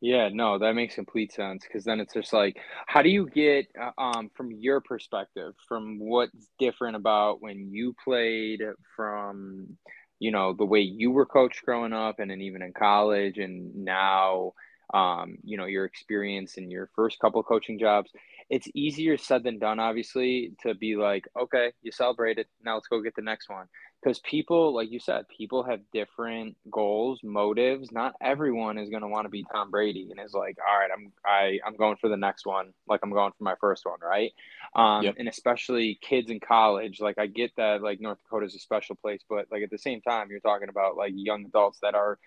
Yeah, 0.04 0.30
no, 0.32 0.58
that 0.58 0.74
makes 0.74 0.96
complete 0.96 1.32
sense 1.32 1.62
because 1.62 1.84
then 1.84 2.00
it's 2.00 2.12
just 2.12 2.32
like, 2.32 2.56
how 2.88 3.02
do 3.02 3.08
you 3.08 3.28
get, 3.28 3.68
uh, 3.80 3.92
um, 3.96 4.30
from 4.34 4.50
your 4.50 4.80
perspective, 4.80 5.54
from 5.68 6.00
what's 6.00 6.48
different 6.58 6.96
about 6.96 7.40
when 7.40 7.70
you 7.70 7.94
played, 8.02 8.62
from, 8.96 9.76
you 10.18 10.32
know, 10.32 10.54
the 10.54 10.64
way 10.64 10.80
you 10.80 11.12
were 11.12 11.24
coached 11.24 11.64
growing 11.64 11.92
up 11.92 12.18
and 12.18 12.32
then 12.32 12.40
even 12.40 12.62
in 12.62 12.72
college 12.72 13.38
and 13.38 13.76
now, 13.76 14.54
um, 14.92 15.38
you 15.44 15.56
know, 15.56 15.66
your 15.66 15.84
experience 15.84 16.54
in 16.54 16.68
your 16.68 16.90
first 16.96 17.20
couple 17.20 17.40
coaching 17.44 17.78
jobs 17.78 18.10
it's 18.52 18.68
easier 18.74 19.16
said 19.16 19.44
than 19.44 19.58
done, 19.58 19.80
obviously, 19.80 20.52
to 20.60 20.74
be 20.74 20.94
like, 20.94 21.26
okay, 21.40 21.72
you 21.80 21.90
celebrated. 21.90 22.46
Now 22.62 22.74
let's 22.74 22.86
go 22.86 23.00
get 23.00 23.16
the 23.16 23.22
next 23.22 23.48
one. 23.48 23.66
Because 24.02 24.18
people, 24.18 24.74
like 24.74 24.90
you 24.90 25.00
said, 25.00 25.24
people 25.34 25.62
have 25.62 25.80
different 25.90 26.54
goals, 26.70 27.20
motives. 27.24 27.90
Not 27.90 28.12
everyone 28.20 28.76
is 28.76 28.90
going 28.90 29.00
to 29.00 29.08
want 29.08 29.24
to 29.24 29.30
be 29.30 29.42
Tom 29.50 29.70
Brady 29.70 30.08
and 30.10 30.20
is 30.20 30.34
like, 30.34 30.58
all 30.58 30.78
right, 30.78 30.90
I'm 30.92 31.12
I 31.24 31.60
I'm 31.66 31.76
going 31.76 31.96
for 31.96 32.10
the 32.10 32.16
next 32.18 32.44
one, 32.44 32.74
like 32.86 33.00
I'm 33.02 33.12
going 33.12 33.32
for 33.38 33.44
my 33.44 33.54
first 33.58 33.86
one, 33.86 34.00
right? 34.02 34.32
Um, 34.76 35.04
yep. 35.04 35.14
and 35.18 35.28
especially 35.28 35.98
kids 36.02 36.30
in 36.30 36.38
college. 36.38 37.00
Like 37.00 37.18
I 37.18 37.28
get 37.28 37.52
that, 37.56 37.80
like 37.80 38.02
North 38.02 38.18
Dakota 38.18 38.44
is 38.44 38.54
a 38.54 38.58
special 38.58 38.96
place, 38.96 39.22
but 39.30 39.46
like 39.50 39.62
at 39.62 39.70
the 39.70 39.78
same 39.78 40.02
time, 40.02 40.28
you're 40.28 40.40
talking 40.40 40.68
about 40.68 40.96
like 40.96 41.12
young 41.14 41.46
adults 41.46 41.78
that 41.80 41.94
are 41.94 42.18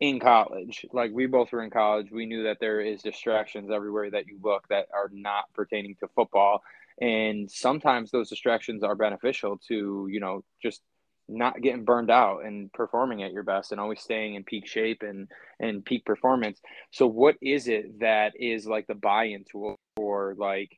in 0.00 0.20
college. 0.20 0.86
Like 0.92 1.10
we 1.12 1.26
both 1.26 1.52
were 1.52 1.62
in 1.62 1.70
college, 1.70 2.10
we 2.10 2.26
knew 2.26 2.44
that 2.44 2.58
there 2.60 2.80
is 2.80 3.02
distractions 3.02 3.70
everywhere 3.70 4.10
that 4.10 4.26
you 4.26 4.38
look 4.42 4.66
that 4.68 4.86
are 4.94 5.10
not 5.12 5.52
pertaining 5.54 5.96
to 6.00 6.08
football. 6.14 6.62
And 7.00 7.50
sometimes 7.50 8.10
those 8.10 8.28
distractions 8.28 8.82
are 8.82 8.94
beneficial 8.94 9.58
to, 9.68 10.08
you 10.10 10.20
know, 10.20 10.42
just 10.62 10.82
not 11.28 11.60
getting 11.60 11.84
burned 11.84 12.10
out 12.10 12.44
and 12.44 12.72
performing 12.72 13.22
at 13.22 13.32
your 13.32 13.42
best 13.42 13.70
and 13.70 13.80
always 13.80 14.00
staying 14.00 14.34
in 14.34 14.44
peak 14.44 14.66
shape 14.66 15.02
and 15.02 15.28
and 15.60 15.84
peak 15.84 16.04
performance. 16.04 16.60
So 16.90 17.06
what 17.06 17.36
is 17.42 17.68
it 17.68 18.00
that 18.00 18.32
is 18.36 18.66
like 18.66 18.86
the 18.86 18.94
buy-in 18.94 19.44
tool 19.50 19.76
for 19.96 20.34
like 20.38 20.70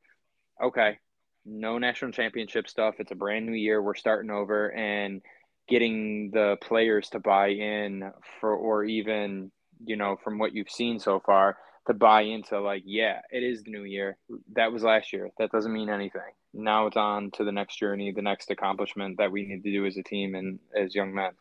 okay, 0.62 0.98
no 1.46 1.78
national 1.78 2.12
championship 2.12 2.68
stuff, 2.68 2.96
it's 2.98 3.12
a 3.12 3.14
brand 3.14 3.46
new 3.46 3.52
year, 3.52 3.80
we're 3.80 3.94
starting 3.94 4.30
over 4.30 4.72
and 4.72 5.22
getting 5.70 6.30
the 6.32 6.58
players 6.60 7.08
to 7.10 7.20
buy 7.20 7.48
in 7.48 8.12
for 8.40 8.54
or 8.54 8.84
even 8.84 9.50
you 9.84 9.96
know 9.96 10.16
from 10.22 10.38
what 10.38 10.52
you've 10.52 10.70
seen 10.70 10.98
so 10.98 11.20
far 11.24 11.56
to 11.86 11.94
buy 11.94 12.22
into 12.22 12.60
like 12.60 12.82
yeah 12.84 13.20
it 13.30 13.42
is 13.42 13.62
the 13.62 13.70
new 13.70 13.84
year. 13.84 14.18
That 14.54 14.72
was 14.72 14.82
last 14.82 15.12
year. 15.12 15.30
That 15.38 15.52
doesn't 15.52 15.72
mean 15.72 15.88
anything. 15.88 16.32
Now 16.52 16.86
it's 16.88 16.96
on 16.96 17.30
to 17.32 17.44
the 17.44 17.52
next 17.52 17.78
journey 17.78 18.12
the 18.12 18.20
next 18.20 18.50
accomplishment 18.50 19.16
that 19.18 19.32
we 19.32 19.46
need 19.46 19.62
to 19.62 19.70
do 19.70 19.86
as 19.86 19.96
a 19.96 20.02
team 20.02 20.34
and 20.34 20.58
as 20.76 20.94
young 20.94 21.14
men. 21.14 21.32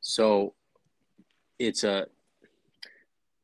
So 0.00 0.54
it's 1.58 1.84
a 1.84 2.06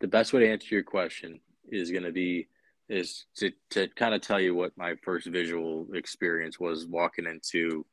the 0.00 0.08
best 0.08 0.32
way 0.32 0.40
to 0.40 0.50
answer 0.50 0.74
your 0.74 0.84
question 0.84 1.40
is 1.68 1.90
going 1.90 2.04
to 2.04 2.12
be 2.12 2.48
is 2.88 3.26
to, 3.36 3.52
to 3.70 3.86
kind 3.88 4.14
of 4.14 4.20
tell 4.20 4.40
you 4.40 4.54
what 4.54 4.76
my 4.76 4.94
first 5.04 5.28
visual 5.28 5.86
experience 5.94 6.58
was 6.58 6.86
walking 6.86 7.26
into 7.26 7.86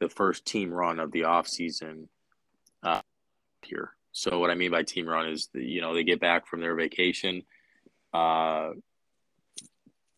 the 0.00 0.08
first 0.08 0.44
team 0.44 0.72
run 0.72 0.98
of 0.98 1.12
the 1.12 1.24
off 1.24 1.46
season 1.46 2.08
uh, 2.82 3.02
here. 3.62 3.92
So 4.12 4.38
what 4.38 4.50
I 4.50 4.54
mean 4.54 4.70
by 4.70 4.82
team 4.82 5.06
run 5.08 5.28
is 5.28 5.48
the, 5.54 5.62
you 5.62 5.80
know 5.80 5.94
they 5.94 6.02
get 6.02 6.20
back 6.20 6.46
from 6.46 6.60
their 6.60 6.74
vacation, 6.74 7.42
uh, 8.12 8.70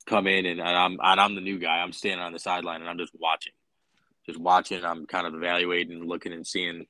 come 0.06 0.26
in 0.26 0.46
and, 0.46 0.60
and 0.60 0.76
I'm 0.76 0.98
and 1.02 1.20
I'm 1.20 1.34
the 1.34 1.40
new 1.40 1.58
guy. 1.58 1.78
I'm 1.80 1.92
standing 1.92 2.24
on 2.24 2.32
the 2.32 2.38
sideline 2.38 2.80
and 2.80 2.88
I'm 2.88 2.98
just 2.98 3.12
watching, 3.18 3.52
just 4.24 4.38
watching. 4.38 4.84
I'm 4.84 5.06
kind 5.06 5.26
of 5.26 5.34
evaluating, 5.34 6.06
looking 6.06 6.32
and 6.32 6.46
seeing, 6.46 6.86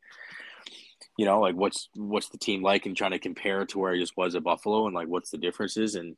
you 1.16 1.26
know, 1.26 1.40
like 1.40 1.57
what's 1.57 1.88
what's 1.95 2.28
the 2.28 2.38
team 2.38 2.62
like 2.62 2.86
and 2.86 2.97
trying 2.97 3.11
to 3.12 3.18
compare 3.18 3.66
to 3.66 3.78
where 3.78 3.93
I 3.93 3.99
just 3.99 4.16
was 4.16 4.36
at 4.36 4.45
Buffalo 4.45 4.86
and 4.86 4.95
like 4.95 5.09
what's 5.09 5.30
the 5.30 5.38
differences 5.38 5.97
and 5.97 6.16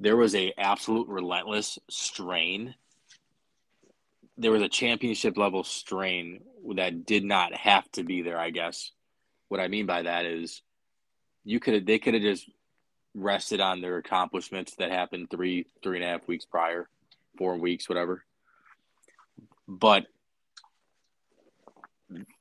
there 0.00 0.16
was 0.16 0.34
a 0.34 0.52
absolute 0.58 1.08
relentless 1.08 1.78
strain 1.88 2.74
there 4.36 4.50
was 4.50 4.62
a 4.62 4.68
championship 4.68 5.36
level 5.36 5.64
strain 5.64 6.40
that 6.76 7.06
did 7.06 7.24
not 7.24 7.54
have 7.54 7.90
to 7.92 8.02
be 8.02 8.22
there, 8.22 8.38
I 8.38 8.50
guess. 8.50 8.90
What 9.48 9.60
I 9.60 9.68
mean 9.68 9.86
by 9.86 10.02
that 10.02 10.24
is 10.24 10.62
you 11.44 11.60
could 11.60 11.86
they 11.86 11.98
could 11.98 12.14
have 12.14 12.22
just 12.22 12.48
rested 13.14 13.60
on 13.60 13.80
their 13.80 13.98
accomplishments 13.98 14.74
that 14.76 14.90
happened 14.90 15.30
three, 15.30 15.66
three 15.82 15.98
and 15.98 16.04
a 16.04 16.08
half 16.08 16.26
weeks 16.26 16.44
prior, 16.44 16.88
four 17.38 17.56
weeks, 17.56 17.88
whatever. 17.88 18.24
but 19.68 20.06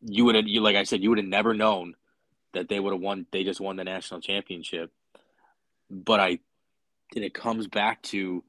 you 0.02 0.26
would 0.26 0.36
have 0.36 0.48
you 0.48 0.62
like 0.62 0.76
I 0.76 0.84
said, 0.84 1.02
you 1.02 1.10
would 1.10 1.20
have 1.20 1.28
never 1.28 1.54
known 1.54 1.96
that 2.54 2.70
they 2.70 2.80
would 2.80 2.94
have 2.94 3.02
won 3.02 3.26
they 3.32 3.44
just 3.44 3.62
won 3.62 3.76
the 3.76 3.84
national 3.84 4.22
championship. 4.22 4.92
But 5.90 6.20
I 6.20 6.40
and 7.16 7.24
it 7.24 7.34
comes 7.34 7.68
back 7.68 8.02
to 8.04 8.44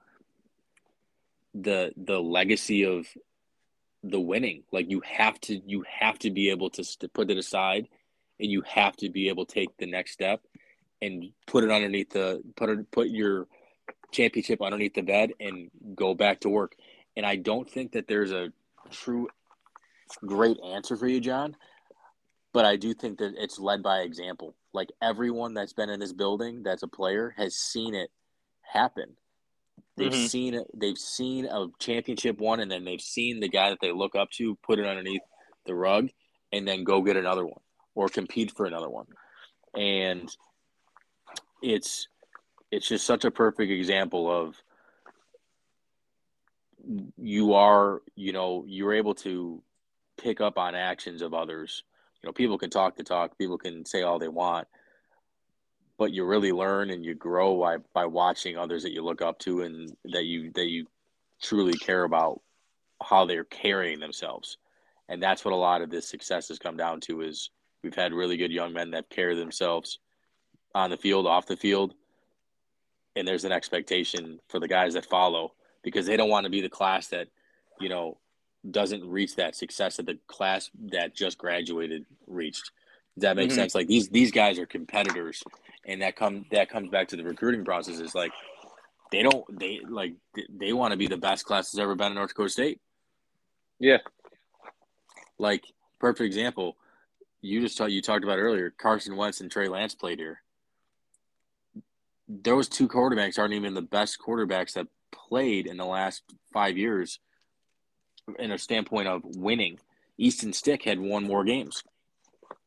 the 1.55 1.92
the 1.97 2.20
legacy 2.20 2.84
of 2.84 3.07
the 4.05 4.20
winning. 4.20 4.62
Like 4.70 4.90
you 4.90 5.00
have 5.00 5.40
to 5.42 5.61
you 5.66 5.84
have 6.00 6.18
to 6.20 6.30
be 6.30 6.50
able 6.50 6.70
to, 6.70 6.84
to 6.98 7.09
put 7.09 7.30
it 7.30 7.38
aside 7.38 7.88
and 8.38 8.50
you 8.50 8.62
have 8.62 8.96
to 8.96 9.11
be 9.11 9.28
able 9.28 9.46
to 9.46 9.55
take 9.55 9.76
the 9.78 9.86
next 9.86 10.12
step 10.12 10.42
and 11.00 11.30
put 11.46 11.64
it 11.64 11.70
underneath 11.70 12.11
the 12.11 12.42
put 12.57 12.68
it 12.68 12.90
put 12.90 13.09
your 13.09 13.46
championship 14.12 14.62
underneath 14.62 14.94
the 14.94 15.02
bed 15.02 15.32
and 15.40 15.70
go 15.94 16.14
back 16.14 16.40
to 16.40 16.48
work. 16.48 16.76
And 17.16 17.24
I 17.24 17.36
don't 17.36 17.68
think 17.68 17.92
that 17.92 18.07
there's 18.07 18.32
a 18.32 18.52
true 18.90 19.28
great 20.24 20.59
answer 20.64 20.96
for 20.96 21.07
you, 21.07 21.20
John. 21.20 21.57
But 22.52 22.64
I 22.64 22.76
do 22.76 22.94
think 22.94 23.18
that 23.18 23.34
it's 23.36 23.59
led 23.59 23.82
by 23.82 24.00
example. 24.00 24.55
Like 24.72 24.90
everyone 25.02 25.55
that's 25.55 25.72
been 25.72 25.90
in 25.90 25.98
this 25.98 26.12
building 26.12 26.62
that's 26.62 26.82
a 26.82 26.88
player 26.88 27.34
has 27.36 27.55
seen 27.55 27.94
it 27.94 28.11
happen. 28.62 29.16
They've 29.97 30.11
mm-hmm. 30.11 30.27
seen 30.27 30.55
it. 30.55 30.66
They've 30.75 30.99
seen 30.99 31.47
a 31.47 31.66
championship 31.79 32.39
won, 32.39 32.61
and 32.61 32.70
then 32.70 32.85
they've 32.85 33.01
seen 33.01 33.41
the 33.41 33.49
guy 33.49 33.70
that 33.70 33.79
they 33.81 33.93
look 33.93 34.16
up 34.16 34.31
to 34.33 34.57
put 34.57 34.79
it 34.79 34.87
underneath 34.87 35.22
the 35.66 35.75
rug, 35.75 36.09
and 36.53 36.66
then 36.66 36.85
go 36.85 37.03
get 37.03 37.16
another 37.16 37.45
one 37.45 37.61
or 37.95 38.09
compete 38.09 38.53
for 38.57 38.66
another 38.66 38.91
one. 38.91 39.07
And 39.75 40.29
it's 41.62 42.09
it's 42.70 42.89
just 42.89 43.07
such 43.07 43.25
a 43.25 43.31
perfect 43.31 43.70
example 43.70 44.31
of 44.31 44.57
you 47.16 47.55
are 47.55 48.03
you 48.14 48.33
know 48.33 48.64
you're 48.66 48.93
able 48.93 49.14
to 49.14 49.62
pick 50.16 50.41
up 50.41 50.59
on 50.59 50.75
actions 50.75 51.22
of 51.22 51.33
others 51.33 51.83
you 52.22 52.29
know 52.29 52.33
people 52.33 52.59
can 52.59 52.68
talk 52.68 52.97
the 52.97 53.03
talk 53.03 53.39
people 53.39 53.57
can 53.57 53.87
say 53.87 54.03
all 54.03 54.18
they 54.18 54.29
want 54.29 54.68
but 55.99 56.12
you 56.12 56.24
really 56.24 56.53
learn 56.53 56.90
and 56.90 57.05
you 57.05 57.14
grow 57.14 57.59
by, 57.61 57.76
by 57.92 58.07
watching 58.07 58.57
others 58.57 58.82
that 58.82 58.92
you 58.92 59.03
look 59.03 59.22
up 59.22 59.38
to 59.40 59.62
and 59.62 59.95
that 60.05 60.24
you 60.24 60.51
that 60.53 60.66
you 60.66 60.86
truly 61.40 61.74
care 61.74 62.05
about 62.05 62.40
how 63.03 63.24
they're 63.24 63.45
carrying 63.45 64.01
themselves 64.01 64.57
and 65.09 65.22
that's 65.22 65.45
what 65.45 65.53
a 65.53 65.57
lot 65.57 65.82
of 65.82 65.90
this 65.90 66.09
success 66.09 66.49
has 66.49 66.59
come 66.59 66.76
down 66.76 67.01
to 67.01 67.20
is 67.20 67.51
we've 67.82 67.95
had 67.95 68.12
really 68.12 68.36
good 68.36 68.53
young 68.53 68.72
men 68.72 68.90
that 68.92 69.11
carry 69.11 69.34
themselves 69.34 69.99
on 70.74 70.90
the 70.90 70.97
field 70.97 71.26
off 71.26 71.47
the 71.47 71.57
field 71.57 71.95
and 73.16 73.26
there's 73.26 73.45
an 73.45 73.53
expectation 73.53 74.40
for 74.49 74.59
the 74.59 74.68
guys 74.68 74.95
that 74.95 75.07
follow 75.07 75.53
because 75.82 76.07
they 76.07 76.16
don't 76.16 76.30
want 76.30 76.45
to 76.45 76.51
be 76.51 76.61
the 76.61 76.68
class 76.68 77.09
that 77.09 77.28
you 77.80 77.88
know 77.88 78.16
doesn't 78.70 79.09
reach 79.09 79.36
that 79.36 79.55
success 79.55 79.97
that 79.97 80.07
the 80.07 80.18
class 80.26 80.70
that 80.90 81.14
just 81.14 81.38
graduated 81.38 82.07
reached. 82.26 82.70
Does 83.17 83.23
that 83.23 83.37
make 83.37 83.51
mm-hmm. 83.51 83.57
sense? 83.57 83.75
Like 83.75 83.87
these 83.87 84.09
these 84.09 84.33
guys 84.33 84.59
are 84.59 84.67
competitors, 84.67 85.43
and 85.87 86.03
that 86.03 86.17
come 86.17 86.47
that 86.51 86.69
comes 86.69 86.91
back 86.91 87.09
to 87.09 87.17
the 87.17 87.25
recruiting 87.25 87.65
process. 87.65 88.01
Is 88.01 88.15
like 88.15 88.33
they 89.12 89.23
don't 89.23 89.45
they 89.59 89.81
like 89.89 90.15
they 90.49 90.73
want 90.73 90.93
to 90.93 90.97
be 90.97 91.07
the 91.07 91.17
best 91.17 91.45
class 91.45 91.71
that's 91.71 91.81
ever 91.81 91.95
been 91.95 92.09
in 92.09 92.15
North 92.15 92.31
Dakota 92.31 92.51
State. 92.51 92.81
Yeah, 93.79 93.99
like 95.39 95.65
perfect 96.01 96.27
example. 96.27 96.77
You 97.41 97.61
just 97.61 97.79
talked 97.79 97.93
you 97.93 98.03
talked 98.03 98.25
about 98.25 98.39
earlier. 98.39 98.71
Carson 98.71 99.17
Wentz 99.17 99.41
and 99.41 99.51
Trey 99.51 99.69
Lance 99.69 99.95
played 99.95 100.19
here. 100.19 100.43
Those 102.27 102.69
two 102.69 102.89
quarterbacks 102.89 103.39
aren't 103.39 103.55
even 103.55 103.75
the 103.75 103.83
best 103.83 104.19
quarterbacks 104.19 104.73
that 104.73 104.89
played 105.12 105.67
in 105.67 105.77
the 105.77 105.85
last 105.85 106.23
five 106.53 106.77
years 106.77 107.21
in 108.39 108.51
a 108.51 108.59
standpoint 108.59 109.09
of 109.09 109.23
winning. 109.25 109.79
Easton 110.17 110.53
Stick 110.53 110.83
had 110.85 110.99
won 110.99 111.25
more 111.25 111.45
games, 111.45 111.83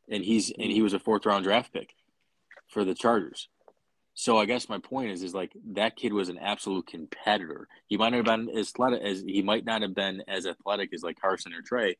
and 0.10 0.24
he's 0.24 0.51
and 0.51 0.72
he 0.72 0.82
was 0.82 0.93
a 0.93 0.99
fourth 0.99 1.26
round 1.26 1.43
draft 1.43 1.74
pick 1.74 1.93
for 2.68 2.84
the 2.84 2.95
Chargers. 2.95 3.47
So 4.14 4.38
I 4.38 4.45
guess 4.45 4.68
my 4.68 4.80
point 4.80 5.12
is, 5.12 5.22
is 5.22 5.36
like 5.36 5.51
that 5.74 5.95
kid 5.95 6.12
was 6.12 6.30
an 6.30 6.39
absolute 6.39 6.88
competitor. 6.88 7.68
He 7.86 7.97
might 7.97 8.10
not 8.10 8.26
have 8.26 8.26
been 8.26 8.58
as 8.58 8.70
athletic 8.70 9.01
as 9.03 9.22
he 9.22 9.43
might 9.43 9.64
not 9.64 9.84
have 9.84 9.93
been 9.93 10.24
as 10.28 10.47
athletic 10.47 10.91
as 10.93 11.03
like 11.03 11.22
Carson 11.22 11.53
or 11.53 11.62
Trey, 11.62 11.97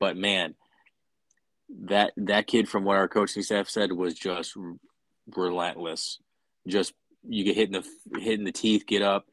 but 0.00 0.16
man, 0.16 0.56
that 1.86 2.12
that 2.16 2.46
kid 2.46 2.68
from 2.68 2.84
what 2.84 2.96
our 2.96 3.08
coaching 3.08 3.42
staff 3.42 3.68
said 3.68 3.92
was 3.92 4.14
just 4.14 4.56
relentless. 5.36 6.18
Just 6.66 6.92
you 7.22 7.44
get 7.44 7.56
hit 7.56 7.68
in 7.68 7.82
the 7.82 8.20
hit 8.20 8.38
in 8.38 8.44
the 8.44 8.52
teeth, 8.52 8.84
get 8.86 9.02
up, 9.02 9.26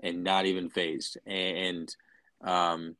and 0.00 0.22
not 0.22 0.46
even 0.46 0.68
fazed. 0.68 1.16
And 1.26 1.94
um, 2.44 2.96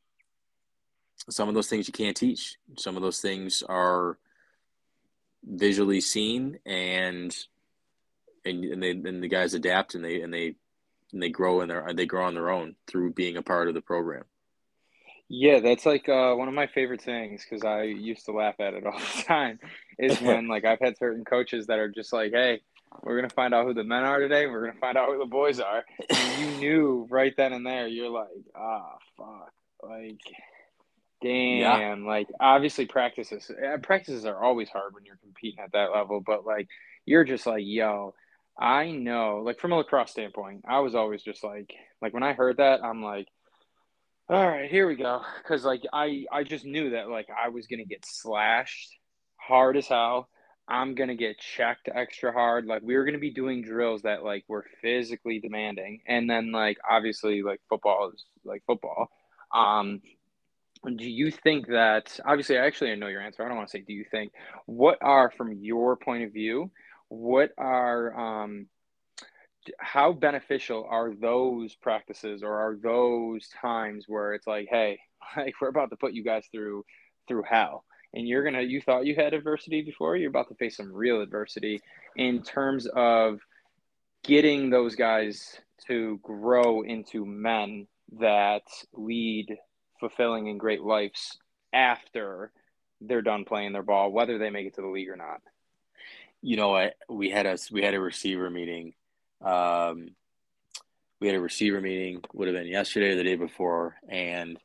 some 1.29 1.49
of 1.49 1.55
those 1.55 1.69
things 1.69 1.87
you 1.87 1.93
can't 1.93 2.17
teach. 2.17 2.57
Some 2.79 2.97
of 2.97 3.03
those 3.03 3.21
things 3.21 3.63
are 3.69 4.19
visually 5.45 6.01
seen, 6.01 6.59
and 6.65 7.37
and 8.45 8.65
and, 8.65 8.83
they, 8.83 8.91
and 8.91 9.23
the 9.23 9.29
guys 9.29 9.55
adapt 9.55 9.95
and 9.95 10.05
they 10.05 10.21
and 10.21 10.33
they 10.33 10.55
and 11.13 11.23
they 11.23 11.31
grow 11.31 11.61
in 11.61 11.69
their 11.69 11.93
they 11.95 12.07
grow 12.07 12.27
on 12.27 12.35
their 12.35 12.51
own 12.51 12.75
through 12.87 13.13
being 13.13 13.37
a 13.37 13.43
part 13.43 13.69
of 13.69 13.75
the 13.75 13.81
program. 13.81 14.25
Yeah, 15.29 15.61
that's 15.61 15.87
like 15.87 16.11
uh, 16.11 16.35
one 16.35 16.49
of 16.49 16.55
my 16.55 16.67
favorite 16.67 17.01
things 17.01 17.43
because 17.43 17.65
I 17.65 17.85
used 17.85 18.27
to 18.27 18.33
laugh 18.33 18.57
at 18.59 18.75
it 18.75 18.85
all 18.87 18.99
the 18.99 19.23
time. 19.23 19.59
Is 19.99 20.21
when 20.21 20.49
like 20.49 20.65
I've 20.65 20.81
had 20.81 20.99
certain 20.99 21.25
coaches 21.25 21.67
that 21.69 21.79
are 21.79 21.89
just 21.89 22.13
like, 22.13 22.33
"Hey, 22.33 22.61
we're 23.03 23.17
gonna 23.17 23.31
find 23.31 23.55
out 23.55 23.67
who 23.67 23.75
the 23.75 23.85
men 23.85 24.03
are 24.03 24.21
today. 24.21 24.47
We're 24.47 24.67
gonna 24.67 24.79
find 24.79 24.99
out 24.99 25.09
who 25.09 25.19
the 25.19 25.27
boys 25.27 25.61
are." 25.61 25.85
And 26.11 26.41
you 26.41 26.59
knew 26.59 27.07
right 27.11 27.33
then 27.37 27.53
and 27.53 27.67
there. 27.67 27.87
You're 27.87 28.11
like, 28.11 28.29
"Ah, 28.55 28.83
oh, 28.93 28.99
fuck!" 29.17 29.53
Like 29.83 30.21
Damn, 31.23 31.59
yeah. 31.61 31.95
like 32.07 32.29
obviously 32.41 32.87
practices 32.87 33.51
uh, 33.51 33.77
practices 33.79 34.25
are 34.25 34.43
always 34.43 34.69
hard 34.69 34.93
when 34.93 35.05
you're 35.05 35.19
competing 35.23 35.61
at 35.61 35.73
that 35.73 35.93
level, 35.93 36.21
but 36.21 36.45
like 36.45 36.69
you're 37.07 37.25
just 37.25 37.47
like, 37.47 37.63
yo, 37.65 38.15
I 38.59 38.91
know, 38.91 39.41
like 39.45 39.61
from 39.61 39.73
a 39.73 39.77
lacrosse 39.77 40.11
standpoint, 40.11 40.65
I 40.69 40.81
was 40.81 40.95
always 40.95 41.23
just 41.23 41.45
like, 41.45 41.73
like 42.01 42.13
when 42.13 42.23
I 42.23 42.33
heard 42.33 42.57
that, 42.59 42.83
I'm 42.85 43.03
like, 43.03 43.29
all 44.29 44.47
right, 44.47 44.71
here 44.71 44.89
we 44.89 44.97
go, 44.97 45.23
because 45.43 45.65
like 45.65 45.83
I 45.93 46.25
I 46.33 46.43
just 46.43 46.65
knew 46.65 46.91
that 46.91 47.09
like 47.09 47.29
I 47.31 47.51
was 47.51 47.67
gonna 47.67 47.85
get 47.85 48.05
slashed 48.05 48.97
hard 49.37 49.77
as 49.77 49.87
hell. 49.87 50.29
I'm 50.69 50.95
gonna 50.95 51.17
get 51.17 51.39
checked 51.39 51.89
extra 51.93 52.33
hard. 52.33 52.67
Like 52.67 52.83
we 52.83 52.97
were 52.97 53.05
gonna 53.05 53.19
be 53.19 53.33
doing 53.33 53.63
drills 53.63 54.03
that 54.03 54.25
like 54.25 54.45
were 54.49 54.65
physically 54.81 55.39
demanding, 55.39 56.01
and 56.07 56.29
then 56.29 56.51
like 56.51 56.79
obviously 56.89 57.43
like 57.43 57.61
football 57.69 58.11
is 58.13 58.25
like 58.45 58.63
football. 58.67 59.09
Um, 59.55 60.01
do 60.85 61.09
you 61.09 61.31
think 61.31 61.69
that 61.69 62.19
obviously 62.25 62.57
actually 62.57 62.59
I 62.59 62.67
actually 62.67 62.97
know 62.97 63.07
your 63.07 63.21
answer. 63.21 63.45
I 63.45 63.49
don't 63.49 63.57
want 63.57 63.69
to 63.69 63.79
say 63.79 63.85
do 63.87 63.93
you 63.93 64.05
think 64.11 64.33
what 64.67 64.99
are 65.01 65.31
from 65.31 65.53
your 65.53 65.97
point 65.97 66.25
of 66.25 66.33
view, 66.33 66.71
what 67.09 67.51
are 67.57 68.19
um 68.19 68.67
how 69.79 70.13
beneficial 70.13 70.87
are 70.91 71.15
those 71.15 71.77
practices 71.77 72.43
or 72.43 72.59
are 72.59 72.77
those 72.83 73.49
times 73.61 74.07
where 74.09 74.35
it's 74.35 74.47
like, 74.47 74.67
hey, 74.69 74.99
like 75.37 75.55
we're 75.61 75.69
about 75.69 75.91
to 75.91 75.97
put 75.97 76.15
you 76.15 76.25
guys 76.25 76.47
through 76.53 76.85
through 77.29 77.45
hell 77.49 77.85
and 78.15 78.29
you're 78.29 78.45
gonna 78.45 78.63
you 78.63 78.81
thought 78.81 79.07
you 79.07 79.15
had 79.15 79.35
adversity 79.35 79.83
before, 79.83 80.17
you're 80.17 80.31
about 80.31 80.49
to 80.49 80.55
face 80.57 80.77
some 80.77 80.93
real 80.93 81.21
adversity 81.21 81.81
in 82.17 82.43
terms 82.43 82.87
of 82.95 83.41
getting 84.25 84.71
those 84.71 84.95
guys 84.95 85.61
to 85.87 86.19
grow 86.23 86.83
into 86.83 87.25
men 87.25 87.87
that 88.21 88.63
lead 88.93 89.57
fulfilling 90.03 90.49
and 90.49 90.59
great 90.59 90.83
lives 90.83 91.39
after 91.73 92.51
they're 93.01 93.23
done 93.23 93.45
playing 93.45 93.73
their 93.73 93.85
ball, 93.85 94.11
whether 94.11 94.37
they 94.37 94.51
make 94.51 94.67
it 94.67 94.75
to 94.75 94.81
the 94.81 94.89
league 94.89 95.09
or 95.09 95.17
not. 95.17 95.41
You 96.43 96.57
know, 96.57 96.75
I, 96.75 96.91
we 97.09 97.31
had 97.31 97.47
a 97.47 97.57
we 97.71 97.85
had 97.85 97.95
a 97.95 98.01
receiver 98.01 98.51
meeting. 98.51 98.95
Um, 99.41 100.09
we 101.21 101.29
had 101.29 101.37
a 101.37 101.41
receiver 101.41 101.81
meeting. 101.81 102.21
Would 102.33 102.49
have 102.49 102.57
been 102.57 102.67
yesterday 102.67 103.13
or 103.13 103.17
the 103.17 103.23
day 103.23 103.37
before, 103.37 103.95
and 104.09 104.59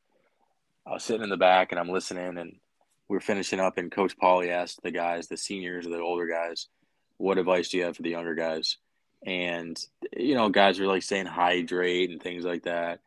I 0.87 0.93
was 0.93 1.03
sitting 1.03 1.21
in 1.21 1.29
the 1.29 1.37
back 1.37 1.71
and 1.71 1.79
I'm 1.79 1.89
listening, 1.89 2.39
and 2.39 2.55
we 3.07 3.17
are 3.17 3.21
finishing 3.21 3.59
up. 3.59 3.77
And 3.77 3.91
Coach 3.91 4.17
Paulie 4.17 4.49
asked 4.49 4.81
the 4.81 4.89
guys, 4.89 5.27
the 5.27 5.37
seniors 5.37 5.85
or 5.85 5.91
the 5.91 5.99
older 5.99 6.25
guys, 6.25 6.67
"What 7.17 7.37
advice 7.37 7.69
do 7.69 7.77
you 7.77 7.83
have 7.83 7.95
for 7.95 8.01
the 8.01 8.09
younger 8.09 8.33
guys?" 8.33 8.77
And 9.23 9.79
you 10.17 10.33
know, 10.33 10.49
guys 10.49 10.79
are 10.79 10.87
like 10.87 11.03
saying 11.03 11.27
hydrate 11.27 12.09
and 12.09 12.19
things 12.19 12.43
like 12.43 12.63
that 12.63 13.01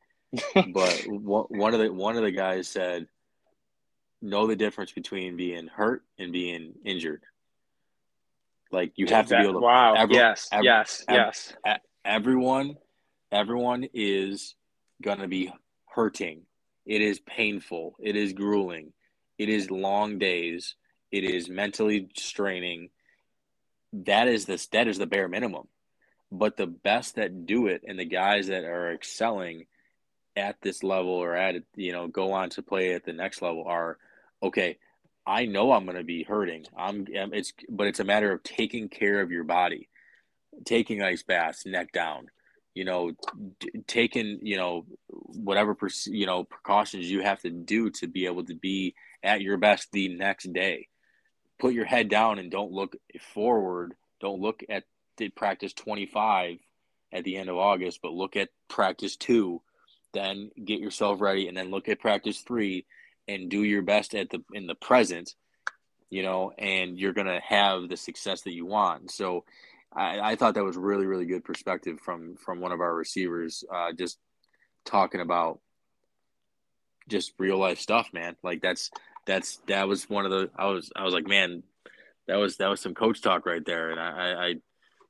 but 0.72 1.04
one 1.08 1.74
of 1.74 1.80
the 1.80 1.92
one 1.92 2.16
of 2.16 2.22
the 2.22 2.30
guys 2.30 2.68
said, 2.68 3.08
"Know 4.22 4.46
the 4.46 4.56
difference 4.56 4.92
between 4.92 5.36
being 5.36 5.66
hurt 5.66 6.04
and 6.18 6.32
being 6.32 6.74
injured. 6.84 7.22
Like 8.70 8.92
you 8.96 9.06
have 9.06 9.26
to 9.28 9.36
be 9.36 9.42
able 9.42 9.54
to." 9.54 9.60
Wow. 9.60 9.94
Every, 9.94 10.14
yes. 10.14 10.48
Every, 10.52 10.66
yes. 10.66 11.04
Every, 11.08 11.22
yes. 11.22 11.54
Everyone, 12.04 12.76
everyone 13.32 13.88
is 13.92 14.54
gonna 15.02 15.28
be 15.28 15.52
hurting. 15.86 16.42
It 16.86 17.00
is 17.00 17.18
painful. 17.20 17.96
It 18.00 18.16
is 18.16 18.32
grueling. 18.32 18.92
It 19.38 19.48
is 19.48 19.70
long 19.70 20.18
days. 20.18 20.76
It 21.10 21.24
is 21.24 21.48
mentally 21.48 22.08
straining. 22.16 22.90
That 23.92 24.28
is 24.28 24.46
this. 24.46 24.68
That 24.68 24.86
is 24.86 24.98
the 24.98 25.06
bare 25.06 25.28
minimum. 25.28 25.66
But 26.30 26.56
the 26.56 26.68
best 26.68 27.16
that 27.16 27.46
do 27.46 27.66
it, 27.66 27.82
and 27.84 27.98
the 27.98 28.04
guys 28.04 28.46
that 28.46 28.64
are 28.64 28.92
excelling 28.92 29.66
at 30.36 30.56
this 30.62 30.82
level 30.82 31.12
or 31.12 31.34
at 31.34 31.56
you 31.76 31.92
know 31.92 32.08
go 32.08 32.32
on 32.32 32.50
to 32.50 32.62
play 32.62 32.94
at 32.94 33.04
the 33.04 33.12
next 33.12 33.42
level 33.42 33.64
are 33.66 33.98
okay. 34.42 34.78
I 35.26 35.44
know 35.44 35.72
I'm 35.72 35.84
going 35.84 35.98
to 35.98 36.04
be 36.04 36.24
hurting. 36.24 36.64
I'm 36.76 37.06
it's 37.08 37.52
but 37.68 37.86
it's 37.86 38.00
a 38.00 38.04
matter 38.04 38.32
of 38.32 38.42
taking 38.42 38.88
care 38.88 39.20
of 39.20 39.30
your 39.30 39.44
body, 39.44 39.88
taking 40.64 41.02
ice 41.02 41.22
baths, 41.22 41.66
neck 41.66 41.92
down, 41.92 42.28
you 42.74 42.84
know, 42.84 43.12
d- 43.60 43.70
taking 43.86 44.40
you 44.42 44.56
know 44.56 44.86
whatever 45.08 45.76
you 46.06 46.26
know 46.26 46.44
precautions 46.44 47.10
you 47.10 47.22
have 47.22 47.40
to 47.42 47.50
do 47.50 47.90
to 47.90 48.06
be 48.06 48.26
able 48.26 48.44
to 48.44 48.54
be 48.54 48.94
at 49.22 49.40
your 49.42 49.56
best 49.56 49.88
the 49.92 50.08
next 50.08 50.52
day. 50.52 50.88
Put 51.58 51.74
your 51.74 51.84
head 51.84 52.08
down 52.08 52.38
and 52.38 52.50
don't 52.50 52.72
look 52.72 52.96
forward. 53.34 53.94
Don't 54.20 54.40
look 54.40 54.62
at 54.68 54.84
the 55.18 55.28
practice 55.28 55.72
25 55.74 56.58
at 57.12 57.24
the 57.24 57.36
end 57.36 57.50
of 57.50 57.56
August, 57.56 58.00
but 58.02 58.12
look 58.12 58.36
at 58.36 58.48
practice 58.68 59.16
two, 59.16 59.60
then 60.12 60.50
get 60.64 60.80
yourself 60.80 61.20
ready, 61.20 61.48
and 61.48 61.56
then 61.56 61.70
look 61.70 61.88
at 61.88 62.00
practice 62.00 62.40
three 62.40 62.86
and 63.28 63.50
do 63.50 63.62
your 63.62 63.82
best 63.82 64.14
at 64.14 64.30
the 64.30 64.42
in 64.52 64.66
the 64.66 64.74
present, 64.74 65.34
you 66.08 66.22
know, 66.22 66.52
and 66.58 66.98
you're 66.98 67.12
gonna 67.12 67.40
have 67.40 67.88
the 67.88 67.96
success 67.96 68.42
that 68.42 68.54
you 68.54 68.66
want. 68.66 69.10
So 69.10 69.44
I, 69.92 70.20
I 70.20 70.36
thought 70.36 70.54
that 70.54 70.64
was 70.64 70.76
really, 70.76 71.06
really 71.06 71.26
good 71.26 71.44
perspective 71.44 72.00
from 72.00 72.36
from 72.36 72.60
one 72.60 72.72
of 72.72 72.80
our 72.80 72.94
receivers, 72.94 73.64
uh, 73.72 73.92
just 73.92 74.18
talking 74.84 75.20
about 75.20 75.60
just 77.08 77.32
real 77.38 77.58
life 77.58 77.80
stuff, 77.80 78.08
man. 78.12 78.36
Like 78.42 78.62
that's 78.62 78.90
that's 79.26 79.58
that 79.66 79.88
was 79.88 80.08
one 80.08 80.24
of 80.24 80.30
the 80.30 80.50
I 80.56 80.66
was 80.66 80.90
I 80.94 81.04
was 81.04 81.14
like, 81.14 81.26
man, 81.26 81.62
that 82.28 82.36
was 82.36 82.56
that 82.58 82.68
was 82.68 82.80
some 82.80 82.94
coach 82.94 83.20
talk 83.20 83.46
right 83.46 83.64
there, 83.64 83.90
and 83.90 84.00
I 84.00 84.54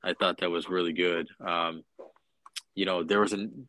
I 0.03 0.11
I 0.11 0.14
thought 0.14 0.38
that 0.38 0.51
was 0.51 0.68
really 0.68 0.92
good. 0.92 1.28
Um, 1.44 1.84
you 2.74 2.86
know, 2.86 3.03
there 3.03 3.20
was 3.20 3.34
an 3.34 3.68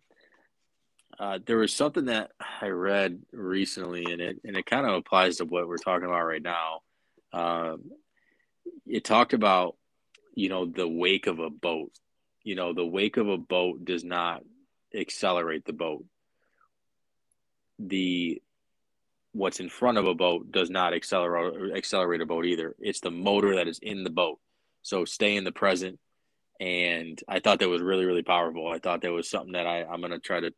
uh, 1.19 1.39
there 1.45 1.57
was 1.57 1.73
something 1.73 2.05
that 2.05 2.31
I 2.61 2.67
read 2.67 3.21
recently, 3.31 4.11
and 4.11 4.21
it 4.21 4.41
and 4.43 4.55
it 4.55 4.65
kind 4.65 4.85
of 4.85 4.95
applies 4.95 5.37
to 5.37 5.45
what 5.45 5.67
we're 5.67 5.77
talking 5.77 6.07
about 6.07 6.23
right 6.23 6.41
now. 6.41 6.81
Um, 7.33 7.91
it 8.85 9.03
talked 9.03 9.33
about 9.33 9.75
you 10.35 10.49
know 10.49 10.65
the 10.65 10.87
wake 10.87 11.27
of 11.27 11.39
a 11.39 11.49
boat. 11.49 11.91
You 12.43 12.55
know, 12.55 12.73
the 12.73 12.85
wake 12.85 13.17
of 13.17 13.27
a 13.27 13.37
boat 13.37 13.85
does 13.85 14.03
not 14.03 14.43
accelerate 14.95 15.65
the 15.65 15.73
boat. 15.73 16.05
The 17.79 18.41
what's 19.33 19.59
in 19.59 19.69
front 19.69 19.97
of 19.97 20.05
a 20.07 20.13
boat 20.13 20.51
does 20.51 20.69
not 20.69 20.93
accelerate 20.93 21.75
accelerate 21.75 22.21
a 22.21 22.25
boat 22.25 22.45
either. 22.45 22.75
It's 22.79 22.99
the 22.99 23.11
motor 23.11 23.55
that 23.55 23.67
is 23.67 23.79
in 23.81 24.03
the 24.03 24.09
boat. 24.09 24.39
So 24.81 25.05
stay 25.05 25.35
in 25.35 25.43
the 25.43 25.51
present. 25.51 25.99
And 26.59 27.19
I 27.27 27.39
thought 27.39 27.59
that 27.59 27.69
was 27.69 27.81
really, 27.81 28.05
really 28.05 28.21
powerful. 28.21 28.67
I 28.67 28.79
thought 28.79 29.01
that 29.01 29.11
was 29.11 29.29
something 29.29 29.53
that 29.53 29.65
I, 29.65 29.83
I'm 29.83 29.99
going 29.99 30.11
to 30.11 30.19
try 30.19 30.39
to, 30.41 30.53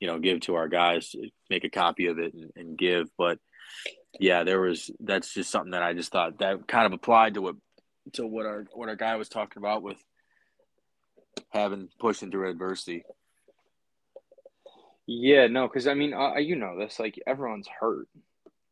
you 0.00 0.06
know, 0.06 0.18
give 0.18 0.40
to 0.40 0.54
our 0.56 0.68
guys, 0.68 1.14
make 1.48 1.64
a 1.64 1.70
copy 1.70 2.06
of 2.06 2.18
it 2.18 2.34
and, 2.34 2.50
and 2.56 2.78
give. 2.78 3.08
But 3.16 3.38
yeah, 4.18 4.44
there 4.44 4.60
was, 4.60 4.90
that's 5.00 5.32
just 5.32 5.50
something 5.50 5.72
that 5.72 5.82
I 5.82 5.92
just 5.92 6.10
thought 6.10 6.38
that 6.38 6.66
kind 6.66 6.86
of 6.86 6.92
applied 6.92 7.34
to 7.34 7.42
what, 7.42 7.56
to 8.14 8.26
what 8.26 8.46
our, 8.46 8.66
what 8.72 8.88
our 8.88 8.96
guy 8.96 9.16
was 9.16 9.28
talking 9.28 9.60
about 9.60 9.82
with 9.82 9.98
having 11.50 11.88
pushing 12.00 12.30
through 12.30 12.50
adversity. 12.50 13.04
Yeah, 15.06 15.48
no, 15.48 15.66
because 15.66 15.86
I 15.86 15.94
mean, 15.94 16.14
uh, 16.14 16.36
you 16.36 16.54
know 16.54 16.78
this. 16.78 17.00
Like 17.00 17.18
everyone's 17.26 17.68
hurt. 17.68 18.06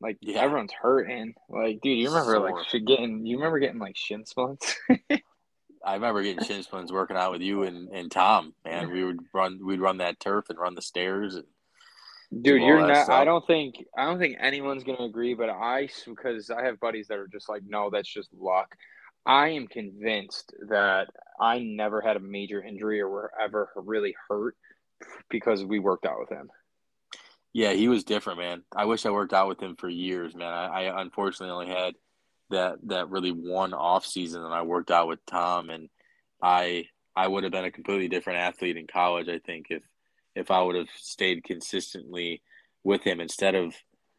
Like 0.00 0.18
yeah. 0.20 0.38
everyone's 0.38 0.72
hurt, 0.72 1.10
and 1.10 1.34
like, 1.48 1.80
dude, 1.82 1.98
you 1.98 2.08
remember 2.08 2.34
Sore. 2.34 2.64
like 2.72 2.86
getting, 2.86 3.26
you 3.26 3.38
remember 3.38 3.58
getting 3.58 3.80
like 3.80 3.96
shin 3.96 4.24
splints. 4.24 4.76
I 5.84 5.94
remember 5.94 6.22
getting 6.22 6.44
shin 6.44 6.62
splints 6.62 6.92
working 6.92 7.16
out 7.16 7.32
with 7.32 7.42
you 7.42 7.62
and, 7.62 7.88
and 7.88 8.10
Tom. 8.10 8.54
Man, 8.64 8.90
we 8.90 9.04
would 9.04 9.20
run, 9.32 9.60
we'd 9.64 9.80
run 9.80 9.98
that 9.98 10.20
turf 10.20 10.50
and 10.50 10.58
run 10.58 10.74
the 10.74 10.82
stairs. 10.82 11.34
And 11.34 11.44
dude, 12.42 12.62
you're 12.62 12.86
not. 12.86 13.04
Stuff. 13.04 13.10
I 13.10 13.24
don't 13.24 13.46
think, 13.46 13.84
I 13.96 14.04
don't 14.04 14.18
think 14.18 14.36
anyone's 14.40 14.84
gonna 14.84 15.04
agree, 15.04 15.34
but 15.34 15.50
I, 15.50 15.88
because 16.06 16.50
I 16.50 16.64
have 16.64 16.80
buddies 16.80 17.08
that 17.08 17.18
are 17.18 17.28
just 17.28 17.48
like, 17.48 17.62
no, 17.66 17.90
that's 17.90 18.12
just 18.12 18.32
luck. 18.34 18.74
I 19.26 19.48
am 19.48 19.66
convinced 19.66 20.54
that 20.68 21.08
I 21.40 21.58
never 21.58 22.00
had 22.00 22.16
a 22.16 22.20
major 22.20 22.62
injury 22.62 23.00
or 23.00 23.08
were 23.08 23.32
ever 23.40 23.68
really 23.76 24.14
hurt 24.28 24.56
because 25.28 25.64
we 25.64 25.78
worked 25.78 26.06
out 26.06 26.18
with 26.18 26.30
him. 26.30 26.50
Yeah, 27.52 27.72
he 27.72 27.88
was 27.88 28.04
different, 28.04 28.38
man. 28.38 28.62
I 28.74 28.84
wish 28.84 29.04
I 29.04 29.10
worked 29.10 29.32
out 29.32 29.48
with 29.48 29.60
him 29.60 29.76
for 29.76 29.88
years, 29.88 30.34
man. 30.34 30.52
I, 30.52 30.86
I 30.86 31.02
unfortunately 31.02 31.52
only 31.52 31.68
had 31.68 31.94
that 32.50 32.78
that 32.84 33.10
really 33.10 33.32
one 33.32 33.74
off 33.74 34.06
season 34.06 34.44
and 34.44 34.54
I 34.54 34.62
worked 34.62 34.90
out 34.90 35.08
with 35.08 35.24
Tom 35.26 35.70
and 35.70 35.88
I 36.42 36.86
I 37.16 37.26
would 37.26 37.42
have 37.42 37.52
been 37.52 37.64
a 37.64 37.70
completely 37.70 38.08
different 38.08 38.38
athlete 38.38 38.76
in 38.76 38.86
college, 38.86 39.28
I 39.28 39.38
think, 39.38 39.66
if 39.70 39.82
if 40.34 40.50
I 40.50 40.62
would 40.62 40.76
have 40.76 40.88
stayed 40.96 41.44
consistently 41.44 42.42
with 42.84 43.02
him 43.02 43.20
instead 43.20 43.54
of 43.54 43.74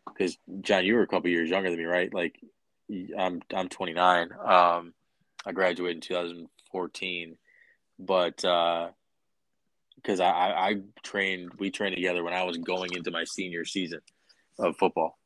because 0.06 0.38
John, 0.62 0.86
you 0.86 0.96
were 0.96 1.04
a 1.04 1.08
couple 1.08 1.30
years 1.30 1.50
younger 1.50 1.70
than 1.70 1.80
me, 1.80 1.86
right? 1.86 2.14
Like 2.14 2.40
I'm 3.18 3.42
I'm 3.54 3.70
29. 3.70 4.30
Um, 4.46 4.94
I 5.46 5.52
graduated 5.54 5.98
in 5.98 6.02
2014, 6.02 7.38
but 8.00 8.44
uh, 8.44 8.90
because 9.96 10.20
I, 10.20 10.30
I, 10.30 10.68
I 10.68 10.76
trained 11.04 11.54
we 11.60 11.72
trained 11.72 11.96
together 11.96 12.24
when 12.24 12.34
I 12.34 12.44
was 12.44 12.58
going 12.58 12.94
into 12.94 13.12
my 13.12 13.24
senior 13.24 13.66
season 13.66 14.02
of 14.58 14.76
football. 14.78 15.19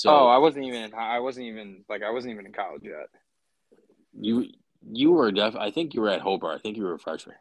So 0.00 0.10
oh, 0.10 0.26
I 0.26 0.38
wasn't 0.38 0.66
even 0.66 0.94
I 0.94 1.20
wasn't 1.20 1.46
even 1.46 1.84
like 1.88 2.02
I 2.02 2.10
wasn't 2.10 2.34
even 2.34 2.46
in 2.46 2.52
college 2.52 2.82
yet. 2.84 3.08
You 4.18 4.46
you 4.88 5.12
were 5.12 5.32
def 5.32 5.56
I 5.56 5.70
think 5.70 5.94
you 5.94 6.00
were 6.00 6.10
at 6.10 6.20
Hobart. 6.20 6.58
I 6.58 6.62
think 6.62 6.76
you 6.76 6.84
were 6.84 6.94
a 6.94 6.98
freshman. 6.98 7.36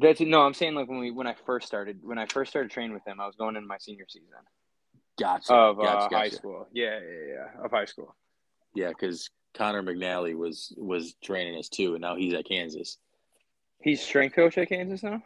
That's 0.00 0.20
no, 0.20 0.42
I'm 0.42 0.54
saying 0.54 0.74
like 0.74 0.88
when 0.88 0.98
we 0.98 1.10
when 1.10 1.26
I 1.26 1.34
first 1.46 1.66
started 1.66 2.00
when 2.02 2.18
I 2.18 2.26
first 2.26 2.50
started 2.50 2.70
training 2.70 2.94
with 2.94 3.06
him, 3.06 3.20
I 3.20 3.26
was 3.26 3.36
going 3.36 3.56
into 3.56 3.68
my 3.68 3.78
senior 3.78 4.06
season. 4.08 4.28
Gotcha. 5.18 5.52
Of 5.52 5.80
uh, 5.80 5.82
gotcha. 5.82 6.16
high 6.16 6.28
school. 6.28 6.68
Yeah, 6.72 6.98
yeah, 7.00 7.34
yeah. 7.34 7.64
Of 7.64 7.70
high 7.70 7.84
school. 7.84 8.14
Yeah, 8.74 8.88
because 8.88 9.30
Connor 9.54 9.82
McNally 9.82 10.36
was 10.36 10.72
was 10.76 11.14
training 11.22 11.58
us 11.58 11.68
too, 11.68 11.94
and 11.94 12.00
now 12.00 12.16
he's 12.16 12.34
at 12.34 12.46
Kansas. 12.46 12.98
He's 13.80 14.00
strength 14.00 14.34
coach 14.34 14.56
at 14.58 14.68
Kansas 14.68 15.02
now. 15.02 15.22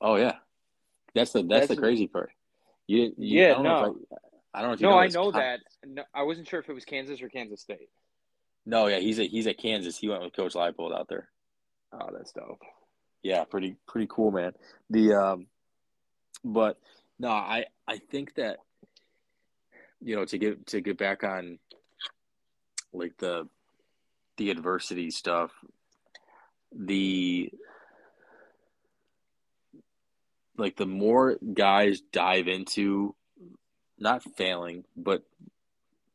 Oh 0.00 0.16
yeah, 0.16 0.36
that's 1.14 1.32
the 1.32 1.42
that's, 1.42 1.48
that's 1.48 1.68
the 1.68 1.76
crazy 1.76 2.06
part. 2.06 2.30
You, 2.86 3.14
you 3.16 3.40
yeah, 3.40 3.60
no, 3.60 3.96
I, 4.12 4.16
I, 4.54 4.60
don't 4.60 4.68
know. 4.68 4.74
If 4.74 4.80
no, 4.80 4.90
know 4.90 4.98
I 4.98 5.08
know 5.08 5.32
Con- 5.32 5.40
that. 5.40 5.60
No, 5.84 6.02
I 6.14 6.22
wasn't 6.22 6.48
sure 6.48 6.60
if 6.60 6.68
it 6.68 6.72
was 6.72 6.84
Kansas 6.84 7.20
or 7.20 7.28
Kansas 7.28 7.60
State. 7.60 7.88
No, 8.64 8.86
yeah, 8.86 8.98
he's 8.98 9.18
at 9.18 9.26
he's 9.26 9.46
at 9.46 9.58
Kansas. 9.58 9.98
He 9.98 10.08
went 10.08 10.22
with 10.22 10.34
Coach 10.34 10.54
Leipold 10.54 10.98
out 10.98 11.08
there. 11.08 11.28
Oh, 11.92 12.08
that's 12.16 12.32
dope. 12.32 12.62
Yeah, 13.22 13.44
pretty 13.44 13.76
pretty 13.86 14.06
cool, 14.08 14.30
man. 14.30 14.52
The 14.88 15.14
um, 15.14 15.46
but 16.44 16.78
no, 17.18 17.28
I 17.28 17.66
I 17.86 17.98
think 17.98 18.36
that 18.36 18.58
you 20.02 20.16
know 20.16 20.24
to 20.24 20.38
get 20.38 20.66
to 20.68 20.80
get 20.80 20.96
back 20.96 21.24
on 21.24 21.58
like 22.92 23.16
the 23.18 23.48
the 24.36 24.50
adversity 24.50 25.10
stuff 25.10 25.50
the 26.74 27.50
like 30.56 30.76
the 30.76 30.86
more 30.86 31.36
guys 31.52 32.00
dive 32.12 32.48
into 32.48 33.14
not 34.04 34.22
failing 34.36 34.84
but 34.96 35.22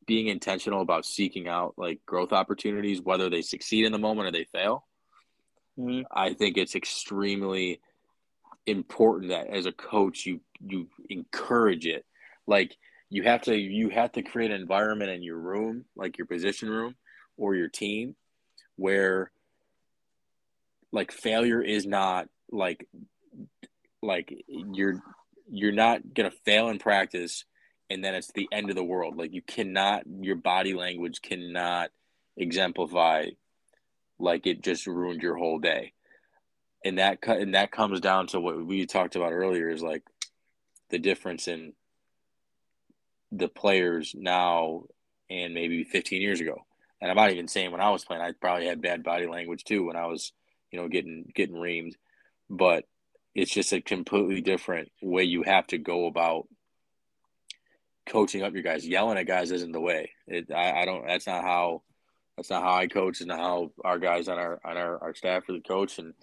being 0.05 0.27
intentional 0.27 0.81
about 0.81 1.05
seeking 1.05 1.47
out 1.47 1.73
like 1.77 1.99
growth 2.05 2.31
opportunities 2.31 3.01
whether 3.01 3.29
they 3.29 3.41
succeed 3.41 3.85
in 3.85 3.91
the 3.91 3.97
moment 3.97 4.27
or 4.27 4.31
they 4.31 4.45
fail 4.45 4.85
mm-hmm. 5.77 6.01
i 6.11 6.33
think 6.33 6.57
it's 6.57 6.75
extremely 6.75 7.81
important 8.65 9.31
that 9.31 9.47
as 9.47 9.65
a 9.65 9.71
coach 9.71 10.25
you 10.25 10.39
you 10.61 10.87
encourage 11.09 11.85
it 11.85 12.05
like 12.47 12.77
you 13.09 13.23
have 13.23 13.41
to 13.41 13.57
you 13.57 13.89
have 13.89 14.11
to 14.11 14.21
create 14.21 14.51
an 14.51 14.61
environment 14.61 15.09
in 15.09 15.23
your 15.23 15.37
room 15.37 15.83
like 15.95 16.17
your 16.17 16.27
position 16.27 16.69
room 16.69 16.95
or 17.37 17.55
your 17.55 17.67
team 17.67 18.15
where 18.75 19.31
like 20.91 21.11
failure 21.11 21.61
is 21.61 21.85
not 21.85 22.27
like 22.51 22.87
like 24.01 24.33
you're 24.47 25.01
you're 25.51 25.71
not 25.71 26.13
gonna 26.13 26.31
fail 26.45 26.69
in 26.69 26.77
practice 26.77 27.45
and 27.89 28.03
then 28.03 28.15
it's 28.15 28.31
the 28.31 28.47
end 28.51 28.69
of 28.69 28.75
the 28.75 28.83
world. 28.83 29.17
Like 29.17 29.33
you 29.33 29.41
cannot 29.41 30.03
your 30.21 30.35
body 30.35 30.73
language 30.73 31.21
cannot 31.21 31.89
exemplify 32.37 33.27
like 34.19 34.45
it 34.45 34.61
just 34.61 34.87
ruined 34.87 35.21
your 35.21 35.35
whole 35.35 35.59
day. 35.59 35.93
And 36.85 36.97
that 36.99 37.19
and 37.27 37.55
that 37.55 37.71
comes 37.71 37.99
down 37.99 38.27
to 38.27 38.39
what 38.39 38.65
we 38.65 38.85
talked 38.85 39.15
about 39.15 39.33
earlier 39.33 39.69
is 39.69 39.81
like 39.81 40.03
the 40.89 40.99
difference 40.99 41.47
in 41.47 41.73
the 43.31 43.47
players 43.47 44.15
now 44.17 44.83
and 45.29 45.53
maybe 45.53 45.83
15 45.83 46.21
years 46.21 46.41
ago. 46.41 46.65
And 47.01 47.09
i'm 47.09 47.17
not 47.17 47.31
even 47.31 47.47
saying 47.47 47.71
when 47.71 47.81
i 47.81 47.89
was 47.91 48.03
playing 48.03 48.21
i 48.21 48.31
probably 48.33 48.65
had 48.65 48.81
bad 48.81 49.03
body 49.03 49.25
language 49.27 49.63
too 49.63 49.85
when 49.85 49.95
i 49.95 50.05
was 50.05 50.33
you 50.71 50.79
know 50.79 50.87
getting 50.87 51.31
getting 51.33 51.55
reamed. 51.55 51.93
But 52.49 52.85
it's 53.35 53.53
just 53.53 53.73
a 53.73 53.81
completely 53.81 54.41
different 54.41 54.91
way 55.01 55.23
you 55.23 55.43
have 55.43 55.67
to 55.67 55.77
go 55.77 56.07
about 56.07 56.47
coaching 58.09 58.43
up 58.43 58.53
your 58.53 58.63
guys. 58.63 58.87
Yelling 58.87 59.17
at 59.17 59.27
guys 59.27 59.51
isn't 59.51 59.71
the 59.71 59.79
way. 59.79 60.11
It, 60.27 60.51
I, 60.51 60.81
I 60.81 60.85
don't. 60.85 61.05
That's 61.07 61.27
not 61.27 61.43
how. 61.43 61.83
That's 62.35 62.49
not 62.49 62.63
how 62.63 62.73
I 62.73 62.87
coach. 62.87 63.21
and 63.21 63.31
how 63.31 63.71
our 63.83 63.99
guys 63.99 64.27
on 64.27 64.37
our 64.37 64.59
on 64.65 64.77
our, 64.77 65.01
our 65.01 65.13
staff 65.13 65.43
really 65.47 65.61
coach. 65.61 65.99
And 65.99 66.13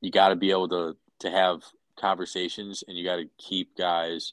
you 0.00 0.10
got 0.10 0.28
to 0.28 0.36
be 0.36 0.50
able 0.50 0.68
to 0.68 0.96
to 1.20 1.30
have 1.30 1.62
conversations 2.00 2.82
and 2.86 2.96
you 2.96 3.04
got 3.04 3.16
to 3.16 3.28
keep 3.38 3.76
guys 3.76 4.32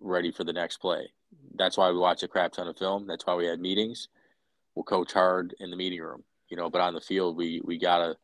ready 0.00 0.32
for 0.32 0.44
the 0.44 0.52
next 0.52 0.78
play. 0.78 1.10
That's 1.56 1.76
why 1.76 1.90
we 1.90 1.98
watch 1.98 2.22
a 2.22 2.28
crap 2.28 2.52
ton 2.52 2.68
of 2.68 2.78
film. 2.78 3.06
That's 3.06 3.26
why 3.26 3.34
we 3.34 3.46
had 3.46 3.60
meetings. 3.60 4.08
We'll 4.74 4.84
coach 4.84 5.12
hard 5.12 5.54
in 5.60 5.70
the 5.70 5.76
meeting 5.76 6.00
room, 6.00 6.24
you 6.48 6.56
know, 6.56 6.70
but 6.70 6.80
on 6.80 6.94
the 6.94 7.00
field, 7.00 7.36
we, 7.36 7.60
we 7.64 7.78
gotta, 7.78 8.16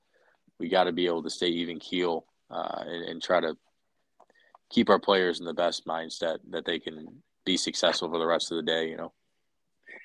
we 0.59 0.69
gotta 0.69 0.93
be 0.93 1.07
able 1.07 1.23
to 1.23 1.31
stay 1.31 1.49
even 1.49 1.79
keel 1.79 2.25
uh, 2.51 2.83
and, 2.87 3.05
and 3.05 3.23
try 3.23 3.41
to 3.41 3.57
keep 4.71 4.89
our 4.89 4.99
players 4.99 5.41
in 5.41 5.47
the 5.47 5.55
best 5.55 5.87
mindset 5.87 6.39
that 6.51 6.65
they 6.65 6.79
can 6.79 7.23
be 7.51 7.57
successful 7.57 8.09
for 8.09 8.19
the 8.19 8.27
rest 8.27 8.53
of 8.53 8.57
the 8.57 8.63
day, 8.63 8.89
you 8.89 8.97
know? 8.97 9.13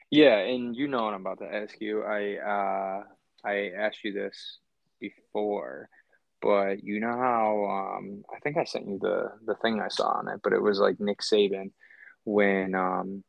Yeah. 0.09 0.38
And 0.38 0.76
you 0.76 0.88
know 0.88 1.03
what 1.03 1.13
I'm 1.13 1.22
about 1.22 1.39
to 1.39 1.53
ask 1.53 1.76
you. 1.80 2.03
I, 2.03 2.38
uh, 2.38 3.03
I 3.45 3.72
asked 3.77 4.03
you 4.03 4.13
this 4.13 4.57
before, 4.99 5.89
but 6.41 6.84
you 6.84 6.99
know 6.99 7.15
how 7.15 7.97
um, 7.97 8.23
I 8.34 8.39
think 8.39 8.57
I 8.57 8.63
sent 8.63 8.88
you 8.88 8.99
the 8.99 9.31
the 9.45 9.55
thing 9.55 9.80
I 9.80 9.88
saw 9.88 10.17
on 10.19 10.27
it, 10.27 10.41
but 10.43 10.53
it 10.53 10.61
was 10.61 10.80
like 10.80 10.99
Nick 10.99 11.19
Saban 11.22 11.72
when 12.23 12.73
um, 12.76 13.23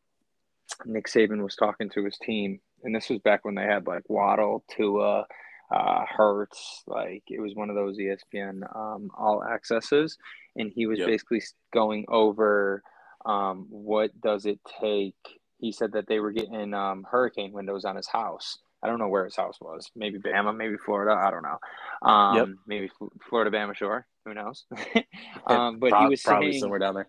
Nick 0.84 1.06
Saban 1.06 1.42
was 1.42 1.56
talking 1.56 1.90
to 1.90 2.04
his 2.04 2.18
team, 2.18 2.60
and 2.82 2.94
this 2.94 3.10
was 3.10 3.18
back 3.20 3.44
when 3.44 3.54
they 3.54 3.64
had 3.64 3.86
like 3.86 4.08
Waddle, 4.08 4.64
Tua, 4.74 5.26
uh, 5.70 6.04
Hurts, 6.06 6.82
like 6.86 7.24
it 7.28 7.40
was 7.40 7.54
one 7.54 7.70
of 7.70 7.76
those 7.76 7.98
ESPN 7.98 8.62
um, 8.74 9.10
all 9.16 9.44
accesses, 9.44 10.16
and 10.56 10.72
he 10.74 10.86
was 10.86 10.98
yep. 10.98 11.08
basically 11.08 11.42
going 11.72 12.06
over 12.08 12.82
um, 13.26 13.66
what 13.68 14.18
does 14.20 14.46
it 14.46 14.60
take. 14.80 15.14
He 15.58 15.72
said 15.72 15.92
that 15.92 16.06
they 16.06 16.20
were 16.20 16.32
getting 16.32 16.74
um, 16.74 17.06
hurricane 17.10 17.52
windows 17.52 17.84
on 17.84 17.96
his 17.96 18.06
house, 18.06 18.58
I 18.82 18.88
don't 18.88 18.98
know 18.98 19.08
where 19.08 19.24
his 19.24 19.36
house 19.36 19.58
was. 19.60 19.90
Maybe 19.96 20.18
Bama, 20.18 20.56
maybe 20.56 20.76
Florida. 20.76 21.12
I 21.12 21.30
don't 21.30 21.42
know. 21.42 22.08
Um, 22.08 22.36
yep. 22.36 22.48
Maybe 22.66 22.90
Florida, 23.28 23.50
Bama 23.50 23.74
Shore. 23.74 24.06
Who 24.24 24.34
knows? 24.34 24.64
um, 25.46 25.78
but 25.78 25.92
he 25.98 26.06
was 26.06 26.22
probably 26.22 26.52
saying, 26.52 26.60
somewhere 26.60 26.78
down 26.78 26.94
there. 26.94 27.08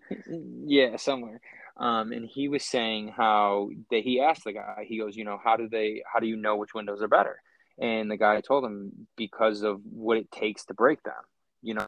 Yeah, 0.65 0.97
somewhere. 0.97 1.41
Um, 1.75 2.11
and 2.11 2.25
he 2.25 2.47
was 2.47 2.63
saying 2.65 3.13
how 3.15 3.69
that 3.91 4.01
he 4.03 4.21
asked 4.21 4.45
the 4.45 4.53
guy. 4.53 4.85
He 4.87 4.97
goes, 4.97 5.15
you 5.15 5.23
know, 5.23 5.39
how 5.43 5.55
do 5.55 5.67
they? 5.69 6.01
How 6.11 6.19
do 6.19 6.25
you 6.25 6.35
know 6.35 6.55
which 6.55 6.73
windows 6.73 7.01
are 7.01 7.07
better? 7.07 7.41
And 7.79 8.09
the 8.09 8.17
guy 8.17 8.41
told 8.41 8.65
him 8.65 9.07
because 9.15 9.61
of 9.61 9.81
what 9.83 10.17
it 10.17 10.31
takes 10.31 10.65
to 10.65 10.73
break 10.73 11.03
them. 11.03 11.13
You 11.61 11.75
know, 11.75 11.85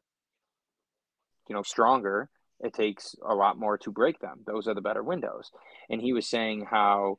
you 1.48 1.54
know, 1.54 1.62
stronger. 1.62 2.28
It 2.60 2.74
takes 2.74 3.16
a 3.26 3.34
lot 3.34 3.58
more 3.58 3.78
to 3.78 3.90
break 3.90 4.18
them. 4.20 4.40
Those 4.46 4.68
are 4.68 4.74
the 4.74 4.80
better 4.80 5.02
windows. 5.02 5.50
And 5.88 6.00
he 6.00 6.12
was 6.12 6.26
saying 6.26 6.66
how 6.70 7.18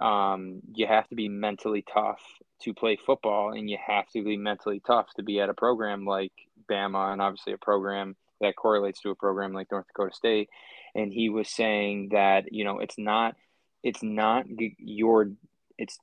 um, 0.00 0.60
you 0.72 0.86
have 0.86 1.08
to 1.08 1.14
be 1.14 1.28
mentally 1.28 1.84
tough 1.92 2.20
to 2.62 2.74
play 2.74 2.96
football, 2.96 3.52
and 3.52 3.68
you 3.70 3.78
have 3.84 4.08
to 4.10 4.22
be 4.22 4.36
mentally 4.36 4.82
tough 4.86 5.06
to 5.16 5.22
be 5.22 5.40
at 5.40 5.48
a 5.48 5.54
program 5.54 6.04
like 6.04 6.32
Bama, 6.70 7.12
and 7.12 7.22
obviously 7.22 7.52
a 7.52 7.58
program 7.58 8.16
that 8.40 8.56
correlates 8.56 9.00
to 9.00 9.10
a 9.10 9.14
program 9.14 9.52
like 9.52 9.70
North 9.70 9.86
Dakota 9.86 10.14
State. 10.14 10.48
And 10.94 11.12
he 11.12 11.28
was 11.28 11.48
saying 11.48 12.10
that 12.12 12.52
you 12.52 12.64
know 12.64 12.78
it's 12.78 12.98
not 12.98 13.36
it's 13.82 14.02
not 14.02 14.46
your 14.78 15.30
it's 15.78 15.98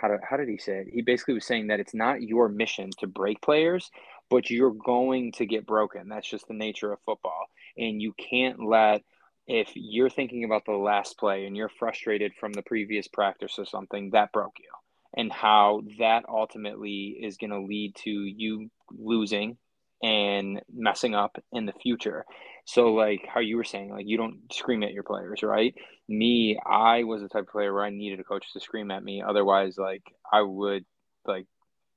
how, 0.00 0.08
do, 0.08 0.18
how 0.28 0.36
did 0.36 0.48
he 0.48 0.58
say 0.58 0.78
it? 0.78 0.88
He 0.92 1.02
basically 1.02 1.34
was 1.34 1.46
saying 1.46 1.68
that 1.68 1.80
it's 1.80 1.94
not 1.94 2.22
your 2.22 2.48
mission 2.48 2.90
to 2.98 3.06
break 3.06 3.40
players, 3.40 3.90
but 4.30 4.50
you're 4.50 4.72
going 4.72 5.32
to 5.32 5.46
get 5.46 5.66
broken. 5.66 6.08
That's 6.08 6.28
just 6.28 6.48
the 6.48 6.54
nature 6.54 6.92
of 6.92 6.98
football, 7.04 7.46
and 7.76 8.00
you 8.00 8.14
can't 8.14 8.62
let 8.64 9.02
if 9.46 9.70
you're 9.74 10.10
thinking 10.10 10.44
about 10.44 10.64
the 10.64 10.72
last 10.72 11.18
play 11.18 11.46
and 11.46 11.56
you're 11.56 11.68
frustrated 11.68 12.32
from 12.38 12.52
the 12.52 12.62
previous 12.62 13.08
practice 13.08 13.58
or 13.58 13.64
something 13.64 14.10
that 14.10 14.32
broke 14.32 14.56
you 14.58 14.70
and 15.16 15.32
how 15.32 15.82
that 15.98 16.24
ultimately 16.28 17.18
is 17.20 17.36
going 17.36 17.50
to 17.50 17.60
lead 17.60 17.94
to 17.96 18.10
you 18.10 18.70
losing 18.90 19.56
and 20.02 20.60
messing 20.72 21.14
up 21.14 21.36
in 21.52 21.66
the 21.66 21.72
future. 21.72 22.24
So 22.64 22.92
like 22.94 23.26
how 23.32 23.40
you 23.40 23.56
were 23.56 23.64
saying, 23.64 23.90
like 23.90 24.06
you 24.06 24.16
don't 24.16 24.40
scream 24.52 24.82
at 24.82 24.92
your 24.92 25.02
players, 25.02 25.42
right? 25.42 25.74
Me, 26.08 26.58
I 26.64 27.04
was 27.04 27.22
the 27.22 27.28
type 27.28 27.42
of 27.42 27.48
player 27.48 27.72
where 27.72 27.84
I 27.84 27.90
needed 27.90 28.20
a 28.20 28.24
coach 28.24 28.52
to 28.52 28.60
scream 28.60 28.90
at 28.90 29.04
me. 29.04 29.22
Otherwise, 29.26 29.76
like 29.78 30.02
I 30.32 30.42
would 30.42 30.84
like 31.24 31.46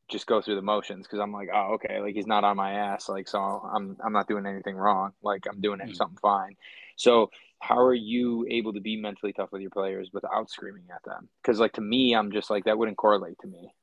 just 0.10 0.28
go 0.28 0.42
through 0.42 0.56
the 0.56 0.62
motions 0.62 1.06
because 1.06 1.20
I'm 1.20 1.32
like, 1.32 1.50
oh, 1.54 1.74
okay, 1.76 2.00
like 2.00 2.16
he's 2.16 2.28
not 2.28 2.44
on 2.44 2.58
my 2.58 2.74
ass, 2.74 3.10
like 3.10 3.28
so 3.28 3.40
I'm 3.40 3.98
I'm 4.04 4.14
not 4.14 4.28
doing 4.28 4.46
anything 4.46 4.76
wrong, 4.76 5.14
like 5.24 5.46
I'm 5.50 5.62
doing 5.62 5.80
mm-hmm. 5.80 5.94
something 5.94 6.18
fine. 6.22 6.56
So 6.96 7.32
how 7.60 7.80
are 7.80 7.94
you 7.94 8.46
able 8.50 8.74
to 8.74 8.82
be 8.82 8.98
mentally 8.98 9.34
tough 9.34 9.52
with 9.52 9.62
your 9.62 9.72
players 9.72 10.10
without 10.14 10.50
screaming 10.50 10.86
at 10.94 11.04
them? 11.04 11.30
Because 11.42 11.60
like 11.60 11.74
to 11.74 11.82
me, 11.82 12.14
I'm 12.14 12.32
just 12.32 12.50
like 12.50 12.66
that 12.66 12.78
wouldn't 12.78 12.98
correlate 12.98 13.40
to 13.40 13.48
me. 13.48 13.74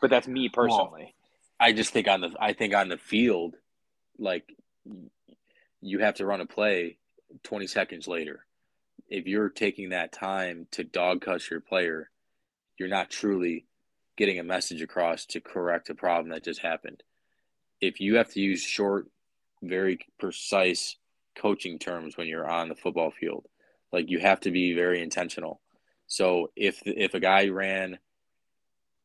But 0.00 0.10
that's 0.10 0.28
me 0.28 0.48
personally. 0.48 1.14
Well, 1.58 1.68
I 1.68 1.72
just 1.72 1.92
think 1.92 2.06
on 2.06 2.20
the 2.20 2.34
I 2.38 2.52
think 2.52 2.74
on 2.74 2.88
the 2.88 2.98
field, 2.98 3.56
like 4.18 4.44
you 5.80 5.98
have 6.00 6.14
to 6.16 6.26
run 6.26 6.40
a 6.40 6.46
play 6.46 6.98
20 7.42 7.66
seconds 7.66 8.06
later. 8.06 8.44
If 9.08 9.26
you're 9.26 9.48
taking 9.48 9.90
that 9.90 10.12
time 10.12 10.66
to 10.72 10.84
dog 10.84 11.22
cuss 11.22 11.50
your 11.50 11.60
player, 11.60 12.10
you're 12.78 12.88
not 12.88 13.10
truly 13.10 13.66
getting 14.16 14.38
a 14.38 14.44
message 14.44 14.82
across 14.82 15.26
to 15.26 15.40
correct 15.40 15.90
a 15.90 15.94
problem 15.94 16.30
that 16.30 16.44
just 16.44 16.60
happened. 16.60 17.02
If 17.80 18.00
you 18.00 18.16
have 18.16 18.30
to 18.32 18.40
use 18.40 18.62
short, 18.62 19.08
very 19.62 19.98
precise 20.18 20.96
coaching 21.36 21.78
terms 21.78 22.16
when 22.16 22.26
you're 22.26 22.48
on 22.48 22.68
the 22.68 22.74
football 22.74 23.10
field, 23.10 23.46
like 23.92 24.10
you 24.10 24.18
have 24.18 24.40
to 24.40 24.50
be 24.50 24.72
very 24.74 25.02
intentional. 25.02 25.60
So 26.06 26.50
if 26.56 26.82
if 26.84 27.14
a 27.14 27.20
guy 27.20 27.48
ran 27.48 27.98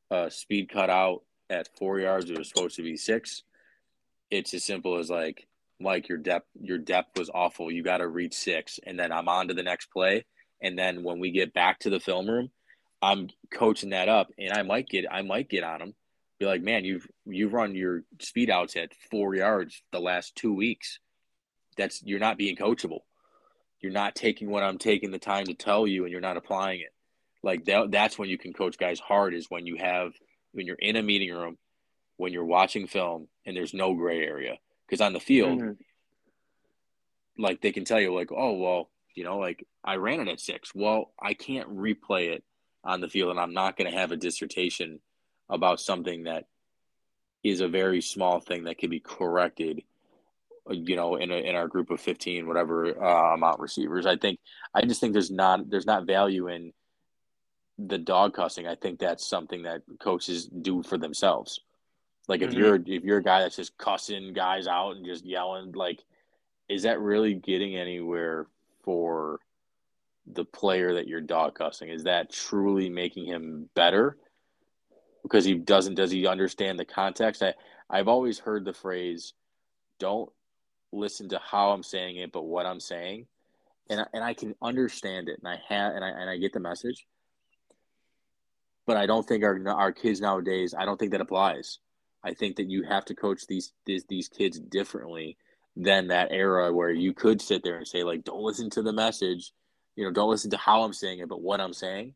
a 0.09 0.29
speed 0.29 0.69
cut 0.69 0.89
out 0.89 1.23
at 1.49 1.69
four 1.77 1.99
yards, 1.99 2.29
it 2.29 2.37
was 2.37 2.49
supposed 2.49 2.75
to 2.77 2.83
be 2.83 2.97
six. 2.97 3.43
It's 4.29 4.53
as 4.53 4.63
simple 4.63 4.97
as 4.97 5.09
like, 5.09 5.47
like 5.79 6.07
your 6.07 6.17
depth, 6.17 6.47
your 6.61 6.77
depth 6.77 7.17
was 7.17 7.29
awful. 7.33 7.71
You 7.71 7.83
got 7.83 7.97
to 7.97 8.07
reach 8.07 8.33
six, 8.33 8.79
and 8.85 8.99
then 8.99 9.11
I'm 9.11 9.27
on 9.27 9.49
to 9.49 9.53
the 9.53 9.63
next 9.63 9.87
play. 9.87 10.25
And 10.61 10.77
then 10.77 11.03
when 11.03 11.19
we 11.19 11.31
get 11.31 11.53
back 11.53 11.79
to 11.79 11.89
the 11.89 11.99
film 11.99 12.29
room, 12.29 12.51
I'm 13.01 13.29
coaching 13.51 13.89
that 13.89 14.09
up, 14.09 14.31
and 14.37 14.53
I 14.53 14.61
might 14.61 14.87
get 14.87 15.05
I 15.11 15.21
might 15.23 15.49
get 15.49 15.63
on 15.63 15.81
him, 15.81 15.95
be 16.41 16.45
like, 16.45 16.61
man, 16.61 16.83
you've 16.83 17.07
you've 17.25 17.53
run 17.53 17.75
your 17.75 18.03
speed 18.19 18.49
outs 18.49 18.75
at 18.75 18.93
four 19.09 19.35
yards 19.35 19.81
the 19.91 19.99
last 19.99 20.35
two 20.35 20.53
weeks. 20.53 20.99
That's 21.77 22.01
you're 22.03 22.19
not 22.19 22.37
being 22.37 22.55
coachable. 22.55 23.01
You're 23.79 23.91
not 23.91 24.15
taking 24.15 24.49
what 24.49 24.63
I'm 24.63 24.77
taking 24.77 25.11
the 25.11 25.19
time 25.19 25.45
to 25.45 25.53
tell 25.53 25.87
you, 25.87 26.03
and 26.03 26.11
you're 26.11 26.19
not 26.19 26.37
applying 26.37 26.81
it. 26.81 26.93
Like 27.43 27.65
that, 27.65 27.91
that's 27.91 28.19
when 28.19 28.29
you 28.29 28.37
can 28.37 28.53
coach 28.53 28.77
guys 28.77 28.99
hard. 28.99 29.33
Is 29.33 29.49
when 29.49 29.65
you 29.65 29.77
have 29.77 30.13
when 30.51 30.65
you're 30.65 30.75
in 30.75 30.95
a 30.95 31.03
meeting 31.03 31.31
room, 31.31 31.57
when 32.17 32.33
you're 32.33 32.45
watching 32.45 32.87
film, 32.87 33.27
and 33.45 33.55
there's 33.55 33.73
no 33.73 33.93
gray 33.93 34.21
area. 34.21 34.57
Because 34.87 35.01
on 35.01 35.13
the 35.13 35.19
field, 35.19 35.59
mm-hmm. 35.59 37.41
like 37.41 37.61
they 37.61 37.71
can 37.71 37.85
tell 37.85 37.99
you, 37.99 38.13
like, 38.13 38.31
oh 38.31 38.53
well, 38.53 38.89
you 39.15 39.23
know, 39.23 39.37
like 39.37 39.65
I 39.83 39.95
ran 39.95 40.19
it 40.19 40.27
at 40.27 40.39
six. 40.39 40.73
Well, 40.75 41.13
I 41.21 41.33
can't 41.33 41.69
replay 41.69 42.33
it 42.33 42.43
on 42.83 43.01
the 43.01 43.09
field, 43.09 43.31
and 43.31 43.39
I'm 43.39 43.53
not 43.53 43.77
going 43.77 43.91
to 43.91 43.97
have 43.97 44.11
a 44.11 44.17
dissertation 44.17 44.99
about 45.49 45.79
something 45.79 46.23
that 46.23 46.45
is 47.43 47.61
a 47.61 47.67
very 47.67 48.01
small 48.01 48.39
thing 48.39 48.65
that 48.65 48.77
can 48.77 48.89
be 48.89 48.99
corrected. 48.99 49.83
You 50.69 50.95
know, 50.95 51.15
in 51.15 51.31
a, 51.31 51.35
in 51.35 51.55
our 51.55 51.67
group 51.67 51.89
of 51.89 51.99
15, 51.99 52.47
whatever 52.47 53.03
uh, 53.03 53.33
amount 53.33 53.59
receivers, 53.59 54.05
I 54.05 54.15
think 54.15 54.39
I 54.73 54.81
just 54.81 55.01
think 55.01 55.13
there's 55.13 55.31
not 55.31 55.69
there's 55.69 55.87
not 55.87 56.05
value 56.05 56.47
in 56.47 56.71
the 57.77 57.97
dog 57.97 58.33
cussing. 58.33 58.67
I 58.67 58.75
think 58.75 58.99
that's 58.99 59.27
something 59.27 59.63
that 59.63 59.81
coaches 59.99 60.45
do 60.47 60.83
for 60.83 60.97
themselves. 60.97 61.59
Like 62.27 62.41
if 62.41 62.51
mm-hmm. 62.51 62.59
you're 62.59 62.75
if 62.75 63.03
you're 63.03 63.17
a 63.17 63.23
guy 63.23 63.41
that's 63.41 63.55
just 63.55 63.77
cussing 63.77 64.33
guys 64.33 64.67
out 64.67 64.95
and 64.95 65.05
just 65.05 65.25
yelling, 65.25 65.71
like, 65.71 66.03
is 66.69 66.83
that 66.83 67.01
really 67.01 67.33
getting 67.33 67.75
anywhere 67.75 68.47
for 68.83 69.39
the 70.25 70.45
player 70.45 70.93
that 70.95 71.07
you're 71.07 71.21
dog 71.21 71.55
cussing? 71.55 71.89
Is 71.89 72.03
that 72.03 72.31
truly 72.31 72.89
making 72.89 73.25
him 73.25 73.69
better? 73.75 74.17
Because 75.23 75.45
he 75.45 75.55
doesn't 75.55 75.95
does 75.95 76.11
he 76.11 76.27
understand 76.27 76.79
the 76.79 76.85
context? 76.85 77.43
I 77.43 77.53
I've 77.89 78.07
always 78.07 78.39
heard 78.39 78.65
the 78.65 78.73
phrase 78.73 79.33
don't 79.99 80.31
listen 80.91 81.29
to 81.29 81.39
how 81.39 81.71
I'm 81.71 81.83
saying 81.83 82.17
it 82.17 82.31
but 82.31 82.43
what 82.43 82.65
I'm 82.65 82.79
saying. 82.79 83.27
And 83.89 84.01
I, 84.01 84.05
and 84.13 84.23
I 84.23 84.33
can 84.33 84.55
understand 84.61 85.27
it 85.29 85.39
and 85.43 85.47
I 85.47 85.59
have 85.67 85.95
and 85.95 86.03
I 86.03 86.09
and 86.09 86.29
I 86.29 86.37
get 86.37 86.53
the 86.53 86.59
message. 86.59 87.05
But 88.87 88.97
I 88.97 89.05
don't 89.05 89.27
think 89.27 89.43
our 89.43 89.67
our 89.69 89.91
kids 89.91 90.21
nowadays, 90.21 90.73
I 90.77 90.85
don't 90.85 90.97
think 90.97 91.11
that 91.11 91.21
applies. 91.21 91.79
I 92.23 92.33
think 92.33 92.57
that 92.57 92.69
you 92.69 92.83
have 92.83 93.05
to 93.05 93.15
coach 93.15 93.47
these 93.47 93.73
these, 93.85 94.05
these 94.07 94.27
kids 94.27 94.59
differently 94.59 95.37
than 95.75 96.07
that 96.07 96.31
era 96.31 96.71
where 96.73 96.91
you 96.91 97.13
could 97.13 97.41
sit 97.41 97.63
there 97.63 97.77
and 97.77 97.87
say 97.87 98.03
like 98.03 98.23
don't 98.23 98.43
listen 98.43 98.69
to 98.71 98.81
the 98.81 98.93
message 98.93 99.53
you 99.95 100.03
know, 100.03 100.11
don't 100.11 100.29
listen 100.29 100.51
to 100.51 100.57
how 100.57 100.83
I'm 100.83 100.93
saying 100.93 101.19
it, 101.19 101.29
but 101.29 101.41
what 101.41 101.61
I'm 101.61 101.73
saying. 101.73 102.13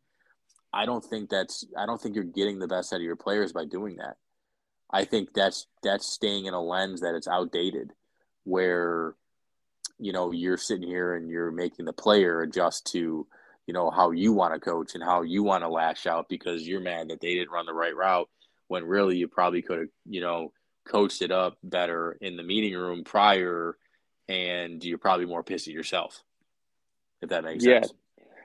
I 0.74 0.86
don't 0.86 1.04
think 1.04 1.30
that's 1.30 1.66
I 1.78 1.86
don't 1.86 2.02
think 2.02 2.16
you're 2.16 2.24
getting 2.24 2.60
the 2.60 2.68
best 2.68 2.92
out 2.92 2.98
of 2.98 3.04
your 3.04 3.16
players 3.16 3.54
by 3.54 3.66
doing 3.66 3.98
that. 3.98 4.18
I 4.92 5.06
think 5.06 5.34
that's 5.34 5.68
that's 5.84 6.06
staying 6.06 6.46
in 6.46 6.54
a 6.54 6.62
lens 6.62 7.02
that 7.02 7.16
it's 7.16 7.28
outdated 7.28 7.94
where 8.44 9.16
you 10.00 10.12
know 10.12 10.32
you're 10.32 10.58
sitting 10.58 10.88
here 10.88 11.16
and 11.16 11.30
you're 11.30 11.52
making 11.52 11.86
the 11.86 11.94
player 11.94 12.42
adjust 12.42 12.92
to 12.92 13.26
you 13.68 13.74
know 13.74 13.90
how 13.90 14.12
you 14.12 14.34
want 14.34 14.54
to 14.54 14.60
coach 14.60 14.96
and 14.96 15.04
how 15.04 15.22
you 15.22 15.44
want 15.44 15.64
to 15.64 15.70
lash 15.70 16.06
out 16.06 16.28
because 16.28 16.68
you're 16.68 16.82
mad 16.82 17.10
that 17.10 17.22
they 17.22 17.36
didn't 17.36 17.52
run 17.52 17.66
the 17.66 17.74
right 17.74 17.96
route 17.96 18.30
when 18.68 18.84
really 18.84 19.18
you 19.18 19.28
probably 19.28 19.62
could 19.62 19.80
have 19.80 19.88
you 20.06 20.22
know 20.22 20.52
coached 20.86 21.22
it 21.22 21.32
up 21.32 21.58
better 21.64 22.18
in 22.22 22.36
the 22.36 22.44
meeting 22.44 22.74
room 22.74 23.04
prior 23.04 23.78
and 24.28 24.84
you're 24.84 24.98
probably 24.98 25.26
more 25.26 25.44
pissed 25.44 25.68
at 25.68 25.74
yourself. 25.74 26.24
If 27.26 27.30
that 27.32 27.44
makes 27.44 27.66
Yeah. 27.66 27.80
sense. 27.80 27.94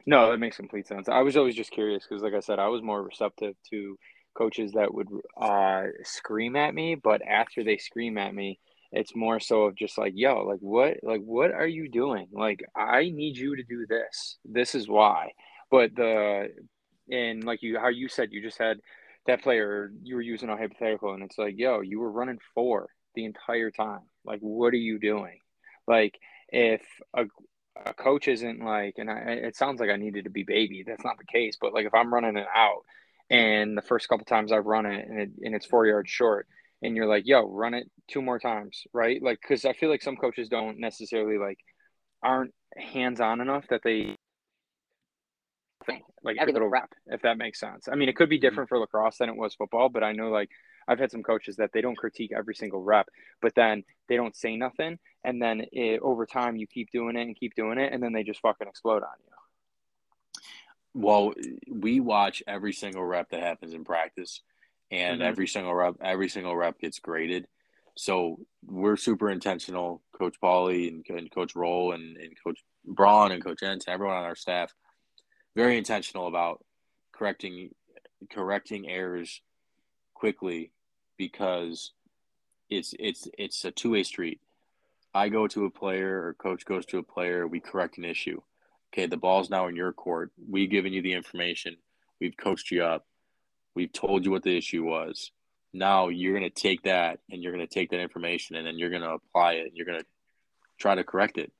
No, 0.06 0.30
that 0.30 0.38
makes 0.38 0.56
complete 0.56 0.86
sense. 0.86 1.08
I 1.08 1.20
was 1.20 1.36
always 1.36 1.54
just 1.54 1.70
curious 1.70 2.04
because, 2.08 2.22
like 2.22 2.32
I 2.32 2.40
said, 2.40 2.58
I 2.58 2.68
was 2.68 2.82
more 2.82 3.02
receptive 3.02 3.54
to 3.68 3.98
coaches 4.34 4.72
that 4.72 4.92
would 4.94 5.08
uh, 5.36 5.88
scream 6.02 6.56
at 6.56 6.74
me, 6.74 6.94
but 6.94 7.20
after 7.20 7.62
they 7.62 7.76
scream 7.76 8.16
at 8.16 8.34
me, 8.34 8.58
it's 8.90 9.14
more 9.14 9.38
so 9.38 9.64
of 9.64 9.76
just 9.76 9.98
like, 9.98 10.14
yo, 10.16 10.42
like 10.44 10.60
what, 10.60 10.96
like 11.02 11.20
what 11.20 11.50
are 11.50 11.66
you 11.66 11.90
doing? 11.90 12.28
Like 12.32 12.60
I 12.74 13.10
need 13.10 13.36
you 13.36 13.54
to 13.54 13.62
do 13.62 13.84
this. 13.86 14.38
This 14.46 14.74
is 14.74 14.88
why. 14.88 15.32
But 15.70 15.94
the 15.94 16.48
and 17.10 17.44
like 17.44 17.62
you, 17.62 17.78
how 17.78 17.88
you 17.88 18.08
said, 18.08 18.32
you 18.32 18.42
just 18.42 18.58
had 18.58 18.78
that 19.26 19.42
player. 19.42 19.92
You 20.02 20.14
were 20.14 20.22
using 20.22 20.48
a 20.48 20.56
hypothetical, 20.56 21.12
and 21.12 21.22
it's 21.22 21.36
like, 21.36 21.54
yo, 21.58 21.82
you 21.82 22.00
were 22.00 22.10
running 22.10 22.38
four 22.54 22.88
the 23.14 23.26
entire 23.26 23.70
time. 23.70 24.08
Like, 24.24 24.40
what 24.40 24.72
are 24.72 24.78
you 24.78 24.98
doing? 24.98 25.38
Like, 25.86 26.18
if 26.48 26.82
a 27.14 27.24
a 27.86 27.94
coach 27.94 28.28
isn't 28.28 28.62
like, 28.62 28.94
and 28.98 29.10
I, 29.10 29.18
it 29.32 29.56
sounds 29.56 29.80
like 29.80 29.90
I 29.90 29.96
needed 29.96 30.24
to 30.24 30.30
be 30.30 30.42
baby. 30.42 30.84
That's 30.86 31.04
not 31.04 31.18
the 31.18 31.24
case. 31.24 31.56
But 31.60 31.72
like 31.72 31.86
if 31.86 31.94
I'm 31.94 32.12
running 32.12 32.36
it 32.36 32.46
out, 32.54 32.82
and 33.30 33.76
the 33.76 33.82
first 33.82 34.08
couple 34.08 34.24
times 34.24 34.52
I've 34.52 34.66
run 34.66 34.86
it, 34.86 35.08
and 35.08 35.20
it, 35.20 35.30
and 35.42 35.54
it's 35.54 35.66
four 35.66 35.86
yards 35.86 36.10
short, 36.10 36.46
and 36.82 36.96
you're 36.96 37.06
like, 37.06 37.26
yo, 37.26 37.42
run 37.42 37.74
it 37.74 37.90
two 38.08 38.22
more 38.22 38.38
times, 38.38 38.84
right? 38.92 39.22
Like, 39.22 39.40
because 39.40 39.64
I 39.64 39.72
feel 39.72 39.90
like 39.90 40.02
some 40.02 40.16
coaches 40.16 40.48
don't 40.48 40.80
necessarily 40.80 41.38
like 41.38 41.58
aren't 42.22 42.54
hands 42.76 43.20
on 43.20 43.40
enough 43.40 43.66
that 43.70 43.82
they 43.84 44.16
think 45.86 46.02
like 46.22 46.36
every 46.38 46.52
little 46.52 46.68
rep, 46.68 46.90
if 47.06 47.22
that 47.22 47.38
makes 47.38 47.60
sense. 47.60 47.88
I 47.90 47.94
mean, 47.94 48.08
it 48.08 48.16
could 48.16 48.28
be 48.28 48.38
different 48.38 48.68
for 48.68 48.78
lacrosse 48.78 49.18
than 49.18 49.28
it 49.28 49.36
was 49.36 49.54
football, 49.54 49.88
but 49.88 50.04
I 50.04 50.12
know 50.12 50.30
like 50.30 50.50
I've 50.88 50.98
had 50.98 51.10
some 51.10 51.22
coaches 51.22 51.56
that 51.56 51.72
they 51.72 51.80
don't 51.80 51.96
critique 51.96 52.32
every 52.36 52.54
single 52.54 52.82
rep, 52.82 53.08
but 53.40 53.54
then 53.54 53.84
they 54.08 54.16
don't 54.16 54.36
say 54.36 54.56
nothing, 54.56 54.98
and 55.24 55.40
then 55.40 55.66
it, 55.72 56.00
over 56.00 56.26
time 56.26 56.56
you 56.56 56.66
keep 56.66 56.90
doing 56.90 57.16
it 57.16 57.22
and 57.22 57.36
keep 57.36 57.54
doing 57.54 57.78
it, 57.78 57.92
and 57.92 58.02
then 58.02 58.12
they 58.12 58.22
just 58.22 58.40
fucking 58.40 58.68
explode 58.68 59.02
on 59.02 59.16
you. 59.24 59.32
Well, 60.92 61.34
we 61.70 62.00
watch 62.00 62.42
every 62.46 62.72
single 62.72 63.04
rep 63.04 63.30
that 63.30 63.42
happens 63.42 63.74
in 63.74 63.84
practice, 63.84 64.42
and 64.90 65.20
Mhm. 65.20 65.24
every 65.24 65.46
single 65.46 65.74
rep, 65.74 65.94
every 66.00 66.28
single 66.28 66.56
rep 66.56 66.78
gets 66.80 66.98
graded. 66.98 67.46
So 67.96 68.40
we're 68.64 68.96
super 68.96 69.30
intentional, 69.30 70.02
Coach 70.12 70.40
Pauly 70.40 70.88
and, 70.88 71.04
and 71.08 71.30
Coach 71.30 71.54
Roll 71.54 71.92
and, 71.92 72.16
and 72.16 72.32
Coach 72.42 72.64
Braun 72.84 73.30
and 73.30 73.44
Coach 73.44 73.62
Ent, 73.62 73.84
everyone 73.86 74.16
on 74.16 74.24
our 74.24 74.36
staff, 74.36 74.74
very 75.54 75.76
intentional 75.76 76.26
about 76.26 76.64
correcting 77.12 77.74
correcting 78.30 78.88
errors 78.88 79.42
quickly 80.20 80.70
because 81.16 81.92
it's 82.68 82.94
it's 82.98 83.26
it's 83.38 83.64
a 83.64 83.70
two 83.70 83.92
way 83.92 84.02
street. 84.02 84.40
I 85.14 85.28
go 85.28 85.48
to 85.48 85.64
a 85.64 85.70
player 85.70 86.22
or 86.22 86.34
coach 86.34 86.64
goes 86.64 86.86
to 86.86 86.98
a 86.98 87.02
player, 87.02 87.48
we 87.48 87.58
correct 87.58 87.98
an 87.98 88.04
issue. 88.04 88.40
Okay, 88.92 89.06
the 89.06 89.16
ball's 89.16 89.50
now 89.50 89.66
in 89.66 89.74
your 89.74 89.92
court. 89.92 90.30
We've 90.48 90.70
given 90.70 90.92
you 90.92 91.02
the 91.02 91.14
information. 91.14 91.76
We've 92.20 92.36
coached 92.36 92.70
you 92.70 92.84
up. 92.84 93.06
We've 93.74 93.92
told 93.92 94.24
you 94.24 94.30
what 94.30 94.42
the 94.42 94.56
issue 94.56 94.84
was. 94.84 95.32
Now 95.72 96.08
you're 96.08 96.38
going 96.38 96.50
to 96.50 96.62
take 96.62 96.82
that 96.82 97.20
and 97.30 97.42
you're 97.42 97.52
going 97.52 97.66
to 97.66 97.72
take 97.72 97.90
that 97.90 98.00
information 98.00 98.56
and 98.56 98.66
then 98.66 98.78
you're 98.78 98.90
going 98.90 99.02
to 99.02 99.12
apply 99.12 99.54
it. 99.54 99.68
And 99.68 99.76
you're 99.76 99.86
going 99.86 100.00
to 100.00 100.06
try 100.78 100.94
to 100.94 101.04
correct 101.04 101.38
it. 101.38 101.52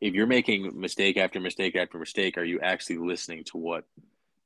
If 0.00 0.14
you're 0.14 0.26
making 0.26 0.78
mistake 0.78 1.16
after 1.16 1.40
mistake 1.40 1.76
after 1.76 1.98
mistake, 1.98 2.36
are 2.38 2.44
you 2.44 2.60
actually 2.60 2.98
listening 2.98 3.44
to 3.44 3.58
what 3.58 3.84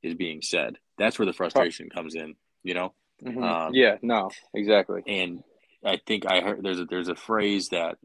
is 0.03 0.13
being 0.13 0.41
said? 0.41 0.77
That's 0.97 1.17
where 1.17 1.25
the 1.25 1.33
frustration 1.33 1.89
comes 1.89 2.15
in, 2.15 2.35
you 2.63 2.73
know? 2.73 2.93
Mhm. 3.23 3.43
Um, 3.43 3.73
yeah, 3.73 3.97
no, 4.01 4.31
exactly. 4.53 5.03
and 5.07 5.43
I 5.83 5.99
think 6.05 6.25
I 6.25 6.41
heard 6.41 6.63
there's 6.63 6.79
a 6.79 6.85
there's 6.85 7.09
a 7.09 7.15
phrase 7.15 7.69
that 7.69 7.97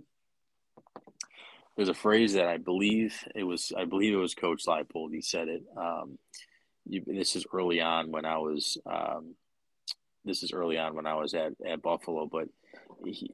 there's 1.77 1.89
a 1.89 1.95
phrase 1.95 2.35
that 2.35 2.47
I 2.47 2.59
believe 2.59 3.17
it 3.35 3.45
was 3.45 3.73
I 3.77 3.85
believe 3.85 4.15
it 4.15 4.19
was 4.19 4.35
Coach 4.35 4.65
Leipold. 4.67 5.13
He 5.13 5.21
said 5.21 5.49
it. 5.49 5.63
Um, 5.77 6.19
you, 6.87 7.03
this 7.07 7.35
is 7.37 7.47
early 7.53 7.81
on 7.81 8.11
when 8.11 8.25
I 8.25 8.39
was 8.39 8.79
um, 8.87 9.35
this 10.25 10.43
is 10.43 10.53
early 10.53 10.79
on 10.79 10.95
when 10.95 11.07
I 11.07 11.15
was 11.15 11.35
at, 11.35 11.53
at 11.67 11.83
Buffalo, 11.83 12.27
but 12.27 12.49
he, 13.05 13.31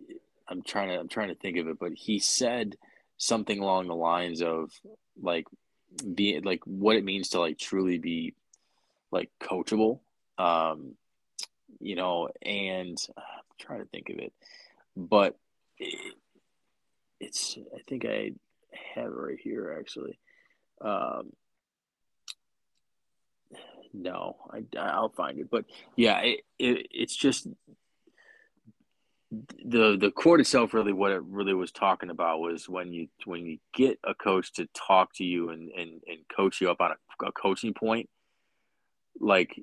I'm 0.48 0.62
trying 0.62 0.88
to 0.88 0.98
I'm 0.98 1.08
trying 1.08 1.28
to 1.28 1.34
think 1.34 1.56
of 1.58 1.68
it. 1.68 1.78
But 1.78 1.92
he 1.92 2.18
said 2.18 2.76
something 3.16 3.58
along 3.58 3.88
the 3.88 3.94
lines 3.94 4.42
of 4.42 4.72
like 5.20 5.46
be 6.14 6.40
like 6.40 6.60
what 6.64 6.96
it 6.96 7.04
means 7.04 7.30
to 7.30 7.40
like 7.40 7.58
truly 7.58 7.98
be 7.98 8.34
like 9.10 9.30
coachable. 9.42 10.00
Um, 10.38 10.94
you 11.78 11.96
know, 11.96 12.28
and 12.42 12.98
I'm 13.16 13.24
trying 13.58 13.80
to 13.80 13.86
think 13.86 14.10
of 14.10 14.18
it, 14.18 14.32
but 14.96 15.36
it, 15.78 16.14
it's 17.20 17.56
I 17.74 17.80
think 17.88 18.04
I 18.04 18.32
have 18.94 19.06
it 19.06 19.16
right 19.16 19.38
here 19.40 19.76
actually. 19.78 20.18
Um, 20.80 21.32
no, 23.92 24.36
I 24.50 24.62
I'll 24.78 25.10
find 25.10 25.38
it, 25.38 25.50
but 25.50 25.64
yeah, 25.96 26.20
it, 26.20 26.40
it 26.58 26.86
it's 26.90 27.16
just 27.16 27.46
the 29.30 29.96
the 29.96 30.10
quote 30.10 30.40
itself 30.40 30.74
really 30.74 30.92
what 30.92 31.12
it 31.12 31.22
really 31.22 31.54
was 31.54 31.70
talking 31.70 32.10
about 32.10 32.40
was 32.40 32.68
when 32.68 32.92
you 32.92 33.08
when 33.26 33.46
you 33.46 33.58
get 33.72 33.98
a 34.04 34.14
coach 34.14 34.52
to 34.52 34.68
talk 34.74 35.14
to 35.14 35.24
you 35.24 35.50
and 35.50 35.70
and, 35.70 36.00
and 36.08 36.18
coach 36.34 36.60
you 36.60 36.70
up 36.70 36.80
on 36.80 36.90
a, 36.90 37.26
a 37.26 37.32
coaching 37.32 37.72
point 37.72 38.08
like 39.20 39.62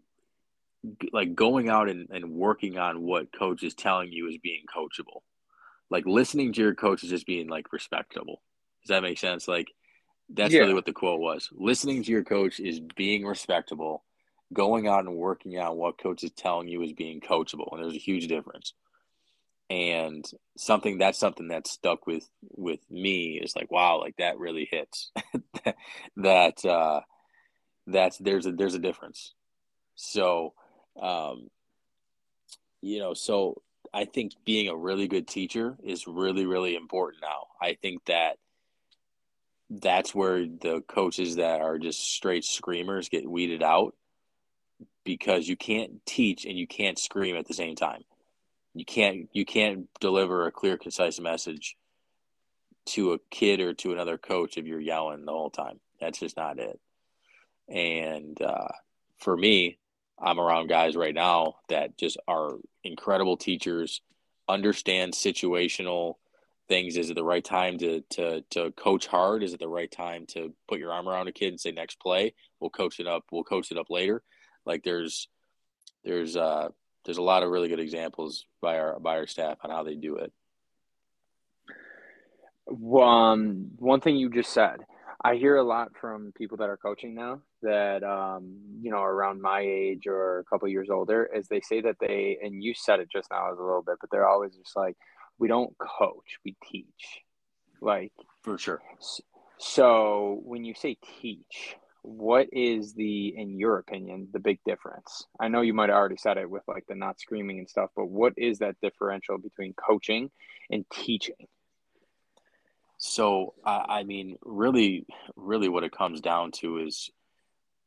like 1.12 1.36
going 1.36 1.70
out 1.70 1.90
and, 1.90 2.10
and 2.10 2.32
working 2.32 2.78
on 2.78 3.02
what 3.02 3.38
coach 3.38 3.64
is 3.64 3.74
telling 3.74 4.12
you 4.12 4.28
is 4.28 4.38
being 4.38 4.64
coachable. 4.74 5.22
Like 5.90 6.06
listening 6.06 6.54
to 6.54 6.62
your 6.62 6.76
coach 6.76 7.04
is 7.04 7.10
just 7.10 7.26
being 7.26 7.48
like 7.48 7.72
respectable. 7.74 8.42
Does 8.84 8.90
that 8.90 9.04
make 9.04 9.18
sense? 9.18 9.48
Like 9.48 9.68
that's 10.30 10.54
Yeah. 10.54 10.62
really 10.62 10.74
what 10.74 10.86
the 10.86 10.94
quote 10.94 11.20
was. 11.20 11.50
Listening 11.54 12.04
to 12.04 12.12
your 12.12 12.24
coach 12.24 12.60
is 12.60 12.80
being 12.80 13.26
respectable 13.26 14.04
going 14.54 14.88
out 14.88 15.06
and 15.06 15.16
working 15.16 15.58
out 15.58 15.76
what 15.78 15.98
coach 15.98 16.24
is 16.24 16.32
telling 16.32 16.68
you 16.68 16.82
is 16.82 16.94
being 16.94 17.20
coachable 17.20 17.68
and 17.74 17.84
there's 17.84 17.96
a 17.96 18.00
huge 18.00 18.28
difference. 18.28 18.74
And 19.70 20.24
something 20.58 20.98
that's 20.98 21.20
something 21.20 21.50
that 21.50 21.68
stuck 21.68 22.08
with 22.08 22.26
with 22.42 22.80
me 22.90 23.40
is 23.44 23.56
like 23.56 23.70
wow 23.70 24.00
like 24.00 24.16
that 24.18 24.40
really 24.40 24.68
hits. 24.72 25.12
That 26.16 26.64
uh 26.66 27.02
that's 27.86 28.18
there's 28.18 28.46
a 28.46 28.54
there's 28.54 28.76
a 28.76 28.80
difference. 28.80 29.34
So 29.96 30.54
um 31.02 31.50
you 32.82 33.00
know 33.00 33.14
so 33.14 33.62
i 33.94 34.06
think 34.06 34.34
being 34.46 34.68
a 34.70 34.76
really 34.76 35.08
good 35.08 35.28
teacher 35.28 35.78
is 35.84 36.08
really 36.08 36.46
really 36.46 36.76
important 36.76 37.22
now. 37.22 37.48
I 37.62 37.78
think 37.82 38.06
that 38.06 38.38
that's 39.70 40.16
where 40.16 40.46
the 40.46 40.82
coaches 40.88 41.36
that 41.36 41.62
are 41.62 41.78
just 41.78 42.00
straight 42.00 42.46
screamers 42.46 43.10
get 43.10 43.30
weeded 43.30 43.62
out 43.62 43.96
because 45.04 45.48
you 45.48 45.58
can't 45.58 46.06
teach 46.06 46.46
and 46.46 46.58
you 46.58 46.68
can't 46.68 46.98
scream 46.98 47.36
at 47.36 47.48
the 47.48 47.54
same 47.54 47.76
time. 47.76 48.04
You 48.74 48.86
can't 48.86 49.30
you 49.34 49.46
can't 49.46 49.88
deliver 50.00 50.46
a 50.46 50.52
clear 50.52 50.78
concise 50.78 51.20
message 51.20 51.76
to 52.88 53.14
a 53.14 53.20
kid 53.30 53.60
or 53.60 53.74
to 53.74 53.92
another 53.92 54.18
coach 54.18 54.58
if 54.58 54.66
you're 54.66 54.80
yelling 54.80 55.26
the 55.26 55.32
whole 55.32 55.50
time. 55.50 55.80
That's 56.00 56.20
just 56.20 56.38
not 56.38 56.60
it. 56.60 56.80
And 57.68 58.42
uh, 58.42 58.70
for 59.18 59.36
me 59.36 59.78
i'm 60.20 60.40
around 60.40 60.68
guys 60.68 60.96
right 60.96 61.16
now 61.16 61.56
that 61.70 61.98
just 61.98 62.18
are 62.28 62.52
incredible 62.84 63.38
teachers 63.38 64.02
understand 64.50 65.14
situational 65.14 66.16
things. 66.68 66.98
Is 66.98 67.10
it 67.10 67.16
the 67.16 67.24
right 67.24 67.44
time 67.44 67.78
to 67.80 68.02
to 68.12 68.42
to 68.52 68.72
coach 68.72 69.08
hard? 69.08 69.44
Is 69.44 69.54
it 69.54 69.60
the 69.60 69.68
right 69.68 69.92
time 69.92 70.26
to 70.28 70.54
put 70.68 70.80
your 70.80 70.92
arm 70.92 71.08
around 71.08 71.28
a 71.28 71.32
kid 71.32 71.50
and 71.50 71.60
say 71.60 71.72
next 71.72 72.00
play 72.00 72.34
we'll 72.60 72.70
coach 72.70 73.00
it 73.00 73.08
up 73.08 73.24
we'll 73.32 73.44
coach 73.44 73.72
it 73.72 73.78
up 73.78 73.90
later. 73.90 74.24
Like 74.66 74.84
there's 74.84 75.28
there's 76.04 76.36
uh 76.36 76.70
there's 77.06 77.18
a 77.18 77.24
lot 77.24 77.44
of 77.44 77.50
really 77.50 77.70
good 77.70 77.80
examples 77.80 78.46
by 78.62 78.80
our 78.80 79.00
by 79.00 79.18
our 79.18 79.28
staff 79.28 79.58
on 79.64 79.70
how 79.70 79.84
they 79.84 79.96
do 79.96 80.18
it. 80.18 80.32
Um, 82.70 83.72
one 83.78 84.02
thing 84.02 84.18
you 84.18 84.30
just 84.30 84.52
said, 84.52 84.80
I 85.24 85.36
hear 85.36 85.56
a 85.56 85.64
lot 85.64 85.92
from 86.00 86.32
people 86.38 86.58
that 86.58 86.70
are 86.70 86.78
coaching 86.78 87.16
now 87.16 87.42
that 87.64 88.04
um, 88.04 88.60
you 88.82 88.92
know, 88.92 89.02
around 89.02 89.42
my 89.42 89.62
age 89.62 90.06
or 90.06 90.40
a 90.40 90.44
couple 90.46 90.68
years 90.68 90.90
older, 90.90 91.28
is 91.34 91.48
they 91.48 91.62
say 91.62 91.82
that 91.82 91.96
they 92.00 92.38
and 92.42 92.64
you 92.64 92.74
said 92.76 93.00
it 93.00 93.10
just 93.12 93.30
now 93.32 93.52
as 93.52 93.58
a 93.58 93.64
little 93.64 93.82
bit, 93.82 93.96
but 94.00 94.12
they're 94.12 94.28
always 94.28 94.56
just 94.56 94.76
like, 94.76 94.96
we 95.40 95.48
don't 95.48 95.76
coach, 95.78 96.38
we 96.46 96.56
teach. 96.70 97.22
Like 97.82 98.14
For 98.44 98.58
sure. 98.58 98.82
so 99.60 100.40
when 100.44 100.64
you 100.66 100.74
say 100.76 100.98
teach, 101.22 101.76
what 102.04 102.48
is 102.52 102.94
the 102.94 103.34
in 103.36 103.60
your 103.60 103.78
opinion 103.80 104.30
the 104.32 104.40
big 104.40 104.60
difference? 104.66 105.26
I 105.40 105.48
know 105.48 105.62
you 105.62 105.74
might 105.74 105.90
have 105.90 105.98
already 105.98 106.18
said 106.18 106.38
it 106.38 106.50
with 106.50 106.64
like 106.68 106.86
the 106.88 106.96
not 106.96 107.20
screaming 107.20 107.60
and 107.60 107.70
stuff, 107.70 107.90
but 107.96 108.06
what 108.06 108.34
is 108.38 108.60
that 108.60 108.76
differential 108.82 109.38
between 109.38 109.74
coaching 109.74 110.32
and 110.72 110.86
teaching? 110.92 111.48
So 112.98 113.54
I, 113.66 114.00
I 114.00 114.04
mean, 114.04 114.38
really, 114.44 115.06
really, 115.36 115.70
what 115.70 115.84
it 115.84 115.92
comes 115.92 116.22
down 116.22 116.52
to 116.54 116.80
is 116.80 117.12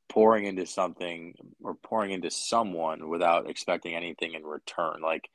pouring 0.09 0.45
into 0.45 0.66
something 0.66 1.35
or 1.62 1.74
pouring 1.74 2.11
into 2.11 2.31
someone 2.31 3.09
without 3.09 3.49
expecting 3.49 3.95
anything 3.95 4.35
in 4.35 4.45
return. 4.45 5.01
Like, 5.03 5.28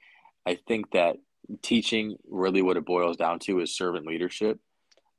I 0.45 0.55
think 0.55 0.91
that 0.91 1.17
teaching 1.61 2.17
really 2.29 2.61
what 2.61 2.77
it 2.77 2.85
boils 2.85 3.17
down 3.17 3.39
to 3.39 3.59
is 3.59 3.75
servant 3.75 4.05
leadership. 4.05 4.59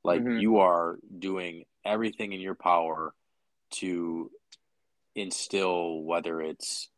Like 0.03 0.21
mm-hmm. 0.21 0.37
you 0.37 0.57
are 0.59 0.97
doing 1.19 1.65
everything 1.85 2.33
in 2.33 2.39
your 2.39 2.55
power 2.55 3.13
to 3.71 4.31
instill 5.15 6.01
whether 6.01 6.41
it's 6.41 6.89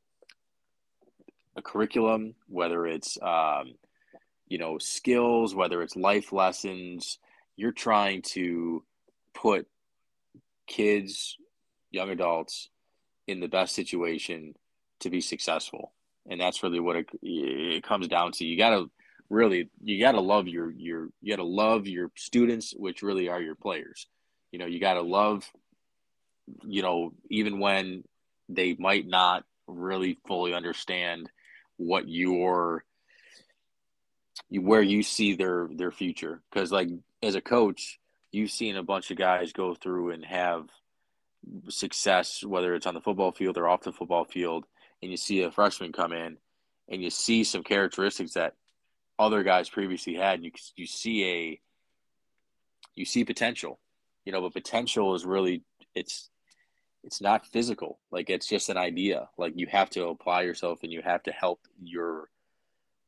a 1.55 1.61
curriculum, 1.61 2.35
whether 2.47 2.85
it's 2.85 3.17
um, 3.21 3.73
you 4.47 4.57
know 4.57 4.77
skills, 4.77 5.55
whether 5.55 5.81
it's 5.81 5.95
life 5.95 6.31
lessons. 6.31 7.19
You're 7.59 7.73
trying 7.73 8.21
to 8.33 8.83
put 9.33 9.67
kids, 10.65 11.35
young 11.91 12.09
adults, 12.09 12.69
in 13.27 13.41
the 13.41 13.49
best 13.49 13.75
situation 13.75 14.55
to 15.01 15.09
be 15.09 15.19
successful, 15.19 15.91
and 16.29 16.39
that's 16.39 16.63
really 16.63 16.79
what 16.79 16.95
it, 16.95 17.09
it 17.21 17.83
comes 17.83 18.07
down 18.07 18.31
to. 18.33 18.45
You 18.45 18.57
got 18.57 18.69
to 18.69 18.89
really 19.29 19.69
you 19.83 19.99
got 19.99 20.13
to 20.13 20.21
love 20.21 20.47
your 20.47 20.71
your 20.71 21.09
you 21.21 21.35
got 21.35 21.41
to 21.41 21.47
love 21.47 21.85
your 21.85 22.11
students, 22.15 22.73
which 22.77 23.03
really 23.03 23.27
are 23.27 23.41
your 23.41 23.55
players. 23.55 24.07
You 24.51 24.59
know, 24.59 24.65
you 24.65 24.79
got 24.79 24.93
to 24.93 25.01
love 25.01 25.43
you 26.65 26.81
know 26.81 27.11
even 27.29 27.59
when 27.59 28.03
they 28.47 28.75
might 28.79 29.05
not 29.05 29.43
really 29.67 30.17
fully 30.25 30.53
understand 30.53 31.29
what 31.77 32.07
your 32.07 32.83
where 34.49 34.81
you 34.81 35.03
see 35.03 35.35
their 35.35 35.67
their 35.75 35.91
future 35.91 36.41
because 36.49 36.71
like 36.71 36.89
as 37.21 37.35
a 37.35 37.41
coach 37.41 37.99
you've 38.31 38.51
seen 38.51 38.75
a 38.75 38.83
bunch 38.83 39.11
of 39.11 39.17
guys 39.17 39.53
go 39.53 39.73
through 39.73 40.11
and 40.11 40.25
have 40.25 40.69
success 41.69 42.43
whether 42.43 42.75
it's 42.75 42.85
on 42.85 42.93
the 42.93 43.01
football 43.01 43.31
field 43.31 43.57
or 43.57 43.67
off 43.67 43.81
the 43.81 43.93
football 43.93 44.25
field 44.25 44.65
and 45.01 45.09
you 45.11 45.17
see 45.17 45.41
a 45.41 45.51
freshman 45.51 45.91
come 45.91 46.13
in 46.13 46.37
and 46.89 47.01
you 47.01 47.09
see 47.09 47.43
some 47.43 47.63
characteristics 47.63 48.33
that 48.33 48.55
other 49.17 49.43
guys 49.43 49.69
previously 49.69 50.15
had 50.15 50.35
and 50.35 50.45
you 50.45 50.51
you 50.75 50.85
see 50.85 51.25
a 51.25 51.61
you 52.95 53.05
see 53.05 53.23
potential 53.23 53.79
you 54.25 54.31
know 54.31 54.41
but 54.41 54.53
potential 54.53 55.15
is 55.15 55.25
really 55.25 55.63
it's 55.95 56.29
it's 57.03 57.21
not 57.21 57.45
physical. 57.45 57.99
Like 58.11 58.29
it's 58.29 58.47
just 58.47 58.69
an 58.69 58.77
idea. 58.77 59.29
Like 59.37 59.53
you 59.55 59.67
have 59.67 59.89
to 59.91 60.07
apply 60.07 60.41
yourself 60.41 60.79
and 60.83 60.91
you 60.91 61.01
have 61.01 61.23
to 61.23 61.31
help 61.31 61.61
your 61.81 62.29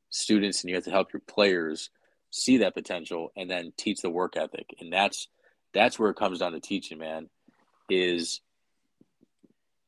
students 0.09 0.61
and 0.61 0.69
you 0.69 0.75
have 0.75 0.85
to 0.85 0.91
help 0.91 1.13
your 1.13 1.21
players 1.27 1.89
see 2.31 2.57
that 2.57 2.73
potential 2.73 3.31
and 3.35 3.49
then 3.49 3.73
teach 3.77 4.01
the 4.01 4.09
work 4.09 4.35
ethic. 4.37 4.73
And 4.79 4.91
that's 4.91 5.27
that's 5.73 5.99
where 5.99 6.09
it 6.09 6.17
comes 6.17 6.39
down 6.39 6.53
to 6.53 6.59
teaching, 6.59 6.97
man, 6.97 7.29
is 7.89 8.41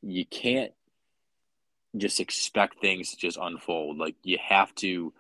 you 0.02 0.26
can't 0.26 0.72
just 1.98 2.20
expect 2.20 2.80
things 2.80 3.11
to 3.11 3.18
just 3.18 3.38
unfold. 3.41 3.98
Like 3.98 4.15
you 4.24 4.38
have 4.41 4.74
to 4.76 5.14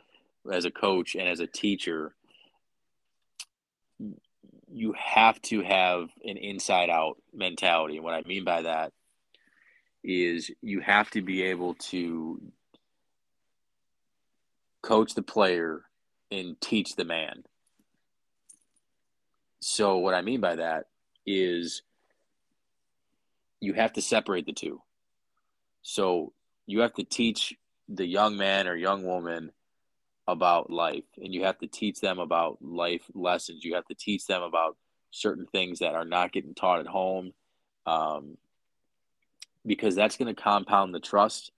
as 0.51 0.65
a 0.65 0.71
coach 0.71 1.15
and 1.15 1.27
as 1.27 1.39
a 1.39 1.47
teacher 1.47 2.13
you 4.73 4.95
have 4.97 5.39
to 5.43 5.61
have 5.61 6.09
an 6.25 6.35
inside 6.35 6.89
out 6.89 7.17
mentality. 7.31 7.95
And 7.95 8.03
what 8.03 8.15
I 8.15 8.23
mean 8.27 8.43
by 8.43 8.63
that 8.63 8.91
is 10.03 10.49
you 10.61 10.79
have 10.79 11.11
to 11.11 11.21
be 11.21 11.43
able 11.43 11.75
to 11.75 12.41
coach 14.81 15.13
the 15.13 15.21
player 15.21 15.83
and 16.33 16.59
teach 16.59 16.95
the 16.95 17.05
man. 17.05 17.43
So, 19.59 19.97
what 19.97 20.13
I 20.13 20.21
mean 20.21 20.41
by 20.41 20.55
that 20.55 20.87
is 21.25 21.83
you 23.59 23.73
have 23.73 23.93
to 23.93 24.01
separate 24.01 24.45
the 24.45 24.53
two. 24.53 24.81
So, 25.83 26.33
you 26.65 26.81
have 26.81 26.93
to 26.95 27.03
teach 27.03 27.53
the 27.87 28.05
young 28.05 28.37
man 28.37 28.67
or 28.67 28.75
young 28.75 29.03
woman 29.03 29.51
about 30.27 30.69
life 30.69 31.03
and 31.17 31.33
you 31.33 31.43
have 31.43 31.57
to 31.59 31.67
teach 31.67 31.99
them 31.99 32.17
about 32.17 32.57
life 32.61 33.01
lessons 33.13 33.65
you 33.65 33.75
have 33.75 33.85
to 33.85 33.93
teach 33.93 34.25
them 34.25 34.41
about 34.41 34.77
certain 35.11 35.45
things 35.45 35.79
that 35.79 35.95
are 35.95 36.05
not 36.05 36.31
getting 36.31 36.55
taught 36.55 36.79
at 36.79 36.87
home 36.87 37.33
um, 37.85 38.37
because 39.65 39.95
that's 39.95 40.15
going 40.15 40.33
to 40.33 40.41
compound 40.41 40.93
the 40.93 40.99
trust 40.99 41.51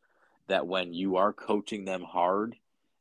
that 0.48 0.66
when 0.66 0.94
you 0.94 1.18
are 1.18 1.32
coaching 1.32 1.86
them 1.86 2.02
hard 2.02 2.56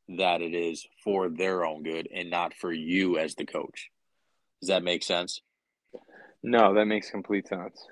that 0.08 0.42
it 0.42 0.54
is 0.54 0.86
for 1.02 1.28
their 1.28 1.64
own 1.64 1.82
good 1.82 2.08
and 2.14 2.30
not 2.30 2.54
for 2.54 2.72
you 2.72 3.18
as 3.18 3.34
the 3.34 3.46
coach. 3.46 3.90
Does 4.60 4.68
that 4.68 4.82
make 4.82 5.02
sense? 5.02 5.40
No 6.42 6.74
that 6.74 6.86
makes 6.86 7.10
complete 7.10 7.48
sense. 7.48 7.86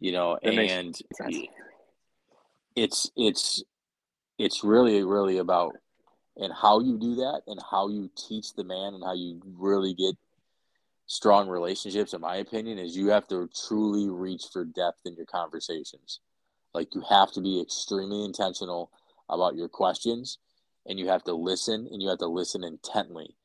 You 0.00 0.12
know 0.12 0.38
that 0.42 0.52
and 0.52 1.00
it's 2.74 3.10
it's 3.16 3.62
it's 4.38 4.64
really 4.64 5.02
really 5.04 5.38
about 5.38 5.74
and 6.36 6.52
how 6.52 6.80
you 6.80 6.98
do 6.98 7.16
that 7.16 7.42
and 7.46 7.60
how 7.70 7.88
you 7.88 8.10
teach 8.16 8.54
the 8.54 8.64
man 8.64 8.94
and 8.94 9.04
how 9.04 9.12
you 9.12 9.40
really 9.58 9.92
get 9.92 10.16
strong 11.06 11.48
relationships 11.48 12.14
in 12.14 12.20
my 12.22 12.36
opinion 12.36 12.78
is 12.78 12.96
you 12.96 13.08
have 13.08 13.28
to 13.28 13.48
truly 13.66 14.08
reach 14.08 14.44
for 14.50 14.64
depth 14.64 15.00
in 15.04 15.14
your 15.14 15.26
conversations. 15.26 16.20
Like 16.72 16.94
you 16.94 17.02
have 17.08 17.30
to 17.32 17.42
be 17.42 17.60
extremely 17.60 18.24
intentional 18.24 18.90
about 19.28 19.54
your 19.54 19.68
questions 19.68 20.38
and 20.86 20.98
you 20.98 21.08
have 21.08 21.24
to 21.24 21.34
listen 21.34 21.88
and 21.90 22.02
you 22.02 22.08
have 22.08 22.18
to 22.18 22.26
listen 22.26 22.64
intently 22.64 23.36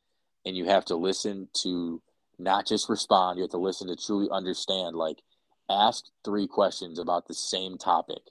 and 0.46 0.56
you 0.56 0.66
have 0.66 0.86
to 0.86 0.96
listen 0.96 1.48
to 1.54 2.02
not 2.40 2.68
just 2.68 2.90
respond 2.90 3.38
you 3.38 3.44
have 3.44 3.52
to 3.52 3.58
listen 3.58 3.88
to 3.88 3.96
truly 3.96 4.28
understand 4.32 4.96
like 4.96 5.22
ask 5.70 6.06
three 6.24 6.48
questions 6.48 7.00
about 7.00 7.28
the 7.28 7.34
same 7.34 7.78
topic 7.78 8.22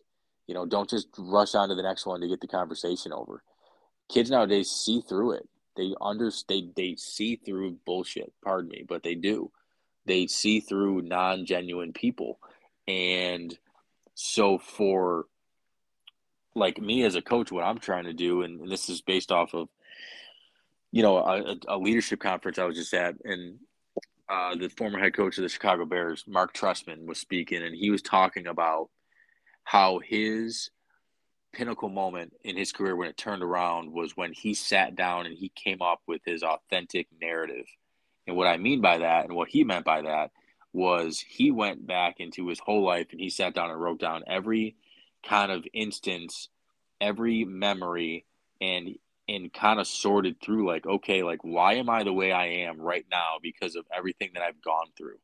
you 0.47 0.55
know 0.55 0.65
don't 0.66 0.91
just 0.91 1.09
rush 1.19 1.55
on 1.55 1.69
to 1.69 1.74
the 1.74 1.83
next 1.83 2.07
one 2.07 2.20
to 2.20 2.28
get 2.28 2.41
the 2.41 2.47
conversation 2.47 3.12
over 3.12 3.43
kids 4.09 4.31
nowadays 4.31 4.70
see 4.70 5.01
through 5.01 5.33
it. 5.33 5.49
They 5.77 5.95
understand. 6.01 6.73
They, 6.77 6.91
they 6.91 6.97
see 6.97 7.37
through 7.37 7.78
bullshit. 7.85 8.33
Pardon 8.43 8.70
me, 8.70 8.85
but 8.89 9.03
they 9.03 9.15
do. 9.15 9.51
They 10.07 10.27
see 10.27 10.61
through 10.61 11.03
non 11.03 11.45
genuine 11.45 11.93
people, 11.93 12.39
and 12.87 13.57
so 14.15 14.59
for 14.59 15.27
like 16.57 16.81
me 16.81 17.05
as 17.05 17.15
a 17.15 17.23
coach, 17.23 17.53
what 17.53 17.65
I'm 17.65 17.78
trying 17.78 18.05
to 18.05 18.12
do, 18.12 18.43
and, 18.43 18.61
and 18.61 18.70
this 18.70 18.89
is 18.89 19.01
based 19.01 19.31
off 19.31 19.55
of 19.55 19.69
you 20.93 21.03
know 21.03 21.19
a, 21.19 21.57
a, 21.69 21.77
leadership 21.77 22.20
conference 22.20 22.59
I 22.59 22.65
was 22.65 22.77
just 22.77 22.95
at, 22.95 23.15
and 23.24 23.59
uh, 24.28 24.57
the 24.57 24.69
former 24.69 24.99
head 24.99 25.15
coach 25.15 25.37
of 25.39 25.43
the 25.43 25.49
Chicago 25.49 25.85
Bears, 25.85 26.24
Mark 26.27 26.55
Trestman, 26.55 27.07
was 27.07 27.19
speaking, 27.19 27.62
and 27.62 27.74
he 27.74 27.91
was 27.91 28.03
talking 28.03 28.47
about 28.47 28.89
how 29.65 29.99
his 29.99 30.70
pinnacle 31.53 31.89
moment 31.89 32.33
in 32.45 32.57
his 32.57 32.73
career 32.73 32.97
when 32.97 33.09
it 33.09 33.16
turned 33.16 33.43
around 33.43 33.93
was 33.93 34.16
when 34.16 34.33
he 34.33 34.55
sat 34.55 34.95
down 34.95 35.27
and 35.27 35.37
he 35.37 35.51
came 35.55 35.81
up 35.81 36.01
with 36.07 36.20
his 36.24 36.43
authentic 36.43 37.09
narrative. 37.20 37.66
And 38.27 38.37
what 38.37 38.47
I 38.47 38.59
mean 38.59 38.81
by 38.81 38.99
that 38.99 39.24
and 39.24 39.35
what 39.35 39.49
he 39.49 39.65
meant 39.65 39.85
by 39.85 40.03
that 40.03 40.33
was 40.73 41.24
he 41.27 41.51
went 41.51 41.87
back 41.87 42.20
into 42.20 42.49
his 42.49 42.59
whole 42.59 42.85
life 42.85 43.07
and 43.11 43.20
he 43.20 43.31
sat 43.31 43.55
down 43.55 43.70
and 43.70 43.81
wrote 43.81 43.99
down 43.99 44.23
every 44.27 44.77
kind 45.28 45.53
of 45.53 45.65
instance, 45.73 46.48
every 47.01 47.44
memory 47.44 48.24
and 48.61 48.97
and 49.28 49.53
kind 49.53 49.81
of 49.81 49.86
sorted 49.86 50.40
through 50.40 50.66
like 50.66 50.86
okay, 50.86 51.23
like 51.23 51.43
why 51.43 51.74
am 51.74 51.90
I 51.90 52.05
the 52.05 52.12
way 52.12 52.32
I 52.32 52.47
am 52.47 52.81
right 52.81 53.05
now 53.11 53.39
because 53.43 53.77
of 53.77 53.85
everything 53.97 54.31
that 54.35 54.43
I've 54.43 54.62
gone 54.62 54.89
through. 54.97 55.19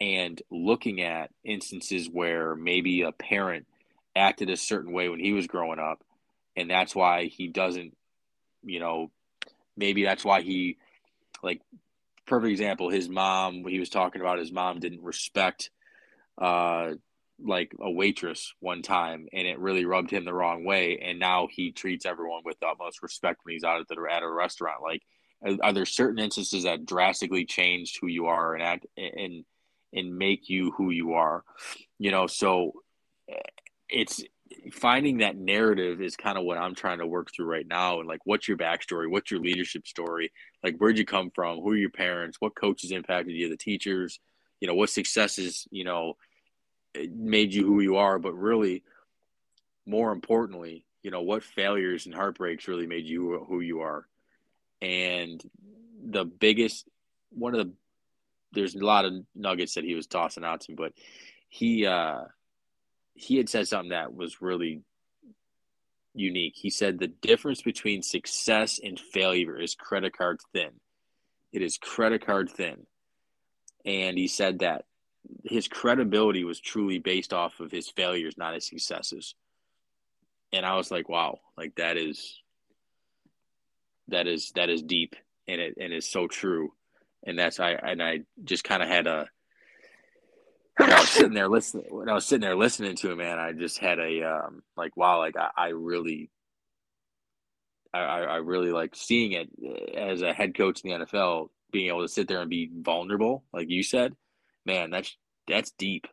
And 0.00 0.40
looking 0.50 1.00
at 1.00 1.30
instances 1.44 2.08
where 2.10 2.56
maybe 2.56 3.02
a 3.02 3.12
parent 3.12 3.66
acted 4.16 4.50
a 4.50 4.56
certain 4.56 4.92
way 4.92 5.08
when 5.08 5.20
he 5.20 5.32
was 5.32 5.46
growing 5.46 5.78
up, 5.78 6.02
and 6.56 6.68
that's 6.68 6.94
why 6.94 7.26
he 7.26 7.48
doesn't, 7.48 7.96
you 8.64 8.80
know, 8.80 9.10
maybe 9.76 10.04
that's 10.04 10.24
why 10.24 10.42
he, 10.42 10.76
like, 11.42 11.60
perfect 12.26 12.50
example, 12.50 12.90
his 12.90 13.08
mom. 13.08 13.64
He 13.66 13.78
was 13.78 13.88
talking 13.88 14.20
about 14.20 14.38
his 14.38 14.52
mom 14.52 14.80
didn't 14.80 15.02
respect, 15.02 15.70
uh, 16.36 16.92
like 17.44 17.72
a 17.80 17.90
waitress 17.90 18.52
one 18.60 18.82
time, 18.82 19.26
and 19.32 19.46
it 19.46 19.58
really 19.58 19.84
rubbed 19.84 20.10
him 20.10 20.24
the 20.24 20.34
wrong 20.34 20.64
way. 20.64 20.98
And 20.98 21.18
now 21.18 21.48
he 21.50 21.72
treats 21.72 22.06
everyone 22.06 22.42
with 22.44 22.58
the 22.60 22.66
utmost 22.66 23.02
respect 23.02 23.40
when 23.42 23.54
he's 23.54 23.64
out 23.64 23.80
at 23.80 23.88
the 23.88 23.96
at 24.10 24.22
a 24.22 24.30
restaurant. 24.30 24.82
Like, 24.82 25.02
are, 25.62 25.72
there 25.72 25.86
certain 25.86 26.18
instances 26.18 26.64
that 26.64 26.86
drastically 26.86 27.44
changed 27.44 27.98
who 28.00 28.06
you 28.06 28.26
are 28.26 28.54
and 28.54 28.62
act 28.62 28.86
and 28.96 29.44
and 29.92 30.16
make 30.16 30.48
you 30.48 30.72
who 30.72 30.90
you 30.90 31.14
are? 31.14 31.42
You 31.98 32.10
know, 32.10 32.26
so 32.26 32.72
eh, 33.28 33.34
it's 33.88 34.22
finding 34.72 35.18
that 35.18 35.36
narrative 35.36 36.00
is 36.00 36.16
kind 36.16 36.38
of 36.38 36.44
what 36.44 36.58
I'm 36.58 36.74
trying 36.74 36.98
to 36.98 37.06
work 37.06 37.28
through 37.34 37.46
right 37.46 37.66
now. 37.66 38.00
And 38.00 38.08
like, 38.08 38.20
what's 38.24 38.48
your 38.48 38.56
backstory? 38.56 39.10
What's 39.10 39.30
your 39.30 39.40
leadership 39.40 39.86
story? 39.86 40.32
Like, 40.62 40.76
where'd 40.76 40.98
you 40.98 41.04
come 41.04 41.30
from? 41.34 41.58
Who 41.58 41.70
are 41.70 41.76
your 41.76 41.90
parents? 41.90 42.38
What 42.40 42.54
coaches 42.54 42.92
impacted 42.92 43.34
you? 43.34 43.48
The 43.48 43.56
teachers? 43.56 44.20
You 44.60 44.68
know, 44.68 44.74
what 44.74 44.90
successes? 44.90 45.66
You 45.70 45.84
know, 45.84 46.14
made 46.94 47.54
you 47.54 47.66
who 47.66 47.80
you 47.80 47.96
are? 47.96 48.18
But 48.18 48.34
really, 48.34 48.82
more 49.86 50.12
importantly, 50.12 50.84
you 51.02 51.10
know, 51.10 51.22
what 51.22 51.42
failures 51.42 52.06
and 52.06 52.14
heartbreaks 52.14 52.68
really 52.68 52.86
made 52.86 53.06
you 53.06 53.44
who 53.48 53.60
you 53.60 53.80
are? 53.80 54.06
And 54.80 55.42
the 56.04 56.24
biggest, 56.24 56.88
one 57.30 57.54
of 57.54 57.66
the, 57.66 57.72
there's 58.52 58.74
a 58.74 58.84
lot 58.84 59.04
of 59.04 59.14
nuggets 59.34 59.74
that 59.74 59.84
he 59.84 59.94
was 59.94 60.06
tossing 60.06 60.44
out 60.44 60.60
to 60.62 60.72
me, 60.72 60.76
but 60.76 60.92
he, 61.48 61.86
uh, 61.86 62.22
he 63.14 63.36
had 63.36 63.48
said 63.48 63.68
something 63.68 63.90
that 63.90 64.14
was 64.14 64.42
really 64.42 64.82
unique. 66.14 66.54
He 66.56 66.70
said 66.70 66.98
the 66.98 67.08
difference 67.08 67.62
between 67.62 68.02
success 68.02 68.80
and 68.82 68.98
failure 68.98 69.58
is 69.58 69.74
credit 69.74 70.16
card 70.16 70.40
thin. 70.52 70.70
It 71.52 71.62
is 71.62 71.78
credit 71.78 72.24
card 72.26 72.50
thin. 72.50 72.86
and 73.84 74.16
he 74.16 74.28
said 74.28 74.60
that 74.60 74.84
his 75.44 75.68
credibility 75.68 76.44
was 76.44 76.60
truly 76.60 76.98
based 76.98 77.32
off 77.32 77.60
of 77.60 77.70
his 77.70 77.88
failures, 77.88 78.36
not 78.36 78.54
his 78.54 78.66
successes. 78.66 79.34
And 80.52 80.66
I 80.66 80.76
was 80.76 80.90
like, 80.90 81.08
wow, 81.08 81.40
like 81.56 81.74
that 81.76 81.96
is 81.96 82.40
that 84.08 84.26
is 84.26 84.52
that 84.54 84.68
is 84.68 84.82
deep 84.82 85.16
and 85.48 85.60
it 85.60 85.74
and 85.80 85.92
it's 85.92 86.10
so 86.10 86.28
true. 86.28 86.72
And 87.24 87.38
that's 87.38 87.60
I 87.60 87.72
and 87.72 88.02
I 88.02 88.20
just 88.44 88.64
kind 88.64 88.82
of 88.82 88.88
had 88.88 89.06
a 89.06 89.28
when 90.78 90.92
I 90.92 91.00
was 91.00 91.08
sitting 91.10 91.34
there 91.34 91.48
listening 91.48 91.86
when 91.90 92.08
I 92.08 92.14
was 92.14 92.26
sitting 92.26 92.42
there 92.42 92.56
listening 92.56 92.96
to 92.96 93.12
him, 93.12 93.18
man, 93.18 93.38
I 93.38 93.52
just 93.52 93.78
had 93.78 93.98
a 93.98 94.22
um 94.22 94.62
like 94.76 94.96
wow, 94.96 95.18
like 95.18 95.36
I, 95.36 95.50
I 95.56 95.68
really 95.68 96.30
I, 97.94 97.98
I 97.98 98.36
really 98.36 98.72
like 98.72 98.94
seeing 98.94 99.32
it 99.32 99.50
as 99.96 100.22
a 100.22 100.32
head 100.32 100.54
coach 100.54 100.80
in 100.82 100.90
the 100.90 101.06
NFL, 101.06 101.48
being 101.70 101.88
able 101.88 102.02
to 102.02 102.08
sit 102.08 102.26
there 102.26 102.40
and 102.40 102.48
be 102.48 102.70
vulnerable, 102.74 103.44
like 103.52 103.68
you 103.68 103.82
said, 103.82 104.14
man, 104.64 104.90
that's 104.90 105.16
that's 105.48 105.72
deep. 105.72 106.06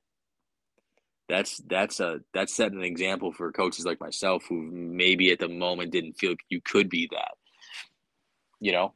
That's 1.28 1.58
that's 1.68 2.00
a 2.00 2.22
that's 2.34 2.56
setting 2.56 2.80
an 2.80 2.84
example 2.84 3.32
for 3.32 3.52
coaches 3.52 3.86
like 3.86 4.00
myself 4.00 4.44
who 4.50 4.62
maybe 4.62 5.32
at 5.32 5.40
the 5.40 5.48
moment 5.48 5.92
didn't 5.92 6.14
feel 6.14 6.36
you 6.50 6.60
could 6.62 6.90
be 6.90 7.08
that. 7.12 7.34
You 8.60 8.72
know. 8.72 8.94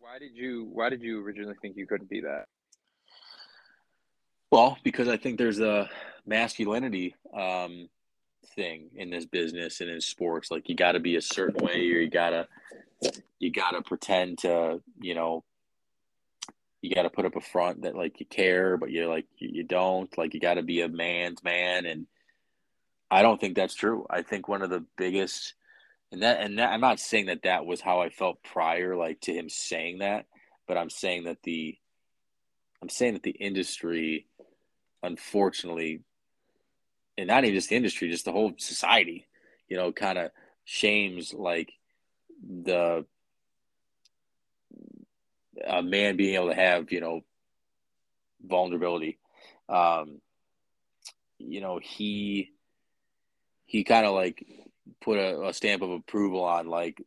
Why 0.00 0.18
did 0.18 0.34
you 0.34 0.68
Why 0.72 0.88
did 0.90 1.02
you 1.02 1.24
originally 1.24 1.54
think 1.62 1.76
you 1.76 1.86
couldn't 1.86 2.10
be 2.10 2.22
that? 2.22 2.46
Well, 4.50 4.76
because 4.84 5.08
I 5.08 5.16
think 5.16 5.38
there's 5.38 5.60
a 5.60 5.88
masculinity 6.26 7.16
um, 7.36 7.88
thing 8.54 8.90
in 8.94 9.10
this 9.10 9.26
business 9.26 9.80
and 9.80 9.90
in 9.90 10.00
sports. 10.00 10.50
Like 10.50 10.68
you 10.68 10.76
got 10.76 10.92
to 10.92 11.00
be 11.00 11.16
a 11.16 11.22
certain 11.22 11.64
way, 11.64 11.74
or 11.74 12.00
you 12.00 12.10
gotta 12.10 12.48
you 13.38 13.50
gotta 13.50 13.82
pretend 13.82 14.38
to, 14.38 14.80
you 15.00 15.14
know, 15.14 15.44
you 16.84 16.94
got 16.94 17.04
to 17.04 17.10
put 17.10 17.24
up 17.24 17.34
a 17.34 17.40
front 17.40 17.82
that 17.82 17.96
like 17.96 18.20
you 18.20 18.26
care, 18.26 18.76
but 18.76 18.90
you're 18.90 19.08
like 19.08 19.24
you, 19.38 19.48
you 19.50 19.64
don't. 19.64 20.16
Like 20.18 20.34
you 20.34 20.40
got 20.40 20.54
to 20.54 20.62
be 20.62 20.82
a 20.82 20.88
man's 20.88 21.42
man, 21.42 21.86
and 21.86 22.06
I 23.10 23.22
don't 23.22 23.40
think 23.40 23.56
that's 23.56 23.74
true. 23.74 24.06
I 24.10 24.20
think 24.20 24.48
one 24.48 24.60
of 24.60 24.68
the 24.68 24.84
biggest, 24.98 25.54
and 26.12 26.22
that 26.22 26.40
and 26.42 26.58
that, 26.58 26.72
I'm 26.72 26.82
not 26.82 27.00
saying 27.00 27.26
that 27.26 27.44
that 27.44 27.64
was 27.64 27.80
how 27.80 28.02
I 28.02 28.10
felt 28.10 28.42
prior, 28.42 28.96
like 28.96 29.22
to 29.22 29.32
him 29.32 29.48
saying 29.48 30.00
that, 30.00 30.26
but 30.68 30.76
I'm 30.76 30.90
saying 30.90 31.24
that 31.24 31.38
the, 31.42 31.78
I'm 32.82 32.90
saying 32.90 33.14
that 33.14 33.22
the 33.22 33.30
industry, 33.30 34.26
unfortunately, 35.02 36.02
and 37.16 37.28
not 37.28 37.44
even 37.44 37.54
just 37.54 37.70
the 37.70 37.76
industry, 37.76 38.10
just 38.10 38.26
the 38.26 38.32
whole 38.32 38.52
society, 38.58 39.26
you 39.68 39.78
know, 39.78 39.90
kind 39.90 40.18
of 40.18 40.32
shames 40.64 41.32
like 41.32 41.72
the 42.46 43.06
a 45.66 45.82
man 45.82 46.16
being 46.16 46.34
able 46.34 46.48
to 46.48 46.54
have 46.54 46.92
you 46.92 47.00
know 47.00 47.20
vulnerability. 48.42 49.18
Um, 49.68 50.20
you 51.38 51.60
know 51.60 51.80
he 51.82 52.50
he 53.66 53.84
kind 53.84 54.06
of 54.06 54.14
like 54.14 54.44
put 55.00 55.18
a, 55.18 55.48
a 55.48 55.54
stamp 55.54 55.82
of 55.82 55.90
approval 55.90 56.44
on 56.44 56.66
like 56.66 57.02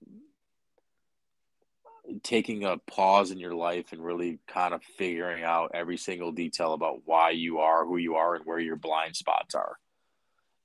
taking 2.23 2.63
a 2.63 2.77
pause 2.77 3.31
in 3.31 3.37
your 3.37 3.53
life 3.53 3.91
and 3.91 4.03
really 4.03 4.39
kind 4.47 4.73
of 4.73 4.81
figuring 4.97 5.43
out 5.43 5.71
every 5.73 5.97
single 5.97 6.31
detail 6.31 6.73
about 6.73 7.01
why 7.05 7.31
you 7.31 7.59
are 7.59 7.85
who 7.85 7.97
you 7.97 8.15
are 8.15 8.35
and 8.35 8.45
where 8.45 8.59
your 8.59 8.77
blind 8.77 9.15
spots 9.15 9.55
are 9.55 9.77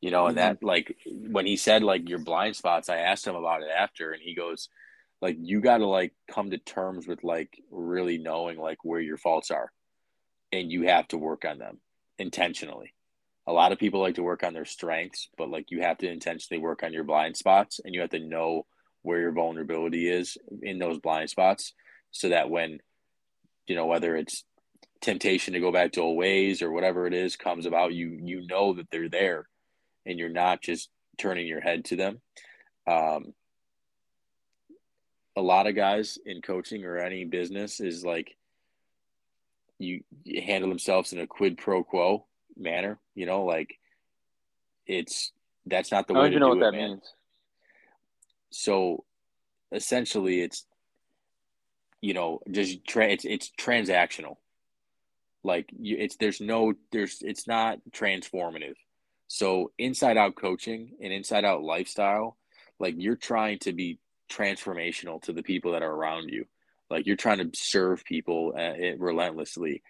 you 0.01 0.11
know 0.11 0.27
and 0.27 0.37
mm-hmm. 0.37 0.55
that 0.55 0.63
like 0.63 0.97
when 1.07 1.47
he 1.47 1.57
said 1.57 1.83
like 1.83 2.09
your 2.09 2.21
blind 2.21 2.55
spots 2.55 2.89
i 2.89 2.99
asked 2.99 3.27
him 3.27 3.35
about 3.35 3.63
it 3.63 3.69
after 3.77 4.13
and 4.13 4.23
he 4.23 4.35
goes 4.35 4.69
like 5.23 5.37
you 5.41 5.61
got 5.61 5.79
to 5.79 5.87
like 5.87 6.13
come 6.31 6.51
to 6.51 6.59
terms 6.59 7.07
with 7.07 7.25
like 7.25 7.63
really 7.71 8.19
knowing 8.19 8.59
like 8.59 8.79
where 8.83 9.01
your 9.01 9.17
faults 9.17 9.51
are 9.51 9.73
and 10.53 10.71
you 10.71 10.83
have 10.89 11.09
to 11.09 11.17
work 11.17 11.45
on 11.45 11.59
them 11.59 11.81
intentionally. 12.19 12.95
A 13.47 13.53
lot 13.53 13.73
of 13.73 13.79
people 13.79 14.01
like 14.01 14.17
to 14.17 14.23
work 14.23 14.45
on 14.45 14.53
their 14.53 14.67
strengths 14.67 15.29
but 15.39 15.49
like 15.49 15.71
you 15.71 15.83
have 15.83 15.99
to 15.99 16.11
intentionally 16.11 16.61
work 16.61 16.83
on 16.83 16.93
your 16.93 17.05
blind 17.05 17.37
spots 17.37 17.81
and 17.83 17.95
you 17.95 18.01
have 18.03 18.11
to 18.11 18.19
know 18.19 18.67
where 19.03 19.21
your 19.21 19.33
vulnerability 19.33 20.09
is 20.09 20.37
in 20.63 20.79
those 20.79 20.99
blind 20.99 21.31
spots 21.31 21.73
so 22.11 22.29
that 22.29 22.51
when 22.51 22.79
you 23.67 23.75
know 23.75 23.87
whether 23.87 24.17
it's 24.17 24.45
temptation 25.01 25.55
to 25.55 25.61
go 25.61 25.73
back 25.73 25.93
to 25.93 26.01
old 26.01 26.17
ways 26.17 26.63
or 26.63 26.71
whatever 26.71 27.07
it 27.07 27.15
is 27.15 27.35
comes 27.35 27.67
about 27.67 27.93
you 27.93 28.21
you 28.23 28.47
know 28.47 28.75
that 28.75 28.87
they're 28.91 29.09
there 29.09 29.49
and 30.07 30.19
you're 30.19 30.29
not 30.29 30.63
just 30.63 30.89
turning 31.19 31.47
your 31.47 31.61
head 31.61 31.85
to 31.87 31.97
them. 31.97 32.21
Um, 32.91 33.35
a 35.37 35.41
lot 35.41 35.67
of 35.67 35.75
guys 35.75 36.19
in 36.25 36.43
coaching 36.43 36.85
or 36.85 36.99
any 36.99 37.25
business 37.25 37.81
is 37.81 38.05
like 38.05 38.37
you, 39.79 40.03
handle 40.45 40.69
themselves 40.69 41.13
in 41.13 41.21
a 41.21 41.27
quid 41.27 41.59
pro 41.59 41.83
quo 41.83 42.27
manner. 42.57 42.99
You 43.15 43.27
know, 43.27 43.45
like 43.45 43.79
it's 44.87 45.33
that's 45.67 45.93
not 45.93 46.07
the 46.07 46.15
way 46.15 46.31
to 46.31 46.39
know 46.39 46.55
do 46.55 46.59
what 46.61 46.69
it, 46.69 46.73
that 46.73 46.79
man. 46.79 46.91
means. 46.91 47.15
So 48.51 49.05
essentially, 49.71 50.41
it's 50.41 50.67
you 52.01 52.15
know 52.15 52.41
just 52.51 52.85
tra- 52.87 53.11
it's 53.11 53.25
it's 53.25 53.51
transactional. 53.59 54.37
Like 55.45 55.71
you, 55.77 55.97
it's 55.99 56.17
there's 56.17 56.41
no 56.41 56.75
there's 56.91 57.23
it's 57.23 57.47
not 57.47 57.79
transformative. 57.91 58.75
So 59.29 59.73
inside 59.79 60.19
out 60.19 60.37
coaching 60.37 60.93
and 61.01 61.13
inside 61.13 61.45
out 61.45 61.63
lifestyle, 61.63 62.37
like 62.79 62.95
you're 62.99 63.17
trying 63.17 63.59
to 63.61 63.73
be 63.73 63.99
transformational 64.33 65.21
to 65.23 65.33
the 65.33 65.43
people 65.43 65.73
that 65.73 65.83
are 65.83 65.95
around 65.95 66.31
you. 66.31 66.47
Like 66.91 67.07
you're 67.07 67.17
trying 67.17 67.39
to 67.39 67.59
serve 67.59 68.05
people 68.05 68.53
uh, 68.57 68.97
relentlessly. 68.99 69.83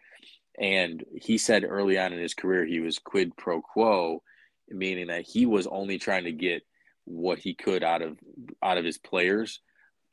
And 0.59 1.05
he 1.21 1.39
said 1.39 1.65
early 1.65 1.99
on 1.99 2.13
in 2.13 2.19
his 2.19 2.35
career, 2.35 2.65
he 2.65 2.81
was 2.81 2.99
quid 2.99 3.37
pro 3.37 3.61
quo, 3.61 4.23
meaning 4.69 5.09
that 5.09 5.27
he 5.27 5.47
was 5.47 5.67
only 5.67 5.99
trying 5.99 6.25
to 6.25 6.33
get 6.33 6.63
what 7.05 7.39
he 7.39 7.55
could 7.55 7.83
out 7.83 8.03
of 8.03 8.19
out 8.63 8.79
of 8.79 8.85
his 8.85 8.99
players 8.99 9.61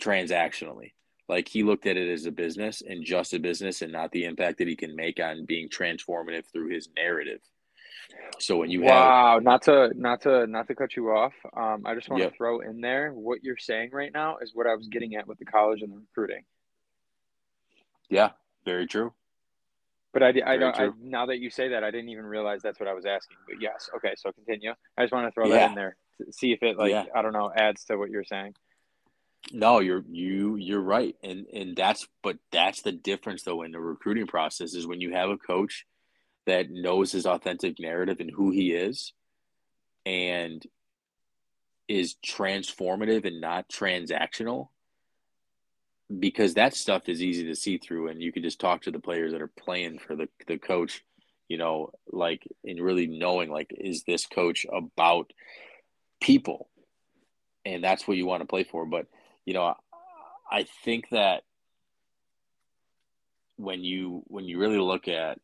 transactionally. 0.01 0.93
Like 1.27 1.47
he 1.47 1.61
looked 1.61 1.85
at 1.85 1.97
it 1.97 2.11
as 2.11 2.25
a 2.25 2.31
business 2.31 2.81
and 2.81 3.05
just 3.05 3.33
a 3.33 3.39
business 3.39 3.83
and 3.83 3.91
not 3.91 4.11
the 4.11 4.25
impact 4.25 4.57
that 4.57 4.67
he 4.67 4.75
can 4.75 4.95
make 4.95 5.19
on 5.19 5.45
being 5.45 5.69
transformative 5.69 6.45
through 6.51 6.69
his 6.69 6.89
narrative. 6.95 7.41
So 8.39 8.57
when 8.57 8.69
you 8.69 8.81
wow, 8.81 9.35
have, 9.35 9.43
not 9.43 9.61
to 9.63 9.91
not 9.95 10.21
to 10.21 10.47
not 10.47 10.67
to 10.67 10.75
cut 10.75 10.95
you 10.95 11.11
off, 11.11 11.33
um, 11.55 11.83
I 11.85 11.93
just 11.95 12.09
want 12.09 12.23
yep. 12.23 12.31
to 12.31 12.37
throw 12.37 12.61
in 12.61 12.81
there 12.81 13.11
what 13.11 13.43
you're 13.43 13.57
saying 13.57 13.89
right 13.91 14.11
now 14.13 14.37
is 14.37 14.51
what 14.53 14.67
I 14.67 14.75
was 14.75 14.87
getting 14.87 15.15
at 15.15 15.27
with 15.27 15.39
the 15.39 15.45
college 15.45 15.81
and 15.81 15.91
the 15.91 15.97
recruiting. 15.97 16.43
Yeah, 18.09 18.31
very 18.65 18.87
true. 18.87 19.13
But 20.11 20.23
I, 20.23 20.29
I 20.45 20.57
don't. 20.57 20.79
I, 20.79 20.89
now 21.01 21.27
that 21.27 21.39
you 21.39 21.51
say 21.51 21.69
that, 21.69 21.83
I 21.83 21.91
didn't 21.91 22.09
even 22.09 22.25
realize 22.25 22.61
that's 22.63 22.79
what 22.79 22.89
I 22.89 22.93
was 22.93 23.05
asking. 23.05 23.37
But 23.47 23.61
yes, 23.61 23.89
okay. 23.97 24.13
So 24.17 24.31
continue. 24.31 24.73
I 24.97 25.03
just 25.03 25.13
want 25.13 25.27
to 25.27 25.31
throw 25.31 25.47
yeah. 25.47 25.55
that 25.55 25.69
in 25.69 25.75
there 25.75 25.97
to 26.17 26.33
see 26.33 26.51
if 26.51 26.63
it 26.63 26.77
like 26.77 26.91
yeah. 26.91 27.05
I 27.13 27.21
don't 27.21 27.33
know 27.33 27.51
adds 27.55 27.83
to 27.85 27.97
what 27.97 28.09
you're 28.09 28.23
saying. 28.23 28.55
No, 29.51 29.79
you're 29.79 30.03
you 30.09 30.55
you're 30.55 30.81
right, 30.81 31.15
and 31.21 31.45
and 31.53 31.75
that's 31.75 32.07
but 32.23 32.37
that's 32.51 32.81
the 32.81 32.91
difference 32.91 33.43
though 33.43 33.61
in 33.61 33.71
the 33.71 33.79
recruiting 33.79 34.27
process 34.27 34.73
is 34.73 34.87
when 34.87 34.99
you 34.99 35.13
have 35.13 35.29
a 35.29 35.37
coach 35.37 35.85
that 36.49 36.69
knows 36.69 37.11
his 37.11 37.25
authentic 37.25 37.79
narrative 37.79 38.19
and 38.19 38.31
who 38.31 38.51
he 38.51 38.71
is 38.71 39.13
and 40.05 40.63
is 41.87 42.15
transformative 42.25 43.25
and 43.25 43.41
not 43.41 43.69
transactional 43.69 44.69
because 46.19 46.55
that 46.55 46.75
stuff 46.75 47.07
is 47.07 47.21
easy 47.21 47.45
to 47.45 47.55
see 47.55 47.77
through 47.77 48.07
and 48.07 48.21
you 48.21 48.31
can 48.31 48.43
just 48.43 48.59
talk 48.59 48.81
to 48.81 48.91
the 48.91 48.99
players 48.99 49.31
that 49.31 49.41
are 49.41 49.51
playing 49.59 49.99
for 49.99 50.15
the, 50.15 50.27
the 50.47 50.57
coach 50.57 51.03
you 51.47 51.57
know 51.57 51.91
like 52.11 52.47
and 52.63 52.79
really 52.79 53.07
knowing 53.07 53.49
like 53.49 53.71
is 53.77 54.03
this 54.03 54.25
coach 54.25 54.65
about 54.71 55.31
people? 56.21 56.69
And 57.65 57.83
that's 57.83 58.07
what 58.07 58.17
you 58.17 58.25
want 58.25 58.41
to 58.41 58.47
play 58.47 58.63
for. 58.63 58.85
But 58.85 59.07
you 59.49 59.55
know 59.55 59.73
i 60.51 60.63
think 60.85 61.09
that 61.09 61.41
when 63.55 63.83
you 63.83 64.21
when 64.27 64.45
you 64.45 64.59
really 64.59 64.77
look 64.77 65.07
at 65.07 65.39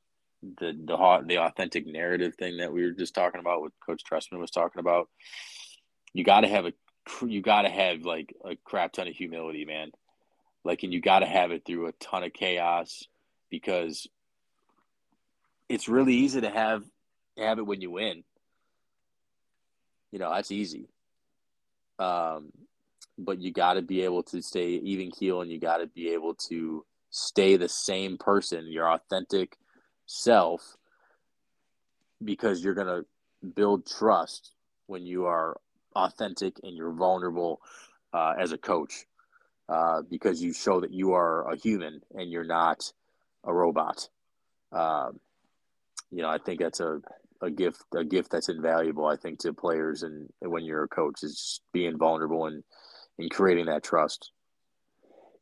the 0.57 0.73
the 0.85 1.23
the 1.27 1.37
authentic 1.37 1.85
narrative 1.87 2.35
thing 2.35 2.57
that 2.57 2.71
we 2.71 2.83
were 2.83 2.91
just 2.91 3.15
talking 3.15 3.39
about, 3.39 3.61
what 3.61 3.71
Coach 3.85 4.03
Trestman 4.03 4.39
was 4.39 4.51
talking 4.51 4.79
about. 4.79 5.09
You 6.13 6.23
got 6.23 6.41
to 6.41 6.47
have 6.47 6.65
a 6.65 6.73
you 7.25 7.41
got 7.41 7.63
to 7.63 7.69
have 7.69 8.05
like 8.05 8.33
a 8.43 8.55
crap 8.63 8.93
ton 8.93 9.07
of 9.07 9.15
humility, 9.15 9.65
man. 9.65 9.91
Like, 10.63 10.83
and 10.83 10.93
you 10.93 10.99
got 10.99 11.19
to 11.19 11.27
have 11.27 11.51
it 11.51 11.63
through 11.65 11.87
a 11.87 11.91
ton 11.93 12.23
of 12.23 12.33
chaos 12.33 13.03
because 13.51 14.07
it's 15.69 15.87
really 15.87 16.15
easy 16.15 16.41
to 16.41 16.49
have 16.49 16.83
have 17.37 17.59
it 17.59 17.65
when 17.65 17.81
you 17.81 17.91
win. 17.91 18.23
You 20.11 20.19
know, 20.19 20.31
that's 20.31 20.51
easy. 20.51 20.89
Um, 21.99 22.51
but 23.17 23.39
you 23.39 23.51
got 23.51 23.75
to 23.75 23.81
be 23.81 24.01
able 24.01 24.23
to 24.23 24.41
stay 24.41 24.69
even 24.69 25.11
keel, 25.11 25.41
and 25.41 25.51
you 25.51 25.59
got 25.59 25.77
to 25.77 25.87
be 25.87 26.09
able 26.09 26.35
to 26.49 26.85
stay 27.09 27.55
the 27.55 27.69
same 27.69 28.17
person, 28.17 28.71
your 28.71 28.91
authentic 28.91 29.57
self 30.05 30.77
because 32.23 32.63
you're 32.63 32.73
going 32.73 32.87
to 32.87 33.05
build 33.55 33.85
trust 33.85 34.53
when 34.87 35.05
you 35.05 35.25
are 35.25 35.57
authentic 35.95 36.59
and 36.63 36.75
you're 36.75 36.91
vulnerable 36.91 37.61
uh, 38.13 38.33
as 38.39 38.51
a 38.51 38.57
coach 38.57 39.05
uh, 39.69 40.01
because 40.09 40.41
you 40.41 40.53
show 40.53 40.79
that 40.79 40.91
you 40.91 41.13
are 41.13 41.51
a 41.51 41.57
human 41.57 42.01
and 42.13 42.31
you're 42.31 42.43
not 42.43 42.91
a 43.43 43.53
robot 43.53 44.09
um, 44.71 45.19
you 46.11 46.21
know, 46.21 46.29
I 46.29 46.37
think 46.37 46.59
that's 46.59 46.79
a, 46.79 47.01
a 47.41 47.49
gift, 47.49 47.83
a 47.95 48.03
gift 48.03 48.31
that's 48.31 48.49
invaluable, 48.49 49.05
I 49.05 49.15
think, 49.15 49.39
to 49.39 49.53
players. 49.53 50.03
And 50.03 50.29
when 50.39 50.63
you're 50.63 50.83
a 50.83 50.87
coach 50.87 51.23
is 51.23 51.61
being 51.73 51.97
vulnerable 51.97 52.45
and, 52.45 52.63
and 53.17 53.29
creating 53.31 53.65
that 53.67 53.83
trust. 53.83 54.31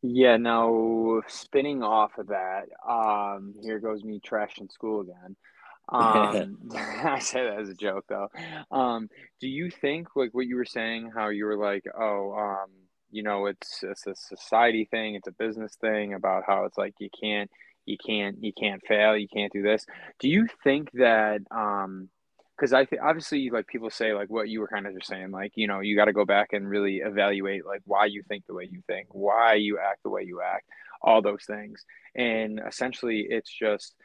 Yeah, 0.06 0.36
now 0.36 1.22
spinning 1.28 1.82
off 1.82 2.18
of 2.18 2.28
that, 2.28 2.64
um, 2.88 3.56
here 3.62 3.80
goes 3.80 4.04
me 4.04 4.20
trashing 4.20 4.72
school 4.72 5.02
again. 5.02 5.36
Um, 5.90 6.70
I 6.76 7.20
say 7.20 7.44
that 7.44 7.60
as 7.60 7.68
a 7.68 7.74
joke 7.74 8.06
though. 8.08 8.30
Um, 8.72 9.10
do 9.42 9.50
you 9.50 9.70
think 9.70 10.16
like 10.16 10.30
what 10.34 10.46
you 10.46 10.56
were 10.56 10.64
saying, 10.64 11.12
how 11.14 11.28
you 11.28 11.44
were 11.44 11.58
like, 11.58 11.84
oh, 11.94 12.32
um, 12.34 12.70
you 13.12 13.22
know, 13.22 13.48
it's 13.48 13.84
it's 13.84 14.08
a 14.08 14.16
society 14.16 14.88
thing, 14.90 15.16
it's 15.16 15.28
a 15.28 15.34
business 15.34 15.76
thing 15.76 16.14
about 16.14 16.44
how 16.48 16.64
it's 16.64 16.78
like 16.78 16.94
you 17.00 17.10
can't 17.22 17.52
you 17.86 17.98
can't 17.98 18.42
you 18.42 18.54
can't 18.58 18.82
fail, 18.88 19.18
you 19.18 19.28
can't 19.28 19.52
do 19.52 19.62
this. 19.62 19.86
Do 20.20 20.30
you 20.30 20.48
think 20.64 20.90
that 20.94 21.42
um 21.52 22.08
because 22.56 22.74
I 22.74 22.86
think 22.86 23.02
obviously 23.02 23.50
like 23.50 23.68
people 23.68 23.90
say 23.90 24.14
like 24.14 24.30
what 24.30 24.50
you 24.50 24.60
were 24.60 24.68
kind 24.68 24.88
of 24.88 24.94
just 24.94 25.08
saying 25.08 25.32
like 25.32 25.54
you 25.56 25.68
know 25.68 25.80
you 25.80 25.96
got 25.96 26.06
to 26.06 26.14
go 26.14 26.26
back 26.26 26.54
and 26.54 26.70
really 26.70 26.98
evaluate 26.98 27.66
like 27.66 27.82
why 27.86 28.06
you 28.06 28.24
think 28.28 28.46
the 28.46 28.54
way 28.54 28.68
you 28.72 28.82
think 28.88 29.08
why 29.12 29.56
you 29.56 29.80
act 29.80 30.04
the 30.04 30.10
way 30.10 30.24
you 30.24 30.42
act 30.42 30.66
all 31.02 31.22
those 31.22 31.44
things. 31.46 31.86
And 32.16 32.62
essentially 32.66 33.28
it's 33.30 33.52
just 33.52 33.96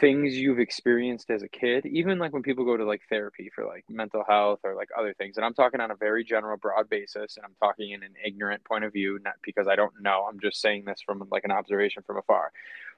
things 0.00 0.36
you've 0.36 0.58
experienced 0.58 1.30
as 1.30 1.42
a 1.42 1.48
kid 1.48 1.86
even 1.86 2.18
like 2.18 2.32
when 2.32 2.42
people 2.42 2.64
go 2.64 2.76
to 2.76 2.84
like 2.84 3.02
therapy 3.08 3.50
for 3.54 3.64
like 3.64 3.84
mental 3.88 4.24
health 4.26 4.60
or 4.64 4.74
like 4.74 4.88
other 4.98 5.14
things. 5.14 5.36
And 5.36 5.44
i'm 5.44 5.54
talking 5.54 5.80
on 5.80 5.90
a 5.90 5.96
very 5.96 6.24
general 6.24 6.56
broad 6.56 6.88
basis 6.88 7.36
and 7.36 7.44
i'm 7.44 7.54
talking 7.60 7.92
in 7.92 8.02
an 8.02 8.14
ignorant 8.24 8.64
point 8.64 8.84
of 8.84 8.92
view 8.92 9.18
not 9.22 9.34
because 9.42 9.68
i 9.68 9.76
don't 9.76 9.92
know. 10.00 10.26
I'm 10.28 10.40
just 10.40 10.60
saying 10.60 10.84
this 10.86 11.00
from 11.04 11.22
like 11.30 11.44
an 11.44 11.52
observation 11.52 12.02
from 12.06 12.18
afar. 12.18 12.50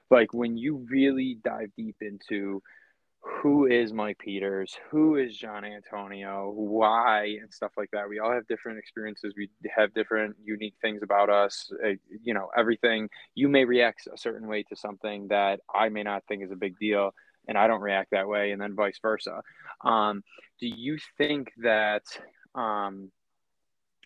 Like 0.09 0.33
when 0.33 0.57
you 0.57 0.87
really 0.89 1.37
dive 1.43 1.71
deep 1.77 1.97
into 2.01 2.63
who 3.21 3.67
is 3.67 3.93
Mike 3.93 4.17
Peters, 4.17 4.77
who 4.89 5.15
is 5.15 5.35
John 5.35 5.63
Antonio, 5.63 6.51
why, 6.55 7.37
and 7.41 7.53
stuff 7.53 7.71
like 7.77 7.89
that. 7.91 8.07
We 8.07 8.19
all 8.19 8.31
have 8.31 8.47
different 8.47 8.79
experiences. 8.79 9.33
We 9.35 9.49
have 9.75 9.93
different 9.93 10.35
unique 10.43 10.75
things 10.81 11.01
about 11.03 11.29
us. 11.29 11.71
Uh, 11.83 11.91
you 12.23 12.33
know, 12.33 12.49
everything. 12.57 13.09
You 13.35 13.49
may 13.49 13.65
react 13.65 14.07
a 14.13 14.17
certain 14.17 14.47
way 14.47 14.63
to 14.63 14.75
something 14.75 15.27
that 15.29 15.59
I 15.73 15.89
may 15.89 16.03
not 16.03 16.23
think 16.27 16.43
is 16.43 16.51
a 16.51 16.55
big 16.55 16.77
deal, 16.79 17.11
and 17.47 17.57
I 17.57 17.67
don't 17.67 17.81
react 17.81 18.11
that 18.11 18.27
way, 18.27 18.51
and 18.51 18.61
then 18.61 18.75
vice 18.75 18.99
versa. 19.01 19.41
Um, 19.81 20.23
do 20.59 20.67
you 20.67 20.97
think 21.17 21.51
that 21.57 22.03
um, 22.55 23.11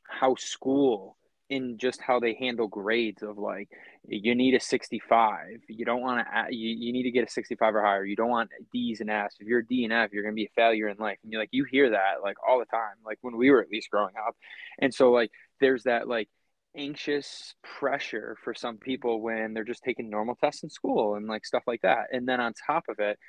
how 0.07 0.35
school 0.35 1.17
in 1.53 1.77
just 1.77 2.01
how 2.01 2.19
they 2.19 2.33
handle 2.33 2.67
grades 2.67 3.21
of 3.21 3.37
like 3.37 3.69
you 4.07 4.33
need 4.33 4.55
a 4.55 4.59
65 4.59 5.59
you 5.69 5.85
don't 5.85 6.01
want 6.01 6.25
to 6.25 6.55
you, 6.55 6.75
you 6.75 6.91
need 6.91 7.03
to 7.03 7.11
get 7.11 7.27
a 7.27 7.31
65 7.31 7.75
or 7.75 7.81
higher 7.83 8.03
you 8.03 8.15
don't 8.15 8.29
want 8.29 8.49
d's 8.71 9.01
and 9.01 9.09
f's. 9.11 9.35
If 9.39 9.47
you're 9.47 9.59
a 9.59 9.65
d 9.65 9.83
and 9.83 9.93
f 9.93 10.09
you're 10.11 10.23
going 10.23 10.33
to 10.33 10.35
be 10.35 10.45
a 10.45 10.55
failure 10.55 10.87
in 10.87 10.97
life 10.97 11.19
and 11.21 11.31
you're 11.31 11.41
like 11.41 11.49
you 11.51 11.63
hear 11.63 11.91
that 11.91 12.23
like 12.23 12.37
all 12.47 12.57
the 12.57 12.65
time 12.65 12.95
like 13.05 13.19
when 13.21 13.37
we 13.37 13.51
were 13.51 13.61
at 13.61 13.69
least 13.69 13.91
growing 13.91 14.15
up 14.27 14.35
and 14.79 14.91
so 14.91 15.11
like 15.11 15.29
there's 15.61 15.83
that 15.83 16.07
like 16.07 16.27
anxious 16.75 17.53
pressure 17.61 18.35
for 18.43 18.55
some 18.55 18.77
people 18.77 19.21
when 19.21 19.53
they're 19.53 19.63
just 19.63 19.83
taking 19.83 20.09
normal 20.09 20.35
tests 20.35 20.63
in 20.63 20.71
school 20.71 21.13
and 21.13 21.27
like 21.27 21.45
stuff 21.45 21.63
like 21.67 21.81
that 21.83 22.07
and 22.11 22.27
then 22.27 22.41
on 22.41 22.51
top 22.65 22.85
of 22.89 22.97
it 22.99 23.19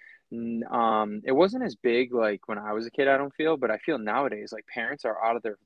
um 0.70 1.20
it 1.26 1.32
wasn't 1.32 1.62
as 1.62 1.76
big 1.76 2.14
like 2.14 2.40
when 2.48 2.58
i 2.58 2.72
was 2.72 2.86
a 2.86 2.90
kid 2.90 3.06
i 3.06 3.18
don't 3.18 3.34
feel 3.34 3.58
but 3.58 3.70
i 3.70 3.76
feel 3.76 3.98
nowadays 3.98 4.50
like 4.50 4.64
parents 4.66 5.04
are 5.04 5.22
out 5.22 5.36
of 5.36 5.42
their 5.42 5.58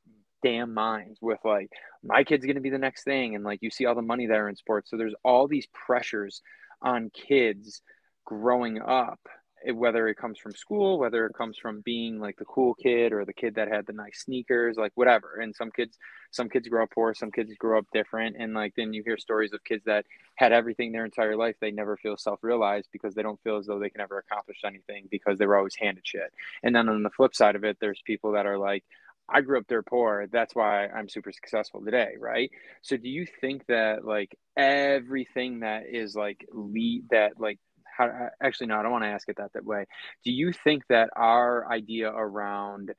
damn 0.42 0.74
minds 0.74 1.18
with 1.20 1.38
like 1.44 1.70
my 2.02 2.24
kid's 2.24 2.44
going 2.44 2.56
to 2.56 2.62
be 2.62 2.70
the 2.70 2.78
next 2.78 3.04
thing 3.04 3.34
and 3.34 3.44
like 3.44 3.60
you 3.62 3.70
see 3.70 3.86
all 3.86 3.94
the 3.94 4.02
money 4.02 4.26
there 4.26 4.48
in 4.48 4.56
sports. 4.56 4.90
So 4.90 4.96
there's 4.96 5.14
all 5.24 5.48
these 5.48 5.66
pressures 5.72 6.42
on 6.82 7.10
kids 7.10 7.82
growing 8.24 8.80
up 8.80 9.18
eh, 9.66 9.72
whether 9.72 10.06
it 10.06 10.16
comes 10.16 10.38
from 10.38 10.52
school 10.52 10.98
whether 10.98 11.26
it 11.26 11.34
comes 11.34 11.56
from 11.58 11.80
being 11.80 12.20
like 12.20 12.36
the 12.36 12.44
cool 12.44 12.74
kid 12.74 13.12
or 13.12 13.24
the 13.24 13.32
kid 13.32 13.54
that 13.56 13.68
had 13.68 13.86
the 13.86 13.92
nice 13.92 14.22
sneakers 14.24 14.76
like 14.76 14.92
whatever. 14.94 15.40
And 15.40 15.54
some 15.56 15.70
kids 15.70 15.98
some 16.30 16.48
kids 16.48 16.68
grow 16.68 16.84
up 16.84 16.90
poor 16.94 17.14
some 17.14 17.32
kids 17.32 17.52
grow 17.58 17.78
up 17.78 17.86
different 17.92 18.36
and 18.38 18.54
like 18.54 18.74
then 18.76 18.92
you 18.92 19.02
hear 19.04 19.16
stories 19.16 19.52
of 19.52 19.64
kids 19.64 19.82
that 19.86 20.04
had 20.36 20.52
everything 20.52 20.92
their 20.92 21.06
entire 21.06 21.36
life 21.36 21.56
they 21.60 21.70
never 21.70 21.96
feel 21.96 22.16
self-realized 22.16 22.88
because 22.92 23.14
they 23.14 23.22
don't 23.22 23.40
feel 23.42 23.56
as 23.56 23.66
though 23.66 23.78
they 23.78 23.90
can 23.90 24.02
ever 24.02 24.18
accomplish 24.18 24.58
anything 24.64 25.08
because 25.10 25.38
they 25.38 25.46
were 25.46 25.56
always 25.56 25.74
handed 25.74 26.06
shit. 26.06 26.32
And 26.62 26.76
then 26.76 26.88
on 26.88 27.02
the 27.02 27.10
flip 27.10 27.34
side 27.34 27.56
of 27.56 27.64
it 27.64 27.78
there's 27.80 28.00
people 28.06 28.32
that 28.32 28.46
are 28.46 28.58
like 28.58 28.84
I 29.28 29.42
grew 29.42 29.58
up 29.58 29.66
there 29.68 29.82
poor. 29.82 30.26
That's 30.30 30.54
why 30.54 30.86
I'm 30.86 31.08
super 31.08 31.32
successful 31.32 31.84
today, 31.84 32.12
right? 32.18 32.50
So 32.82 32.96
do 32.96 33.08
you 33.08 33.26
think 33.40 33.66
that 33.66 34.04
like 34.04 34.36
everything 34.56 35.60
that 35.60 35.84
is 35.90 36.14
like 36.14 36.44
lead 36.52 37.04
that 37.10 37.32
like 37.38 37.58
how 37.96 38.06
uh, 38.06 38.28
actually 38.42 38.68
no, 38.68 38.78
I 38.78 38.82
don't 38.82 38.92
want 38.92 39.04
to 39.04 39.08
ask 39.08 39.28
it 39.28 39.36
that 39.36 39.52
that 39.54 39.64
way. 39.64 39.84
Do 40.24 40.32
you 40.32 40.52
think 40.52 40.84
that 40.88 41.10
our 41.16 41.70
idea 41.70 42.10
around 42.10 42.92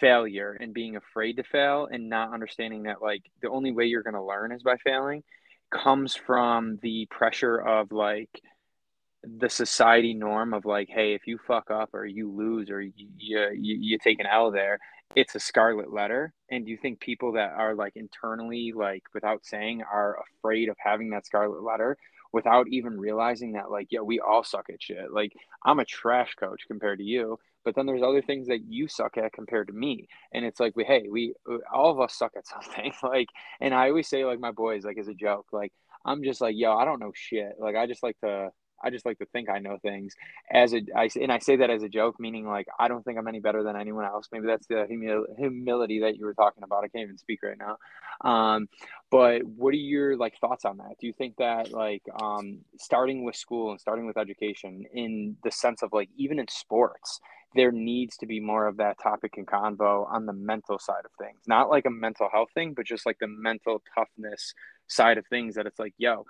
failure 0.00 0.56
and 0.60 0.74
being 0.74 0.96
afraid 0.96 1.36
to 1.36 1.44
fail 1.44 1.88
and 1.90 2.08
not 2.08 2.32
understanding 2.32 2.84
that 2.84 3.02
like 3.02 3.22
the 3.42 3.50
only 3.50 3.72
way 3.72 3.84
you're 3.84 4.02
going 4.02 4.14
to 4.14 4.22
learn 4.22 4.52
is 4.52 4.62
by 4.62 4.76
failing 4.78 5.22
comes 5.70 6.14
from 6.14 6.78
the 6.82 7.06
pressure 7.10 7.58
of 7.58 7.92
like 7.92 8.30
the 9.22 9.48
society 9.48 10.14
norm 10.14 10.52
of 10.54 10.64
like 10.64 10.88
hey 10.88 11.14
if 11.14 11.26
you 11.26 11.38
fuck 11.46 11.70
up 11.70 11.90
or 11.94 12.04
you 12.04 12.30
lose 12.30 12.70
or 12.70 12.80
you, 12.80 12.92
you, 13.16 13.48
you 13.52 13.98
take 13.98 14.20
an 14.20 14.26
l 14.26 14.50
there 14.50 14.78
it's 15.14 15.34
a 15.34 15.40
scarlet 15.40 15.92
letter 15.92 16.32
and 16.50 16.64
do 16.64 16.70
you 16.70 16.76
think 16.76 16.98
people 17.00 17.32
that 17.32 17.52
are 17.52 17.74
like 17.74 17.94
internally 17.96 18.72
like 18.74 19.02
without 19.14 19.44
saying 19.44 19.82
are 19.82 20.18
afraid 20.38 20.68
of 20.68 20.76
having 20.78 21.10
that 21.10 21.26
scarlet 21.26 21.62
letter 21.62 21.96
without 22.32 22.66
even 22.68 22.98
realizing 22.98 23.52
that 23.52 23.70
like 23.70 23.86
yeah 23.90 24.00
we 24.00 24.18
all 24.18 24.42
suck 24.42 24.66
at 24.68 24.82
shit. 24.82 25.12
Like 25.12 25.32
i'm 25.64 25.78
a 25.78 25.84
trash 25.84 26.34
coach 26.34 26.62
compared 26.66 26.98
to 26.98 27.04
you 27.04 27.38
but 27.64 27.74
then 27.74 27.86
there's 27.86 28.02
other 28.02 28.20
things 28.20 28.48
that 28.48 28.64
you 28.68 28.88
suck 28.88 29.16
at 29.16 29.32
compared 29.32 29.68
to 29.68 29.72
me. 29.72 30.06
And 30.32 30.44
it's 30.44 30.60
like 30.60 30.76
we 30.76 30.84
hey 30.84 31.06
we 31.10 31.34
all 31.72 31.90
of 31.90 32.00
us 32.00 32.14
suck 32.14 32.32
at 32.36 32.46
something. 32.54 32.92
Like 33.02 33.28
and 33.60 33.72
i 33.72 33.88
always 33.88 34.08
say 34.08 34.24
like 34.24 34.40
my 34.40 34.50
boys 34.50 34.84
like 34.84 34.98
as 34.98 35.08
a 35.08 35.14
joke 35.14 35.46
like 35.52 35.72
i'm 36.04 36.22
just 36.22 36.40
like 36.40 36.56
yo 36.56 36.76
i 36.76 36.84
don't 36.84 37.00
know 37.00 37.12
shit. 37.14 37.54
Like 37.58 37.76
i 37.76 37.86
just 37.86 38.02
like 38.02 38.18
to 38.20 38.50
I 38.84 38.90
just 38.90 39.06
like 39.06 39.18
to 39.18 39.26
think 39.26 39.48
I 39.48 39.58
know 39.58 39.78
things 39.82 40.14
as 40.50 40.74
a 40.74 40.82
I 40.94 41.08
and 41.20 41.32
I 41.32 41.38
say 41.38 41.56
that 41.56 41.70
as 41.70 41.82
a 41.82 41.88
joke, 41.88 42.16
meaning 42.18 42.46
like 42.46 42.66
I 42.78 42.88
don't 42.88 43.04
think 43.04 43.18
I'm 43.18 43.28
any 43.28 43.40
better 43.40 43.62
than 43.62 43.76
anyone 43.76 44.04
else. 44.04 44.28
Maybe 44.30 44.46
that's 44.46 44.66
the 44.66 44.86
humil- 44.90 45.26
humility 45.38 46.00
that 46.00 46.16
you 46.16 46.24
were 46.24 46.34
talking 46.34 46.62
about. 46.62 46.84
I 46.84 46.88
can't 46.88 47.04
even 47.04 47.18
speak 47.18 47.40
right 47.42 47.58
now. 47.58 47.78
Um, 48.28 48.68
but 49.10 49.44
what 49.44 49.70
are 49.70 49.76
your 49.76 50.16
like 50.16 50.38
thoughts 50.40 50.64
on 50.64 50.78
that? 50.78 50.96
Do 51.00 51.06
you 51.06 51.12
think 51.12 51.36
that 51.36 51.72
like 51.72 52.02
um, 52.20 52.58
starting 52.78 53.24
with 53.24 53.36
school 53.36 53.70
and 53.70 53.80
starting 53.80 54.06
with 54.06 54.16
education 54.16 54.84
in 54.92 55.36
the 55.42 55.50
sense 55.50 55.82
of 55.82 55.92
like 55.92 56.08
even 56.16 56.38
in 56.38 56.46
sports, 56.48 57.20
there 57.54 57.72
needs 57.72 58.16
to 58.18 58.26
be 58.26 58.40
more 58.40 58.66
of 58.66 58.76
that 58.78 58.98
topic 59.00 59.34
and 59.36 59.46
convo 59.46 60.10
on 60.10 60.26
the 60.26 60.32
mental 60.32 60.78
side 60.78 61.04
of 61.04 61.10
things, 61.18 61.38
not 61.46 61.70
like 61.70 61.86
a 61.86 61.90
mental 61.90 62.28
health 62.32 62.48
thing, 62.54 62.74
but 62.74 62.84
just 62.84 63.06
like 63.06 63.18
the 63.20 63.28
mental 63.28 63.82
toughness 63.94 64.54
side 64.88 65.18
of 65.18 65.26
things 65.28 65.54
that 65.54 65.66
it's 65.66 65.78
like, 65.78 65.94
yo, 65.96 66.26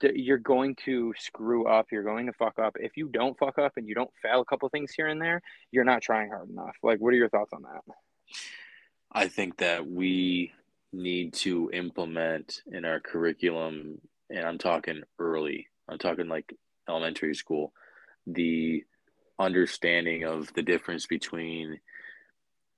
you're 0.00 0.38
going 0.38 0.76
to 0.84 1.12
screw 1.18 1.66
up. 1.66 1.86
You're 1.92 2.02
going 2.02 2.26
to 2.26 2.32
fuck 2.32 2.58
up. 2.58 2.76
If 2.80 2.96
you 2.96 3.08
don't 3.08 3.38
fuck 3.38 3.58
up 3.58 3.72
and 3.76 3.88
you 3.88 3.94
don't 3.94 4.10
fail 4.22 4.40
a 4.40 4.44
couple 4.44 4.68
things 4.68 4.92
here 4.96 5.06
and 5.06 5.20
there, 5.20 5.42
you're 5.70 5.84
not 5.84 6.02
trying 6.02 6.30
hard 6.30 6.50
enough. 6.50 6.76
Like, 6.82 7.00
what 7.00 7.12
are 7.12 7.16
your 7.16 7.28
thoughts 7.28 7.52
on 7.52 7.62
that? 7.62 7.82
I 9.12 9.28
think 9.28 9.58
that 9.58 9.86
we 9.86 10.52
need 10.92 11.34
to 11.34 11.70
implement 11.72 12.62
in 12.66 12.84
our 12.84 13.00
curriculum, 13.00 14.00
and 14.30 14.46
I'm 14.46 14.58
talking 14.58 15.02
early, 15.18 15.68
I'm 15.88 15.98
talking 15.98 16.28
like 16.28 16.54
elementary 16.88 17.34
school, 17.34 17.72
the 18.26 18.84
understanding 19.38 20.24
of 20.24 20.52
the 20.54 20.62
difference 20.62 21.06
between 21.06 21.80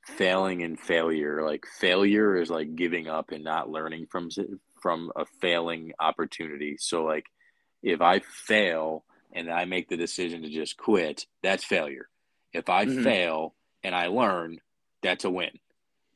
failing 0.04 0.62
and 0.62 0.78
failure. 0.78 1.42
Like, 1.44 1.66
failure 1.78 2.36
is 2.36 2.50
like 2.50 2.74
giving 2.74 3.08
up 3.08 3.30
and 3.32 3.44
not 3.44 3.70
learning 3.70 4.06
from 4.10 4.30
from 4.80 5.12
a 5.16 5.24
failing 5.40 5.92
opportunity. 5.98 6.76
So 6.78 7.04
like 7.04 7.26
if 7.82 8.00
I 8.00 8.20
fail 8.20 9.04
and 9.32 9.50
I 9.50 9.64
make 9.64 9.88
the 9.88 9.96
decision 9.96 10.42
to 10.42 10.48
just 10.48 10.76
quit, 10.76 11.26
that's 11.42 11.64
failure. 11.64 12.08
If 12.52 12.68
I 12.68 12.86
mm-hmm. 12.86 13.02
fail 13.02 13.54
and 13.82 13.94
I 13.94 14.06
learn, 14.06 14.58
that's 15.02 15.24
a 15.24 15.30
win. 15.30 15.50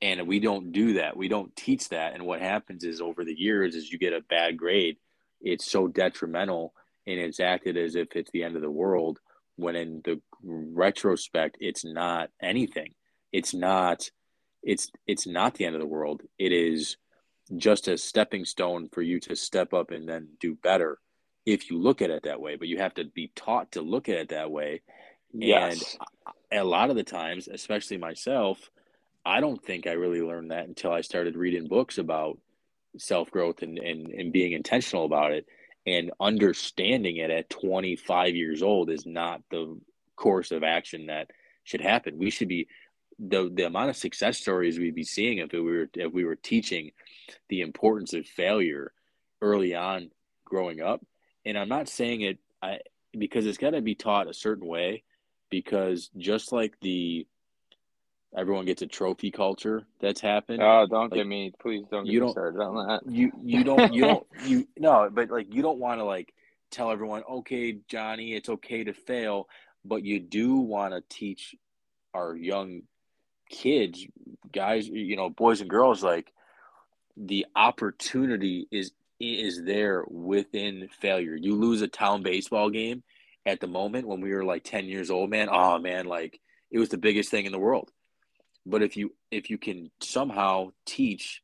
And 0.02 0.26
we 0.26 0.40
don't 0.40 0.72
do 0.72 0.94
that. 0.94 1.16
We 1.16 1.28
don't 1.28 1.54
teach 1.54 1.90
that. 1.90 2.14
And 2.14 2.24
what 2.24 2.40
happens 2.40 2.84
is 2.84 3.00
over 3.00 3.24
the 3.24 3.38
years 3.38 3.74
is 3.74 3.92
you 3.92 3.98
get 3.98 4.14
a 4.14 4.22
bad 4.22 4.56
grade, 4.56 4.96
it's 5.40 5.70
so 5.70 5.86
detrimental 5.86 6.72
and 7.06 7.18
it's 7.18 7.40
acted 7.40 7.76
as 7.76 7.96
if 7.96 8.16
it's 8.16 8.30
the 8.30 8.44
end 8.44 8.56
of 8.56 8.62
the 8.62 8.70
world 8.70 9.18
when 9.56 9.76
in 9.76 10.00
the 10.04 10.20
retrospect 10.42 11.58
it's 11.60 11.84
not 11.84 12.30
anything. 12.40 12.94
It's 13.32 13.52
not 13.52 14.10
it's 14.62 14.90
it's 15.06 15.26
not 15.26 15.54
the 15.54 15.64
end 15.64 15.74
of 15.74 15.80
the 15.80 15.86
world. 15.86 16.22
It 16.38 16.52
is 16.52 16.96
just 17.56 17.88
a 17.88 17.98
stepping 17.98 18.44
stone 18.44 18.88
for 18.92 19.02
you 19.02 19.20
to 19.20 19.36
step 19.36 19.72
up 19.72 19.90
and 19.90 20.08
then 20.08 20.28
do 20.38 20.54
better 20.54 20.98
if 21.46 21.70
you 21.70 21.78
look 21.78 22.02
at 22.02 22.10
it 22.10 22.24
that 22.24 22.40
way 22.40 22.56
but 22.56 22.68
you 22.68 22.78
have 22.78 22.94
to 22.94 23.04
be 23.04 23.32
taught 23.34 23.72
to 23.72 23.82
look 23.82 24.08
at 24.08 24.16
it 24.16 24.28
that 24.28 24.50
way 24.50 24.82
yes. 25.32 25.96
and 26.50 26.60
a 26.60 26.64
lot 26.64 26.90
of 26.90 26.96
the 26.96 27.02
times 27.02 27.48
especially 27.48 27.96
myself 27.96 28.70
i 29.24 29.40
don't 29.40 29.64
think 29.64 29.86
i 29.86 29.92
really 29.92 30.22
learned 30.22 30.50
that 30.50 30.68
until 30.68 30.92
i 30.92 31.00
started 31.00 31.36
reading 31.36 31.66
books 31.66 31.98
about 31.98 32.38
self-growth 32.98 33.62
and, 33.62 33.78
and, 33.78 34.08
and 34.08 34.32
being 34.32 34.52
intentional 34.52 35.04
about 35.04 35.32
it 35.32 35.46
and 35.86 36.10
understanding 36.20 37.16
it 37.16 37.30
at 37.30 37.50
25 37.50 38.34
years 38.34 38.62
old 38.62 38.90
is 38.90 39.06
not 39.06 39.42
the 39.50 39.78
course 40.16 40.50
of 40.50 40.62
action 40.62 41.06
that 41.06 41.30
should 41.64 41.80
happen. 41.80 42.18
We 42.18 42.30
should 42.30 42.48
be 42.48 42.68
the 43.20 43.50
the 43.52 43.66
amount 43.66 43.90
of 43.90 43.96
success 43.96 44.38
stories 44.38 44.78
we'd 44.78 44.94
be 44.94 45.04
seeing 45.04 45.38
if 45.38 45.52
we 45.52 45.60
were 45.60 45.90
if 45.94 46.12
we 46.12 46.24
were 46.24 46.36
teaching 46.36 46.90
the 47.48 47.60
importance 47.60 48.14
of 48.14 48.26
failure 48.26 48.92
early 49.42 49.74
on 49.74 50.10
growing 50.44 50.80
up. 50.80 51.04
And 51.44 51.58
I'm 51.58 51.68
not 51.68 51.88
saying 51.88 52.22
it 52.22 52.38
I 52.62 52.78
because 53.16 53.46
it's 53.46 53.58
got 53.58 53.70
to 53.70 53.82
be 53.82 53.94
taught 53.94 54.28
a 54.28 54.34
certain 54.34 54.66
way 54.66 55.02
because 55.50 56.10
just 56.16 56.52
like 56.52 56.74
the 56.80 57.26
everyone 58.36 58.64
gets 58.64 58.82
a 58.82 58.86
trophy 58.86 59.30
culture 59.30 59.84
that's 60.00 60.20
happened. 60.20 60.62
Oh, 60.62 60.86
don't 60.88 61.10
like, 61.10 61.18
get 61.18 61.26
me, 61.26 61.52
please 61.60 61.84
don't 61.90 62.04
get 62.04 62.12
you 62.12 62.20
don't, 62.20 62.30
started 62.30 62.60
on 62.60 62.86
that. 62.88 63.12
You 63.12 63.32
you 63.42 63.64
don't 63.64 63.92
you 63.92 64.02
don't 64.02 64.26
you 64.44 64.66
no, 64.78 65.10
but 65.12 65.30
like 65.30 65.52
you 65.54 65.62
don't 65.62 65.78
want 65.78 66.00
to 66.00 66.04
like 66.04 66.32
tell 66.70 66.90
everyone, 66.90 67.22
okay, 67.28 67.78
Johnny, 67.88 68.34
it's 68.34 68.48
okay 68.48 68.84
to 68.84 68.94
fail, 68.94 69.48
but 69.84 70.04
you 70.04 70.20
do 70.20 70.56
want 70.56 70.94
to 70.94 71.02
teach 71.08 71.54
our 72.14 72.34
young 72.34 72.82
kids, 73.50 74.06
guys, 74.52 74.88
you 74.88 75.16
know, 75.16 75.28
boys 75.28 75.60
and 75.60 75.68
girls, 75.68 76.02
like 76.02 76.32
the 77.16 77.46
opportunity 77.54 78.66
is 78.70 78.92
is 79.18 79.62
there 79.64 80.04
within 80.08 80.88
failure. 81.00 81.36
You 81.36 81.54
lose 81.54 81.82
a 81.82 81.88
town 81.88 82.22
baseball 82.22 82.70
game 82.70 83.02
at 83.44 83.60
the 83.60 83.66
moment 83.66 84.08
when 84.08 84.22
we 84.22 84.32
were 84.32 84.44
like 84.44 84.64
10 84.64 84.86
years 84.86 85.10
old, 85.10 85.28
man. 85.28 85.48
Oh 85.50 85.78
man, 85.78 86.06
like 86.06 86.40
it 86.70 86.78
was 86.78 86.88
the 86.88 86.96
biggest 86.96 87.30
thing 87.30 87.44
in 87.44 87.52
the 87.52 87.58
world. 87.58 87.90
But 88.64 88.82
if 88.82 88.96
you 88.96 89.14
if 89.30 89.50
you 89.50 89.58
can 89.58 89.90
somehow 90.00 90.70
teach 90.86 91.42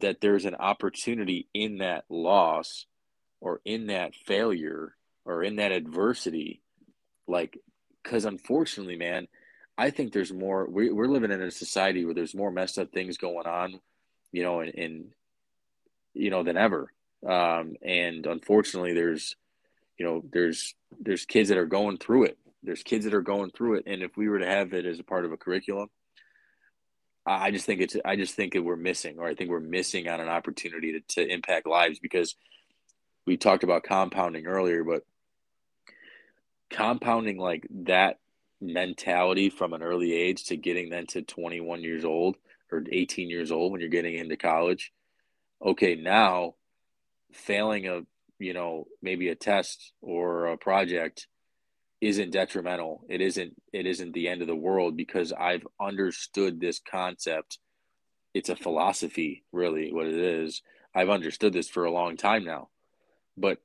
that 0.00 0.20
there's 0.20 0.44
an 0.44 0.54
opportunity 0.54 1.48
in 1.54 1.78
that 1.78 2.04
loss 2.08 2.86
or 3.40 3.60
in 3.64 3.86
that 3.86 4.14
failure 4.26 4.94
or 5.24 5.42
in 5.42 5.56
that 5.56 5.72
adversity, 5.72 6.62
like 7.26 7.58
because 8.02 8.24
unfortunately, 8.24 8.96
man, 8.96 9.28
I 9.78 9.90
think 9.90 10.12
there's 10.12 10.32
more. 10.32 10.66
We, 10.66 10.90
we're 10.90 11.06
living 11.06 11.30
in 11.30 11.40
a 11.40 11.52
society 11.52 12.04
where 12.04 12.14
there's 12.14 12.34
more 12.34 12.50
messed 12.50 12.78
up 12.78 12.90
things 12.90 13.16
going 13.16 13.46
on, 13.46 13.80
you 14.32 14.42
know, 14.42 14.60
in 14.60 15.12
you 16.14 16.30
know 16.30 16.42
than 16.42 16.56
ever. 16.56 16.92
Um, 17.24 17.76
and 17.80 18.26
unfortunately, 18.26 18.92
there's 18.92 19.36
you 19.96 20.04
know 20.04 20.24
there's 20.32 20.74
there's 21.00 21.24
kids 21.24 21.48
that 21.50 21.58
are 21.58 21.66
going 21.66 21.96
through 21.96 22.24
it. 22.24 22.38
There's 22.64 22.82
kids 22.82 23.04
that 23.04 23.14
are 23.14 23.22
going 23.22 23.52
through 23.52 23.76
it, 23.76 23.84
and 23.86 24.02
if 24.02 24.16
we 24.16 24.28
were 24.28 24.40
to 24.40 24.46
have 24.46 24.72
it 24.72 24.84
as 24.84 24.98
a 24.98 25.04
part 25.04 25.24
of 25.24 25.30
a 25.30 25.36
curriculum, 25.36 25.88
I 27.24 27.52
just 27.52 27.64
think 27.64 27.80
it's 27.80 27.96
I 28.04 28.16
just 28.16 28.34
think 28.34 28.54
that 28.54 28.64
we're 28.64 28.74
missing, 28.74 29.20
or 29.20 29.28
I 29.28 29.36
think 29.36 29.48
we're 29.48 29.60
missing 29.60 30.08
on 30.08 30.20
an 30.20 30.28
opportunity 30.28 30.92
to, 30.92 31.00
to 31.22 31.32
impact 31.32 31.68
lives 31.68 32.00
because 32.00 32.34
we 33.26 33.36
talked 33.36 33.62
about 33.62 33.84
compounding 33.84 34.46
earlier, 34.46 34.82
but 34.82 35.04
compounding 36.68 37.38
like 37.38 37.64
that 37.84 38.18
mentality 38.60 39.50
from 39.50 39.72
an 39.72 39.82
early 39.82 40.12
age 40.12 40.44
to 40.44 40.56
getting 40.56 40.90
then 40.90 41.06
to 41.06 41.22
21 41.22 41.82
years 41.82 42.04
old 42.04 42.36
or 42.70 42.82
18 42.90 43.30
years 43.30 43.52
old 43.52 43.72
when 43.72 43.80
you're 43.80 43.90
getting 43.90 44.14
into 44.14 44.36
college. 44.36 44.92
Okay 45.64 45.94
now 45.94 46.54
failing 47.32 47.86
a 47.86 48.00
you 48.38 48.54
know 48.54 48.86
maybe 49.02 49.28
a 49.28 49.34
test 49.34 49.92
or 50.00 50.46
a 50.46 50.56
project 50.56 51.26
isn't 52.00 52.30
detrimental. 52.30 53.04
It 53.08 53.20
isn't 53.20 53.60
it 53.72 53.86
isn't 53.86 54.12
the 54.12 54.28
end 54.28 54.40
of 54.40 54.48
the 54.48 54.56
world 54.56 54.96
because 54.96 55.32
i've 55.32 55.66
understood 55.80 56.60
this 56.60 56.80
concept. 56.80 57.58
It's 58.34 58.48
a 58.48 58.56
philosophy 58.56 59.44
really 59.52 59.92
what 59.92 60.06
it 60.06 60.14
is. 60.14 60.62
I've 60.94 61.10
understood 61.10 61.52
this 61.52 61.68
for 61.68 61.84
a 61.84 61.92
long 61.92 62.16
time 62.16 62.44
now. 62.44 62.68
But 63.36 63.58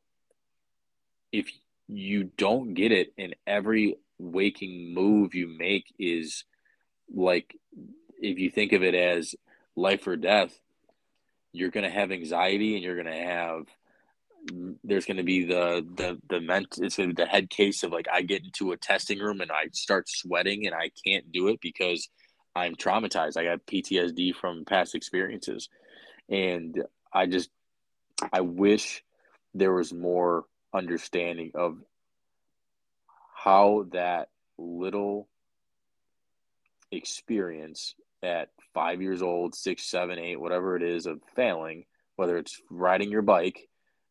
if 1.32 1.52
you 1.88 2.24
don't 2.24 2.74
get 2.74 2.92
it 2.92 3.14
in 3.18 3.36
every 3.46 3.98
waking 4.32 4.94
move 4.94 5.36
you 5.36 5.48
make 5.48 5.94
is 6.00 6.46
like 7.14 7.56
if 8.22 8.40
you 8.40 8.50
think 8.50 8.74
of 8.74 8.84
it 8.84 8.96
as 8.96 9.36
life 9.76 10.08
or 10.08 10.16
death 10.16 10.60
you're 11.52 11.72
going 11.72 11.84
to 11.84 11.90
have 11.90 12.12
anxiety 12.12 12.76
and 12.76 12.84
you're 12.84 13.02
going 13.02 13.06
to 13.06 13.24
have 13.24 13.66
there's 14.84 15.06
going 15.06 15.18
to 15.18 15.24
be 15.24 15.46
the 15.46 15.86
the 15.96 16.20
the 16.30 16.42
ment 16.42 16.68
it's 16.80 16.98
going 16.98 17.10
to 17.10 17.16
be 17.16 17.24
the 17.24 17.30
head 17.30 17.50
case 17.50 17.84
of 17.84 17.92
like 17.92 18.08
I 18.12 18.24
get 18.24 18.44
into 18.44 18.72
a 18.72 18.78
testing 18.78 19.20
room 19.20 19.40
and 19.40 19.52
I 19.52 19.68
start 19.72 20.10
sweating 20.10 20.66
and 20.66 20.76
I 20.76 20.92
can't 21.06 21.32
do 21.32 21.48
it 21.48 21.62
because 21.62 22.10
I'm 22.56 22.76
traumatized. 22.76 23.38
I 23.38 23.46
got 23.46 23.66
PTSD 23.66 24.36
from 24.36 24.66
past 24.66 24.96
experiences. 24.96 25.70
And 26.30 26.84
I 27.12 27.26
just 27.26 27.50
I 28.32 28.42
wish 28.42 29.04
there 29.54 29.74
was 29.74 29.94
more 29.94 30.46
understanding 30.74 31.52
of 31.56 31.78
how 33.44 33.86
that 33.92 34.30
little 34.58 35.28
experience 36.92 37.96
at 38.22 38.50
five 38.74 39.02
years 39.02 39.22
old, 39.22 39.54
six, 39.54 39.84
seven, 39.84 40.18
eight, 40.18 40.40
whatever 40.40 40.78
it 40.78 40.84
is 40.84 41.06
of 41.08 41.20
failing, 41.36 41.84
whether 42.16 42.38
it's 42.38 42.62
riding 42.70 43.12
your 43.12 43.22
bike 43.22 43.68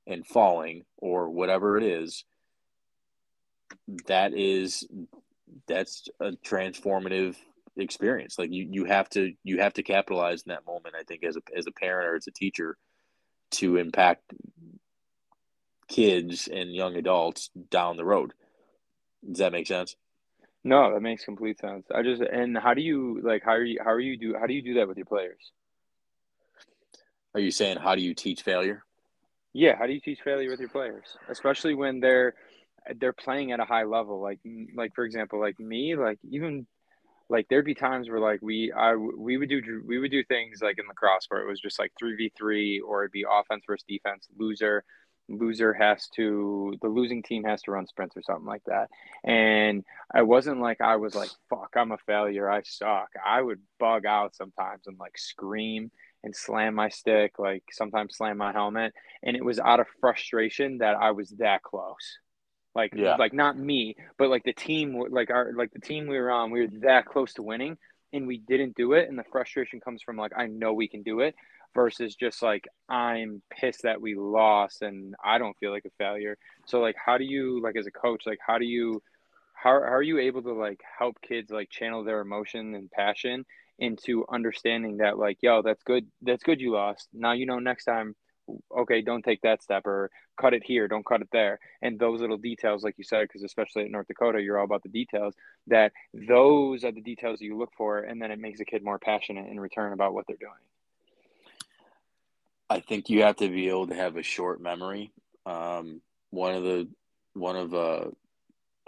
and 0.06 0.26
falling 0.26 0.84
or 0.98 1.30
whatever 1.30 1.78
it 1.78 1.84
is, 1.84 2.24
that 4.06 4.34
is 4.34 4.86
that's 5.66 6.08
a 6.20 6.32
transformative 6.46 7.36
experience. 7.76 8.38
Like 8.38 8.52
you, 8.52 8.68
you 8.70 8.84
have 8.84 9.08
to 9.10 9.32
you 9.44 9.60
have 9.60 9.72
to 9.74 9.82
capitalize 9.82 10.42
in 10.42 10.50
that 10.50 10.66
moment. 10.66 10.94
I 10.98 11.04
think 11.04 11.24
as 11.24 11.36
a 11.36 11.42
as 11.56 11.66
a 11.66 11.72
parent 11.72 12.08
or 12.08 12.16
as 12.16 12.26
a 12.26 12.32
teacher 12.32 12.76
to 13.52 13.78
impact 13.78 14.34
kids 15.88 16.48
and 16.52 16.74
young 16.74 16.96
adults 16.96 17.50
down 17.70 17.96
the 17.96 18.04
road. 18.04 18.34
Does 19.28 19.38
that 19.38 19.52
make 19.52 19.66
sense? 19.66 19.96
No, 20.64 20.92
that 20.92 21.00
makes 21.00 21.24
complete 21.24 21.58
sense. 21.58 21.86
I 21.92 22.02
just 22.02 22.22
and 22.22 22.56
how 22.56 22.74
do 22.74 22.82
you 22.82 23.20
like 23.22 23.42
how 23.44 23.52
are 23.52 23.64
you 23.64 23.80
how 23.82 23.90
are 23.90 24.00
you 24.00 24.16
do 24.16 24.34
how 24.38 24.46
do 24.46 24.54
you 24.54 24.62
do 24.62 24.74
that 24.74 24.88
with 24.88 24.96
your 24.96 25.06
players? 25.06 25.52
Are 27.34 27.40
you 27.40 27.50
saying 27.50 27.78
how 27.78 27.94
do 27.94 28.02
you 28.02 28.14
teach 28.14 28.42
failure? 28.42 28.84
Yeah, 29.52 29.76
how 29.76 29.86
do 29.86 29.92
you 29.92 30.00
teach 30.00 30.20
failure 30.22 30.50
with 30.50 30.60
your 30.60 30.68
players, 30.68 31.16
especially 31.28 31.74
when 31.74 32.00
they're 32.00 32.34
they're 32.96 33.12
playing 33.12 33.52
at 33.52 33.60
a 33.60 33.64
high 33.64 33.84
level? 33.84 34.20
Like 34.20 34.38
like 34.76 34.94
for 34.94 35.04
example, 35.04 35.40
like 35.40 35.58
me, 35.58 35.96
like 35.96 36.18
even 36.30 36.66
like 37.28 37.48
there'd 37.48 37.64
be 37.64 37.74
times 37.74 38.08
where 38.08 38.20
like 38.20 38.40
we 38.40 38.72
I 38.72 38.94
we 38.94 39.38
would 39.38 39.48
do 39.48 39.82
we 39.84 39.98
would 39.98 40.12
do 40.12 40.22
things 40.24 40.62
like 40.62 40.78
in 40.78 40.86
lacrosse 40.86 41.26
where 41.28 41.40
it 41.40 41.48
was 41.48 41.60
just 41.60 41.78
like 41.78 41.92
three 41.98 42.14
v 42.14 42.32
three 42.36 42.80
or 42.80 43.02
it'd 43.02 43.12
be 43.12 43.24
offense 43.28 43.64
versus 43.66 43.84
defense, 43.88 44.28
loser 44.38 44.84
loser 45.28 45.72
has 45.72 46.08
to 46.08 46.74
the 46.82 46.88
losing 46.88 47.22
team 47.22 47.44
has 47.44 47.62
to 47.62 47.70
run 47.70 47.86
sprints 47.86 48.16
or 48.16 48.22
something 48.22 48.46
like 48.46 48.64
that. 48.66 48.88
And 49.24 49.84
i 50.12 50.22
wasn't 50.22 50.60
like 50.60 50.80
i 50.80 50.96
was 50.96 51.14
like 51.14 51.30
fuck 51.48 51.70
i'm 51.76 51.92
a 51.92 51.98
failure. 51.98 52.50
I 52.50 52.62
suck. 52.64 53.08
I 53.24 53.40
would 53.40 53.60
bug 53.78 54.06
out 54.06 54.34
sometimes 54.34 54.86
and 54.86 54.98
like 54.98 55.16
scream 55.18 55.90
and 56.24 56.34
slam 56.34 56.74
my 56.74 56.88
stick 56.88 57.38
like 57.38 57.64
sometimes 57.70 58.16
slam 58.16 58.38
my 58.38 58.52
helmet. 58.52 58.92
And 59.22 59.36
it 59.36 59.44
was 59.44 59.58
out 59.58 59.80
of 59.80 59.86
frustration 60.00 60.78
that 60.78 60.96
i 60.96 61.12
was 61.12 61.30
that 61.38 61.62
close. 61.62 62.18
Like 62.74 62.92
yeah. 62.94 63.16
like 63.16 63.32
not 63.32 63.58
me 63.58 63.96
but 64.18 64.28
like 64.28 64.44
the 64.44 64.52
team 64.52 65.02
like 65.10 65.30
our 65.30 65.52
like 65.54 65.72
the 65.72 65.80
team 65.80 66.06
we 66.06 66.18
were 66.18 66.30
on 66.30 66.50
we 66.50 66.60
were 66.60 66.80
that 66.80 67.06
close 67.06 67.34
to 67.34 67.42
winning 67.42 67.76
and 68.12 68.26
we 68.26 68.38
didn't 68.38 68.76
do 68.76 68.92
it. 68.92 69.08
And 69.08 69.18
the 69.18 69.24
frustration 69.30 69.80
comes 69.80 70.02
from 70.02 70.16
like 70.16 70.32
i 70.36 70.46
know 70.46 70.72
we 70.72 70.88
can 70.88 71.02
do 71.02 71.20
it 71.20 71.34
versus 71.74 72.14
just 72.14 72.42
like 72.42 72.66
I'm 72.88 73.42
pissed 73.50 73.82
that 73.82 74.00
we 74.00 74.14
lost 74.14 74.82
and 74.82 75.14
I 75.24 75.38
don't 75.38 75.56
feel 75.58 75.70
like 75.70 75.84
a 75.84 75.90
failure. 75.98 76.36
So 76.66 76.80
like 76.80 76.96
how 77.04 77.18
do 77.18 77.24
you 77.24 77.60
like 77.62 77.76
as 77.76 77.86
a 77.86 77.90
coach 77.90 78.24
like 78.26 78.38
how 78.46 78.58
do 78.58 78.64
you 78.64 79.02
how, 79.54 79.70
how 79.70 79.94
are 79.94 80.02
you 80.02 80.18
able 80.18 80.42
to 80.42 80.52
like 80.52 80.80
help 80.98 81.16
kids 81.22 81.50
like 81.50 81.70
channel 81.70 82.04
their 82.04 82.20
emotion 82.20 82.74
and 82.74 82.90
passion 82.90 83.44
into 83.78 84.24
understanding 84.30 84.98
that 84.98 85.18
like 85.18 85.38
yo 85.40 85.62
that's 85.62 85.82
good 85.84 86.06
that's 86.22 86.42
good 86.42 86.60
you 86.60 86.72
lost. 86.72 87.08
Now 87.12 87.32
you 87.32 87.46
know 87.46 87.58
next 87.58 87.84
time 87.84 88.14
okay 88.76 89.02
don't 89.02 89.22
take 89.24 89.40
that 89.42 89.62
step 89.62 89.86
or 89.86 90.10
cut 90.40 90.52
it 90.52 90.62
here 90.64 90.88
don't 90.88 91.06
cut 91.06 91.20
it 91.20 91.28
there 91.32 91.58
and 91.80 91.98
those 91.98 92.20
little 92.20 92.36
details 92.36 92.82
like 92.82 92.94
you 92.98 93.04
said 93.04 93.22
because 93.22 93.42
especially 93.44 93.84
at 93.84 93.90
north 93.90 94.06
dakota 94.08 94.40
you're 94.40 94.58
all 94.58 94.64
about 94.64 94.82
the 94.82 94.88
details 94.88 95.34
that 95.68 95.92
those 96.12 96.82
are 96.84 96.90
the 96.92 97.00
details 97.00 97.38
that 97.38 97.44
you 97.44 97.56
look 97.56 97.70
for 97.76 98.00
and 98.00 98.20
then 98.20 98.30
it 98.30 98.38
makes 98.38 98.60
a 98.60 98.64
kid 98.64 98.82
more 98.82 98.98
passionate 98.98 99.48
in 99.48 99.60
return 99.60 99.92
about 99.92 100.12
what 100.12 100.26
they're 100.26 100.36
doing 100.36 100.52
I 102.72 102.80
think 102.80 103.10
you 103.10 103.22
have 103.22 103.36
to 103.36 103.50
be 103.50 103.68
able 103.68 103.86
to 103.88 103.94
have 103.94 104.16
a 104.16 104.22
short 104.22 104.60
memory. 104.60 105.12
Um, 105.44 106.00
one 106.30 106.54
of 106.54 106.62
the 106.62 106.88
one 107.34 107.56
of 107.56 107.74
uh, 107.74 108.06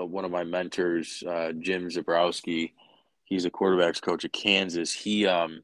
uh, 0.01 0.06
one 0.06 0.24
of 0.24 0.31
my 0.31 0.43
mentors, 0.43 1.23
uh, 1.28 1.52
Jim 1.52 1.90
Zebrowski, 1.90 2.73
he's 3.24 3.44
a 3.44 3.51
quarterbacks 3.51 4.01
coach 4.01 4.24
at 4.24 4.32
Kansas. 4.32 4.93
He 4.94 5.27
um, 5.27 5.62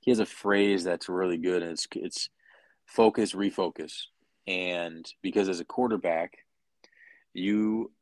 he 0.00 0.10
has 0.10 0.18
a 0.18 0.26
phrase 0.26 0.84
that's 0.84 1.08
really 1.08 1.38
good, 1.38 1.62
and 1.62 1.72
it's 1.72 1.86
it's 1.96 2.28
focus, 2.84 3.32
refocus. 3.32 3.94
And 4.46 5.10
because 5.22 5.48
as 5.48 5.60
a 5.60 5.64
quarterback, 5.64 6.36
you 7.32 7.92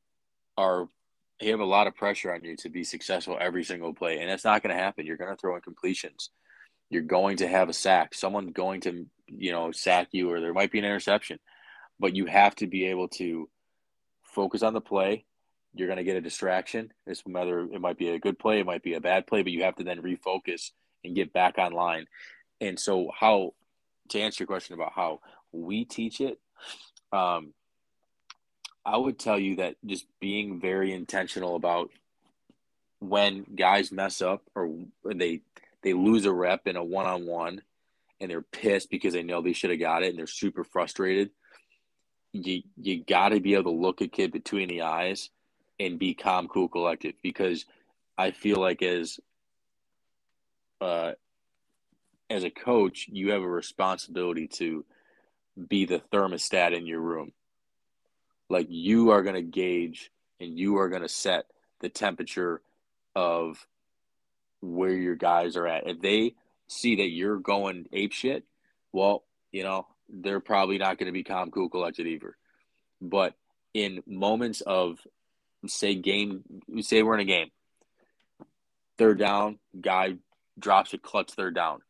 are 0.58 0.88
you 1.40 1.52
have 1.52 1.60
a 1.60 1.64
lot 1.64 1.86
of 1.86 1.94
pressure 1.94 2.34
on 2.34 2.42
you 2.42 2.56
to 2.56 2.68
be 2.68 2.82
successful 2.82 3.38
every 3.40 3.62
single 3.62 3.94
play, 3.94 4.18
and 4.18 4.28
that's 4.28 4.44
not 4.44 4.60
going 4.64 4.74
to 4.74 4.82
happen. 4.82 5.06
You're 5.06 5.16
going 5.16 5.30
to 5.30 5.36
throw 5.36 5.54
in 5.54 5.62
completions. 5.62 6.30
You're 6.92 7.02
going 7.02 7.38
to 7.38 7.48
have 7.48 7.68
a 7.68 7.72
sack. 7.72 8.14
Someone's 8.14 8.52
going 8.52 8.82
to 8.82 9.06
you 9.34 9.52
know, 9.52 9.72
sack 9.72 10.08
you 10.12 10.30
or 10.30 10.40
there 10.40 10.52
might 10.52 10.70
be 10.70 10.78
an 10.78 10.84
interception. 10.84 11.38
but 11.98 12.16
you 12.16 12.26
have 12.26 12.54
to 12.56 12.66
be 12.66 12.86
able 12.86 13.08
to 13.08 13.48
focus 14.22 14.62
on 14.62 14.74
the 14.74 14.80
play. 14.80 15.24
You're 15.74 15.88
going 15.88 15.98
to 15.98 16.04
get 16.04 16.16
a 16.16 16.20
distraction. 16.20 16.92
It's 17.06 17.22
whether 17.24 17.60
it 17.60 17.80
might 17.80 17.96
be 17.96 18.08
a 18.08 18.18
good 18.18 18.38
play, 18.38 18.60
it 18.60 18.66
might 18.66 18.82
be 18.82 18.94
a 18.94 19.00
bad 19.00 19.26
play, 19.26 19.42
but 19.42 19.52
you 19.52 19.62
have 19.62 19.76
to 19.76 19.84
then 19.84 20.02
refocus 20.02 20.72
and 21.04 21.14
get 21.14 21.32
back 21.32 21.58
online. 21.58 22.06
And 22.60 22.78
so, 22.78 23.10
how 23.18 23.54
to 24.10 24.20
answer 24.20 24.42
your 24.42 24.48
question 24.48 24.74
about 24.74 24.92
how 24.94 25.20
we 25.52 25.84
teach 25.84 26.20
it, 26.20 26.38
um, 27.12 27.54
I 28.84 28.96
would 28.96 29.18
tell 29.18 29.38
you 29.38 29.56
that 29.56 29.76
just 29.86 30.06
being 30.20 30.60
very 30.60 30.92
intentional 30.92 31.56
about 31.56 31.90
when 32.98 33.44
guys 33.54 33.92
mess 33.92 34.20
up 34.20 34.42
or 34.54 34.68
when 35.02 35.18
they 35.18 35.42
they 35.82 35.92
lose 35.92 36.24
a 36.24 36.32
rep 36.32 36.66
in 36.66 36.76
a 36.76 36.84
one 36.84 37.06
on 37.06 37.26
one 37.26 37.62
and 38.20 38.30
they're 38.30 38.42
pissed 38.42 38.90
because 38.90 39.12
they 39.12 39.22
know 39.22 39.42
they 39.42 39.52
should 39.52 39.70
have 39.70 39.80
got 39.80 40.02
it 40.02 40.10
and 40.10 40.18
they're 40.18 40.26
super 40.26 40.64
frustrated. 40.64 41.30
You 42.32 42.62
you 42.76 43.04
got 43.04 43.30
to 43.30 43.40
be 43.40 43.54
able 43.54 43.72
to 43.72 43.78
look 43.78 44.00
a 44.00 44.08
kid 44.08 44.32
between 44.32 44.68
the 44.68 44.82
eyes 44.82 45.30
and 45.78 45.98
be 45.98 46.14
calm, 46.14 46.48
cool, 46.48 46.68
collected 46.68 47.16
because 47.22 47.66
I 48.16 48.30
feel 48.30 48.58
like 48.58 48.82
as 48.82 49.18
uh, 50.80 51.12
as 52.30 52.44
a 52.44 52.50
coach, 52.50 53.06
you 53.10 53.32
have 53.32 53.42
a 53.42 53.48
responsibility 53.48 54.48
to 54.48 54.84
be 55.68 55.84
the 55.84 56.02
thermostat 56.12 56.74
in 56.74 56.86
your 56.86 57.00
room. 57.00 57.32
Like 58.48 58.68
you 58.70 59.10
are 59.10 59.22
going 59.22 59.34
to 59.34 59.42
gauge 59.42 60.10
and 60.40 60.58
you 60.58 60.78
are 60.78 60.88
going 60.88 61.02
to 61.02 61.08
set 61.08 61.46
the 61.80 61.88
temperature 61.88 62.62
of 63.14 63.66
where 64.62 64.92
your 64.92 65.16
guys 65.16 65.56
are 65.56 65.66
at. 65.66 65.86
If 65.86 66.00
they 66.00 66.34
see 66.68 66.96
that 66.96 67.10
you're 67.10 67.38
going 67.38 67.86
ape 67.92 68.12
shit, 68.12 68.44
well, 68.92 69.24
you 69.50 69.62
know, 69.62 69.86
they're 70.08 70.40
probably 70.40 70.78
not 70.78 70.98
going 70.98 71.06
to 71.06 71.12
be 71.12 71.24
calm, 71.24 71.50
cool, 71.50 71.68
collected 71.68 72.06
either. 72.06 72.36
But 73.00 73.34
in 73.74 74.02
moments 74.06 74.62
of, 74.62 74.98
say, 75.66 75.94
game, 75.94 76.44
say 76.80 77.02
we're 77.02 77.14
in 77.14 77.20
a 77.20 77.24
game, 77.24 77.50
third 78.98 79.18
down, 79.18 79.58
guy 79.78 80.14
drops 80.58 80.94
a 80.94 80.98
clutch 80.98 81.32
third 81.32 81.54
down. 81.54 81.80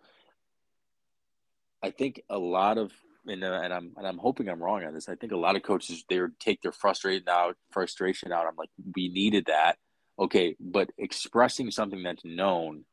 I 1.83 1.91
think 1.91 2.23
a 2.31 2.39
lot 2.39 2.79
of 2.79 2.93
and, 3.27 3.45
uh, 3.45 3.61
and 3.63 3.73
I'm 3.73 3.93
and 3.97 4.07
I'm 4.07 4.19
hoping 4.19 4.49
I'm 4.49 4.63
wrong 4.63 4.85
on 4.85 4.95
this. 4.95 5.09
I 5.09 5.15
think 5.15 5.33
a 5.33 5.37
lot 5.37 5.57
of 5.57 5.63
coaches 5.63 6.05
they 6.09 6.19
take 6.41 6.61
their 6.63 6.73
frustration 6.73 7.29
out 7.29 7.57
frustration 7.71 8.33
out. 8.33 8.47
I'm 8.47 8.57
like, 8.57 8.71
we 8.95 9.09
needed 9.09 9.47
that. 9.47 9.79
Okay, 10.19 10.57
but 10.61 10.91
expressing 10.99 11.71
something 11.71 12.03
that's 12.03 12.25
known 12.25 12.85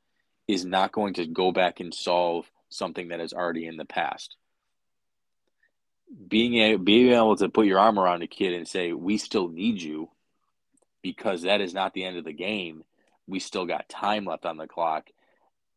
is 0.48 0.66
not 0.66 0.92
going 0.92 1.14
to 1.16 1.28
go 1.28 1.52
back 1.52 1.80
and 1.80 1.94
solve 1.94 2.50
something 2.70 3.10
that 3.10 3.20
is 3.20 3.34
already 3.34 3.66
in 3.66 3.78
the 3.78 3.86
past. 3.86 4.36
Being 6.28 6.56
a, 6.56 6.76
being 6.78 7.14
able 7.14 7.36
to 7.36 7.50
put 7.50 7.68
your 7.68 7.80
arm 7.80 8.00
around 8.00 8.24
a 8.24 8.28
kid 8.28 8.54
and 8.54 8.68
say, 8.68 8.94
"We 8.94 9.18
still 9.18 9.48
need 9.48 9.82
you," 9.82 10.10
because 11.04 11.44
that 11.44 11.62
is 11.62 11.74
not 11.74 11.94
the 11.94 12.04
end 12.04 12.18
of 12.18 12.24
the 12.24 12.34
game. 12.34 12.84
We 13.28 13.40
still 13.40 13.66
got 13.66 13.90
time 13.90 14.26
left 14.26 14.46
on 14.46 14.58
the 14.58 14.68
clock. 14.68 15.10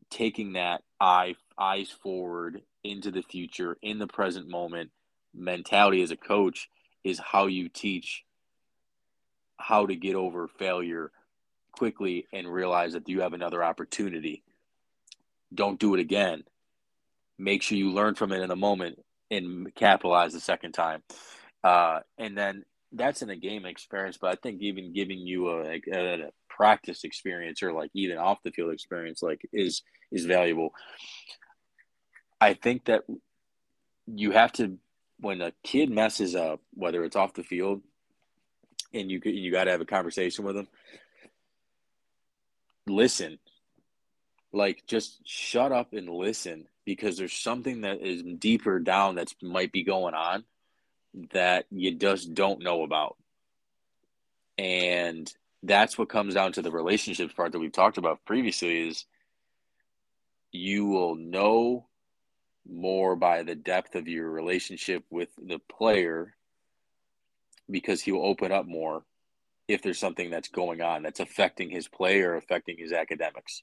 Taking 0.09 0.55
that 0.55 0.83
eye 0.99 1.35
eyes 1.59 1.91
forward 1.91 2.63
into 2.83 3.11
the 3.11 3.23
future, 3.23 3.77
in 3.83 3.99
the 3.99 4.07
present 4.07 4.49
moment 4.49 4.91
mentality 5.35 6.03
as 6.03 6.11
a 6.11 6.17
coach 6.17 6.69
is 7.05 7.19
how 7.19 7.47
you 7.47 7.69
teach 7.69 8.25
how 9.57 9.87
to 9.87 9.97
get 9.97 10.15
over 10.15 10.49
failure 10.49 11.13
quickly 11.73 12.27
and 12.33 12.47
realize 12.47 12.93
that 12.93 13.09
you 13.09 13.23
have 13.23 13.33
another 13.33 13.65
opportunity. 13.65 14.43
Don't 15.55 15.81
do 15.81 15.95
it 15.95 16.01
again. 16.01 16.45
Make 17.39 17.63
sure 17.63 17.79
you 17.79 17.93
learn 17.93 18.15
from 18.15 18.33
it 18.33 18.41
in 18.41 18.49
the 18.49 18.57
moment 18.57 18.99
and 19.31 19.75
capitalize 19.75 20.33
the 20.33 20.41
second 20.41 20.73
time. 20.73 21.03
Uh, 21.65 22.01
and 22.19 22.37
then 22.37 22.65
that's 22.93 23.23
in 23.23 23.31
a 23.31 23.37
game 23.37 23.65
experience, 23.65 24.19
but 24.21 24.31
I 24.31 24.35
think 24.37 24.61
even 24.61 24.93
giving 24.93 25.19
you 25.21 25.49
a, 25.49 25.81
a, 25.93 26.25
a 26.27 26.31
practice 26.49 27.05
experience 27.05 27.63
or 27.63 27.73
like 27.73 27.91
even 27.95 28.19
off 28.19 28.43
the 28.45 28.51
field 28.51 28.73
experience 28.73 29.23
like 29.23 29.41
is 29.53 29.83
is 30.11 30.27
valuable. 30.27 30.75
I 32.41 32.55
think 32.55 32.87
that 32.87 33.03
you 34.07 34.33
have 34.33 34.53
to 34.53 34.79
when 35.19 35.41
a 35.41 35.53
kid 35.63 35.91
messes 35.91 36.35
up, 36.35 36.61
whether 36.75 37.05
it's 37.05 37.17
off 37.17 37.35
the 37.35 37.45
field, 37.45 37.81
and 38.93 39.11
you 39.11 39.21
you 39.25 39.51
got 39.51 39.65
to 39.65 39.71
have 39.71 39.81
a 39.81 39.87
conversation 39.87 40.45
with 40.45 40.57
them. 40.57 40.69
Listen, 42.87 43.39
like 44.53 44.85
just 44.87 45.27
shut 45.27 45.73
up 45.73 45.93
and 45.93 46.09
listen 46.09 46.67
because 46.85 47.17
there's 47.17 47.33
something 47.33 47.83
that 47.83 48.01
is 48.01 48.23
deeper 48.23 48.79
down 48.81 49.15
that 49.17 49.33
might 49.41 49.73
be 49.73 49.85
going 49.85 50.15
on 50.15 50.45
that 51.33 51.67
you 51.71 51.95
just 51.95 52.35
don't 52.35 52.63
know 52.63 52.83
about, 52.83 53.17
and 54.59 55.33
that's 55.63 55.97
what 55.97 56.09
comes 56.09 56.35
down 56.35 56.53
to 56.53 56.63
the 56.63 56.71
relationships 56.71 57.33
part 57.35 57.53
that 57.53 57.61
we've 57.61 57.73
talked 57.73 57.99
about 57.99 58.25
previously. 58.25 58.89
Is 58.89 59.05
you 60.51 60.87
will 60.87 61.15
know 61.15 61.87
more 62.69 63.17
by 63.17 63.43
the 63.43 63.55
depth 63.55 63.95
of 63.95 64.09
your 64.09 64.29
relationship 64.31 65.05
with 65.11 65.29
the 65.37 65.59
player 65.59 66.35
because 67.71 68.03
he 68.03 68.13
will 68.13 68.27
open 68.27 68.53
up 68.53 68.67
more 68.67 69.05
if 69.73 69.83
there's 69.83 69.99
something 69.99 70.31
that's 70.31 70.49
going 70.49 70.83
on 70.83 71.03
that's 71.03 71.21
affecting 71.21 71.71
his 71.71 71.89
play 71.89 72.21
or 72.21 72.37
affecting 72.37 72.77
his 72.79 72.93
academics. 72.93 73.63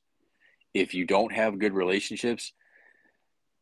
If 0.73 0.94
you 0.94 1.06
don't 1.06 1.31
have 1.31 1.60
good 1.60 1.73
relationships, 1.73 2.53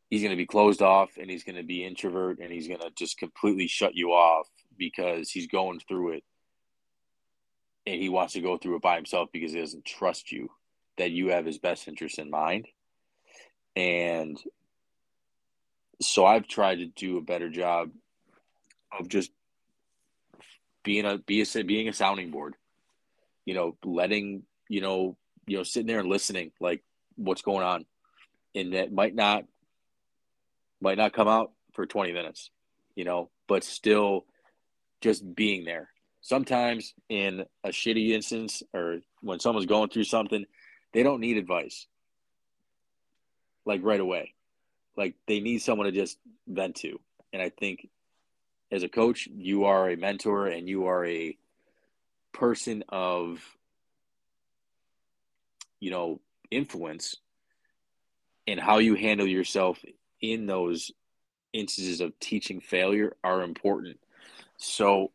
he's 0.10 0.22
going 0.22 0.32
to 0.32 0.38
be 0.38 0.46
closed 0.46 0.82
off 0.82 1.12
and 1.18 1.30
he's 1.30 1.44
going 1.44 1.58
to 1.58 1.64
be 1.64 1.86
introvert 1.86 2.40
and 2.40 2.52
he's 2.52 2.68
going 2.68 2.80
to 2.80 2.90
just 2.92 3.18
completely 3.18 3.68
shut 3.68 3.96
you 3.96 4.12
off 4.12 4.48
because 4.78 5.30
he's 5.30 5.48
going 5.48 5.82
through 5.88 6.14
it 6.14 6.24
and 7.86 8.02
he 8.02 8.10
wants 8.10 8.34
to 8.34 8.42
go 8.42 8.58
through 8.58 8.78
it 8.78 8.82
by 8.82 8.96
himself 8.96 9.30
because 9.34 9.52
he 9.52 9.60
doesn't 9.60 9.86
trust 9.86 10.32
you 10.32 10.50
that 10.98 11.12
you 11.12 11.30
have 11.30 11.46
his 11.46 11.58
best 11.58 11.88
interest 11.88 12.18
in 12.18 12.30
mind. 12.30 12.68
And 13.76 14.38
so 16.02 16.26
I've 16.26 16.48
tried 16.48 16.78
to 16.78 16.86
do 16.86 17.18
a 17.18 17.22
better 17.22 17.50
job 17.50 17.92
of 18.98 19.10
just 19.10 19.32
being 20.88 21.06
a 21.06 21.18
be 21.18 21.42
a 21.42 21.64
being 21.66 21.90
a 21.90 21.94
sounding 21.94 22.32
board. 22.32 22.56
You 23.46 23.54
know, 23.54 23.76
letting 23.84 24.44
you 24.70 24.80
know 24.80 25.18
you 25.46 25.58
know 25.58 25.64
sitting 25.64 25.86
there 25.86 26.00
and 26.00 26.08
listening 26.08 26.54
like 26.62 26.82
what's 27.18 27.42
going 27.42 27.64
on, 27.64 27.86
and 28.56 28.74
that 28.74 28.94
might 28.94 29.14
not 29.14 29.44
might 30.80 30.98
not 30.98 31.12
come 31.12 31.28
out 31.28 31.52
for 31.74 31.86
20 31.86 32.14
minutes, 32.14 32.52
you 32.96 33.04
know, 33.04 33.30
but 33.48 33.66
still 33.66 34.26
just 35.02 35.36
being 35.36 35.66
there. 35.66 35.90
Sometimes 36.22 36.94
in 37.10 37.44
a 37.66 37.70
shitty 37.70 38.12
instance 38.12 38.64
or 38.74 39.00
when 39.22 39.42
someone's 39.42 39.66
going 39.66 39.90
through 39.90 40.06
something, 40.06 40.46
they 40.94 41.04
don't 41.04 41.20
need 41.20 41.38
advice 41.38 41.88
like 43.66 43.82
right 43.84 44.00
away. 44.00 44.36
Like 44.96 45.16
they 45.28 45.42
need 45.42 45.60
someone 45.60 45.86
to 45.88 45.92
just 45.92 46.18
vent 46.48 46.76
to. 46.78 47.00
And 47.34 47.42
I 47.42 47.50
think 47.50 47.90
as 48.72 48.84
a 48.84 48.90
coach, 48.90 49.28
you 49.36 49.66
are 49.66 49.90
a 49.90 49.98
mentor 49.98 50.48
and 50.48 50.68
you 50.68 50.88
are 50.88 51.06
a 51.06 51.38
person 52.34 52.84
of, 52.90 53.44
you 55.80 55.92
know, 55.92 56.20
influence 56.52 57.16
and 58.46 58.60
how 58.60 58.78
you 58.78 58.96
handle 58.96 59.28
yourself 59.28 59.84
in 60.22 60.46
those 60.46 60.92
instances 61.54 62.02
of 62.02 62.18
teaching 62.20 62.60
failure 62.60 63.16
are 63.24 63.42
important. 63.42 64.00
So, 64.58 65.12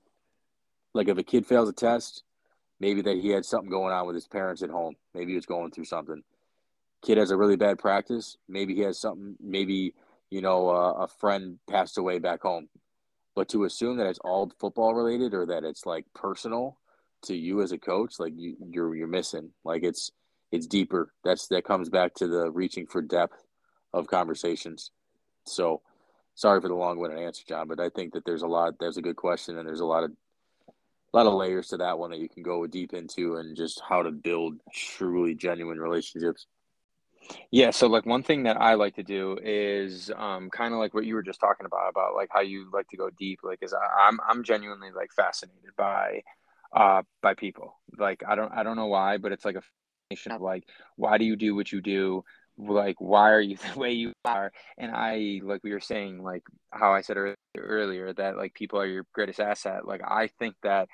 like 0.94 1.08
if 1.08 1.18
a 1.18 1.22
kid 1.22 1.46
fails 1.46 1.68
a 1.68 1.72
test, 1.72 2.22
maybe 2.80 3.02
that 3.02 3.18
he 3.18 3.30
had 3.30 3.44
something 3.44 3.70
going 3.70 3.92
on 3.92 4.06
with 4.06 4.14
his 4.14 4.28
parents 4.28 4.62
at 4.62 4.70
home. 4.70 4.94
Maybe 5.14 5.32
he 5.32 5.36
was 5.36 5.46
going 5.46 5.70
through 5.70 5.86
something 5.86 6.22
kid 7.02 7.18
has 7.18 7.30
a 7.30 7.36
really 7.36 7.56
bad 7.56 7.78
practice. 7.78 8.36
Maybe 8.48 8.74
he 8.74 8.80
has 8.82 8.98
something. 8.98 9.36
Maybe 9.40 9.94
you 10.30 10.40
know 10.40 10.70
uh, 10.70 10.92
a 10.92 11.08
friend 11.08 11.58
passed 11.68 11.98
away 11.98 12.18
back 12.18 12.42
home. 12.42 12.68
But 13.34 13.48
to 13.50 13.64
assume 13.64 13.96
that 13.96 14.06
it's 14.06 14.18
all 14.18 14.52
football 14.58 14.94
related 14.94 15.32
or 15.34 15.46
that 15.46 15.64
it's 15.64 15.86
like 15.86 16.04
personal 16.14 16.78
to 17.22 17.36
you 17.36 17.62
as 17.62 17.72
a 17.72 17.78
coach, 17.78 18.18
like 18.18 18.34
you, 18.36 18.56
you're 18.70 18.94
you're 18.94 19.06
missing. 19.06 19.50
Like 19.64 19.82
it's 19.82 20.10
it's 20.50 20.66
deeper. 20.66 21.12
That's 21.24 21.46
that 21.48 21.64
comes 21.64 21.88
back 21.88 22.14
to 22.14 22.28
the 22.28 22.50
reaching 22.50 22.86
for 22.86 23.00
depth 23.00 23.42
of 23.92 24.06
conversations. 24.06 24.90
So 25.46 25.82
sorry 26.34 26.60
for 26.60 26.68
the 26.68 26.74
long-winded 26.74 27.18
answer, 27.18 27.44
John, 27.48 27.68
but 27.68 27.80
I 27.80 27.88
think 27.88 28.12
that 28.14 28.24
there's 28.24 28.42
a 28.42 28.46
lot. 28.46 28.74
There's 28.78 28.96
a 28.96 29.02
good 29.02 29.16
question, 29.16 29.58
and 29.58 29.66
there's 29.66 29.80
a 29.80 29.86
lot 29.86 30.04
of 30.04 30.10
a 30.68 31.16
lot 31.16 31.26
of 31.26 31.34
layers 31.34 31.68
to 31.68 31.76
that 31.78 31.98
one 31.98 32.10
that 32.10 32.20
you 32.20 32.28
can 32.28 32.42
go 32.42 32.66
deep 32.66 32.94
into, 32.94 33.36
and 33.36 33.56
just 33.56 33.80
how 33.86 34.02
to 34.02 34.10
build 34.10 34.58
truly 34.74 35.34
genuine 35.34 35.78
relationships. 35.78 36.46
Yeah, 37.50 37.70
so 37.70 37.86
like 37.86 38.06
one 38.06 38.22
thing 38.22 38.44
that 38.44 38.60
I 38.60 38.74
like 38.74 38.96
to 38.96 39.02
do 39.02 39.38
is 39.42 40.10
um, 40.16 40.50
kind 40.50 40.72
of 40.74 40.80
like 40.80 40.94
what 40.94 41.04
you 41.04 41.14
were 41.14 41.22
just 41.22 41.40
talking 41.40 41.66
about 41.66 41.88
about 41.90 42.14
like 42.14 42.28
how 42.32 42.40
you 42.40 42.68
like 42.72 42.88
to 42.88 42.96
go 42.96 43.10
deep. 43.10 43.40
Like, 43.42 43.58
is 43.62 43.72
I, 43.74 44.06
I'm 44.08 44.18
I'm 44.28 44.42
genuinely 44.44 44.90
like 44.94 45.12
fascinated 45.12 45.70
by 45.76 46.22
uh 46.74 47.02
by 47.22 47.34
people. 47.34 47.74
Like 47.98 48.22
I 48.26 48.34
don't 48.34 48.52
I 48.52 48.62
don't 48.62 48.76
know 48.76 48.86
why, 48.86 49.18
but 49.18 49.32
it's 49.32 49.44
like 49.44 49.56
a 49.56 49.62
fascination 50.10 50.32
of 50.32 50.40
like 50.42 50.64
why 50.96 51.18
do 51.18 51.24
you 51.24 51.36
do 51.36 51.54
what 51.54 51.72
you 51.72 51.80
do? 51.80 52.24
like 52.58 52.96
why 52.98 53.30
are 53.30 53.40
you 53.40 53.56
the 53.72 53.78
way 53.78 53.92
you 53.92 54.12
are 54.26 54.52
and 54.76 54.92
i 54.94 55.40
like 55.42 55.64
we 55.64 55.72
were 55.72 55.80
saying 55.80 56.22
like 56.22 56.42
how 56.70 56.92
i 56.92 57.00
said 57.00 57.16
earlier 57.56 58.12
that 58.12 58.36
like 58.36 58.52
people 58.52 58.78
are 58.78 58.86
your 58.86 59.06
greatest 59.14 59.40
asset 59.40 59.86
like 59.86 60.02
i 60.06 60.28
think 60.38 60.54
that 60.62 60.86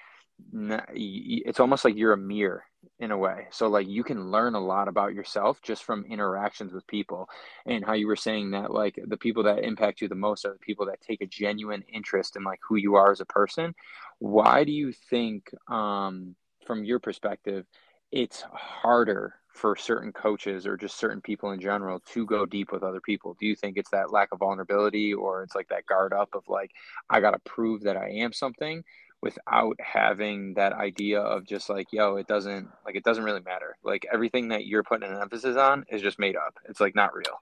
it's 0.53 1.61
almost 1.61 1.85
like 1.85 1.97
you're 1.97 2.13
a 2.13 2.19
mirror 2.19 2.65
in 3.01 3.11
a 3.11 3.19
way. 3.19 3.47
So 3.51 3.69
like 3.69 3.89
you 3.89 4.03
can 4.03 4.31
learn 4.31 4.55
a 4.55 4.61
lot 4.61 4.89
about 4.89 5.15
yourself 5.15 5.61
just 5.63 5.85
from 5.85 6.05
interactions 6.05 6.73
with 6.73 6.87
people. 6.87 7.29
And 7.67 7.85
how 7.85 7.93
you 7.95 8.07
were 8.07 8.17
saying 8.17 8.53
that 8.53 8.73
like 8.73 8.99
the 9.07 9.17
people 9.17 9.43
that 9.45 9.65
impact 9.65 10.01
you 10.01 10.09
the 10.09 10.15
most 10.15 10.45
are 10.45 10.53
the 10.53 10.59
people 10.59 10.87
that 10.87 11.01
take 11.01 11.21
a 11.21 11.27
genuine 11.27 11.85
interest 11.93 12.37
in 12.37 12.45
like 12.45 12.61
who 12.67 12.77
you 12.77 12.95
are 12.97 13.13
as 13.13 13.21
a 13.21 13.27
person. 13.27 13.75
Why 14.19 14.65
do 14.65 14.73
you 14.73 14.93
think 14.93 15.51
um 15.69 16.35
from 16.67 16.85
your 16.85 16.99
perspective 16.99 17.67
it's 18.11 18.43
harder 18.53 19.35
for 19.53 19.75
certain 19.75 20.13
coaches 20.13 20.67
or 20.67 20.77
just 20.77 20.99
certain 20.99 21.21
people 21.21 21.51
in 21.51 21.61
general 21.61 22.01
to 22.13 22.25
go 22.25 22.47
deep 22.47 22.73
with 22.73 22.83
other 22.83 23.01
people? 23.01 23.37
Do 23.39 23.47
you 23.47 23.57
think 23.57 23.77
it's 23.77 23.91
that 23.91 24.13
lack 24.13 24.29
of 24.33 24.39
vulnerability 24.39 25.13
or 25.13 25.43
it's 25.43 25.55
like 25.55 25.69
that 25.69 25.87
guard 25.87 26.13
up 26.13 26.31
of 26.35 26.45
like, 26.49 26.71
I 27.11 27.21
got 27.21 27.33
to 27.33 27.41
prove 27.41 27.83
that 27.83 27.97
I 27.97 28.09
am 28.09 28.33
something 28.33 28.85
without 29.21 29.77
having 29.81 30.55
that 30.55 30.73
idea 30.73 31.21
of 31.21 31.47
just 31.47 31.69
like, 31.69 31.89
yo, 31.93 32.17
it 32.17 32.27
doesn't 32.27 32.69
like, 32.85 32.95
it 32.95 33.05
doesn't 33.05 33.25
really 33.25 33.41
matter. 33.41 33.77
Like 33.83 34.07
everything 34.13 34.49
that 34.49 34.67
you're 34.67 34.85
putting 34.85 35.11
an 35.11 35.21
emphasis 35.21 35.57
on 35.57 35.85
is 35.91 36.03
just 36.03 36.19
made 36.19 36.37
up. 36.37 36.59
It's 36.69 36.81
like 36.81 36.95
not 36.95 37.15
real. 37.15 37.41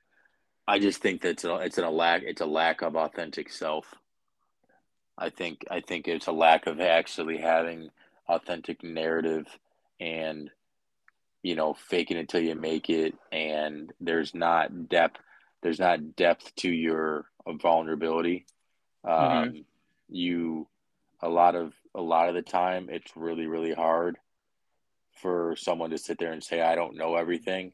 I 0.67 0.79
just 0.79 1.01
think 1.01 1.23
that 1.23 1.31
it's 1.31 1.45
a, 1.45 1.57
it's 1.57 1.79
a 1.79 1.89
lack, 1.89 2.23
it's 2.23 2.41
a 2.41 2.47
lack 2.47 2.83
of 2.83 2.97
authentic 2.97 3.51
self. 3.51 3.95
I 5.19 5.31
think, 5.31 5.65
I 5.71 5.81
think 5.81 6.09
it's 6.09 6.27
a 6.27 6.33
lack 6.33 6.67
of 6.67 6.81
actually 6.81 7.39
having 7.39 7.91
authentic 8.29 8.83
narrative 8.83 9.47
and 10.01 10.51
you 11.43 11.55
know, 11.55 11.75
fake 11.75 12.11
it 12.11 12.17
until 12.17 12.41
you 12.41 12.57
make 12.57 12.91
it, 12.91 13.15
and 13.31 13.93
there's 14.01 14.35
not 14.35 14.89
depth. 14.89 15.21
There's 15.63 15.79
not 15.79 16.17
depth 16.17 16.53
to 16.57 16.69
your 16.69 17.27
vulnerability. 17.47 18.47
Um, 19.05 19.13
mm-hmm. 19.13 19.57
You, 20.09 20.67
a 21.21 21.29
lot 21.29 21.55
of 21.55 21.73
a 21.95 22.01
lot 22.01 22.29
of 22.29 22.35
the 22.35 22.43
time, 22.43 22.89
it's 22.91 23.17
really 23.17 23.47
really 23.47 23.73
hard 23.73 24.17
for 25.23 25.57
someone 25.57 25.91
to 25.91 25.99
sit 25.99 26.19
there 26.19 26.33
and 26.33 26.43
say, 26.43 26.61
"I 26.61 26.75
don't 26.75 26.97
know 26.97 27.17
everything." 27.17 27.73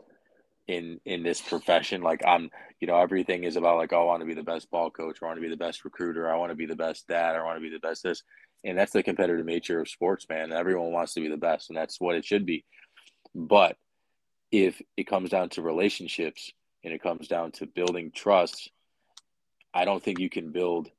in 0.68 1.00
in 1.04 1.22
this 1.22 1.40
profession. 1.40 2.02
Like 2.02 2.22
i'm 2.26 2.50
you 2.80 2.86
know 2.86 2.96
everything 2.96 3.44
is 3.44 3.56
about 3.56 3.78
like 3.78 3.92
oh, 3.92 4.02
i 4.02 4.04
want 4.04 4.20
to 4.20 4.26
be 4.26 4.34
the 4.34 4.42
best 4.42 4.70
ball 4.70 4.90
coach 4.90 5.18
i 5.22 5.26
want 5.26 5.36
to 5.36 5.42
be 5.42 5.48
the 5.48 5.56
best 5.56 5.84
recruiter 5.84 6.30
i 6.30 6.36
want 6.36 6.50
to 6.50 6.56
be 6.56 6.66
the 6.66 6.76
best 6.76 7.06
dad 7.08 7.36
i 7.36 7.42
want 7.42 7.56
to 7.56 7.60
be 7.60 7.70
the 7.70 7.78
best 7.80 8.02
this. 8.02 8.22
And 8.64 8.78
that's 8.78 8.92
the 8.92 9.02
competitive 9.02 9.44
nature 9.44 9.80
of 9.80 9.88
sports 9.88 10.24
man. 10.28 10.52
Everyone 10.52 10.92
wants 10.92 11.14
to 11.14 11.20
be 11.20 11.28
the 11.28 11.36
best 11.36 11.68
and 11.68 11.76
that's 11.76 12.00
what 12.00 12.14
it 12.14 12.24
should 12.24 12.46
be. 12.46 12.64
But 13.34 13.76
if 14.52 14.80
it 14.96 15.08
comes 15.08 15.30
down 15.30 15.48
to 15.50 15.62
relationships 15.62 16.52
and 16.84 16.92
it 16.92 17.02
comes 17.02 17.26
down 17.26 17.52
to 17.52 17.66
building 17.66 18.12
trust, 18.14 18.70
I 19.74 19.84
don't 19.84 20.02
think 20.02 20.20
you 20.20 20.30
can 20.30 20.52
build 20.52 20.90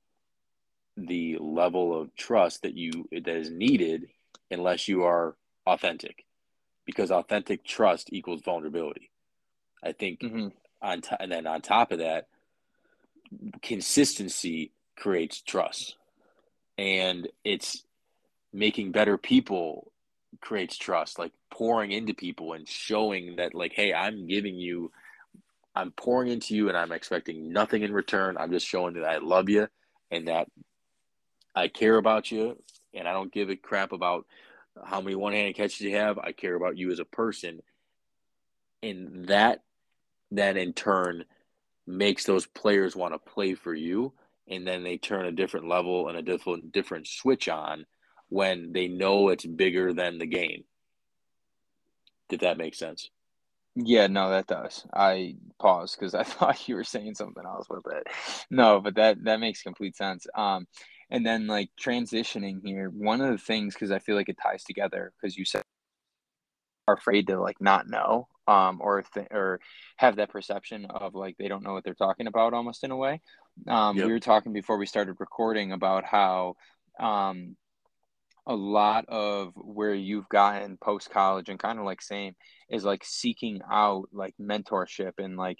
the 0.98 1.38
level 1.40 2.00
of 2.00 2.16
trust 2.16 2.64
that 2.64 2.76
you 2.76 3.08
that 3.12 3.28
is 3.28 3.50
needed 3.50 4.08
unless 4.52 4.88
you 4.88 5.04
are 5.04 5.36
authentic 5.66 6.26
because 6.86 7.12
authentic 7.12 7.64
trust 7.64 8.12
equals 8.12 8.42
vulnerability. 8.42 9.10
I 9.84 9.94
think 9.94 10.20
mm-hmm. 10.20 10.48
on 10.82 11.02
t- 11.02 11.16
and 11.20 11.32
then 11.32 11.48
on 11.48 11.62
top 11.62 11.92
of 11.92 12.00
that, 12.00 12.28
consistency 13.62 14.72
creates 14.96 15.42
trust, 15.42 15.96
and 16.78 17.28
it's 17.44 17.84
making 18.52 18.92
better 18.92 19.18
people 19.18 19.92
creates 20.42 20.78
trust. 20.78 21.18
Like 21.18 21.32
pouring 21.54 21.92
into 21.92 22.14
people 22.14 22.54
and 22.54 22.68
showing 22.68 23.36
that 23.36 23.54
like 23.54 23.74
hey 23.74 23.94
i'm 23.94 24.28
giving 24.28 24.56
you 24.56 24.92
i'm 25.76 25.92
pouring 25.92 26.32
into 26.32 26.56
you 26.56 26.68
and 26.68 26.76
i'm 26.76 26.92
expecting 26.92 27.54
nothing 27.54 27.84
in 27.84 27.94
return 27.94 28.36
i'm 28.40 28.52
just 28.52 28.66
showing 28.66 28.96
that 28.96 29.06
i 29.06 29.20
love 29.20 29.50
you 29.50 29.68
and 30.10 30.28
that 30.28 30.48
i 31.56 31.68
care 31.68 31.98
about 31.98 32.32
you 32.32 32.58
and 32.94 33.08
i 33.08 33.14
don't 33.14 33.34
give 33.34 33.50
a 33.50 33.56
crap 33.56 33.92
about 33.92 34.26
how 34.86 35.02
many 35.02 35.16
one-handed 35.16 35.56
catches 35.56 35.82
you 35.82 35.96
have 35.96 36.18
i 36.20 36.32
care 36.32 36.56
about 36.56 36.78
you 36.78 36.92
as 36.92 37.00
a 37.00 37.06
person 37.06 37.62
and 38.82 39.28
that 39.28 39.62
then 40.32 40.58
in 40.58 40.74
turn 40.74 41.24
makes 41.86 42.26
those 42.26 42.46
players 42.46 42.96
want 42.96 43.14
to 43.14 43.32
play 43.32 43.54
for 43.54 43.74
you 43.74 44.14
and 44.48 44.68
then 44.68 44.84
they 44.84 44.98
turn 44.98 45.26
a 45.26 45.32
different 45.32 45.68
level 45.68 46.10
and 46.10 46.18
a 46.18 46.22
different 46.22 46.72
different 46.72 47.08
switch 47.08 47.48
on 47.48 47.86
when 48.30 48.74
they 48.74 48.88
know 48.88 49.30
it's 49.30 49.46
bigger 49.46 49.94
than 49.94 50.18
the 50.18 50.26
game 50.26 50.64
did 52.30 52.40
that 52.40 52.58
make 52.58 52.74
sense? 52.74 53.12
Yeah, 53.76 54.08
no, 54.08 54.30
that 54.30 54.48
does. 54.48 54.86
I 54.94 55.36
paused 55.60 56.00
because 56.00 56.16
I 56.16 56.24
thought 56.24 56.68
you 56.68 56.76
were 56.76 56.84
saying 56.84 57.16
something 57.16 57.46
else 57.46 57.68
with 57.70 57.86
it. 57.92 58.08
No, 58.50 58.82
but 58.82 58.96
that 58.96 59.24
that 59.24 59.40
makes 59.40 59.62
complete 59.62 59.96
sense. 59.96 60.26
Um, 60.36 60.68
and 61.14 61.24
then 61.24 61.46
like 61.46 61.70
transitioning 61.80 62.60
here, 62.66 62.90
one 62.90 63.22
of 63.22 63.30
the 63.30 63.38
things 63.38 63.76
because 63.76 63.92
I 63.92 64.00
feel 64.00 64.16
like 64.16 64.30
it 64.30 64.38
ties 64.42 64.64
together 64.64 65.14
because 65.22 65.38
you 65.38 65.46
said 65.46 65.62
are 66.88 66.96
afraid 66.96 67.28
to 67.28 67.40
like 67.40 67.62
not 67.62 67.88
know 67.88 68.28
um 68.46 68.82
or 68.82 69.02
th- 69.14 69.28
or 69.32 69.62
have 69.96 70.18
that 70.18 70.30
perception 70.30 70.86
of 70.90 71.16
like 71.16 71.38
they 71.38 71.48
don't 71.48 71.64
know 71.64 71.72
what 71.72 71.86
they're 71.86 71.94
talking 71.94 72.28
about 72.28 72.54
almost 72.54 72.84
in 72.84 72.92
a 72.92 72.98
way 72.98 73.22
um 73.70 73.96
yep. 73.96 74.06
we 74.06 74.12
were 74.12 74.20
talking 74.20 74.52
before 74.52 74.78
we 74.78 74.86
started 74.86 75.16
recording 75.22 75.72
about 75.72 76.04
how 76.04 76.56
um 77.00 77.56
a 78.46 78.54
lot 78.54 79.06
of 79.08 79.54
where 79.56 79.94
you've 79.94 80.28
gotten 80.28 80.76
post 80.76 81.10
college 81.10 81.48
and 81.48 81.58
kind 81.58 81.80
of 81.80 81.86
like 81.86 82.02
same 82.02 82.36
is 82.70 82.84
like 82.84 83.06
seeking 83.06 83.62
out 83.72 84.10
like 84.12 84.34
mentorship 84.42 85.14
and 85.20 85.38
like 85.38 85.60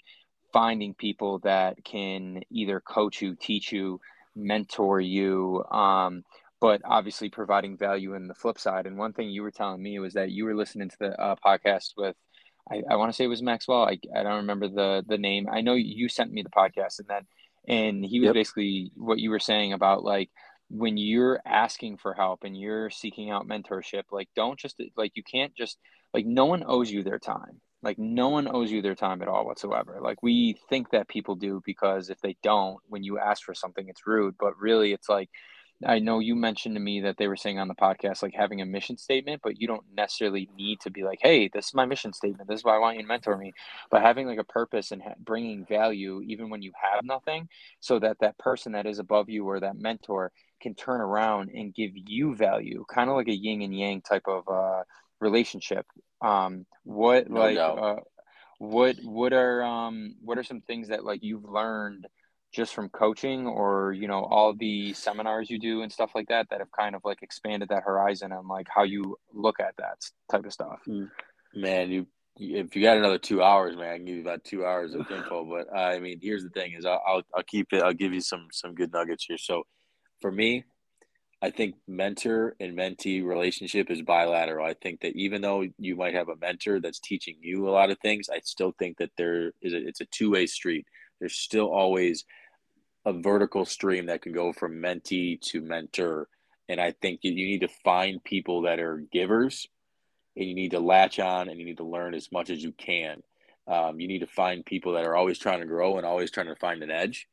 finding 0.54 0.94
people 0.94 1.40
that 1.40 1.84
can 1.84 2.40
either 2.48 2.80
coach 2.80 3.20
you, 3.20 3.34
teach 3.34 3.72
you, 3.72 4.00
mentor 4.36 5.00
you, 5.00 5.64
um, 5.70 6.22
but 6.60 6.80
obviously 6.84 7.28
providing 7.28 7.76
value 7.76 8.14
in 8.14 8.26
the 8.26 8.34
flip 8.34 8.58
side. 8.58 8.86
And 8.86 8.96
one 8.96 9.12
thing 9.12 9.30
you 9.30 9.42
were 9.42 9.50
telling 9.50 9.82
me 9.82 9.98
was 9.98 10.14
that 10.14 10.30
you 10.30 10.44
were 10.44 10.54
listening 10.54 10.88
to 10.88 10.96
the 10.98 11.20
uh, 11.20 11.36
podcast 11.44 11.92
with, 11.96 12.16
I, 12.70 12.82
I 12.90 12.96
want 12.96 13.10
to 13.10 13.16
say 13.16 13.24
it 13.24 13.28
was 13.28 13.42
Maxwell. 13.42 13.84
I, 13.84 13.98
I 14.16 14.22
don't 14.22 14.36
remember 14.36 14.68
the 14.68 15.04
the 15.06 15.18
name. 15.18 15.48
I 15.52 15.60
know 15.60 15.74
you 15.74 16.08
sent 16.08 16.32
me 16.32 16.42
the 16.42 16.48
podcast 16.48 16.98
and 16.98 17.08
then, 17.08 17.26
and 17.68 18.04
he 18.04 18.20
was 18.20 18.28
yep. 18.28 18.34
basically 18.34 18.90
what 18.96 19.18
you 19.18 19.30
were 19.30 19.40
saying 19.40 19.74
about 19.74 20.02
like 20.04 20.30
when 20.70 20.96
you're 20.96 21.40
asking 21.46 21.98
for 21.98 22.14
help 22.14 22.44
and 22.44 22.58
you're 22.58 22.90
seeking 22.90 23.30
out 23.30 23.46
mentorship 23.46 24.04
like 24.10 24.28
don't 24.34 24.58
just 24.58 24.82
like 24.96 25.12
you 25.14 25.22
can't 25.22 25.54
just 25.54 25.78
like 26.12 26.26
no 26.26 26.46
one 26.46 26.64
owes 26.66 26.90
you 26.90 27.02
their 27.02 27.18
time 27.18 27.60
like 27.84 27.98
no 27.98 28.28
one 28.28 28.48
owes 28.48 28.70
you 28.70 28.82
their 28.82 28.94
time 28.94 29.22
at 29.22 29.28
all 29.28 29.44
whatsoever 29.44 29.98
like 30.00 30.22
we 30.22 30.58
think 30.68 30.90
that 30.90 31.08
people 31.08 31.34
do 31.34 31.62
because 31.64 32.10
if 32.10 32.20
they 32.20 32.36
don't 32.42 32.78
when 32.88 33.02
you 33.04 33.18
ask 33.18 33.44
for 33.44 33.54
something 33.54 33.88
it's 33.88 34.06
rude 34.06 34.34
but 34.38 34.58
really 34.58 34.92
it's 34.92 35.08
like 35.08 35.28
I 35.84 35.98
know 35.98 36.18
you 36.18 36.34
mentioned 36.34 36.76
to 36.76 36.80
me 36.80 37.00
that 37.00 37.16
they 37.16 37.26
were 37.26 37.36
saying 37.36 37.58
on 37.58 37.68
the 37.68 37.74
podcast 37.74 38.22
like 38.22 38.34
having 38.34 38.60
a 38.60 38.66
mission 38.66 38.96
statement, 38.96 39.40
but 39.42 39.60
you 39.60 39.66
don't 39.66 39.84
necessarily 39.94 40.48
need 40.56 40.80
to 40.80 40.90
be 40.90 41.02
like, 41.02 41.18
"Hey, 41.20 41.48
this 41.52 41.66
is 41.66 41.74
my 41.74 41.84
mission 41.84 42.12
statement. 42.12 42.48
This 42.48 42.60
is 42.60 42.64
why 42.64 42.76
I 42.76 42.78
want 42.78 42.96
you 42.96 43.02
to 43.02 43.08
mentor 43.08 43.36
me." 43.36 43.52
But 43.90 44.02
having 44.02 44.26
like 44.26 44.38
a 44.38 44.44
purpose 44.44 44.92
and 44.92 45.02
bringing 45.18 45.66
value, 45.66 46.22
even 46.22 46.48
when 46.48 46.62
you 46.62 46.72
have 46.80 47.04
nothing, 47.04 47.48
so 47.80 47.98
that 47.98 48.18
that 48.20 48.38
person 48.38 48.72
that 48.72 48.86
is 48.86 48.98
above 48.98 49.28
you 49.28 49.46
or 49.48 49.60
that 49.60 49.76
mentor 49.76 50.32
can 50.60 50.74
turn 50.74 51.00
around 51.00 51.50
and 51.50 51.74
give 51.74 51.90
you 51.94 52.34
value, 52.34 52.84
kind 52.88 53.10
of 53.10 53.16
like 53.16 53.28
a 53.28 53.36
yin 53.36 53.62
and 53.62 53.76
yang 53.76 54.00
type 54.00 54.26
of 54.28 54.48
uh, 54.48 54.84
relationship. 55.20 55.86
Um, 56.24 56.66
what 56.84 57.30
no 57.30 57.40
like 57.40 57.58
uh, 57.58 57.96
what 58.58 58.96
what 59.02 59.32
are 59.32 59.62
um 59.62 60.16
what 60.20 60.38
are 60.38 60.44
some 60.44 60.60
things 60.62 60.88
that 60.88 61.04
like 61.04 61.22
you've 61.22 61.44
learned? 61.44 62.06
just 62.54 62.72
from 62.72 62.88
coaching 62.88 63.46
or 63.46 63.92
you 63.92 64.06
know 64.06 64.24
all 64.24 64.54
the 64.54 64.92
seminars 64.94 65.50
you 65.50 65.58
do 65.58 65.82
and 65.82 65.92
stuff 65.92 66.12
like 66.14 66.28
that 66.28 66.48
that 66.48 66.60
have 66.60 66.70
kind 66.70 66.94
of 66.94 67.02
like 67.04 67.20
expanded 67.20 67.68
that 67.68 67.82
horizon 67.82 68.32
and 68.32 68.46
like 68.46 68.66
how 68.72 68.84
you 68.84 69.16
look 69.32 69.58
at 69.58 69.74
that 69.76 69.98
type 70.30 70.44
of 70.46 70.52
stuff 70.52 70.78
mm. 70.88 71.08
man 71.54 71.90
you 71.90 72.06
if 72.36 72.74
you 72.74 72.82
got 72.82 72.96
another 72.96 73.18
two 73.18 73.42
hours 73.42 73.76
man 73.76 73.92
i 73.92 73.96
can 73.96 74.04
give 74.04 74.14
you 74.14 74.22
about 74.22 74.44
two 74.44 74.64
hours 74.64 74.94
of 74.94 75.00
info 75.10 75.44
but 75.44 75.66
uh, 75.76 75.80
i 75.80 75.98
mean 75.98 76.18
here's 76.22 76.44
the 76.44 76.50
thing 76.50 76.72
is 76.72 76.86
I'll, 76.86 77.02
I'll, 77.06 77.22
I'll 77.34 77.42
keep 77.42 77.72
it 77.72 77.82
i'll 77.82 77.92
give 77.92 78.14
you 78.14 78.20
some 78.20 78.46
some 78.52 78.74
good 78.74 78.92
nuggets 78.92 79.24
here 79.26 79.38
so 79.38 79.64
for 80.20 80.30
me 80.30 80.64
i 81.44 81.50
think 81.50 81.74
mentor 81.86 82.56
and 82.60 82.76
mentee 82.76 83.24
relationship 83.24 83.90
is 83.90 84.02
bilateral 84.02 84.66
i 84.66 84.74
think 84.74 85.00
that 85.00 85.14
even 85.14 85.42
though 85.42 85.64
you 85.78 85.94
might 85.94 86.14
have 86.14 86.28
a 86.28 86.36
mentor 86.36 86.80
that's 86.80 86.98
teaching 86.98 87.36
you 87.40 87.68
a 87.68 87.70
lot 87.70 87.90
of 87.90 87.98
things 87.98 88.28
i 88.32 88.40
still 88.44 88.74
think 88.78 88.96
that 88.98 89.10
there 89.16 89.52
is 89.62 89.72
a, 89.72 89.86
it's 89.86 90.00
a 90.00 90.06
two-way 90.06 90.46
street 90.46 90.86
there's 91.20 91.36
still 91.36 91.70
always 91.70 92.24
a 93.04 93.12
vertical 93.12 93.64
stream 93.64 94.06
that 94.06 94.22
can 94.22 94.32
go 94.32 94.52
from 94.52 94.80
mentee 94.80 95.40
to 95.40 95.60
mentor. 95.60 96.28
And 96.68 96.80
I 96.80 96.92
think 96.92 97.20
you, 97.22 97.32
you 97.32 97.46
need 97.46 97.60
to 97.60 97.68
find 97.68 98.22
people 98.24 98.62
that 98.62 98.80
are 98.80 99.04
givers 99.12 99.68
and 100.36 100.46
you 100.46 100.54
need 100.54 100.70
to 100.70 100.80
latch 100.80 101.18
on 101.18 101.48
and 101.48 101.58
you 101.58 101.66
need 101.66 101.76
to 101.76 101.84
learn 101.84 102.14
as 102.14 102.32
much 102.32 102.50
as 102.50 102.62
you 102.62 102.72
can. 102.72 103.22
Um, 103.66 104.00
you 104.00 104.08
need 104.08 104.20
to 104.20 104.26
find 104.26 104.64
people 104.64 104.92
that 104.94 105.04
are 105.04 105.16
always 105.16 105.38
trying 105.38 105.60
to 105.60 105.66
grow 105.66 105.96
and 105.96 106.06
always 106.06 106.30
trying 106.30 106.46
to 106.46 106.56
find 106.56 106.82
an 106.82 106.90
edge. 106.90 107.28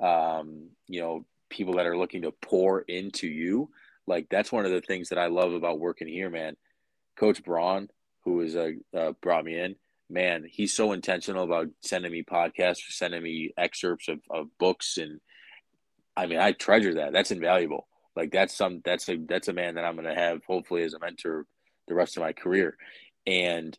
Um, 0.00 0.70
you 0.86 1.00
know, 1.00 1.24
people 1.50 1.74
that 1.74 1.86
are 1.86 1.96
looking 1.96 2.22
to 2.22 2.32
pour 2.32 2.80
into 2.80 3.26
you. 3.26 3.70
Like 4.06 4.26
that's 4.30 4.52
one 4.52 4.64
of 4.64 4.72
the 4.72 4.80
things 4.80 5.10
that 5.10 5.18
I 5.18 5.26
love 5.26 5.52
about 5.52 5.80
working 5.80 6.08
here, 6.08 6.30
man. 6.30 6.56
Coach 7.16 7.42
Braun, 7.42 7.88
who 8.24 8.40
has 8.40 8.56
uh, 8.56 8.70
uh, 8.96 9.12
brought 9.20 9.44
me 9.44 9.58
in, 9.58 9.76
man, 10.08 10.44
he's 10.48 10.72
so 10.72 10.92
intentional 10.92 11.44
about 11.44 11.68
sending 11.80 12.12
me 12.12 12.22
podcasts, 12.22 12.90
sending 12.90 13.22
me 13.22 13.52
excerpts 13.56 14.08
of, 14.08 14.20
of 14.30 14.46
books, 14.58 14.96
and 14.96 15.20
I 16.16 16.26
mean, 16.26 16.38
I 16.38 16.52
treasure 16.52 16.94
that. 16.94 17.12
That's 17.12 17.30
invaluable. 17.30 17.86
Like 18.16 18.32
that's 18.32 18.56
some 18.56 18.82
that's 18.84 19.08
a 19.08 19.16
that's 19.16 19.46
a 19.46 19.52
man 19.52 19.76
that 19.76 19.84
I'm 19.84 19.96
to 19.96 20.14
have 20.14 20.40
hopefully 20.44 20.82
as 20.82 20.94
a 20.94 20.98
mentor 20.98 21.46
the 21.86 21.94
rest 21.94 22.16
of 22.16 22.22
my 22.22 22.32
career. 22.32 22.76
And 23.26 23.78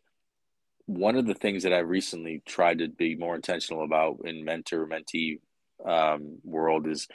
one 0.86 1.16
of 1.16 1.26
the 1.26 1.34
things 1.34 1.62
that 1.62 1.72
I 1.72 1.80
recently 1.80 2.42
tried 2.46 2.78
to 2.78 2.88
be 2.88 3.14
more 3.14 3.36
intentional 3.36 3.84
about 3.84 4.20
in 4.24 4.44
mentor 4.44 4.86
mentee 4.86 5.38
um, 5.84 6.38
world 6.42 6.88
is, 6.88 7.06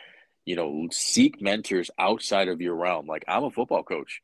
you 0.46 0.56
know, 0.56 0.88
seek 0.92 1.42
mentors 1.42 1.90
outside 1.98 2.48
of 2.48 2.62
your 2.62 2.76
realm. 2.76 3.08
Like 3.08 3.26
I'm 3.28 3.44
a 3.44 3.52
football 3.52 3.84
coach, 3.84 4.22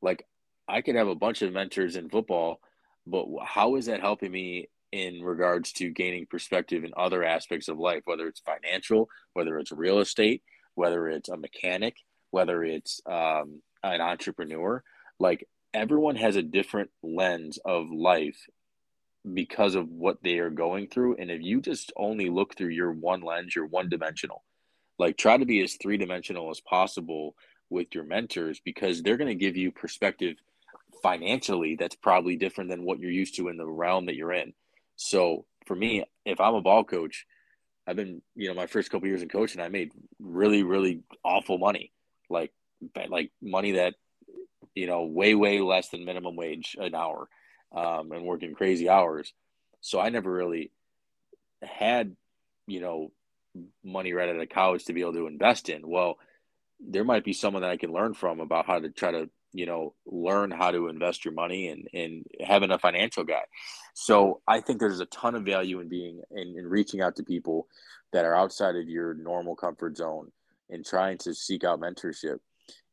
like 0.00 0.26
I 0.68 0.80
could 0.80 0.94
have 0.94 1.08
a 1.08 1.14
bunch 1.14 1.42
of 1.42 1.52
mentors 1.52 1.96
in 1.96 2.08
football 2.08 2.60
but 3.06 3.26
how 3.44 3.76
is 3.76 3.86
that 3.86 4.00
helping 4.00 4.32
me 4.32 4.68
in 4.92 5.22
regards 5.22 5.72
to 5.72 5.90
gaining 5.90 6.26
perspective 6.26 6.84
in 6.84 6.92
other 6.96 7.24
aspects 7.24 7.68
of 7.68 7.78
life, 7.78 8.02
whether 8.04 8.26
it's 8.26 8.40
financial, 8.40 9.08
whether 9.32 9.58
it's 9.58 9.72
real 9.72 9.98
estate, 9.98 10.42
whether 10.74 11.08
it's 11.08 11.28
a 11.28 11.36
mechanic, 11.36 11.96
whether 12.30 12.64
it's 12.64 13.00
um, 13.06 13.60
an 13.82 14.00
entrepreneur? 14.00 14.82
Like 15.18 15.48
everyone 15.72 16.16
has 16.16 16.36
a 16.36 16.42
different 16.42 16.90
lens 17.02 17.58
of 17.64 17.90
life 17.90 18.46
because 19.30 19.74
of 19.74 19.88
what 19.88 20.22
they 20.22 20.38
are 20.38 20.50
going 20.50 20.88
through. 20.88 21.16
And 21.16 21.30
if 21.30 21.42
you 21.42 21.60
just 21.60 21.92
only 21.96 22.30
look 22.30 22.56
through 22.56 22.68
your 22.68 22.92
one 22.92 23.22
lens, 23.22 23.54
you're 23.54 23.66
one 23.66 23.88
dimensional. 23.88 24.44
Like 24.98 25.16
try 25.16 25.36
to 25.36 25.44
be 25.44 25.62
as 25.62 25.74
three 25.74 25.96
dimensional 25.96 26.50
as 26.50 26.60
possible 26.60 27.34
with 27.70 27.94
your 27.94 28.04
mentors 28.04 28.60
because 28.64 29.02
they're 29.02 29.16
going 29.16 29.28
to 29.28 29.34
give 29.34 29.56
you 29.56 29.72
perspective 29.72 30.36
financially 31.02 31.76
that's 31.76 31.96
probably 31.96 32.36
different 32.36 32.70
than 32.70 32.84
what 32.84 32.98
you're 32.98 33.10
used 33.10 33.36
to 33.36 33.48
in 33.48 33.56
the 33.56 33.66
realm 33.66 34.06
that 34.06 34.14
you're 34.14 34.32
in. 34.32 34.52
So 34.96 35.44
for 35.66 35.74
me, 35.74 36.04
if 36.24 36.40
I'm 36.40 36.54
a 36.54 36.62
ball 36.62 36.84
coach, 36.84 37.26
I've 37.86 37.96
been, 37.96 38.22
you 38.34 38.48
know, 38.48 38.54
my 38.54 38.66
first 38.66 38.90
couple 38.90 39.08
years 39.08 39.22
in 39.22 39.28
coaching, 39.28 39.60
I 39.60 39.68
made 39.68 39.92
really, 40.18 40.62
really 40.62 41.02
awful 41.22 41.58
money, 41.58 41.92
like, 42.30 42.52
like 43.08 43.30
money 43.42 43.72
that, 43.72 43.94
you 44.74 44.86
know, 44.86 45.04
way, 45.04 45.34
way 45.34 45.60
less 45.60 45.90
than 45.90 46.04
minimum 46.04 46.36
wage 46.36 46.76
an 46.78 46.94
hour, 46.94 47.28
um, 47.74 48.12
and 48.12 48.24
working 48.24 48.54
crazy 48.54 48.88
hours. 48.88 49.32
So 49.80 50.00
I 50.00 50.08
never 50.08 50.32
really 50.32 50.70
had, 51.62 52.16
you 52.66 52.80
know, 52.80 53.12
money 53.82 54.12
right 54.12 54.28
out 54.28 54.40
of 54.40 54.48
college 54.48 54.84
to 54.84 54.92
be 54.92 55.00
able 55.00 55.14
to 55.14 55.26
invest 55.26 55.68
in. 55.68 55.86
Well, 55.86 56.18
there 56.80 57.04
might 57.04 57.24
be 57.24 57.32
someone 57.32 57.62
that 57.62 57.70
I 57.70 57.76
can 57.76 57.92
learn 57.92 58.14
from 58.14 58.40
about 58.40 58.66
how 58.66 58.78
to 58.78 58.90
try 58.90 59.12
to 59.12 59.30
you 59.54 59.66
know 59.66 59.94
learn 60.04 60.50
how 60.50 60.72
to 60.72 60.88
invest 60.88 61.24
your 61.24 61.32
money 61.32 61.68
and 61.68 61.88
and 61.94 62.26
having 62.44 62.70
a 62.70 62.78
financial 62.78 63.24
guy. 63.24 63.44
So 63.94 64.42
i 64.46 64.60
think 64.60 64.80
there's 64.80 65.00
a 65.00 65.06
ton 65.06 65.36
of 65.36 65.44
value 65.44 65.80
in 65.80 65.88
being 65.88 66.20
in, 66.32 66.58
in 66.58 66.66
reaching 66.66 67.00
out 67.00 67.16
to 67.16 67.22
people 67.22 67.68
that 68.12 68.24
are 68.24 68.34
outside 68.34 68.76
of 68.76 68.88
your 68.88 69.14
normal 69.14 69.54
comfort 69.56 69.96
zone 69.96 70.30
and 70.68 70.84
trying 70.84 71.18
to 71.18 71.34
seek 71.34 71.64
out 71.64 71.80
mentorship. 71.80 72.38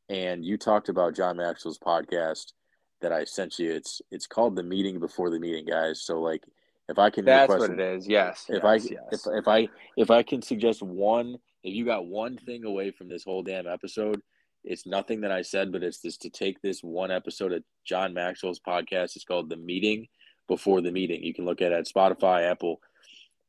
And 0.10 0.46
you 0.46 0.58
talked 0.58 0.90
about 0.90 1.16
john 1.16 1.38
maxwell's 1.38 1.80
podcast 1.80 2.54
that 3.02 3.12
i 3.12 3.26
sent 3.26 3.58
you. 3.58 3.72
It's 3.72 4.02
it's 4.12 4.28
called 4.28 4.56
the 4.56 4.64
meeting 4.64 5.00
before 5.00 5.32
the 5.32 5.40
meeting 5.40 5.66
guys. 5.66 6.02
So 6.04 6.22
like 6.22 6.44
if 6.92 7.00
i 7.00 7.10
can 7.10 7.26
that's 7.26 7.50
request, 7.50 7.72
what 7.72 7.80
it 7.80 7.96
is 7.96 8.08
yes 8.08 8.46
if 8.50 8.64
yes, 8.64 8.66
i 8.66 8.76
yes. 8.76 9.04
if, 9.12 9.22
if 9.28 9.48
i 9.48 9.68
if 9.98 10.12
i 10.12 10.22
can 10.22 10.42
suggest 10.42 10.84
one 10.84 11.38
if 11.64 11.74
you 11.74 11.86
got 11.86 12.06
one 12.06 12.38
thing 12.38 12.64
away 12.66 12.92
from 12.92 13.10
this 13.10 13.24
whole 13.24 13.44
damn 13.44 13.68
episode 13.68 14.22
it's 14.64 14.86
nothing 14.86 15.22
that 15.22 15.32
I 15.32 15.42
said, 15.42 15.72
but 15.72 15.84
it's 15.84 16.02
just 16.02 16.22
to 16.22 16.30
take 16.30 16.62
this 16.62 16.82
one 16.82 17.12
episode 17.12 17.52
of 17.52 17.64
John 17.84 18.14
Maxwell's 18.14 18.60
podcast. 18.60 19.16
It's 19.16 19.26
called 19.26 19.50
The 19.50 19.58
Meeting 19.58 20.08
Before 20.48 20.82
the 20.82 20.92
Meeting. 20.92 21.24
You 21.24 21.34
can 21.34 21.46
look 21.46 21.62
at 21.62 21.72
it 21.72 21.80
at 21.80 21.88
Spotify, 21.88 22.50
Apple. 22.50 22.80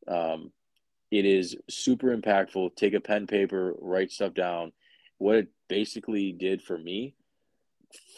Um, 0.08 0.52
it 1.10 1.26
is 1.26 1.56
super 1.68 2.16
impactful. 2.16 2.76
Take 2.76 2.94
a 2.94 3.00
pen, 3.00 3.26
paper, 3.26 3.74
write 3.78 4.10
stuff 4.10 4.32
down. 4.32 4.72
What 5.18 5.36
it 5.36 5.48
basically 5.68 6.32
did 6.32 6.62
for 6.62 6.78
me 6.78 7.14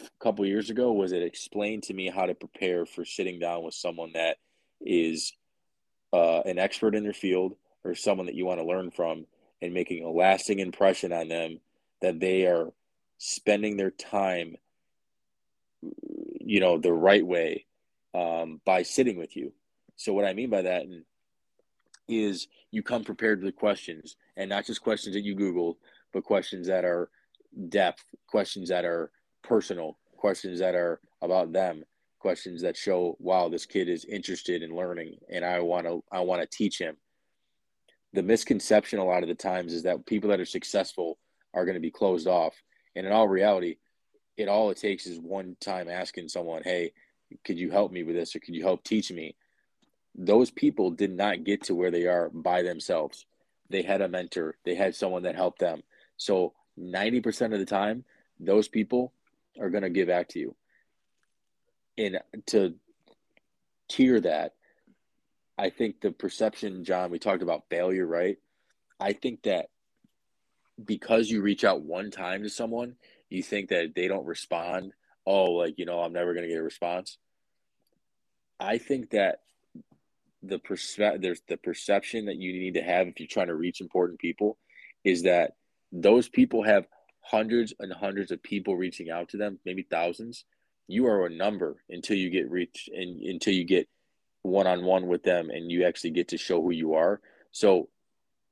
a 0.00 0.24
couple 0.24 0.46
years 0.46 0.70
ago 0.70 0.92
was 0.92 1.10
it 1.10 1.22
explained 1.22 1.82
to 1.84 1.94
me 1.94 2.08
how 2.08 2.26
to 2.26 2.34
prepare 2.34 2.86
for 2.86 3.04
sitting 3.04 3.40
down 3.40 3.64
with 3.64 3.74
someone 3.74 4.12
that 4.14 4.36
is 4.84 5.32
uh, 6.12 6.40
an 6.40 6.58
expert 6.58 6.94
in 6.94 7.02
their 7.02 7.12
field 7.12 7.54
or 7.82 7.94
someone 7.94 8.26
that 8.26 8.34
you 8.34 8.46
want 8.46 8.60
to 8.60 8.66
learn 8.66 8.90
from 8.90 9.26
and 9.60 9.74
making 9.74 10.04
a 10.04 10.10
lasting 10.10 10.58
impression 10.58 11.12
on 11.12 11.28
them 11.28 11.58
that 12.00 12.20
they 12.20 12.46
are 12.46 12.72
spending 13.18 13.76
their 13.76 13.90
time, 13.90 14.56
you 16.40 16.60
know, 16.60 16.78
the 16.78 16.92
right 16.92 17.26
way 17.26 17.66
um, 18.14 18.60
by 18.64 18.82
sitting 18.82 19.16
with 19.18 19.36
you. 19.36 19.52
So 19.96 20.12
what 20.12 20.24
I 20.24 20.34
mean 20.34 20.50
by 20.50 20.62
that 20.62 20.84
is 22.08 22.48
you 22.70 22.82
come 22.82 23.04
prepared 23.04 23.42
with 23.42 23.56
questions 23.56 24.16
and 24.36 24.50
not 24.50 24.66
just 24.66 24.82
questions 24.82 25.14
that 25.14 25.24
you 25.24 25.34
Google, 25.34 25.78
but 26.12 26.24
questions 26.24 26.66
that 26.66 26.84
are 26.84 27.08
depth, 27.68 28.04
questions 28.28 28.68
that 28.68 28.84
are 28.84 29.10
personal, 29.42 29.98
questions 30.16 30.58
that 30.58 30.74
are 30.74 31.00
about 31.22 31.52
them, 31.52 31.84
questions 32.24 32.62
that 32.62 32.74
show, 32.74 33.16
wow, 33.20 33.50
this 33.50 33.66
kid 33.66 33.86
is 33.86 34.06
interested 34.06 34.62
in 34.62 34.74
learning 34.74 35.18
and 35.28 35.44
I 35.44 35.60
want 35.60 35.86
to, 35.86 36.02
I 36.10 36.20
want 36.20 36.40
to 36.40 36.56
teach 36.56 36.78
him. 36.78 36.96
The 38.14 38.22
misconception 38.22 38.98
a 38.98 39.04
lot 39.04 39.22
of 39.22 39.28
the 39.28 39.34
times 39.34 39.74
is 39.74 39.82
that 39.82 40.06
people 40.06 40.30
that 40.30 40.40
are 40.40 40.46
successful 40.46 41.18
are 41.52 41.66
going 41.66 41.74
to 41.74 41.88
be 41.88 41.90
closed 41.90 42.26
off 42.26 42.54
and 42.96 43.06
in 43.06 43.12
all 43.12 43.28
reality, 43.28 43.76
it 44.38 44.48
all 44.48 44.70
it 44.70 44.78
takes 44.78 45.06
is 45.06 45.20
one 45.20 45.54
time 45.60 45.86
asking 45.90 46.28
someone, 46.28 46.62
"Hey, 46.62 46.92
could 47.44 47.58
you 47.58 47.70
help 47.70 47.92
me 47.92 48.02
with 48.02 48.16
this, 48.16 48.34
or 48.34 48.40
could 48.40 48.54
you 48.54 48.62
help 48.62 48.82
teach 48.84 49.12
me?" 49.12 49.36
Those 50.14 50.50
people 50.50 50.90
did 50.90 51.12
not 51.12 51.44
get 51.44 51.64
to 51.64 51.74
where 51.74 51.90
they 51.90 52.06
are 52.06 52.30
by 52.30 52.62
themselves. 52.62 53.26
They 53.68 53.82
had 53.82 54.00
a 54.00 54.08
mentor. 54.08 54.56
They 54.64 54.76
had 54.76 54.94
someone 54.94 55.24
that 55.24 55.36
helped 55.36 55.58
them. 55.58 55.82
So 56.16 56.54
ninety 56.76 57.20
percent 57.20 57.52
of 57.52 57.58
the 57.58 57.66
time, 57.66 58.04
those 58.40 58.68
people 58.68 59.12
are 59.60 59.70
going 59.70 59.84
to 59.84 59.98
give 59.98 60.08
back 60.08 60.28
to 60.30 60.38
you. 60.38 60.56
And 61.96 62.18
to 62.46 62.74
tier 63.88 64.20
that, 64.20 64.54
I 65.56 65.70
think 65.70 66.00
the 66.00 66.10
perception, 66.10 66.84
John, 66.84 67.10
we 67.10 67.18
talked 67.18 67.42
about 67.42 67.68
failure, 67.70 68.06
right? 68.06 68.38
I 68.98 69.12
think 69.12 69.42
that 69.44 69.66
because 70.82 71.30
you 71.30 71.42
reach 71.42 71.64
out 71.64 71.82
one 71.82 72.10
time 72.10 72.42
to 72.42 72.50
someone, 72.50 72.96
you 73.30 73.42
think 73.42 73.68
that 73.68 73.94
they 73.94 74.08
don't 74.08 74.26
respond. 74.26 74.92
Oh, 75.26 75.52
like, 75.52 75.78
you 75.78 75.84
know, 75.84 76.00
I'm 76.00 76.12
never 76.12 76.34
going 76.34 76.44
to 76.44 76.52
get 76.52 76.58
a 76.58 76.62
response. 76.62 77.18
I 78.58 78.78
think 78.78 79.10
that 79.10 79.40
the 80.42 80.58
perspe- 80.58 81.22
there's 81.22 81.42
the 81.48 81.56
perception 81.56 82.26
that 82.26 82.36
you 82.36 82.52
need 82.52 82.74
to 82.74 82.82
have 82.82 83.06
if 83.06 83.18
you're 83.18 83.28
trying 83.28 83.46
to 83.46 83.54
reach 83.54 83.80
important 83.80 84.18
people 84.18 84.58
is 85.04 85.22
that 85.22 85.52
those 85.92 86.28
people 86.28 86.62
have 86.64 86.86
hundreds 87.20 87.72
and 87.78 87.92
hundreds 87.92 88.30
of 88.30 88.42
people 88.42 88.76
reaching 88.76 89.10
out 89.10 89.30
to 89.30 89.36
them, 89.36 89.58
maybe 89.64 89.82
thousands. 89.82 90.44
You 90.86 91.06
are 91.06 91.26
a 91.26 91.30
number 91.30 91.82
until 91.88 92.16
you 92.16 92.30
get 92.30 92.50
reached 92.50 92.88
and 92.88 93.20
until 93.22 93.54
you 93.54 93.64
get 93.64 93.88
one 94.42 94.66
on 94.66 94.84
one 94.84 95.06
with 95.06 95.22
them 95.22 95.50
and 95.50 95.70
you 95.70 95.84
actually 95.84 96.10
get 96.10 96.28
to 96.28 96.38
show 96.38 96.60
who 96.60 96.70
you 96.70 96.94
are. 96.94 97.20
So 97.52 97.88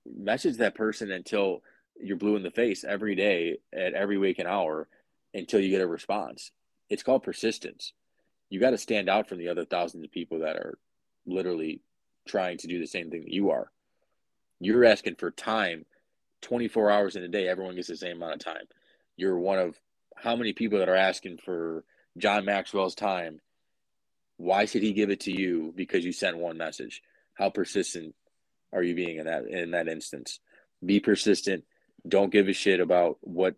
message 0.06 0.56
that 0.56 0.74
person 0.74 1.10
until 1.10 1.62
you're 2.00 2.16
blue 2.16 2.36
in 2.36 2.42
the 2.42 2.50
face 2.50 2.84
every 2.84 3.14
day 3.14 3.58
at 3.72 3.92
every 3.92 4.18
waking 4.18 4.46
hour 4.46 4.88
until 5.34 5.60
you 5.60 5.70
get 5.70 5.82
a 5.82 5.86
response. 5.86 6.50
It's 6.88 7.02
called 7.02 7.22
persistence. 7.22 7.92
You 8.48 8.60
got 8.60 8.70
to 8.70 8.78
stand 8.78 9.08
out 9.08 9.28
from 9.28 9.38
the 9.38 9.48
other 9.48 9.64
thousands 9.64 10.04
of 10.04 10.10
people 10.10 10.40
that 10.40 10.56
are 10.56 10.78
literally 11.26 11.80
trying 12.26 12.58
to 12.58 12.66
do 12.66 12.78
the 12.78 12.86
same 12.86 13.10
thing 13.10 13.22
that 13.22 13.32
you 13.32 13.50
are. 13.50 13.70
You're 14.60 14.84
asking 14.84 15.16
for 15.16 15.30
time 15.30 15.84
24 16.42 16.90
hours 16.90 17.16
in 17.16 17.22
a 17.22 17.28
day. 17.28 17.48
Everyone 17.48 17.74
gets 17.74 17.88
the 17.88 17.96
same 17.96 18.16
amount 18.16 18.34
of 18.34 18.40
time. 18.40 18.64
You're 19.16 19.38
one 19.38 19.58
of 19.58 19.78
how 20.16 20.36
many 20.36 20.52
people 20.52 20.78
that 20.78 20.88
are 20.88 20.96
asking 20.96 21.38
for 21.44 21.84
John 22.18 22.44
Maxwell's 22.44 22.94
time? 22.94 23.40
Why 24.36 24.64
should 24.64 24.82
he 24.82 24.92
give 24.92 25.10
it 25.10 25.20
to 25.20 25.32
you 25.32 25.72
because 25.76 26.04
you 26.04 26.12
sent 26.12 26.36
one 26.36 26.58
message? 26.58 27.02
How 27.34 27.50
persistent 27.50 28.14
are 28.72 28.82
you 28.82 28.94
being 28.94 29.18
in 29.18 29.26
that 29.26 29.46
in 29.46 29.70
that 29.72 29.88
instance? 29.88 30.40
Be 30.84 31.00
persistent 31.00 31.64
don't 32.06 32.32
give 32.32 32.48
a 32.48 32.52
shit 32.52 32.80
about 32.80 33.18
what 33.20 33.54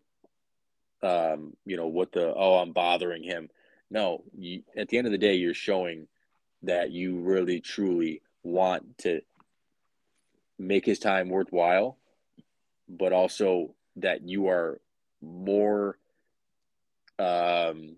um 1.03 1.55
you 1.65 1.77
know 1.77 1.87
what 1.87 2.13
the 2.13 2.33
oh 2.35 2.57
i'm 2.57 2.73
bothering 2.73 3.23
him 3.23 3.49
no 3.91 4.23
you, 4.37 4.63
at 4.77 4.89
the 4.89 4.99
end 4.99 5.07
of 5.07 5.13
the 5.13 5.19
day 5.19 5.35
you're 5.35 5.55
showing 5.55 6.07
that 6.63 6.91
you 6.91 7.21
really 7.21 7.61
truly 7.61 8.23
want 8.43 8.99
to 8.99 9.21
make 10.59 10.85
his 10.85 10.99
time 10.99 11.29
worthwhile 11.29 11.99
but 12.89 13.13
also 13.13 13.75
that 13.97 14.27
you 14.27 14.49
are 14.49 14.81
more 15.21 15.99
um 17.19 17.97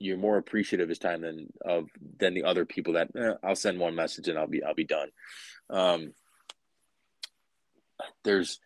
you're 0.00 0.16
more 0.16 0.38
appreciative 0.38 0.84
of 0.84 0.88
his 0.88 0.98
time 0.98 1.20
than 1.20 1.52
of 1.64 1.88
than 2.18 2.34
the 2.34 2.44
other 2.44 2.64
people 2.64 2.94
that 2.94 3.10
eh, 3.14 3.34
I'll 3.44 3.54
send 3.54 3.78
one 3.78 3.94
message 3.94 4.26
and 4.26 4.38
I'll 4.38 4.48
be 4.48 4.64
I'll 4.64 4.74
be 4.74 4.84
done. 4.84 5.10
Um, 5.68 6.14
there's 8.24 8.58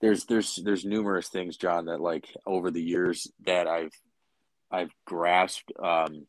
there's 0.00 0.26
there's 0.26 0.60
there's 0.62 0.84
numerous 0.84 1.28
things, 1.28 1.56
John, 1.56 1.86
that 1.86 2.00
like 2.00 2.28
over 2.46 2.70
the 2.70 2.82
years 2.82 3.32
that 3.46 3.66
I've 3.66 3.94
I've 4.70 4.92
grasped 5.06 5.72
um, 5.82 6.26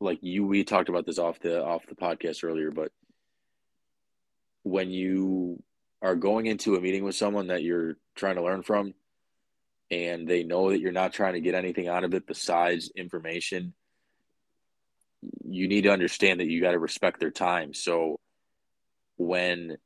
like 0.00 0.18
you 0.22 0.46
we 0.46 0.64
talked 0.64 0.88
about 0.88 1.04
this 1.04 1.18
off 1.18 1.38
the 1.40 1.62
off 1.62 1.86
the 1.86 1.94
podcast 1.94 2.42
earlier, 2.42 2.70
but 2.70 2.90
when 4.62 4.90
you 4.90 5.62
are 6.02 6.16
going 6.16 6.46
into 6.46 6.76
a 6.76 6.80
meeting 6.80 7.04
with 7.04 7.14
someone 7.14 7.48
that 7.48 7.62
you're 7.62 7.96
trying 8.14 8.36
to 8.36 8.42
learn 8.42 8.62
from 8.62 8.94
and 9.90 10.28
they 10.28 10.44
know 10.44 10.70
that 10.70 10.80
you're 10.80 10.92
not 10.92 11.12
trying 11.12 11.34
to 11.34 11.40
get 11.40 11.54
anything 11.54 11.88
out 11.88 12.04
of 12.04 12.14
it 12.14 12.26
besides 12.26 12.90
information 12.94 13.74
you 15.44 15.68
need 15.68 15.82
to 15.82 15.92
understand 15.92 16.40
that 16.40 16.46
you 16.46 16.62
got 16.62 16.70
to 16.72 16.78
respect 16.78 17.20
their 17.20 17.30
time. 17.30 17.74
So 17.74 18.18
when 19.16 19.76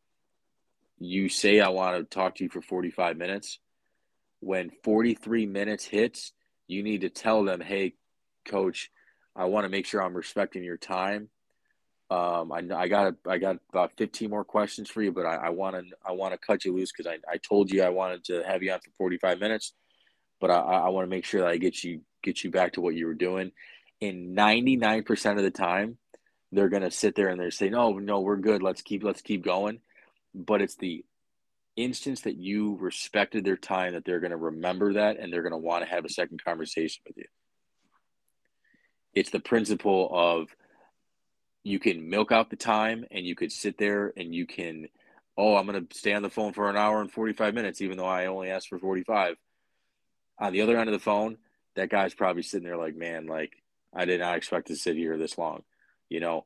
you 1.00 1.28
say 1.28 1.58
i 1.58 1.68
want 1.68 1.96
to 1.96 2.04
talk 2.04 2.36
to 2.36 2.44
you 2.44 2.48
for 2.48 2.62
45 2.62 3.16
minutes 3.16 3.58
when 4.38 4.70
43 4.84 5.44
minutes 5.44 5.84
hits 5.84 6.32
you 6.68 6.84
need 6.84 7.00
to 7.00 7.10
tell 7.10 7.42
them 7.42 7.60
hey 7.60 7.94
coach 8.46 8.92
i 9.34 9.44
want 9.46 9.64
to 9.64 9.68
make 9.68 9.86
sure 9.86 10.00
i'm 10.02 10.16
respecting 10.16 10.62
your 10.62 10.76
time. 10.76 11.28
Um, 12.10 12.52
I, 12.52 12.62
I 12.76 12.86
got 12.86 13.14
I 13.26 13.38
got 13.38 13.56
about 13.70 13.92
15 13.96 14.30
more 14.30 14.44
questions 14.44 14.90
for 14.90 15.02
you, 15.02 15.10
but 15.10 15.24
I 15.24 15.48
want 15.48 15.74
to 15.74 15.82
I 16.06 16.12
want 16.12 16.32
to 16.32 16.38
cut 16.38 16.64
you 16.64 16.76
loose 16.76 16.92
because 16.92 17.10
I, 17.10 17.16
I 17.28 17.38
told 17.38 17.72
you 17.72 17.82
I 17.82 17.88
wanted 17.88 18.24
to 18.24 18.42
have 18.46 18.62
you 18.62 18.70
on 18.72 18.80
for 18.80 18.90
45 18.98 19.40
minutes, 19.40 19.72
but 20.40 20.50
I, 20.50 20.58
I 20.58 20.88
want 20.88 21.06
to 21.06 21.10
make 21.10 21.24
sure 21.24 21.42
that 21.42 21.50
I 21.50 21.56
get 21.56 21.82
you 21.82 22.02
get 22.22 22.42
you 22.42 22.50
back 22.50 22.74
to 22.74 22.80
what 22.80 22.94
you 22.94 23.06
were 23.06 23.14
doing. 23.14 23.52
And 24.00 24.36
99% 24.36 25.36
of 25.36 25.42
the 25.42 25.50
time, 25.50 25.98
they're 26.52 26.68
gonna 26.68 26.90
sit 26.90 27.14
there 27.14 27.28
and 27.28 27.40
they're 27.40 27.50
saying, 27.50 27.72
"No, 27.72 27.98
no, 27.98 28.20
we're 28.20 28.36
good. 28.36 28.62
Let's 28.62 28.82
keep 28.82 29.02
let's 29.02 29.22
keep 29.22 29.44
going." 29.44 29.80
But 30.34 30.62
it's 30.62 30.76
the 30.76 31.04
instance 31.76 32.22
that 32.22 32.36
you 32.36 32.76
respected 32.76 33.44
their 33.44 33.56
time 33.56 33.94
that 33.94 34.04
they're 34.04 34.20
gonna 34.20 34.36
remember 34.36 34.94
that 34.94 35.18
and 35.18 35.32
they're 35.32 35.42
gonna 35.42 35.58
want 35.58 35.84
to 35.84 35.90
have 35.90 36.04
a 36.04 36.10
second 36.10 36.42
conversation 36.44 37.02
with 37.06 37.16
you. 37.16 37.26
It's 39.14 39.30
the 39.30 39.40
principle 39.40 40.08
of 40.12 40.48
you 41.64 41.78
can 41.78 42.08
milk 42.08 42.30
out 42.30 42.50
the 42.50 42.56
time 42.56 43.06
and 43.10 43.26
you 43.26 43.34
could 43.34 43.50
sit 43.50 43.78
there 43.78 44.12
and 44.16 44.34
you 44.34 44.46
can 44.46 44.86
oh 45.36 45.56
i'm 45.56 45.66
going 45.66 45.84
to 45.84 45.98
stay 45.98 46.12
on 46.12 46.22
the 46.22 46.30
phone 46.30 46.52
for 46.52 46.70
an 46.70 46.76
hour 46.76 47.00
and 47.00 47.10
45 47.10 47.54
minutes 47.54 47.80
even 47.80 47.96
though 47.96 48.04
i 48.04 48.26
only 48.26 48.50
asked 48.50 48.68
for 48.68 48.78
45 48.78 49.36
on 50.38 50.52
the 50.52 50.62
other 50.62 50.76
end 50.76 50.88
of 50.88 50.92
the 50.92 50.98
phone 50.98 51.36
that 51.76 51.90
guy's 51.90 52.14
probably 52.14 52.42
sitting 52.42 52.66
there 52.66 52.76
like 52.76 52.96
man 52.96 53.26
like 53.26 53.52
i 53.94 54.04
did 54.04 54.20
not 54.20 54.36
expect 54.36 54.68
to 54.68 54.76
sit 54.76 54.96
here 54.96 55.16
this 55.16 55.38
long 55.38 55.62
you 56.08 56.20
know 56.20 56.44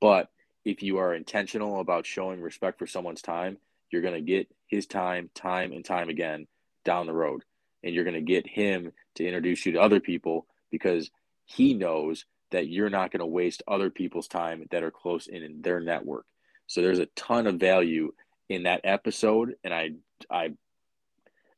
but 0.00 0.28
if 0.64 0.82
you 0.82 0.98
are 0.98 1.14
intentional 1.14 1.80
about 1.80 2.06
showing 2.06 2.40
respect 2.40 2.78
for 2.78 2.86
someone's 2.86 3.22
time 3.22 3.56
you're 3.90 4.02
going 4.02 4.14
to 4.14 4.20
get 4.20 4.48
his 4.66 4.86
time 4.86 5.30
time 5.34 5.72
and 5.72 5.84
time 5.84 6.08
again 6.08 6.46
down 6.84 7.06
the 7.06 7.12
road 7.12 7.42
and 7.82 7.94
you're 7.94 8.04
going 8.04 8.14
to 8.14 8.20
get 8.20 8.46
him 8.48 8.92
to 9.14 9.24
introduce 9.24 9.64
you 9.64 9.72
to 9.72 9.80
other 9.80 10.00
people 10.00 10.46
because 10.70 11.10
he 11.44 11.74
knows 11.74 12.24
that 12.50 12.68
you're 12.68 12.90
not 12.90 13.10
going 13.10 13.20
to 13.20 13.26
waste 13.26 13.62
other 13.66 13.90
people's 13.90 14.28
time 14.28 14.66
that 14.70 14.82
are 14.82 14.90
close 14.90 15.26
in, 15.26 15.62
their 15.62 15.80
network. 15.80 16.26
So 16.66 16.82
there's 16.82 16.98
a 16.98 17.06
ton 17.06 17.46
of 17.46 17.56
value 17.56 18.12
in 18.48 18.64
that 18.64 18.80
episode, 18.84 19.54
and 19.64 19.72
I, 19.72 19.90
I, 20.30 20.50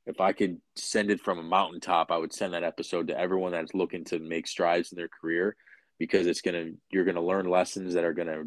if 0.09 0.21
I 0.23 0.33
could 0.33 0.61
send 0.75 1.11
it 1.11 1.21
from 1.21 1.39
a 1.39 1.43
mountaintop, 1.43 2.11
I 2.11 2.17
would 2.17 2.33
send 2.33 2.55
that 2.55 2.65
episode 2.65 3.09
to 3.09 3.19
everyone 3.19 3.53
that's 3.53 3.75
looking 3.75 4.05
to 4.07 4.19
make 4.19 4.47
strides 4.47 4.91
in 4.91 4.97
their 4.97 5.09
career, 5.09 5.55
because 5.99 6.27
it's 6.27 6.41
gonna, 6.41 6.71
you're 6.91 7.05
gonna 7.05 7.21
learn 7.21 7.47
lessons 7.47 7.95
that 7.95 8.05
are 8.05 8.15
gonna 8.15 8.45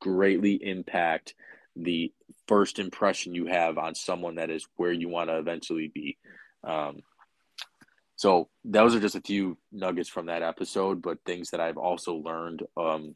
greatly 0.00 0.54
impact 0.54 1.34
the 1.76 2.12
first 2.48 2.78
impression 2.78 3.34
you 3.34 3.46
have 3.46 3.78
on 3.78 3.94
someone 3.94 4.34
that 4.34 4.50
is 4.50 4.66
where 4.76 4.92
you 4.92 5.08
want 5.08 5.30
to 5.30 5.38
eventually 5.38 5.92
be. 5.94 6.18
Um, 6.64 7.02
so 8.16 8.48
those 8.64 8.94
are 8.94 9.00
just 9.00 9.14
a 9.14 9.20
few 9.20 9.58
nuggets 9.70 10.08
from 10.08 10.26
that 10.26 10.42
episode, 10.42 11.02
but 11.02 11.18
things 11.24 11.50
that 11.50 11.60
I've 11.60 11.76
also 11.76 12.14
learned, 12.14 12.62
um, 12.76 13.14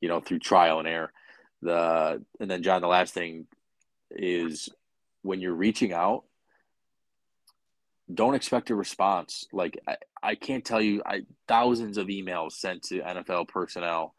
you 0.00 0.08
know, 0.08 0.20
through 0.20 0.40
trial 0.40 0.80
and 0.80 0.88
error. 0.88 1.12
The 1.62 2.22
and 2.40 2.50
then 2.50 2.62
John, 2.62 2.82
the 2.82 2.88
last 2.88 3.14
thing 3.14 3.46
is 4.10 4.68
when 5.22 5.40
you're 5.40 5.54
reaching 5.54 5.92
out, 5.92 6.24
don't 8.14 8.34
expect 8.34 8.70
a 8.70 8.74
response. 8.74 9.46
Like 9.52 9.78
I, 9.86 9.96
I 10.22 10.34
can't 10.34 10.64
tell 10.64 10.80
you, 10.80 11.02
I 11.04 11.22
thousands 11.48 11.98
of 11.98 12.08
emails 12.08 12.52
sent 12.52 12.82
to 12.84 13.00
NFL 13.00 13.48
personnel, 13.48 14.14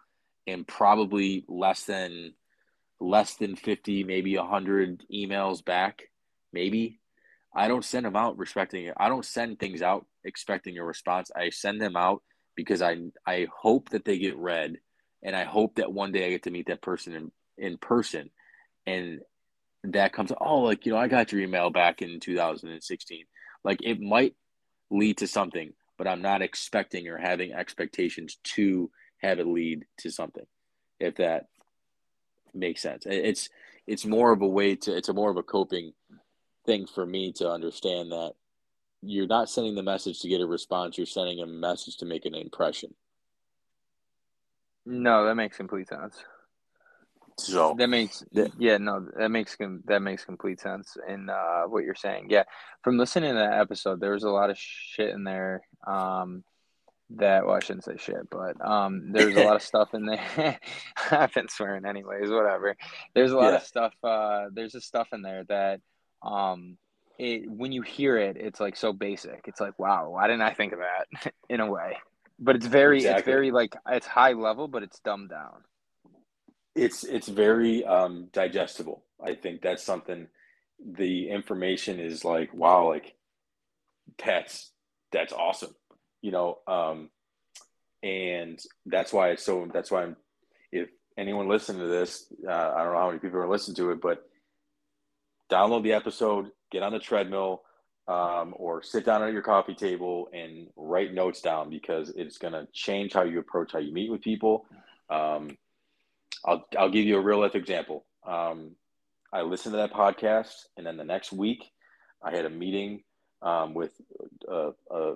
and 0.47 0.67
probably 0.67 1.45
less 1.47 1.83
than 1.83 2.33
less 2.99 3.35
than 3.35 3.55
50 3.55 4.05
maybe 4.05 4.37
100 4.37 5.03
emails 5.11 5.65
back 5.65 6.03
maybe 6.53 7.01
I 7.55 7.67
don't 7.67 7.85
send 7.85 8.05
them 8.05 8.15
out 8.15 8.37
respecting 8.37 8.85
it. 8.85 8.95
I 8.97 9.09
don't 9.09 9.25
send 9.25 9.59
things 9.59 9.81
out 9.81 10.05
expecting 10.23 10.77
a 10.77 10.83
response. 10.83 11.29
I 11.35 11.49
send 11.49 11.81
them 11.81 11.95
out 11.95 12.23
because 12.55 12.81
I 12.81 12.97
I 13.25 13.47
hope 13.55 13.89
that 13.89 14.05
they 14.05 14.17
get 14.17 14.37
read, 14.37 14.77
and 15.21 15.35
I 15.35 15.43
hope 15.43 15.75
that 15.75 15.93
one 15.93 16.11
day 16.11 16.25
I 16.25 16.29
get 16.29 16.43
to 16.43 16.51
meet 16.51 16.67
that 16.67 16.81
person 16.81 17.13
in 17.13 17.31
in 17.57 17.77
person, 17.77 18.31
and 18.87 19.21
that 19.83 20.13
comes. 20.13 20.31
Oh, 20.39 20.61
like 20.61 20.85
you 20.85 20.93
know, 20.93 20.97
I 20.97 21.07
got 21.07 21.31
your 21.31 21.41
email 21.41 21.69
back 21.69 22.01
in 22.01 22.19
2016. 22.19 23.25
Like 23.63 23.79
it 23.81 24.01
might 24.01 24.35
lead 24.89 25.17
to 25.17 25.27
something, 25.27 25.73
but 25.97 26.07
I'm 26.07 26.21
not 26.21 26.41
expecting 26.41 27.07
or 27.07 27.17
having 27.17 27.53
expectations 27.53 28.37
to 28.55 28.91
have 29.21 29.39
it 29.39 29.47
lead 29.47 29.85
to 29.99 30.11
something. 30.11 30.45
If 30.99 31.15
that 31.15 31.47
makes 32.53 32.81
sense, 32.81 33.05
it's 33.05 33.49
it's 33.85 34.05
more 34.05 34.31
of 34.31 34.41
a 34.41 34.47
way 34.47 34.75
to. 34.75 34.95
It's 34.95 35.09
a 35.09 35.13
more 35.13 35.31
of 35.31 35.37
a 35.37 35.43
coping 35.43 35.93
thing 36.65 36.85
for 36.87 37.05
me 37.05 37.31
to 37.33 37.49
understand 37.49 38.11
that 38.11 38.33
you're 39.01 39.27
not 39.27 39.49
sending 39.49 39.75
the 39.75 39.83
message 39.83 40.21
to 40.21 40.29
get 40.29 40.41
a 40.41 40.45
response 40.45 40.97
you're 40.97 41.05
sending 41.05 41.41
a 41.41 41.45
message 41.45 41.97
to 41.97 42.05
make 42.05 42.25
an 42.25 42.35
impression 42.35 42.93
no 44.85 45.25
that 45.25 45.35
makes 45.35 45.57
complete 45.57 45.87
sense 45.87 46.23
so 47.37 47.75
that 47.77 47.87
makes 47.87 48.23
that, 48.33 48.51
yeah 48.57 48.77
no 48.77 49.07
that 49.17 49.29
makes 49.29 49.57
that 49.85 50.01
makes 50.01 50.25
complete 50.25 50.59
sense 50.59 50.97
in 51.07 51.29
uh, 51.29 51.63
what 51.63 51.83
you're 51.83 51.95
saying 51.95 52.27
yeah 52.29 52.43
from 52.83 52.97
listening 52.97 53.31
to 53.31 53.35
that 53.35 53.59
episode 53.59 53.99
there 53.99 54.11
was 54.11 54.23
a 54.23 54.29
lot 54.29 54.49
of 54.49 54.57
shit 54.57 55.09
in 55.09 55.23
there 55.23 55.61
um, 55.87 56.43
that 57.09 57.45
well 57.45 57.55
I 57.55 57.59
shouldn't 57.59 57.85
say 57.85 57.97
shit 57.97 58.29
but 58.29 58.63
um, 58.65 59.11
there's 59.11 59.35
a 59.35 59.43
lot 59.45 59.55
of 59.55 59.61
stuff 59.61 59.93
in 59.93 60.05
there 60.05 60.59
I've 61.11 61.33
been 61.33 61.49
swearing 61.49 61.85
anyways 61.85 62.29
whatever 62.29 62.75
there's 63.13 63.31
a 63.31 63.37
lot 63.37 63.51
yeah. 63.51 63.57
of 63.57 63.63
stuff 63.63 63.93
uh, 64.03 64.45
there's 64.53 64.75
a 64.75 64.81
stuff 64.81 65.07
in 65.13 65.21
there 65.21 65.43
that 65.45 65.81
um, 66.21 66.77
it 67.17 67.49
when 67.49 67.71
you 67.71 67.81
hear 67.81 68.17
it, 68.17 68.37
it's 68.37 68.59
like 68.59 68.75
so 68.75 68.93
basic. 68.93 69.41
It's 69.47 69.61
like, 69.61 69.77
wow, 69.77 70.09
why 70.09 70.27
didn't 70.27 70.41
I 70.41 70.53
think 70.53 70.73
of 70.73 70.79
that? 70.79 71.33
in 71.49 71.59
a 71.59 71.69
way, 71.69 71.97
but 72.39 72.55
it's 72.55 72.65
very, 72.65 72.97
exactly. 72.97 73.19
it's 73.19 73.25
very 73.25 73.51
like 73.51 73.75
it's 73.89 74.07
high 74.07 74.33
level, 74.33 74.67
but 74.67 74.83
it's 74.83 74.99
dumbed 74.99 75.29
down. 75.29 75.63
It's 76.75 77.03
it's 77.03 77.27
very 77.27 77.85
um, 77.85 78.29
digestible. 78.33 79.03
I 79.23 79.35
think 79.35 79.61
that's 79.61 79.83
something. 79.83 80.27
The 80.85 81.29
information 81.29 81.99
is 81.99 82.25
like, 82.25 82.53
wow, 82.53 82.89
like 82.89 83.15
that's 84.23 84.71
that's 85.11 85.33
awesome, 85.33 85.75
you 86.21 86.31
know. 86.31 86.59
Um, 86.67 87.09
and 88.01 88.59
that's 88.85 89.13
why 89.13 89.29
it's 89.29 89.43
so. 89.45 89.69
That's 89.71 89.91
why 89.91 90.03
I'm. 90.03 90.15
If 90.71 90.89
anyone 91.17 91.47
listening 91.47 91.81
to 91.81 91.87
this, 91.87 92.25
uh, 92.47 92.51
I 92.51 92.83
don't 92.83 92.93
know 92.93 92.99
how 92.99 93.07
many 93.07 93.19
people 93.19 93.39
are 93.39 93.49
listening 93.49 93.75
to 93.75 93.91
it, 93.91 94.01
but 94.01 94.27
download 95.51 95.83
the 95.83 95.93
episode, 95.93 96.51
get 96.71 96.83
on 96.83 96.91
the 96.93 96.99
treadmill, 96.99 97.61
um, 98.07 98.53
or 98.57 98.81
sit 98.81 99.05
down 99.05 99.23
at 99.23 99.33
your 99.33 99.41
coffee 99.41 99.75
table 99.75 100.29
and 100.33 100.67
write 100.75 101.13
notes 101.13 101.41
down 101.41 101.69
because 101.69 102.09
it's 102.09 102.37
going 102.37 102.53
to 102.53 102.67
change 102.73 103.13
how 103.13 103.23
you 103.23 103.39
approach 103.39 103.71
how 103.71 103.79
you 103.79 103.93
meet 103.93 104.11
with 104.11 104.21
people. 104.21 104.65
Um, 105.09 105.57
I'll, 106.45 106.65
I'll 106.77 106.89
give 106.89 107.05
you 107.05 107.17
a 107.17 107.21
real 107.21 107.39
life 107.39 107.55
example. 107.55 108.05
Um, 108.25 108.75
I 109.31 109.41
listened 109.41 109.73
to 109.73 109.77
that 109.77 109.93
podcast, 109.93 110.53
and 110.77 110.85
then 110.85 110.97
the 110.97 111.03
next 111.03 111.31
week, 111.31 111.63
I 112.23 112.35
had 112.35 112.45
a 112.45 112.49
meeting 112.49 113.03
um, 113.41 113.73
with 113.73 113.91
a, 114.47 114.71
a, 114.91 115.13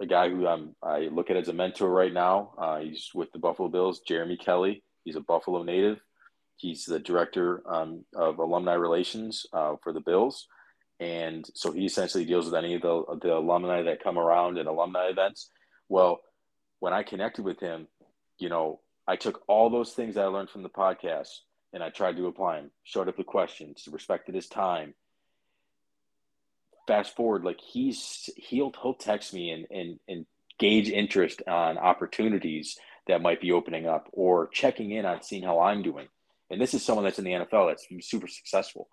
a, 0.00 0.06
guy 0.06 0.28
who 0.28 0.46
I'm, 0.46 0.74
I 0.82 1.08
look 1.12 1.30
at 1.30 1.36
as 1.36 1.48
a 1.48 1.52
mentor 1.52 1.88
right 1.88 2.12
now. 2.12 2.54
Uh, 2.58 2.78
he's 2.78 3.10
with 3.14 3.30
the 3.32 3.38
Buffalo 3.38 3.68
Bills, 3.68 4.00
Jeremy 4.00 4.36
Kelly. 4.36 4.82
He's 5.04 5.16
a 5.16 5.20
Buffalo 5.20 5.62
native. 5.62 6.00
He's 6.56 6.84
the 6.84 6.98
director 6.98 7.62
um, 7.66 8.04
of 8.14 8.38
alumni 8.38 8.74
relations 8.74 9.46
uh, 9.52 9.76
for 9.82 9.92
the 9.92 10.00
Bills. 10.00 10.48
And 10.98 11.46
so 11.54 11.72
he 11.72 11.86
essentially 11.86 12.24
deals 12.24 12.44
with 12.46 12.54
any 12.54 12.74
of 12.74 12.82
the, 12.82 13.04
the 13.22 13.34
alumni 13.34 13.82
that 13.82 14.02
come 14.02 14.18
around 14.18 14.58
in 14.58 14.66
alumni 14.66 15.06
events. 15.06 15.48
Well, 15.88 16.20
when 16.80 16.92
I 16.92 17.02
connected 17.02 17.44
with 17.44 17.60
him, 17.60 17.88
you 18.38 18.48
know, 18.48 18.80
I 19.10 19.16
took 19.16 19.42
all 19.48 19.70
those 19.70 19.92
things 19.92 20.14
that 20.14 20.22
I 20.22 20.28
learned 20.28 20.50
from 20.50 20.62
the 20.62 20.68
podcast 20.68 21.40
and 21.72 21.82
I 21.82 21.90
tried 21.90 22.16
to 22.16 22.28
apply 22.28 22.60
them, 22.60 22.70
showed 22.84 23.08
up 23.08 23.16
the 23.16 23.24
questions, 23.24 23.88
respected 23.90 24.36
his 24.36 24.46
time. 24.46 24.94
Fast 26.86 27.16
forward, 27.16 27.42
like 27.42 27.58
he's 27.60 28.30
he'll 28.36 28.72
he'll 28.80 28.94
text 28.94 29.34
me 29.34 29.50
and 29.50 29.66
and 29.68 29.98
and 30.08 30.26
gauge 30.60 30.90
interest 30.90 31.42
on 31.48 31.76
opportunities 31.76 32.78
that 33.08 33.20
might 33.20 33.40
be 33.40 33.50
opening 33.50 33.88
up 33.88 34.08
or 34.12 34.46
checking 34.52 34.92
in 34.92 35.04
on 35.04 35.22
seeing 35.22 35.42
how 35.42 35.58
I'm 35.58 35.82
doing. 35.82 36.06
And 36.48 36.60
this 36.60 36.72
is 36.72 36.84
someone 36.84 37.04
that's 37.04 37.18
in 37.18 37.24
the 37.24 37.32
NFL 37.32 37.68
that's 37.68 37.88
super 38.08 38.28
successful. 38.28 38.88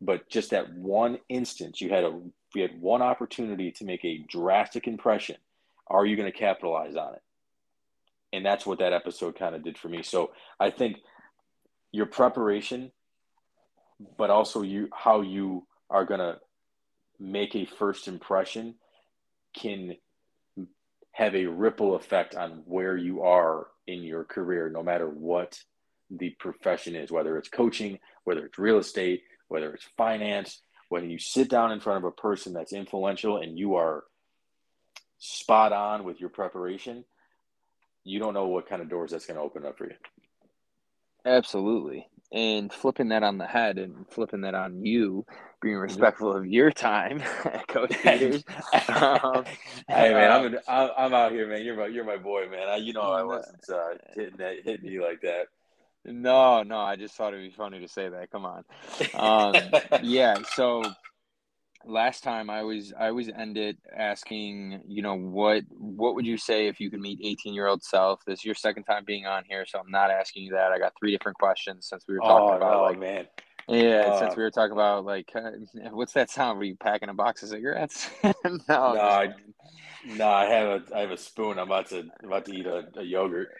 But 0.00 0.28
just 0.28 0.50
that 0.50 0.74
one 0.74 1.18
instance, 1.28 1.80
you 1.80 1.90
had 1.90 2.02
a 2.02 2.20
you 2.52 2.62
had 2.62 2.80
one 2.80 3.00
opportunity 3.00 3.70
to 3.70 3.84
make 3.84 4.04
a 4.04 4.24
drastic 4.28 4.88
impression. 4.88 5.36
Are 5.86 6.04
you 6.04 6.16
going 6.16 6.30
to 6.30 6.36
capitalize 6.36 6.96
on 6.96 7.14
it? 7.14 7.22
And 8.32 8.44
that's 8.44 8.66
what 8.66 8.78
that 8.78 8.92
episode 8.92 9.38
kind 9.38 9.54
of 9.54 9.62
did 9.62 9.78
for 9.78 9.88
me. 9.88 10.02
So 10.02 10.32
I 10.58 10.70
think 10.70 10.98
your 11.92 12.06
preparation, 12.06 12.92
but 14.18 14.30
also 14.30 14.62
you 14.62 14.88
how 14.92 15.20
you 15.20 15.66
are 15.90 16.04
gonna 16.04 16.38
make 17.20 17.54
a 17.54 17.64
first 17.64 18.08
impression 18.08 18.74
can 19.54 19.96
have 21.12 21.34
a 21.34 21.46
ripple 21.46 21.94
effect 21.94 22.34
on 22.34 22.62
where 22.64 22.96
you 22.96 23.22
are 23.22 23.66
in 23.86 24.02
your 24.02 24.24
career, 24.24 24.70
no 24.70 24.82
matter 24.82 25.06
what 25.06 25.58
the 26.10 26.30
profession 26.38 26.96
is, 26.96 27.10
whether 27.10 27.36
it's 27.36 27.48
coaching, 27.48 27.98
whether 28.24 28.46
it's 28.46 28.58
real 28.58 28.78
estate, 28.78 29.22
whether 29.48 29.72
it's 29.74 29.86
finance. 29.96 30.62
When 30.88 31.10
you 31.10 31.18
sit 31.18 31.48
down 31.48 31.72
in 31.72 31.80
front 31.80 31.98
of 31.98 32.04
a 32.04 32.10
person 32.10 32.52
that's 32.52 32.72
influential 32.72 33.38
and 33.38 33.58
you 33.58 33.76
are 33.76 34.04
spot 35.18 35.72
on 35.72 36.04
with 36.04 36.20
your 36.20 36.30
preparation, 36.30 37.04
you 38.04 38.18
don't 38.18 38.34
know 38.34 38.48
what 38.48 38.68
kind 38.68 38.82
of 38.82 38.88
doors 38.88 39.10
that's 39.10 39.26
going 39.26 39.36
to 39.36 39.42
open 39.42 39.64
up 39.64 39.78
for 39.78 39.86
you. 39.86 39.94
Absolutely. 41.24 42.08
And 42.32 42.72
flipping 42.72 43.08
that 43.08 43.22
on 43.22 43.38
the 43.38 43.46
head 43.46 43.78
and 43.78 44.06
flipping 44.10 44.40
that 44.40 44.54
on 44.54 44.84
you, 44.84 45.26
being 45.60 45.76
respectful 45.76 46.34
of 46.34 46.46
your 46.46 46.70
time, 46.70 47.20
Coach 47.68 47.92
Peters. 48.02 48.42
um, 48.88 49.44
hey 49.88 50.12
man, 50.12 50.32
I'm, 50.32 50.46
an, 50.46 50.58
I'm 50.66 51.14
out 51.14 51.32
here, 51.32 51.46
man. 51.46 51.62
You're 51.62 51.76
my 51.76 51.86
you're 51.86 52.04
my 52.04 52.16
boy, 52.16 52.48
man. 52.50 52.68
I, 52.68 52.76
you 52.76 52.94
know 52.94 53.02
I 53.02 53.22
wasn't 53.22 53.62
uh, 53.72 53.94
hitting 54.14 54.38
that 54.38 54.56
hitting 54.64 54.90
you 54.90 55.02
like 55.02 55.20
that. 55.20 55.48
No, 56.04 56.62
no, 56.64 56.78
I 56.78 56.96
just 56.96 57.14
thought 57.14 57.32
it'd 57.32 57.48
be 57.48 57.54
funny 57.54 57.80
to 57.80 57.88
say 57.88 58.08
that. 58.08 58.30
Come 58.32 58.44
on. 58.44 58.64
Um, 59.14 59.54
yeah, 60.02 60.34
so 60.54 60.82
last 61.86 62.22
time 62.22 62.50
I 62.50 62.62
was 62.62 62.92
I 62.98 63.08
always 63.08 63.28
end 63.28 63.56
it 63.56 63.76
asking, 63.96 64.82
you 64.86 65.02
know, 65.02 65.14
what 65.14 65.64
what 65.70 66.14
would 66.14 66.26
you 66.26 66.36
say 66.36 66.66
if 66.66 66.80
you 66.80 66.90
could 66.90 67.00
meet 67.00 67.20
18 67.22 67.54
year 67.54 67.66
old 67.66 67.82
self? 67.82 68.24
This 68.24 68.40
is 68.40 68.44
your 68.44 68.54
second 68.54 68.84
time 68.84 69.04
being 69.04 69.26
on 69.26 69.44
here, 69.48 69.64
so 69.66 69.78
I'm 69.78 69.90
not 69.90 70.10
asking 70.10 70.44
you 70.44 70.52
that. 70.52 70.72
I 70.72 70.78
got 70.78 70.92
three 70.98 71.10
different 71.10 71.38
questions 71.38 71.88
since 71.88 72.04
we 72.08 72.14
were 72.14 72.20
talking 72.20 72.54
oh, 72.54 72.56
about 72.56 72.72
no, 72.72 72.82
like 72.82 72.98
man. 72.98 73.26
Yeah, 73.68 74.06
uh, 74.06 74.18
since 74.18 74.36
we 74.36 74.42
were 74.42 74.50
talking 74.50 74.72
about 74.72 75.04
like, 75.04 75.30
uh, 75.34 75.50
what's 75.90 76.12
that 76.14 76.30
sound? 76.30 76.58
Were 76.58 76.64
you 76.64 76.76
packing 76.76 77.08
a 77.08 77.14
box 77.14 77.42
of 77.42 77.50
cigarettes? 77.50 78.10
no, 78.22 78.32
no, 78.68 78.74
I, 78.76 79.34
no, 80.06 80.28
I 80.28 80.46
have 80.46 80.68
a 80.68 80.96
I 80.96 81.00
have 81.00 81.10
a 81.10 81.16
spoon. 81.16 81.58
I'm 81.58 81.66
about 81.66 81.88
to 81.90 82.00
I'm 82.00 82.26
about 82.26 82.44
to 82.46 82.54
eat 82.54 82.66
a, 82.66 82.86
a 82.96 83.02
yogurt. 83.02 83.50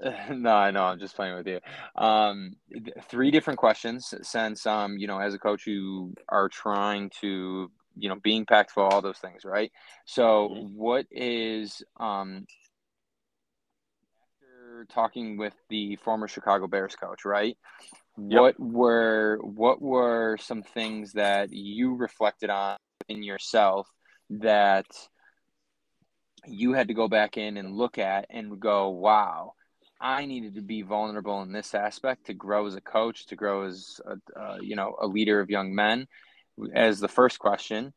no, 0.30 0.50
I 0.50 0.70
know. 0.70 0.84
I'm 0.84 0.98
just 0.98 1.14
playing 1.14 1.36
with 1.36 1.46
you. 1.46 1.60
Um, 1.96 2.56
three 3.04 3.30
different 3.30 3.58
questions. 3.58 4.14
Since 4.22 4.66
um, 4.66 4.96
you 4.96 5.06
know, 5.06 5.18
as 5.18 5.34
a 5.34 5.38
coach, 5.38 5.66
you 5.66 6.14
are 6.28 6.48
trying 6.48 7.10
to 7.20 7.70
you 7.96 8.08
know, 8.08 8.16
being 8.22 8.46
packed 8.46 8.70
for 8.70 8.84
all 8.84 9.02
those 9.02 9.18
things, 9.18 9.44
right? 9.44 9.70
So, 10.06 10.48
mm-hmm. 10.50 10.76
what 10.76 11.06
is 11.10 11.82
um, 11.98 12.46
after 14.80 14.86
talking 14.92 15.36
with 15.36 15.54
the 15.68 15.96
former 15.96 16.28
Chicago 16.28 16.66
Bears 16.66 16.96
coach, 16.96 17.24
right? 17.24 17.56
Yep. 18.18 18.40
What 18.40 18.60
were 18.60 19.38
what 19.42 19.80
were 19.80 20.36
some 20.40 20.62
things 20.62 21.12
that 21.12 21.52
you 21.52 21.94
reflected 21.94 22.50
on 22.50 22.76
in 23.08 23.22
yourself 23.22 23.88
that 24.30 24.86
you 26.46 26.72
had 26.72 26.88
to 26.88 26.94
go 26.94 27.08
back 27.08 27.36
in 27.36 27.56
and 27.56 27.76
look 27.76 27.98
at 27.98 28.26
and 28.30 28.58
go, 28.58 28.90
wow, 28.90 29.52
I 30.00 30.24
needed 30.24 30.54
to 30.54 30.62
be 30.62 30.82
vulnerable 30.82 31.42
in 31.42 31.52
this 31.52 31.74
aspect 31.74 32.26
to 32.26 32.34
grow 32.34 32.66
as 32.66 32.74
a 32.74 32.80
coach, 32.80 33.26
to 33.26 33.36
grow 33.36 33.64
as 33.64 34.00
a, 34.06 34.40
uh, 34.40 34.56
you 34.60 34.76
know 34.76 34.96
a 35.00 35.06
leader 35.06 35.40
of 35.40 35.50
young 35.50 35.74
men, 35.74 36.06
as 36.74 37.00
the 37.00 37.08
first 37.08 37.38
question. 37.38 37.92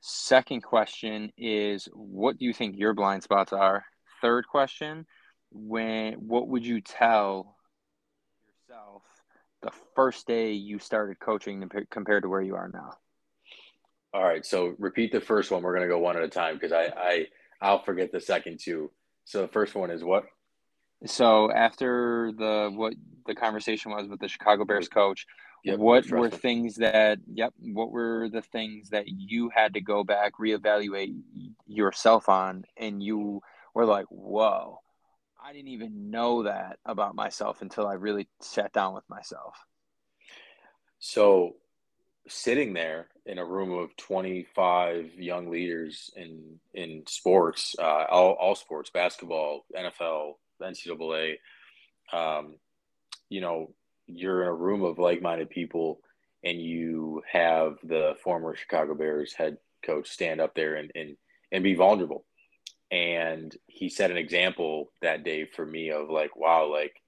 Second 0.00 0.62
question 0.62 1.30
is 1.36 1.88
what 1.92 2.38
do 2.38 2.44
you 2.44 2.54
think 2.54 2.76
your 2.76 2.94
blind 2.94 3.22
spots 3.22 3.52
are? 3.52 3.84
Third 4.22 4.46
question, 4.46 5.06
when 5.50 6.14
what 6.14 6.48
would 6.48 6.64
you 6.64 6.80
tell 6.80 7.56
yourself 8.46 9.02
the 9.62 9.72
first 9.94 10.26
day 10.26 10.52
you 10.52 10.78
started 10.78 11.18
coaching 11.18 11.68
compared 11.90 12.22
to 12.22 12.28
where 12.28 12.40
you 12.40 12.54
are 12.54 12.70
now? 12.72 12.92
All 14.12 14.24
right, 14.24 14.44
so 14.44 14.74
repeat 14.78 15.12
the 15.12 15.20
first 15.20 15.50
one. 15.50 15.62
We're 15.62 15.74
going 15.74 15.88
to 15.88 15.94
go 15.94 15.98
one 15.98 16.16
at 16.16 16.22
a 16.22 16.28
time 16.28 16.54
because 16.54 16.72
I, 16.72 16.92
I 16.96 17.26
I'll 17.60 17.82
forget 17.82 18.10
the 18.10 18.20
second 18.20 18.58
two. 18.60 18.90
So 19.24 19.42
the 19.42 19.48
first 19.48 19.74
one 19.74 19.90
is 19.90 20.02
what? 20.02 20.24
So 21.06 21.50
after 21.50 22.32
the 22.36 22.70
what 22.74 22.94
the 23.26 23.34
conversation 23.34 23.90
was 23.92 24.08
with 24.08 24.20
the 24.20 24.28
Chicago 24.28 24.64
Bears 24.64 24.88
coach, 24.88 25.26
Yep, 25.62 25.78
what 25.78 26.10
were 26.10 26.30
things 26.30 26.76
that 26.76 27.18
yep 27.30 27.52
what 27.58 27.90
were 27.90 28.30
the 28.32 28.40
things 28.40 28.90
that 28.90 29.08
you 29.08 29.50
had 29.54 29.74
to 29.74 29.80
go 29.82 30.02
back 30.04 30.32
reevaluate 30.40 31.14
yourself 31.66 32.30
on 32.30 32.64
and 32.78 33.02
you 33.02 33.42
were 33.74 33.84
like 33.84 34.06
whoa 34.06 34.80
i 35.42 35.52
didn't 35.52 35.68
even 35.68 36.10
know 36.10 36.44
that 36.44 36.78
about 36.86 37.14
myself 37.14 37.60
until 37.60 37.86
i 37.86 37.92
really 37.92 38.26
sat 38.40 38.72
down 38.72 38.94
with 38.94 39.08
myself. 39.08 39.54
So 40.98 41.56
sitting 42.28 42.72
there 42.72 43.08
in 43.26 43.38
a 43.38 43.44
room 43.44 43.72
of 43.72 43.94
25 43.96 45.14
young 45.18 45.50
leaders 45.50 46.10
in 46.16 46.58
in 46.74 47.02
sports 47.06 47.74
uh, 47.78 48.04
all, 48.10 48.32
all 48.32 48.54
sports 48.54 48.90
basketball 48.90 49.64
nfl 49.76 50.34
ncaa 50.60 51.36
um, 52.12 52.56
you 53.28 53.40
know 53.40 53.72
you're 54.06 54.42
in 54.42 54.48
a 54.48 54.54
room 54.54 54.82
of 54.82 54.98
like-minded 54.98 55.50
people 55.50 56.00
and 56.42 56.60
you 56.60 57.22
have 57.30 57.76
the 57.84 58.14
former 58.22 58.56
Chicago 58.56 58.94
Bears 58.94 59.32
head 59.32 59.58
coach 59.84 60.08
stand 60.08 60.40
up 60.40 60.54
there 60.54 60.76
and 60.76 60.90
and, 60.94 61.16
and 61.52 61.64
be 61.64 61.74
vulnerable. 61.74 62.24
And 62.90 63.56
he 63.68 63.88
set 63.88 64.10
an 64.10 64.16
example 64.16 64.90
that 65.00 65.22
day 65.22 65.44
for 65.44 65.64
me 65.64 65.90
of 65.90 66.10
like, 66.10 66.34
wow, 66.34 66.70
like 66.70 67.00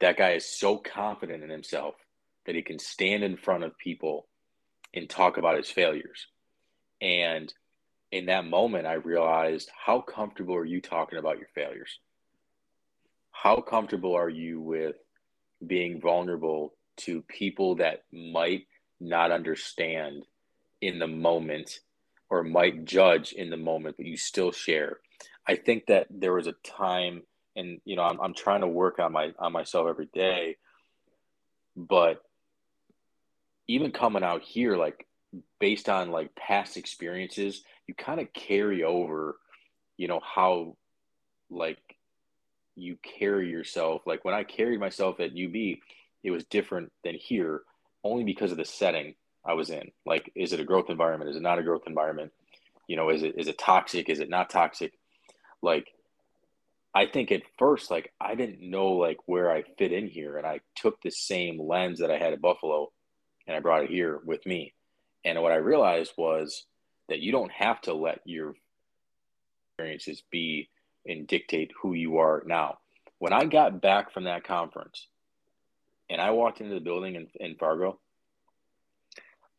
that 0.00 0.16
guy 0.16 0.32
is 0.32 0.58
so 0.58 0.76
confident 0.76 1.44
in 1.44 1.50
himself 1.50 1.94
that 2.46 2.56
he 2.56 2.62
can 2.62 2.80
stand 2.80 3.22
in 3.22 3.36
front 3.36 3.62
of 3.62 3.78
people 3.78 4.26
and 4.92 5.08
talk 5.08 5.36
about 5.36 5.56
his 5.56 5.70
failures. 5.70 6.26
And 7.00 7.52
in 8.10 8.26
that 8.26 8.44
moment, 8.44 8.86
I 8.86 8.94
realized 8.94 9.70
how 9.86 10.00
comfortable 10.00 10.56
are 10.56 10.64
you 10.64 10.80
talking 10.80 11.18
about 11.18 11.38
your 11.38 11.48
failures? 11.54 12.00
How 13.32 13.60
comfortable 13.60 14.14
are 14.14 14.28
you 14.28 14.60
with 14.60 14.96
being 15.66 16.00
vulnerable 16.00 16.74
to 16.98 17.22
people 17.22 17.76
that 17.76 18.04
might 18.12 18.66
not 19.00 19.30
understand 19.30 20.24
in 20.80 20.98
the 20.98 21.06
moment 21.06 21.80
or 22.30 22.42
might 22.42 22.84
judge 22.84 23.32
in 23.32 23.50
the 23.50 23.56
moment, 23.56 23.96
but 23.96 24.06
you 24.06 24.16
still 24.16 24.52
share. 24.52 24.98
I 25.46 25.56
think 25.56 25.86
that 25.86 26.06
there 26.08 26.32
was 26.32 26.46
a 26.46 26.54
time, 26.64 27.22
and 27.56 27.80
you 27.84 27.96
know, 27.96 28.02
I'm, 28.02 28.20
I'm 28.20 28.34
trying 28.34 28.62
to 28.62 28.68
work 28.68 28.98
on 28.98 29.12
my 29.12 29.32
on 29.38 29.52
myself 29.52 29.86
every 29.88 30.08
day, 30.14 30.56
but 31.76 32.22
even 33.68 33.90
coming 33.90 34.22
out 34.22 34.42
here, 34.42 34.76
like 34.76 35.06
based 35.58 35.88
on 35.88 36.10
like 36.10 36.34
past 36.34 36.76
experiences, 36.76 37.62
you 37.86 37.94
kind 37.94 38.20
of 38.20 38.32
carry 38.32 38.82
over, 38.82 39.36
you 39.96 40.08
know, 40.08 40.20
how 40.22 40.76
like 41.50 41.91
you 42.76 42.96
carry 43.18 43.48
yourself. 43.50 44.02
Like 44.06 44.24
when 44.24 44.34
I 44.34 44.44
carried 44.44 44.80
myself 44.80 45.20
at 45.20 45.30
UB, 45.30 45.78
it 46.22 46.30
was 46.30 46.44
different 46.44 46.92
than 47.04 47.14
here 47.14 47.62
only 48.04 48.24
because 48.24 48.50
of 48.50 48.56
the 48.56 48.64
setting 48.64 49.14
I 49.44 49.54
was 49.54 49.70
in. 49.70 49.90
Like, 50.06 50.30
is 50.34 50.52
it 50.52 50.60
a 50.60 50.64
growth 50.64 50.88
environment? 50.88 51.30
Is 51.30 51.36
it 51.36 51.42
not 51.42 51.58
a 51.58 51.62
growth 51.62 51.82
environment? 51.86 52.32
You 52.86 52.96
know, 52.96 53.10
is 53.10 53.22
it 53.22 53.34
is 53.38 53.48
it 53.48 53.58
toxic? 53.58 54.08
Is 54.08 54.20
it 54.20 54.30
not 54.30 54.50
toxic? 54.50 54.92
Like, 55.62 55.88
I 56.94 57.06
think 57.06 57.32
at 57.32 57.42
first, 57.58 57.90
like 57.90 58.12
I 58.20 58.34
didn't 58.34 58.60
know 58.60 58.92
like 58.92 59.18
where 59.26 59.50
I 59.50 59.62
fit 59.78 59.92
in 59.92 60.08
here, 60.08 60.36
and 60.36 60.46
I 60.46 60.60
took 60.74 61.00
the 61.00 61.10
same 61.10 61.60
lens 61.60 62.00
that 62.00 62.10
I 62.10 62.18
had 62.18 62.32
at 62.32 62.40
Buffalo, 62.40 62.92
and 63.46 63.56
I 63.56 63.60
brought 63.60 63.84
it 63.84 63.90
here 63.90 64.20
with 64.24 64.44
me. 64.46 64.74
And 65.24 65.40
what 65.40 65.52
I 65.52 65.56
realized 65.56 66.12
was 66.16 66.66
that 67.08 67.20
you 67.20 67.32
don't 67.32 67.52
have 67.52 67.80
to 67.82 67.94
let 67.94 68.20
your 68.24 68.54
experiences 69.70 70.22
be 70.30 70.68
and 71.06 71.26
dictate 71.26 71.72
who 71.80 71.94
you 71.94 72.18
are 72.18 72.42
now. 72.46 72.78
When 73.18 73.32
I 73.32 73.44
got 73.44 73.80
back 73.80 74.12
from 74.12 74.24
that 74.24 74.44
conference 74.44 75.06
and 76.10 76.20
I 76.20 76.30
walked 76.30 76.60
into 76.60 76.74
the 76.74 76.80
building 76.80 77.14
in, 77.14 77.28
in 77.38 77.56
Fargo, 77.56 77.98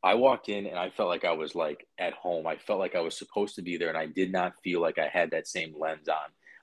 I 0.04 0.16
walked 0.16 0.50
in 0.50 0.66
and 0.68 0.78
I 0.78 0.90
felt 0.90 1.08
like 1.08 1.24
I 1.24 1.32
was 1.32 1.56
like 1.56 1.88
at 1.98 2.14
home. 2.14 2.46
I 2.46 2.58
felt 2.58 2.80
like 2.80 2.96
I 2.96 3.00
was 3.00 3.18
supposed 3.18 3.56
to 3.56 3.62
be 3.62 3.78
there 3.78 3.88
and 3.88 3.98
I 3.98 4.06
did 4.06 4.32
not 4.32 4.62
feel 4.62 4.82
like 4.82 5.00
I 5.00 5.08
had 5.08 5.32
that 5.32 5.48
same 5.48 5.74
lens 5.80 6.10
on. 6.10 6.16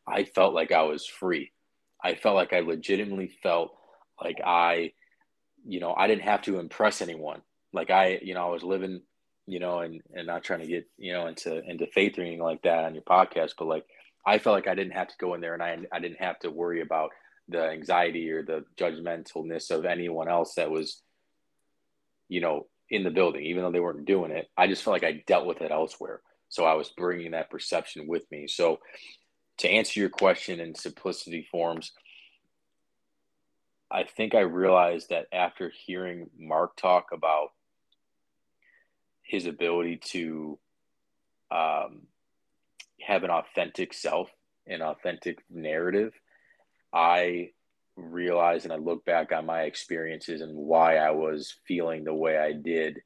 I 0.06 0.24
felt 0.24 0.52
like 0.52 0.72
I 0.72 0.82
was 0.82 1.06
free. 1.06 1.52
I 2.02 2.14
felt 2.14 2.36
like 2.36 2.52
I 2.52 2.60
legitimately 2.60 3.28
felt 3.42 3.74
like 4.22 4.40
I, 4.44 4.92
you 5.66 5.80
know, 5.80 5.94
I 5.94 6.06
didn't 6.06 6.24
have 6.24 6.42
to 6.42 6.58
impress 6.58 7.00
anyone. 7.00 7.40
Like 7.72 7.90
I, 7.90 8.18
you 8.22 8.34
know, 8.34 8.46
I 8.46 8.50
was 8.50 8.62
living, 8.62 9.00
you 9.46 9.58
know, 9.58 9.80
and, 9.80 10.02
and 10.12 10.26
not 10.26 10.44
trying 10.44 10.60
to 10.60 10.66
get, 10.66 10.86
you 10.98 11.14
know, 11.14 11.26
into, 11.26 11.62
into 11.68 11.86
faith 11.86 12.18
or 12.18 12.22
anything 12.22 12.42
like 12.42 12.62
that 12.62 12.84
on 12.84 12.94
your 12.94 13.04
podcast, 13.04 13.52
but 13.58 13.68
like 13.68 13.86
I 14.26 14.38
felt 14.38 14.54
like 14.54 14.68
I 14.68 14.74
didn't 14.74 14.92
have 14.92 15.08
to 15.08 15.14
go 15.18 15.34
in 15.34 15.40
there 15.40 15.54
and 15.54 15.62
I, 15.62 15.78
I 15.92 15.98
didn't 15.98 16.20
have 16.20 16.38
to 16.40 16.50
worry 16.50 16.80
about 16.80 17.10
the 17.48 17.70
anxiety 17.70 18.30
or 18.30 18.42
the 18.42 18.64
judgmentalness 18.76 19.70
of 19.70 19.84
anyone 19.84 20.28
else 20.28 20.54
that 20.54 20.70
was, 20.70 21.02
you 22.28 22.40
know, 22.40 22.66
in 22.90 23.04
the 23.04 23.10
building, 23.10 23.44
even 23.44 23.62
though 23.62 23.70
they 23.70 23.80
weren't 23.80 24.04
doing 24.04 24.30
it. 24.30 24.48
I 24.56 24.66
just 24.66 24.82
felt 24.82 24.94
like 24.94 25.04
I 25.04 25.22
dealt 25.26 25.46
with 25.46 25.62
it 25.62 25.70
elsewhere. 25.70 26.20
So 26.48 26.64
I 26.64 26.74
was 26.74 26.90
bringing 26.90 27.30
that 27.32 27.50
perception 27.50 28.06
with 28.08 28.24
me. 28.30 28.48
So 28.48 28.80
to 29.58 29.68
answer 29.68 30.00
your 30.00 30.08
question 30.08 30.60
in 30.60 30.74
simplicity 30.74 31.46
forms, 31.50 31.92
I 33.90 34.04
think 34.04 34.34
I 34.34 34.40
realized 34.40 35.10
that 35.10 35.26
after 35.32 35.72
hearing 35.86 36.30
Mark 36.38 36.76
talk 36.76 37.08
about 37.12 37.48
his 39.22 39.46
ability 39.46 39.96
to 39.96 40.58
um, 41.50 42.02
have 43.06 43.24
an 43.24 43.30
authentic 43.30 43.92
self, 43.92 44.30
an 44.66 44.82
authentic 44.82 45.38
narrative, 45.50 46.12
I 46.92 47.50
realized 47.96 48.64
and 48.64 48.72
I 48.72 48.76
look 48.76 49.04
back 49.04 49.32
on 49.32 49.46
my 49.46 49.62
experiences 49.62 50.40
and 50.40 50.56
why 50.56 50.96
I 50.96 51.10
was 51.10 51.54
feeling 51.66 52.04
the 52.04 52.14
way 52.14 52.38
I 52.38 52.52
did 52.52 53.00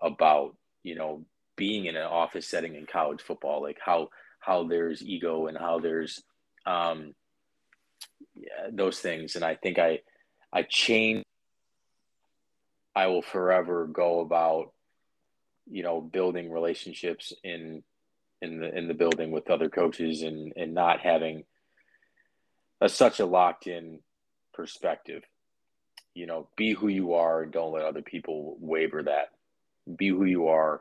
about, 0.00 0.56
you 0.82 0.94
know, 0.94 1.24
being 1.56 1.86
in 1.86 1.96
an 1.96 2.04
office 2.04 2.46
setting 2.46 2.74
in 2.74 2.86
college 2.86 3.22
football, 3.22 3.62
like 3.62 3.78
how 3.84 4.10
how 4.40 4.64
there's 4.64 5.02
ego 5.02 5.46
and 5.46 5.58
how 5.58 5.80
there's 5.80 6.22
um, 6.66 7.14
yeah, 8.34 8.68
those 8.70 9.00
things. 9.00 9.36
And 9.36 9.44
I 9.44 9.54
think 9.54 9.78
I 9.78 10.00
I 10.52 10.62
changed. 10.62 11.24
I 12.94 13.08
will 13.08 13.22
forever 13.22 13.86
go 13.86 14.20
about, 14.20 14.72
you 15.70 15.82
know, 15.82 16.00
building 16.00 16.50
relationships 16.50 17.32
in 17.44 17.82
in 18.42 18.60
the 18.60 18.76
in 18.76 18.88
the 18.88 18.94
building 18.94 19.30
with 19.30 19.50
other 19.50 19.68
coaches 19.68 20.22
and 20.22 20.52
and 20.56 20.74
not 20.74 21.00
having 21.00 21.44
a, 22.80 22.88
such 22.88 23.20
a 23.20 23.26
locked 23.26 23.66
in 23.66 24.00
perspective. 24.54 25.22
You 26.14 26.26
know, 26.26 26.48
be 26.56 26.72
who 26.72 26.88
you 26.88 27.14
are 27.14 27.42
and 27.42 27.52
don't 27.52 27.72
let 27.72 27.84
other 27.84 28.02
people 28.02 28.56
waver 28.60 29.02
that. 29.02 29.28
Be 29.96 30.08
who 30.08 30.24
you 30.24 30.48
are 30.48 30.80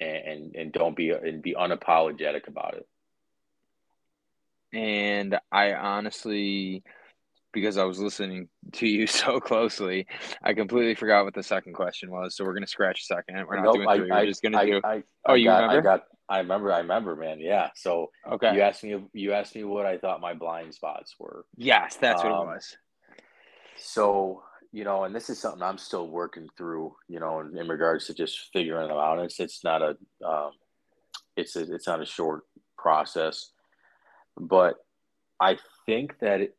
and, 0.00 0.16
and, 0.16 0.56
and 0.56 0.72
don't 0.72 0.96
be 0.96 1.10
and 1.10 1.42
be 1.42 1.54
unapologetic 1.54 2.48
about 2.48 2.74
it. 2.74 2.86
And 4.72 5.38
I 5.50 5.72
honestly 5.72 6.82
because 7.56 7.78
I 7.78 7.84
was 7.84 7.98
listening 7.98 8.48
to 8.72 8.86
you 8.86 9.06
so 9.06 9.40
closely, 9.40 10.06
I 10.42 10.52
completely 10.52 10.94
forgot 10.94 11.24
what 11.24 11.34
the 11.34 11.42
second 11.42 11.72
question 11.72 12.10
was. 12.10 12.36
So 12.36 12.44
we're 12.44 12.54
gonna 12.54 12.66
scratch 12.66 13.00
a 13.00 13.04
second. 13.04 13.46
We're 13.48 13.56
not 13.56 13.64
nope, 13.64 13.74
doing 13.76 13.96
three. 13.96 14.10
I, 14.10 14.20
we're 14.20 14.26
just 14.26 14.42
gonna 14.42 14.58
I, 14.58 14.66
do. 14.66 14.80
I, 14.84 15.02
oh, 15.26 15.34
you 15.34 15.46
got, 15.46 15.62
remember? 15.62 15.90
I 15.90 15.96
got. 15.96 16.04
I 16.28 16.38
remember. 16.38 16.72
I 16.72 16.78
remember, 16.78 17.14
man. 17.16 17.38
Yeah. 17.40 17.70
So 17.74 18.10
okay. 18.30 18.54
You 18.54 18.62
asked 18.62 18.82
me. 18.82 18.96
You 19.12 19.32
asked 19.32 19.54
me 19.54 19.64
what 19.64 19.86
I 19.86 19.98
thought 19.98 20.20
my 20.20 20.34
blind 20.34 20.74
spots 20.74 21.14
were. 21.18 21.44
Yes, 21.56 21.96
that's 21.96 22.22
um, 22.22 22.30
what 22.30 22.36
it 22.36 22.40
um, 22.40 22.46
was. 22.48 22.76
So 23.78 24.42
you 24.72 24.84
know, 24.84 25.04
and 25.04 25.14
this 25.14 25.30
is 25.30 25.38
something 25.38 25.62
I'm 25.62 25.78
still 25.78 26.08
working 26.08 26.48
through. 26.56 26.96
You 27.08 27.20
know, 27.20 27.40
in, 27.40 27.56
in 27.56 27.68
regards 27.68 28.06
to 28.06 28.14
just 28.14 28.50
figuring 28.52 28.88
them 28.88 28.96
out. 28.96 29.20
It's 29.20 29.38
it's 29.40 29.62
not 29.62 29.82
a. 29.82 29.96
Um, 30.26 30.50
it's 31.36 31.54
a, 31.54 31.72
it's 31.72 31.86
not 31.86 32.00
a 32.00 32.06
short 32.06 32.44
process, 32.78 33.52
but 34.38 34.76
I 35.38 35.58
think 35.84 36.18
that 36.20 36.40
it, 36.40 36.56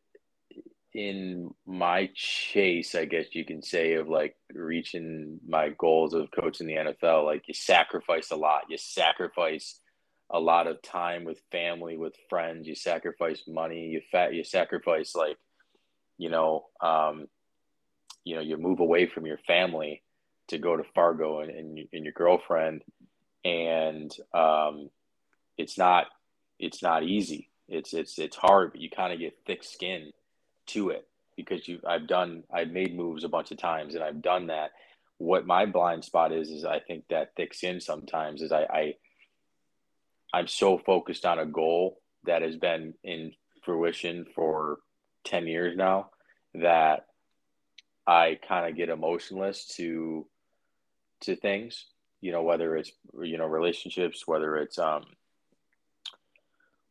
in 0.97 1.53
my 1.67 2.09
chase, 2.15 2.95
I 2.95 3.05
guess 3.05 3.27
you 3.33 3.45
can 3.45 3.61
say, 3.61 3.93
of 3.93 4.09
like 4.09 4.35
reaching 4.51 5.39
my 5.47 5.69
goals 5.69 6.15
of 6.15 6.31
coaching 6.31 6.65
the 6.65 6.73
NFL, 6.73 7.23
like 7.23 7.43
you 7.47 7.53
sacrifice 7.53 8.31
a 8.31 8.35
lot. 8.35 8.63
You 8.67 8.79
sacrifice 8.79 9.79
a 10.31 10.39
lot 10.39 10.65
of 10.65 10.81
time 10.81 11.23
with 11.23 11.39
family, 11.51 11.97
with 11.97 12.15
friends. 12.31 12.67
You 12.67 12.73
sacrifice 12.73 13.43
money. 13.47 13.89
You 13.89 14.01
fat. 14.11 14.33
You 14.33 14.43
sacrifice 14.43 15.13
like, 15.13 15.37
you 16.17 16.29
know, 16.31 16.65
um, 16.81 17.27
you 18.23 18.33
know, 18.33 18.41
you 18.41 18.57
move 18.57 18.79
away 18.79 19.05
from 19.05 19.27
your 19.27 19.37
family 19.45 20.01
to 20.47 20.57
go 20.57 20.75
to 20.75 20.83
Fargo 20.95 21.41
and 21.41 21.51
and, 21.51 21.79
and 21.93 22.05
your 22.05 22.13
girlfriend, 22.13 22.81
and 23.45 24.11
um, 24.33 24.89
it's 25.59 25.77
not 25.77 26.07
it's 26.57 26.81
not 26.81 27.03
easy. 27.03 27.51
It's 27.67 27.93
it's 27.93 28.17
it's 28.17 28.35
hard, 28.35 28.71
but 28.71 28.81
you 28.81 28.89
kind 28.89 29.13
of 29.13 29.19
get 29.19 29.37
thick 29.45 29.63
skin 29.63 30.11
to 30.67 30.89
it 30.89 31.07
because 31.35 31.67
you 31.67 31.79
I've 31.87 32.07
done 32.07 32.43
I've 32.53 32.71
made 32.71 32.95
moves 32.95 33.23
a 33.23 33.29
bunch 33.29 33.51
of 33.51 33.57
times 33.57 33.95
and 33.95 34.03
I've 34.03 34.21
done 34.21 34.47
that. 34.47 34.71
What 35.19 35.47
my 35.47 35.65
blind 35.65 36.05
spot 36.05 36.31
is 36.31 36.49
is 36.49 36.65
I 36.65 36.79
think 36.79 37.05
that 37.09 37.35
thicks 37.35 37.63
in 37.63 37.81
sometimes 37.81 38.41
is 38.41 38.51
I, 38.51 38.63
I 38.63 38.93
I'm 40.33 40.47
so 40.47 40.77
focused 40.77 41.25
on 41.25 41.39
a 41.39 41.45
goal 41.45 41.99
that 42.25 42.41
has 42.41 42.55
been 42.55 42.93
in 43.03 43.33
fruition 43.63 44.25
for 44.35 44.79
10 45.23 45.47
years 45.47 45.75
now 45.77 46.09
that 46.55 47.07
I 48.05 48.39
kind 48.47 48.69
of 48.69 48.75
get 48.75 48.89
emotionless 48.89 49.65
to 49.75 50.25
to 51.21 51.35
things, 51.35 51.85
you 52.21 52.31
know, 52.31 52.43
whether 52.43 52.75
it's 52.77 52.91
you 53.21 53.37
know 53.37 53.47
relationships, 53.47 54.27
whether 54.27 54.57
it's 54.57 54.79
um 54.79 55.03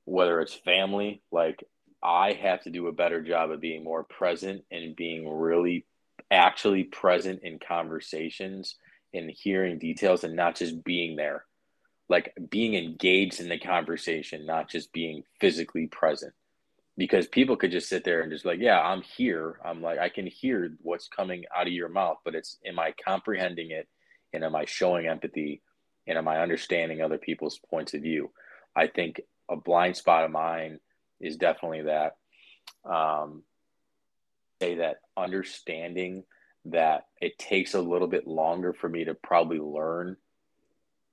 whether 0.05 0.41
it's 0.41 0.55
family, 0.55 1.23
like 1.33 1.65
I 2.03 2.33
have 2.33 2.63
to 2.63 2.71
do 2.71 2.87
a 2.87 2.93
better 2.93 3.23
job 3.23 3.51
of 3.51 3.61
being 3.61 3.85
more 3.85 4.05
present 4.05 4.65
and 4.71 4.95
being 4.95 5.29
really 5.29 5.87
actually 6.31 6.85
present 6.85 7.41
in 7.43 7.59
conversations 7.59 8.77
and 9.15 9.31
hearing 9.31 9.79
details 9.79 10.25
and 10.25 10.37
not 10.37 10.57
just 10.57 10.85
being 10.85 11.17
there. 11.17 11.45
Like 12.09 12.33
being 12.51 12.75
engaged 12.75 13.41
in 13.41 13.49
the 13.49 13.59
conversation, 13.59 14.47
not 14.47 14.71
just 14.71 14.93
being 14.93 15.23
physically 15.41 15.87
present. 15.87 16.33
Because 16.99 17.27
people 17.27 17.57
could 17.57 17.73
just 17.73 17.89
sit 17.89 18.05
there 18.05 18.23
and 18.23 18.33
just 18.33 18.47
like, 18.47 18.61
yeah, 18.61 18.81
I'm 18.81 19.03
here. 19.03 19.59
I'm 19.65 19.83
like, 19.83 19.99
I 19.99 20.09
can 20.09 20.27
hear 20.27 20.77
what's 20.81 21.09
coming 21.09 21.45
out 21.55 21.67
of 21.67 21.73
your 21.73 21.89
mouth, 21.91 22.19
but 22.25 22.35
it's, 22.35 22.59
am 22.65 22.79
I 22.79 22.95
comprehending 23.05 23.71
it? 23.71 23.87
And 24.33 24.45
am 24.45 24.55
I 24.55 24.65
showing 24.65 25.07
empathy? 25.07 25.63
And 26.07 26.17
am 26.17 26.29
I 26.29 26.41
understanding 26.41 27.03
other 27.03 27.19
people's 27.19 27.61
points 27.71 27.93
of 27.95 28.03
view? 28.03 28.31
I 28.75 28.87
think 28.87 29.21
a 29.51 29.57
blind 29.57 29.97
spot 29.97 30.25
of 30.25 30.31
mine 30.31 30.79
is 31.21 31.37
definitely 31.37 31.83
that 31.83 32.17
um, 32.85 33.43
say 34.61 34.77
that 34.77 34.97
understanding 35.17 36.25
that 36.67 37.07
it 37.21 37.39
takes 37.39 37.75
a 37.75 37.81
little 37.81 38.09
bit 38.09 38.27
longer 38.27 38.73
for 38.73 38.89
me 38.89 39.05
to 39.05 39.15
probably 39.15 39.59
learn 39.59 40.17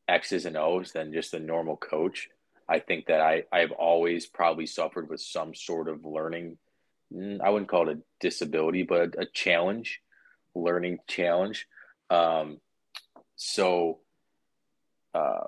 X's 0.07 0.45
and 0.45 0.57
O's 0.57 0.91
than 0.91 1.13
just 1.13 1.33
a 1.33 1.39
normal 1.39 1.77
coach. 1.77 2.29
I 2.67 2.79
think 2.79 3.07
that 3.07 3.21
I, 3.21 3.43
I've 3.51 3.71
always 3.71 4.25
probably 4.25 4.65
suffered 4.65 5.09
with 5.09 5.21
some 5.21 5.53
sort 5.53 5.87
of 5.87 6.05
learning. 6.05 6.57
Mm, 7.13 7.41
I 7.41 7.49
wouldn't 7.49 7.69
call 7.69 7.89
it 7.89 7.97
a 7.97 8.01
disability, 8.19 8.83
but 8.83 9.15
a 9.17 9.25
challenge, 9.25 10.01
learning 10.55 10.99
challenge. 11.07 11.67
Um, 12.09 12.59
so 13.35 13.99
uh, 15.13 15.47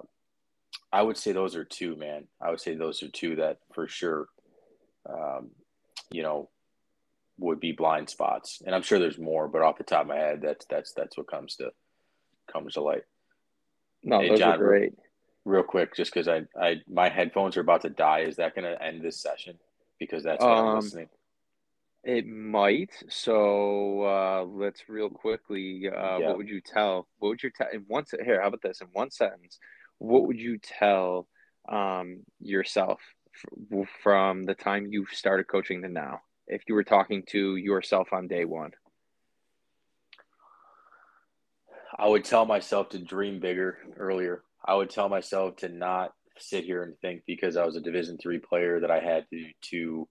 I 0.92 1.02
would 1.02 1.18
say 1.18 1.32
those 1.32 1.56
are 1.56 1.64
two, 1.66 1.96
man. 1.96 2.28
I 2.42 2.50
would 2.52 2.62
say 2.62 2.76
those 2.76 3.02
are 3.02 3.10
two 3.10 3.38
that 3.38 3.58
for 3.74 3.88
sure 3.88 4.28
um, 5.10 5.52
you 6.12 6.24
know, 6.24 6.50
would 7.38 7.60
be 7.60 7.72
blind 7.72 8.10
spots. 8.10 8.62
And 8.66 8.74
I'm 8.74 8.82
sure 8.82 9.00
there's 9.00 9.18
more, 9.18 9.48
but 9.48 9.62
off 9.62 9.78
the 9.78 9.84
top 9.84 10.02
of 10.02 10.08
my 10.08 10.16
head, 10.16 10.42
that's 10.42 10.66
that's 10.66 10.94
that's 10.94 11.18
what 11.18 11.28
comes 11.28 11.56
to 11.58 11.72
comes 12.52 12.74
to 12.74 12.82
light. 12.82 13.04
No, 14.04 14.20
hey, 14.20 14.30
those 14.30 14.40
John, 14.40 14.56
are 14.56 14.58
great. 14.58 14.94
Real, 15.44 15.56
real 15.56 15.64
quick, 15.64 15.96
just 15.96 16.14
because 16.14 16.28
I, 16.28 16.44
I 16.60 16.82
my 16.88 17.10
headphones 17.10 17.58
are 17.58 17.62
about 17.62 17.82
to 17.82 17.90
die. 17.90 18.20
Is 18.20 18.38
that 18.38 18.56
going 18.56 18.66
to 18.66 18.82
end 18.82 19.02
this 19.02 19.22
session? 19.22 19.58
Because 20.00 20.24
that's 20.24 20.44
what 20.44 20.58
um, 20.58 20.68
I'm 20.68 20.76
listening. 20.76 21.10
It 22.04 22.28
might. 22.28 22.92
So 23.10 24.04
uh, 24.04 24.44
let's 24.44 24.88
real 24.88 25.10
quickly. 25.10 25.90
Uh, 25.90 26.20
What 26.20 26.38
would 26.38 26.50
you 26.50 26.62
tell? 26.62 27.08
What 27.18 27.30
would 27.30 27.44
you 27.44 27.50
tell 27.50 27.68
in 27.74 27.86
one 27.88 28.06
here? 28.24 28.42
How 28.42 28.48
about 28.48 28.62
this? 28.62 28.82
In 28.82 28.88
one 28.94 29.10
sentence, 29.10 29.58
what 29.98 30.28
would 30.28 30.40
you 30.40 30.60
tell 30.60 31.28
um, 31.68 32.20
yourself 32.40 33.02
from 34.04 34.44
the 34.44 34.56
time 34.56 34.88
you 34.88 35.06
started 35.12 35.48
coaching 35.48 35.82
to 35.82 35.90
now? 35.90 36.22
If 36.48 36.64
you 36.68 36.76
were 36.76 36.84
talking 36.84 37.24
to 37.30 37.56
yourself 37.56 38.14
on 38.14 38.28
day 38.28 38.46
one, 38.46 38.72
I 41.98 42.08
would 42.08 42.26
tell 42.26 42.46
myself 42.46 42.90
to 42.90 43.00
dream 43.00 43.40
bigger 43.40 43.78
earlier. 43.98 44.44
I 44.64 44.76
would 44.76 44.90
tell 44.90 45.10
myself 45.10 45.58
to 45.58 45.70
not 45.70 46.14
sit 46.38 46.66
here 46.66 46.84
and 46.84 46.98
think 47.00 47.24
because 47.26 47.56
I 47.56 47.66
was 47.66 47.76
a 47.76 47.82
Division 47.82 48.18
three 48.18 48.40
player 48.40 48.82
that 48.82 48.92
I 48.92 49.00
had 49.00 49.26
to 49.32 49.46
to 49.70 50.08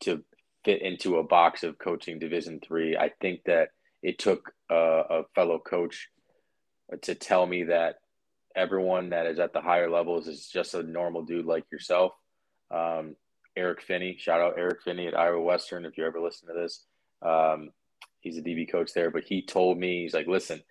to 0.00 0.24
fit 0.64 0.82
into 0.82 1.18
a 1.18 1.24
box 1.24 1.62
of 1.62 1.78
coaching 1.78 2.18
Division 2.18 2.60
three. 2.66 2.96
I 2.96 3.10
think 3.20 3.40
that 3.46 3.70
it 4.02 4.18
took 4.18 4.52
a, 4.70 4.74
a 4.74 5.22
fellow 5.34 5.58
coach 5.58 6.08
to 7.02 7.14
tell 7.14 7.46
me 7.46 7.64
that 7.64 7.96
everyone 8.54 9.10
that 9.10 9.26
is 9.26 9.38
at 9.38 9.52
the 9.52 9.60
higher 9.60 9.90
levels 9.90 10.28
is 10.28 10.46
just 10.46 10.74
a 10.74 10.82
normal 10.82 11.24
dude 11.24 11.46
like 11.46 11.64
yourself 11.72 12.12
um, 12.74 13.16
Eric 13.56 13.82
Finney, 13.82 14.16
shout 14.18 14.40
out 14.40 14.58
Eric 14.58 14.82
Finney 14.82 15.06
at 15.06 15.16
Iowa 15.16 15.40
Western. 15.40 15.84
If 15.84 15.96
you 15.96 16.04
ever 16.04 16.20
listen 16.20 16.48
to 16.48 16.54
this, 16.54 16.84
um, 17.22 17.70
he's 18.20 18.36
a 18.36 18.42
DB 18.42 18.70
coach 18.70 18.92
there. 18.92 19.10
But 19.10 19.24
he 19.24 19.42
told 19.42 19.78
me, 19.78 20.02
he's 20.02 20.14
like, 20.14 20.26
listen, 20.26 20.62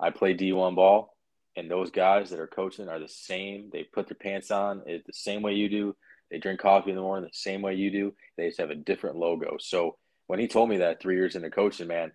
I 0.00 0.10
play 0.10 0.34
D1 0.34 0.74
ball, 0.74 1.16
and 1.56 1.70
those 1.70 1.90
guys 1.90 2.30
that 2.30 2.40
are 2.40 2.48
coaching 2.48 2.88
are 2.88 2.98
the 2.98 3.08
same. 3.08 3.70
They 3.72 3.84
put 3.84 4.08
their 4.08 4.16
pants 4.16 4.50
on 4.50 4.82
the 4.86 5.02
same 5.12 5.42
way 5.42 5.54
you 5.54 5.68
do. 5.68 5.96
They 6.30 6.38
drink 6.38 6.60
coffee 6.60 6.90
in 6.90 6.96
the 6.96 7.02
morning 7.02 7.28
the 7.30 7.36
same 7.36 7.62
way 7.62 7.74
you 7.74 7.90
do. 7.90 8.14
They 8.36 8.48
just 8.48 8.60
have 8.60 8.70
a 8.70 8.74
different 8.74 9.16
logo. 9.16 9.58
So 9.60 9.96
when 10.26 10.40
he 10.40 10.48
told 10.48 10.68
me 10.68 10.78
that 10.78 11.00
three 11.00 11.14
years 11.14 11.36
into 11.36 11.50
coaching, 11.50 11.88
man, 11.88 12.10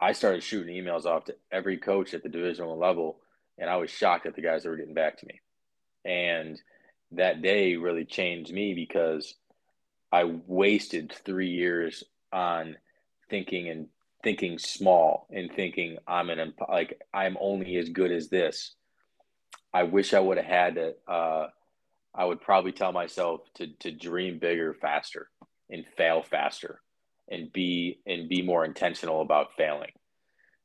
I 0.00 0.12
started 0.12 0.44
shooting 0.44 0.74
emails 0.74 1.04
off 1.04 1.24
to 1.24 1.34
every 1.50 1.76
coach 1.76 2.14
at 2.14 2.22
the 2.22 2.28
divisional 2.28 2.78
level, 2.78 3.18
and 3.58 3.68
I 3.68 3.76
was 3.76 3.90
shocked 3.90 4.26
at 4.26 4.36
the 4.36 4.42
guys 4.42 4.62
that 4.62 4.70
were 4.70 4.76
getting 4.76 4.94
back 4.94 5.18
to 5.18 5.26
me. 5.26 5.40
And– 6.06 6.58
that 7.12 7.42
day 7.42 7.76
really 7.76 8.04
changed 8.04 8.52
me 8.52 8.74
because 8.74 9.34
I 10.12 10.24
wasted 10.24 11.14
three 11.24 11.50
years 11.50 12.04
on 12.32 12.76
thinking 13.30 13.68
and 13.68 13.88
thinking 14.22 14.58
small 14.58 15.26
and 15.30 15.50
thinking 15.52 15.98
I'm 16.06 16.30
an 16.30 16.54
like 16.68 17.00
I'm 17.12 17.36
only 17.40 17.76
as 17.76 17.88
good 17.88 18.10
as 18.10 18.28
this. 18.28 18.74
I 19.72 19.84
wish 19.84 20.14
I 20.14 20.20
would 20.20 20.38
have 20.38 20.46
had 20.46 20.76
it. 20.76 21.00
Uh, 21.06 21.46
I 22.14 22.24
would 22.24 22.40
probably 22.40 22.72
tell 22.72 22.92
myself 22.92 23.40
to 23.54 23.68
to 23.80 23.90
dream 23.92 24.38
bigger, 24.38 24.74
faster, 24.74 25.28
and 25.70 25.84
fail 25.96 26.22
faster, 26.22 26.80
and 27.30 27.52
be 27.52 28.00
and 28.06 28.28
be 28.28 28.42
more 28.42 28.64
intentional 28.64 29.20
about 29.20 29.54
failing, 29.56 29.92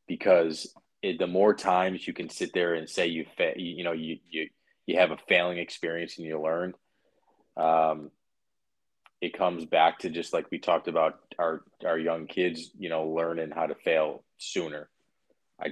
because 0.08 0.74
it, 1.02 1.20
the 1.20 1.28
more 1.28 1.54
times 1.54 2.08
you 2.08 2.14
can 2.14 2.30
sit 2.30 2.54
there 2.54 2.74
and 2.74 2.90
say 2.90 3.08
you 3.08 3.26
fa- 3.38 3.54
you 3.58 3.84
know 3.84 3.92
you 3.92 4.18
you 4.30 4.50
you 4.86 4.98
have 4.98 5.12
a 5.12 5.18
failing 5.28 5.58
experience 5.58 6.18
and 6.18 6.28
you 6.28 6.42
learn, 6.42 6.74
um, 7.58 8.12
it 9.22 9.38
comes 9.38 9.66
back 9.66 10.00
to 10.00 10.10
just 10.10 10.34
like 10.34 10.48
we 10.52 10.60
talked 10.60 10.88
about 10.88 11.20
our 11.40 11.64
our 11.86 11.98
young 11.98 12.28
kids, 12.28 12.72
you 12.78 12.90
know, 12.90 13.08
learning 13.08 13.52
how 13.52 13.66
to 13.66 13.76
fail 13.76 14.24
sooner. 14.38 14.90
I 15.62 15.68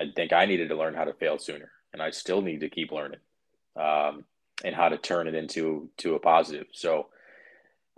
I 0.00 0.06
think 0.14 0.32
I 0.32 0.44
needed 0.44 0.68
to 0.68 0.76
learn 0.76 0.94
how 0.94 1.04
to 1.04 1.14
fail 1.14 1.38
sooner, 1.38 1.70
and 1.92 2.02
I 2.02 2.10
still 2.10 2.42
need 2.42 2.60
to 2.60 2.68
keep 2.68 2.92
learning, 2.92 3.20
um, 3.76 4.24
and 4.62 4.74
how 4.74 4.90
to 4.90 4.98
turn 4.98 5.26
it 5.26 5.34
into 5.34 5.90
to 5.98 6.14
a 6.14 6.20
positive. 6.20 6.66
So. 6.72 7.08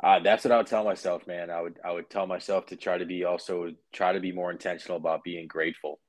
Uh, 0.02 0.18
that's 0.18 0.44
what 0.44 0.50
I 0.50 0.56
would 0.56 0.66
tell 0.66 0.82
myself, 0.82 1.24
man. 1.28 1.50
I 1.50 1.60
would 1.60 1.78
I 1.84 1.92
would 1.92 2.10
tell 2.10 2.26
myself 2.26 2.66
to 2.66 2.76
try 2.76 2.98
to 2.98 3.06
be 3.06 3.22
also 3.22 3.72
try 3.92 4.12
to 4.12 4.18
be 4.18 4.32
more 4.32 4.50
intentional 4.50 4.96
about 4.96 5.22
being 5.22 5.46
grateful. 5.46 6.00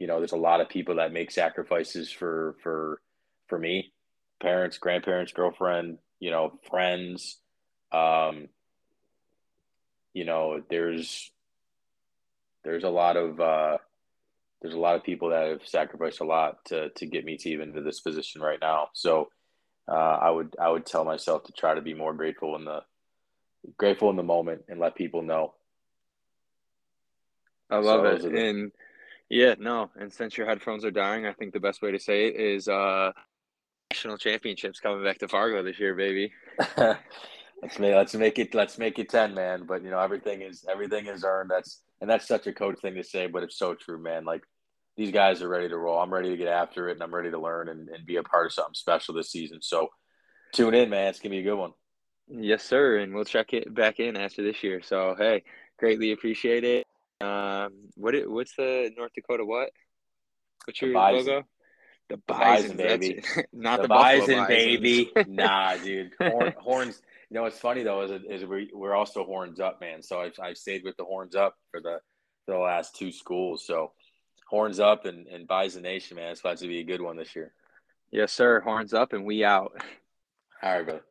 You 0.00 0.08
know, 0.08 0.18
there's 0.18 0.32
a 0.32 0.36
lot 0.36 0.60
of 0.60 0.68
people 0.68 0.96
that 0.96 1.12
make 1.12 1.30
sacrifices 1.30 2.10
for 2.10 2.56
for 2.60 3.00
for 3.52 3.58
me, 3.58 3.92
parents, 4.40 4.78
grandparents, 4.78 5.34
girlfriend, 5.34 5.98
you 6.18 6.30
know, 6.30 6.58
friends, 6.70 7.36
um, 7.92 8.48
you 10.14 10.24
know, 10.24 10.62
there's 10.70 11.30
there's 12.64 12.82
a 12.82 12.88
lot 12.88 13.18
of 13.18 13.38
uh, 13.38 13.76
there's 14.62 14.72
a 14.72 14.78
lot 14.78 14.96
of 14.96 15.04
people 15.04 15.28
that 15.28 15.48
have 15.48 15.66
sacrificed 15.66 16.20
a 16.20 16.24
lot 16.24 16.64
to 16.64 16.88
to 16.96 17.04
get 17.04 17.26
me 17.26 17.36
to 17.36 17.50
even 17.50 17.74
to 17.74 17.82
this 17.82 18.00
position 18.00 18.40
right 18.40 18.58
now. 18.58 18.88
So 18.94 19.28
uh, 19.86 19.92
I 19.92 20.30
would 20.30 20.56
I 20.58 20.70
would 20.70 20.86
tell 20.86 21.04
myself 21.04 21.44
to 21.44 21.52
try 21.52 21.74
to 21.74 21.82
be 21.82 21.92
more 21.92 22.14
grateful 22.14 22.56
in 22.56 22.64
the 22.64 22.80
grateful 23.76 24.08
in 24.08 24.16
the 24.16 24.22
moment 24.22 24.62
and 24.66 24.80
let 24.80 24.94
people 24.94 25.20
know. 25.20 25.52
I 27.68 27.80
love 27.80 28.18
so 28.18 28.28
it, 28.28 28.32
the... 28.32 28.48
and 28.48 28.72
yeah, 29.28 29.56
no, 29.58 29.90
and 29.94 30.10
since 30.10 30.38
your 30.38 30.46
headphones 30.46 30.86
are 30.86 30.90
dying, 30.90 31.26
I 31.26 31.34
think 31.34 31.52
the 31.52 31.60
best 31.60 31.82
way 31.82 31.92
to 31.92 31.98
say 31.98 32.28
it 32.28 32.36
is 32.36 32.66
uh, 32.66 33.12
national 33.92 34.16
championships 34.16 34.80
coming 34.80 35.04
back 35.04 35.18
to 35.18 35.28
Fargo 35.28 35.62
this 35.62 35.78
year, 35.78 35.94
baby. 35.94 36.32
let's 36.78 37.78
make 37.78 37.94
let's 37.94 38.14
make 38.14 38.38
it 38.38 38.54
let's 38.54 38.78
make 38.78 38.98
it 38.98 39.10
ten, 39.10 39.34
man. 39.34 39.66
But 39.68 39.84
you 39.84 39.90
know 39.90 39.98
everything 39.98 40.40
is 40.40 40.64
everything 40.70 41.08
is 41.08 41.24
earned. 41.24 41.50
That's 41.50 41.82
and 42.00 42.08
that's 42.08 42.26
such 42.26 42.46
a 42.46 42.54
coach 42.54 42.80
thing 42.80 42.94
to 42.94 43.04
say, 43.04 43.26
but 43.26 43.42
it's 43.42 43.58
so 43.58 43.74
true, 43.74 44.02
man. 44.02 44.24
Like 44.24 44.44
these 44.96 45.10
guys 45.10 45.42
are 45.42 45.48
ready 45.48 45.68
to 45.68 45.76
roll. 45.76 45.98
I'm 45.98 46.12
ready 46.12 46.30
to 46.30 46.38
get 46.38 46.48
after 46.48 46.88
it, 46.88 46.92
and 46.92 47.02
I'm 47.02 47.14
ready 47.14 47.30
to 47.30 47.38
learn 47.38 47.68
and, 47.68 47.90
and 47.90 48.06
be 48.06 48.16
a 48.16 48.22
part 48.22 48.46
of 48.46 48.54
something 48.54 48.72
special 48.72 49.14
this 49.14 49.30
season. 49.30 49.58
So 49.60 49.88
tune 50.54 50.72
in, 50.72 50.88
man. 50.88 51.08
It's 51.08 51.20
gonna 51.20 51.34
be 51.34 51.40
a 51.40 51.42
good 51.42 51.58
one. 51.58 51.72
Yes, 52.28 52.62
sir. 52.62 52.96
And 52.96 53.14
we'll 53.14 53.26
check 53.26 53.52
it 53.52 53.74
back 53.74 54.00
in 54.00 54.16
after 54.16 54.42
this 54.42 54.62
year. 54.62 54.80
So 54.80 55.16
hey, 55.18 55.42
greatly 55.78 56.12
appreciate 56.12 56.64
it. 56.64 56.86
Um, 57.20 57.90
what 57.96 58.14
it, 58.14 58.30
what's 58.30 58.56
the 58.56 58.90
North 58.96 59.12
Dakota 59.14 59.44
what? 59.44 59.68
What's 60.64 60.80
your 60.80 60.94
logo? 60.94 61.42
The 62.12 62.18
bison, 62.26 62.76
bison 62.76 62.76
baby, 62.76 63.22
not 63.54 63.78
the, 63.78 63.82
the 63.84 63.88
bison, 63.88 64.46
baby. 64.46 65.10
nah, 65.26 65.76
dude. 65.78 66.12
Horn, 66.20 66.54
horns 66.58 67.00
you 67.30 67.36
know, 67.36 67.44
what's 67.44 67.58
funny 67.58 67.82
though 67.82 68.02
is, 68.02 68.10
is 68.28 68.44
we, 68.44 68.70
we're 68.74 68.94
also 68.94 69.24
horns 69.24 69.60
up, 69.60 69.80
man. 69.80 70.02
So 70.02 70.20
I've, 70.20 70.38
I've 70.38 70.58
stayed 70.58 70.84
with 70.84 70.98
the 70.98 71.04
horns 71.04 71.34
up 71.34 71.56
for 71.70 71.80
the 71.80 72.00
for 72.44 72.52
the 72.52 72.58
last 72.58 72.94
two 72.96 73.10
schools. 73.10 73.66
So 73.66 73.92
horns 74.46 74.78
up 74.78 75.06
and, 75.06 75.26
and 75.28 75.48
Bison 75.48 75.82
Nation, 75.82 76.18
man. 76.18 76.32
It's 76.32 76.40
about 76.40 76.58
to 76.58 76.68
be 76.68 76.80
a 76.80 76.84
good 76.84 77.00
one 77.00 77.16
this 77.16 77.34
year. 77.34 77.54
Yes, 78.10 78.34
sir. 78.34 78.60
Horns 78.60 78.92
up 78.92 79.14
and 79.14 79.24
we 79.24 79.42
out. 79.42 79.72
All 80.62 80.74
right, 80.74 80.84
brother. 80.84 81.02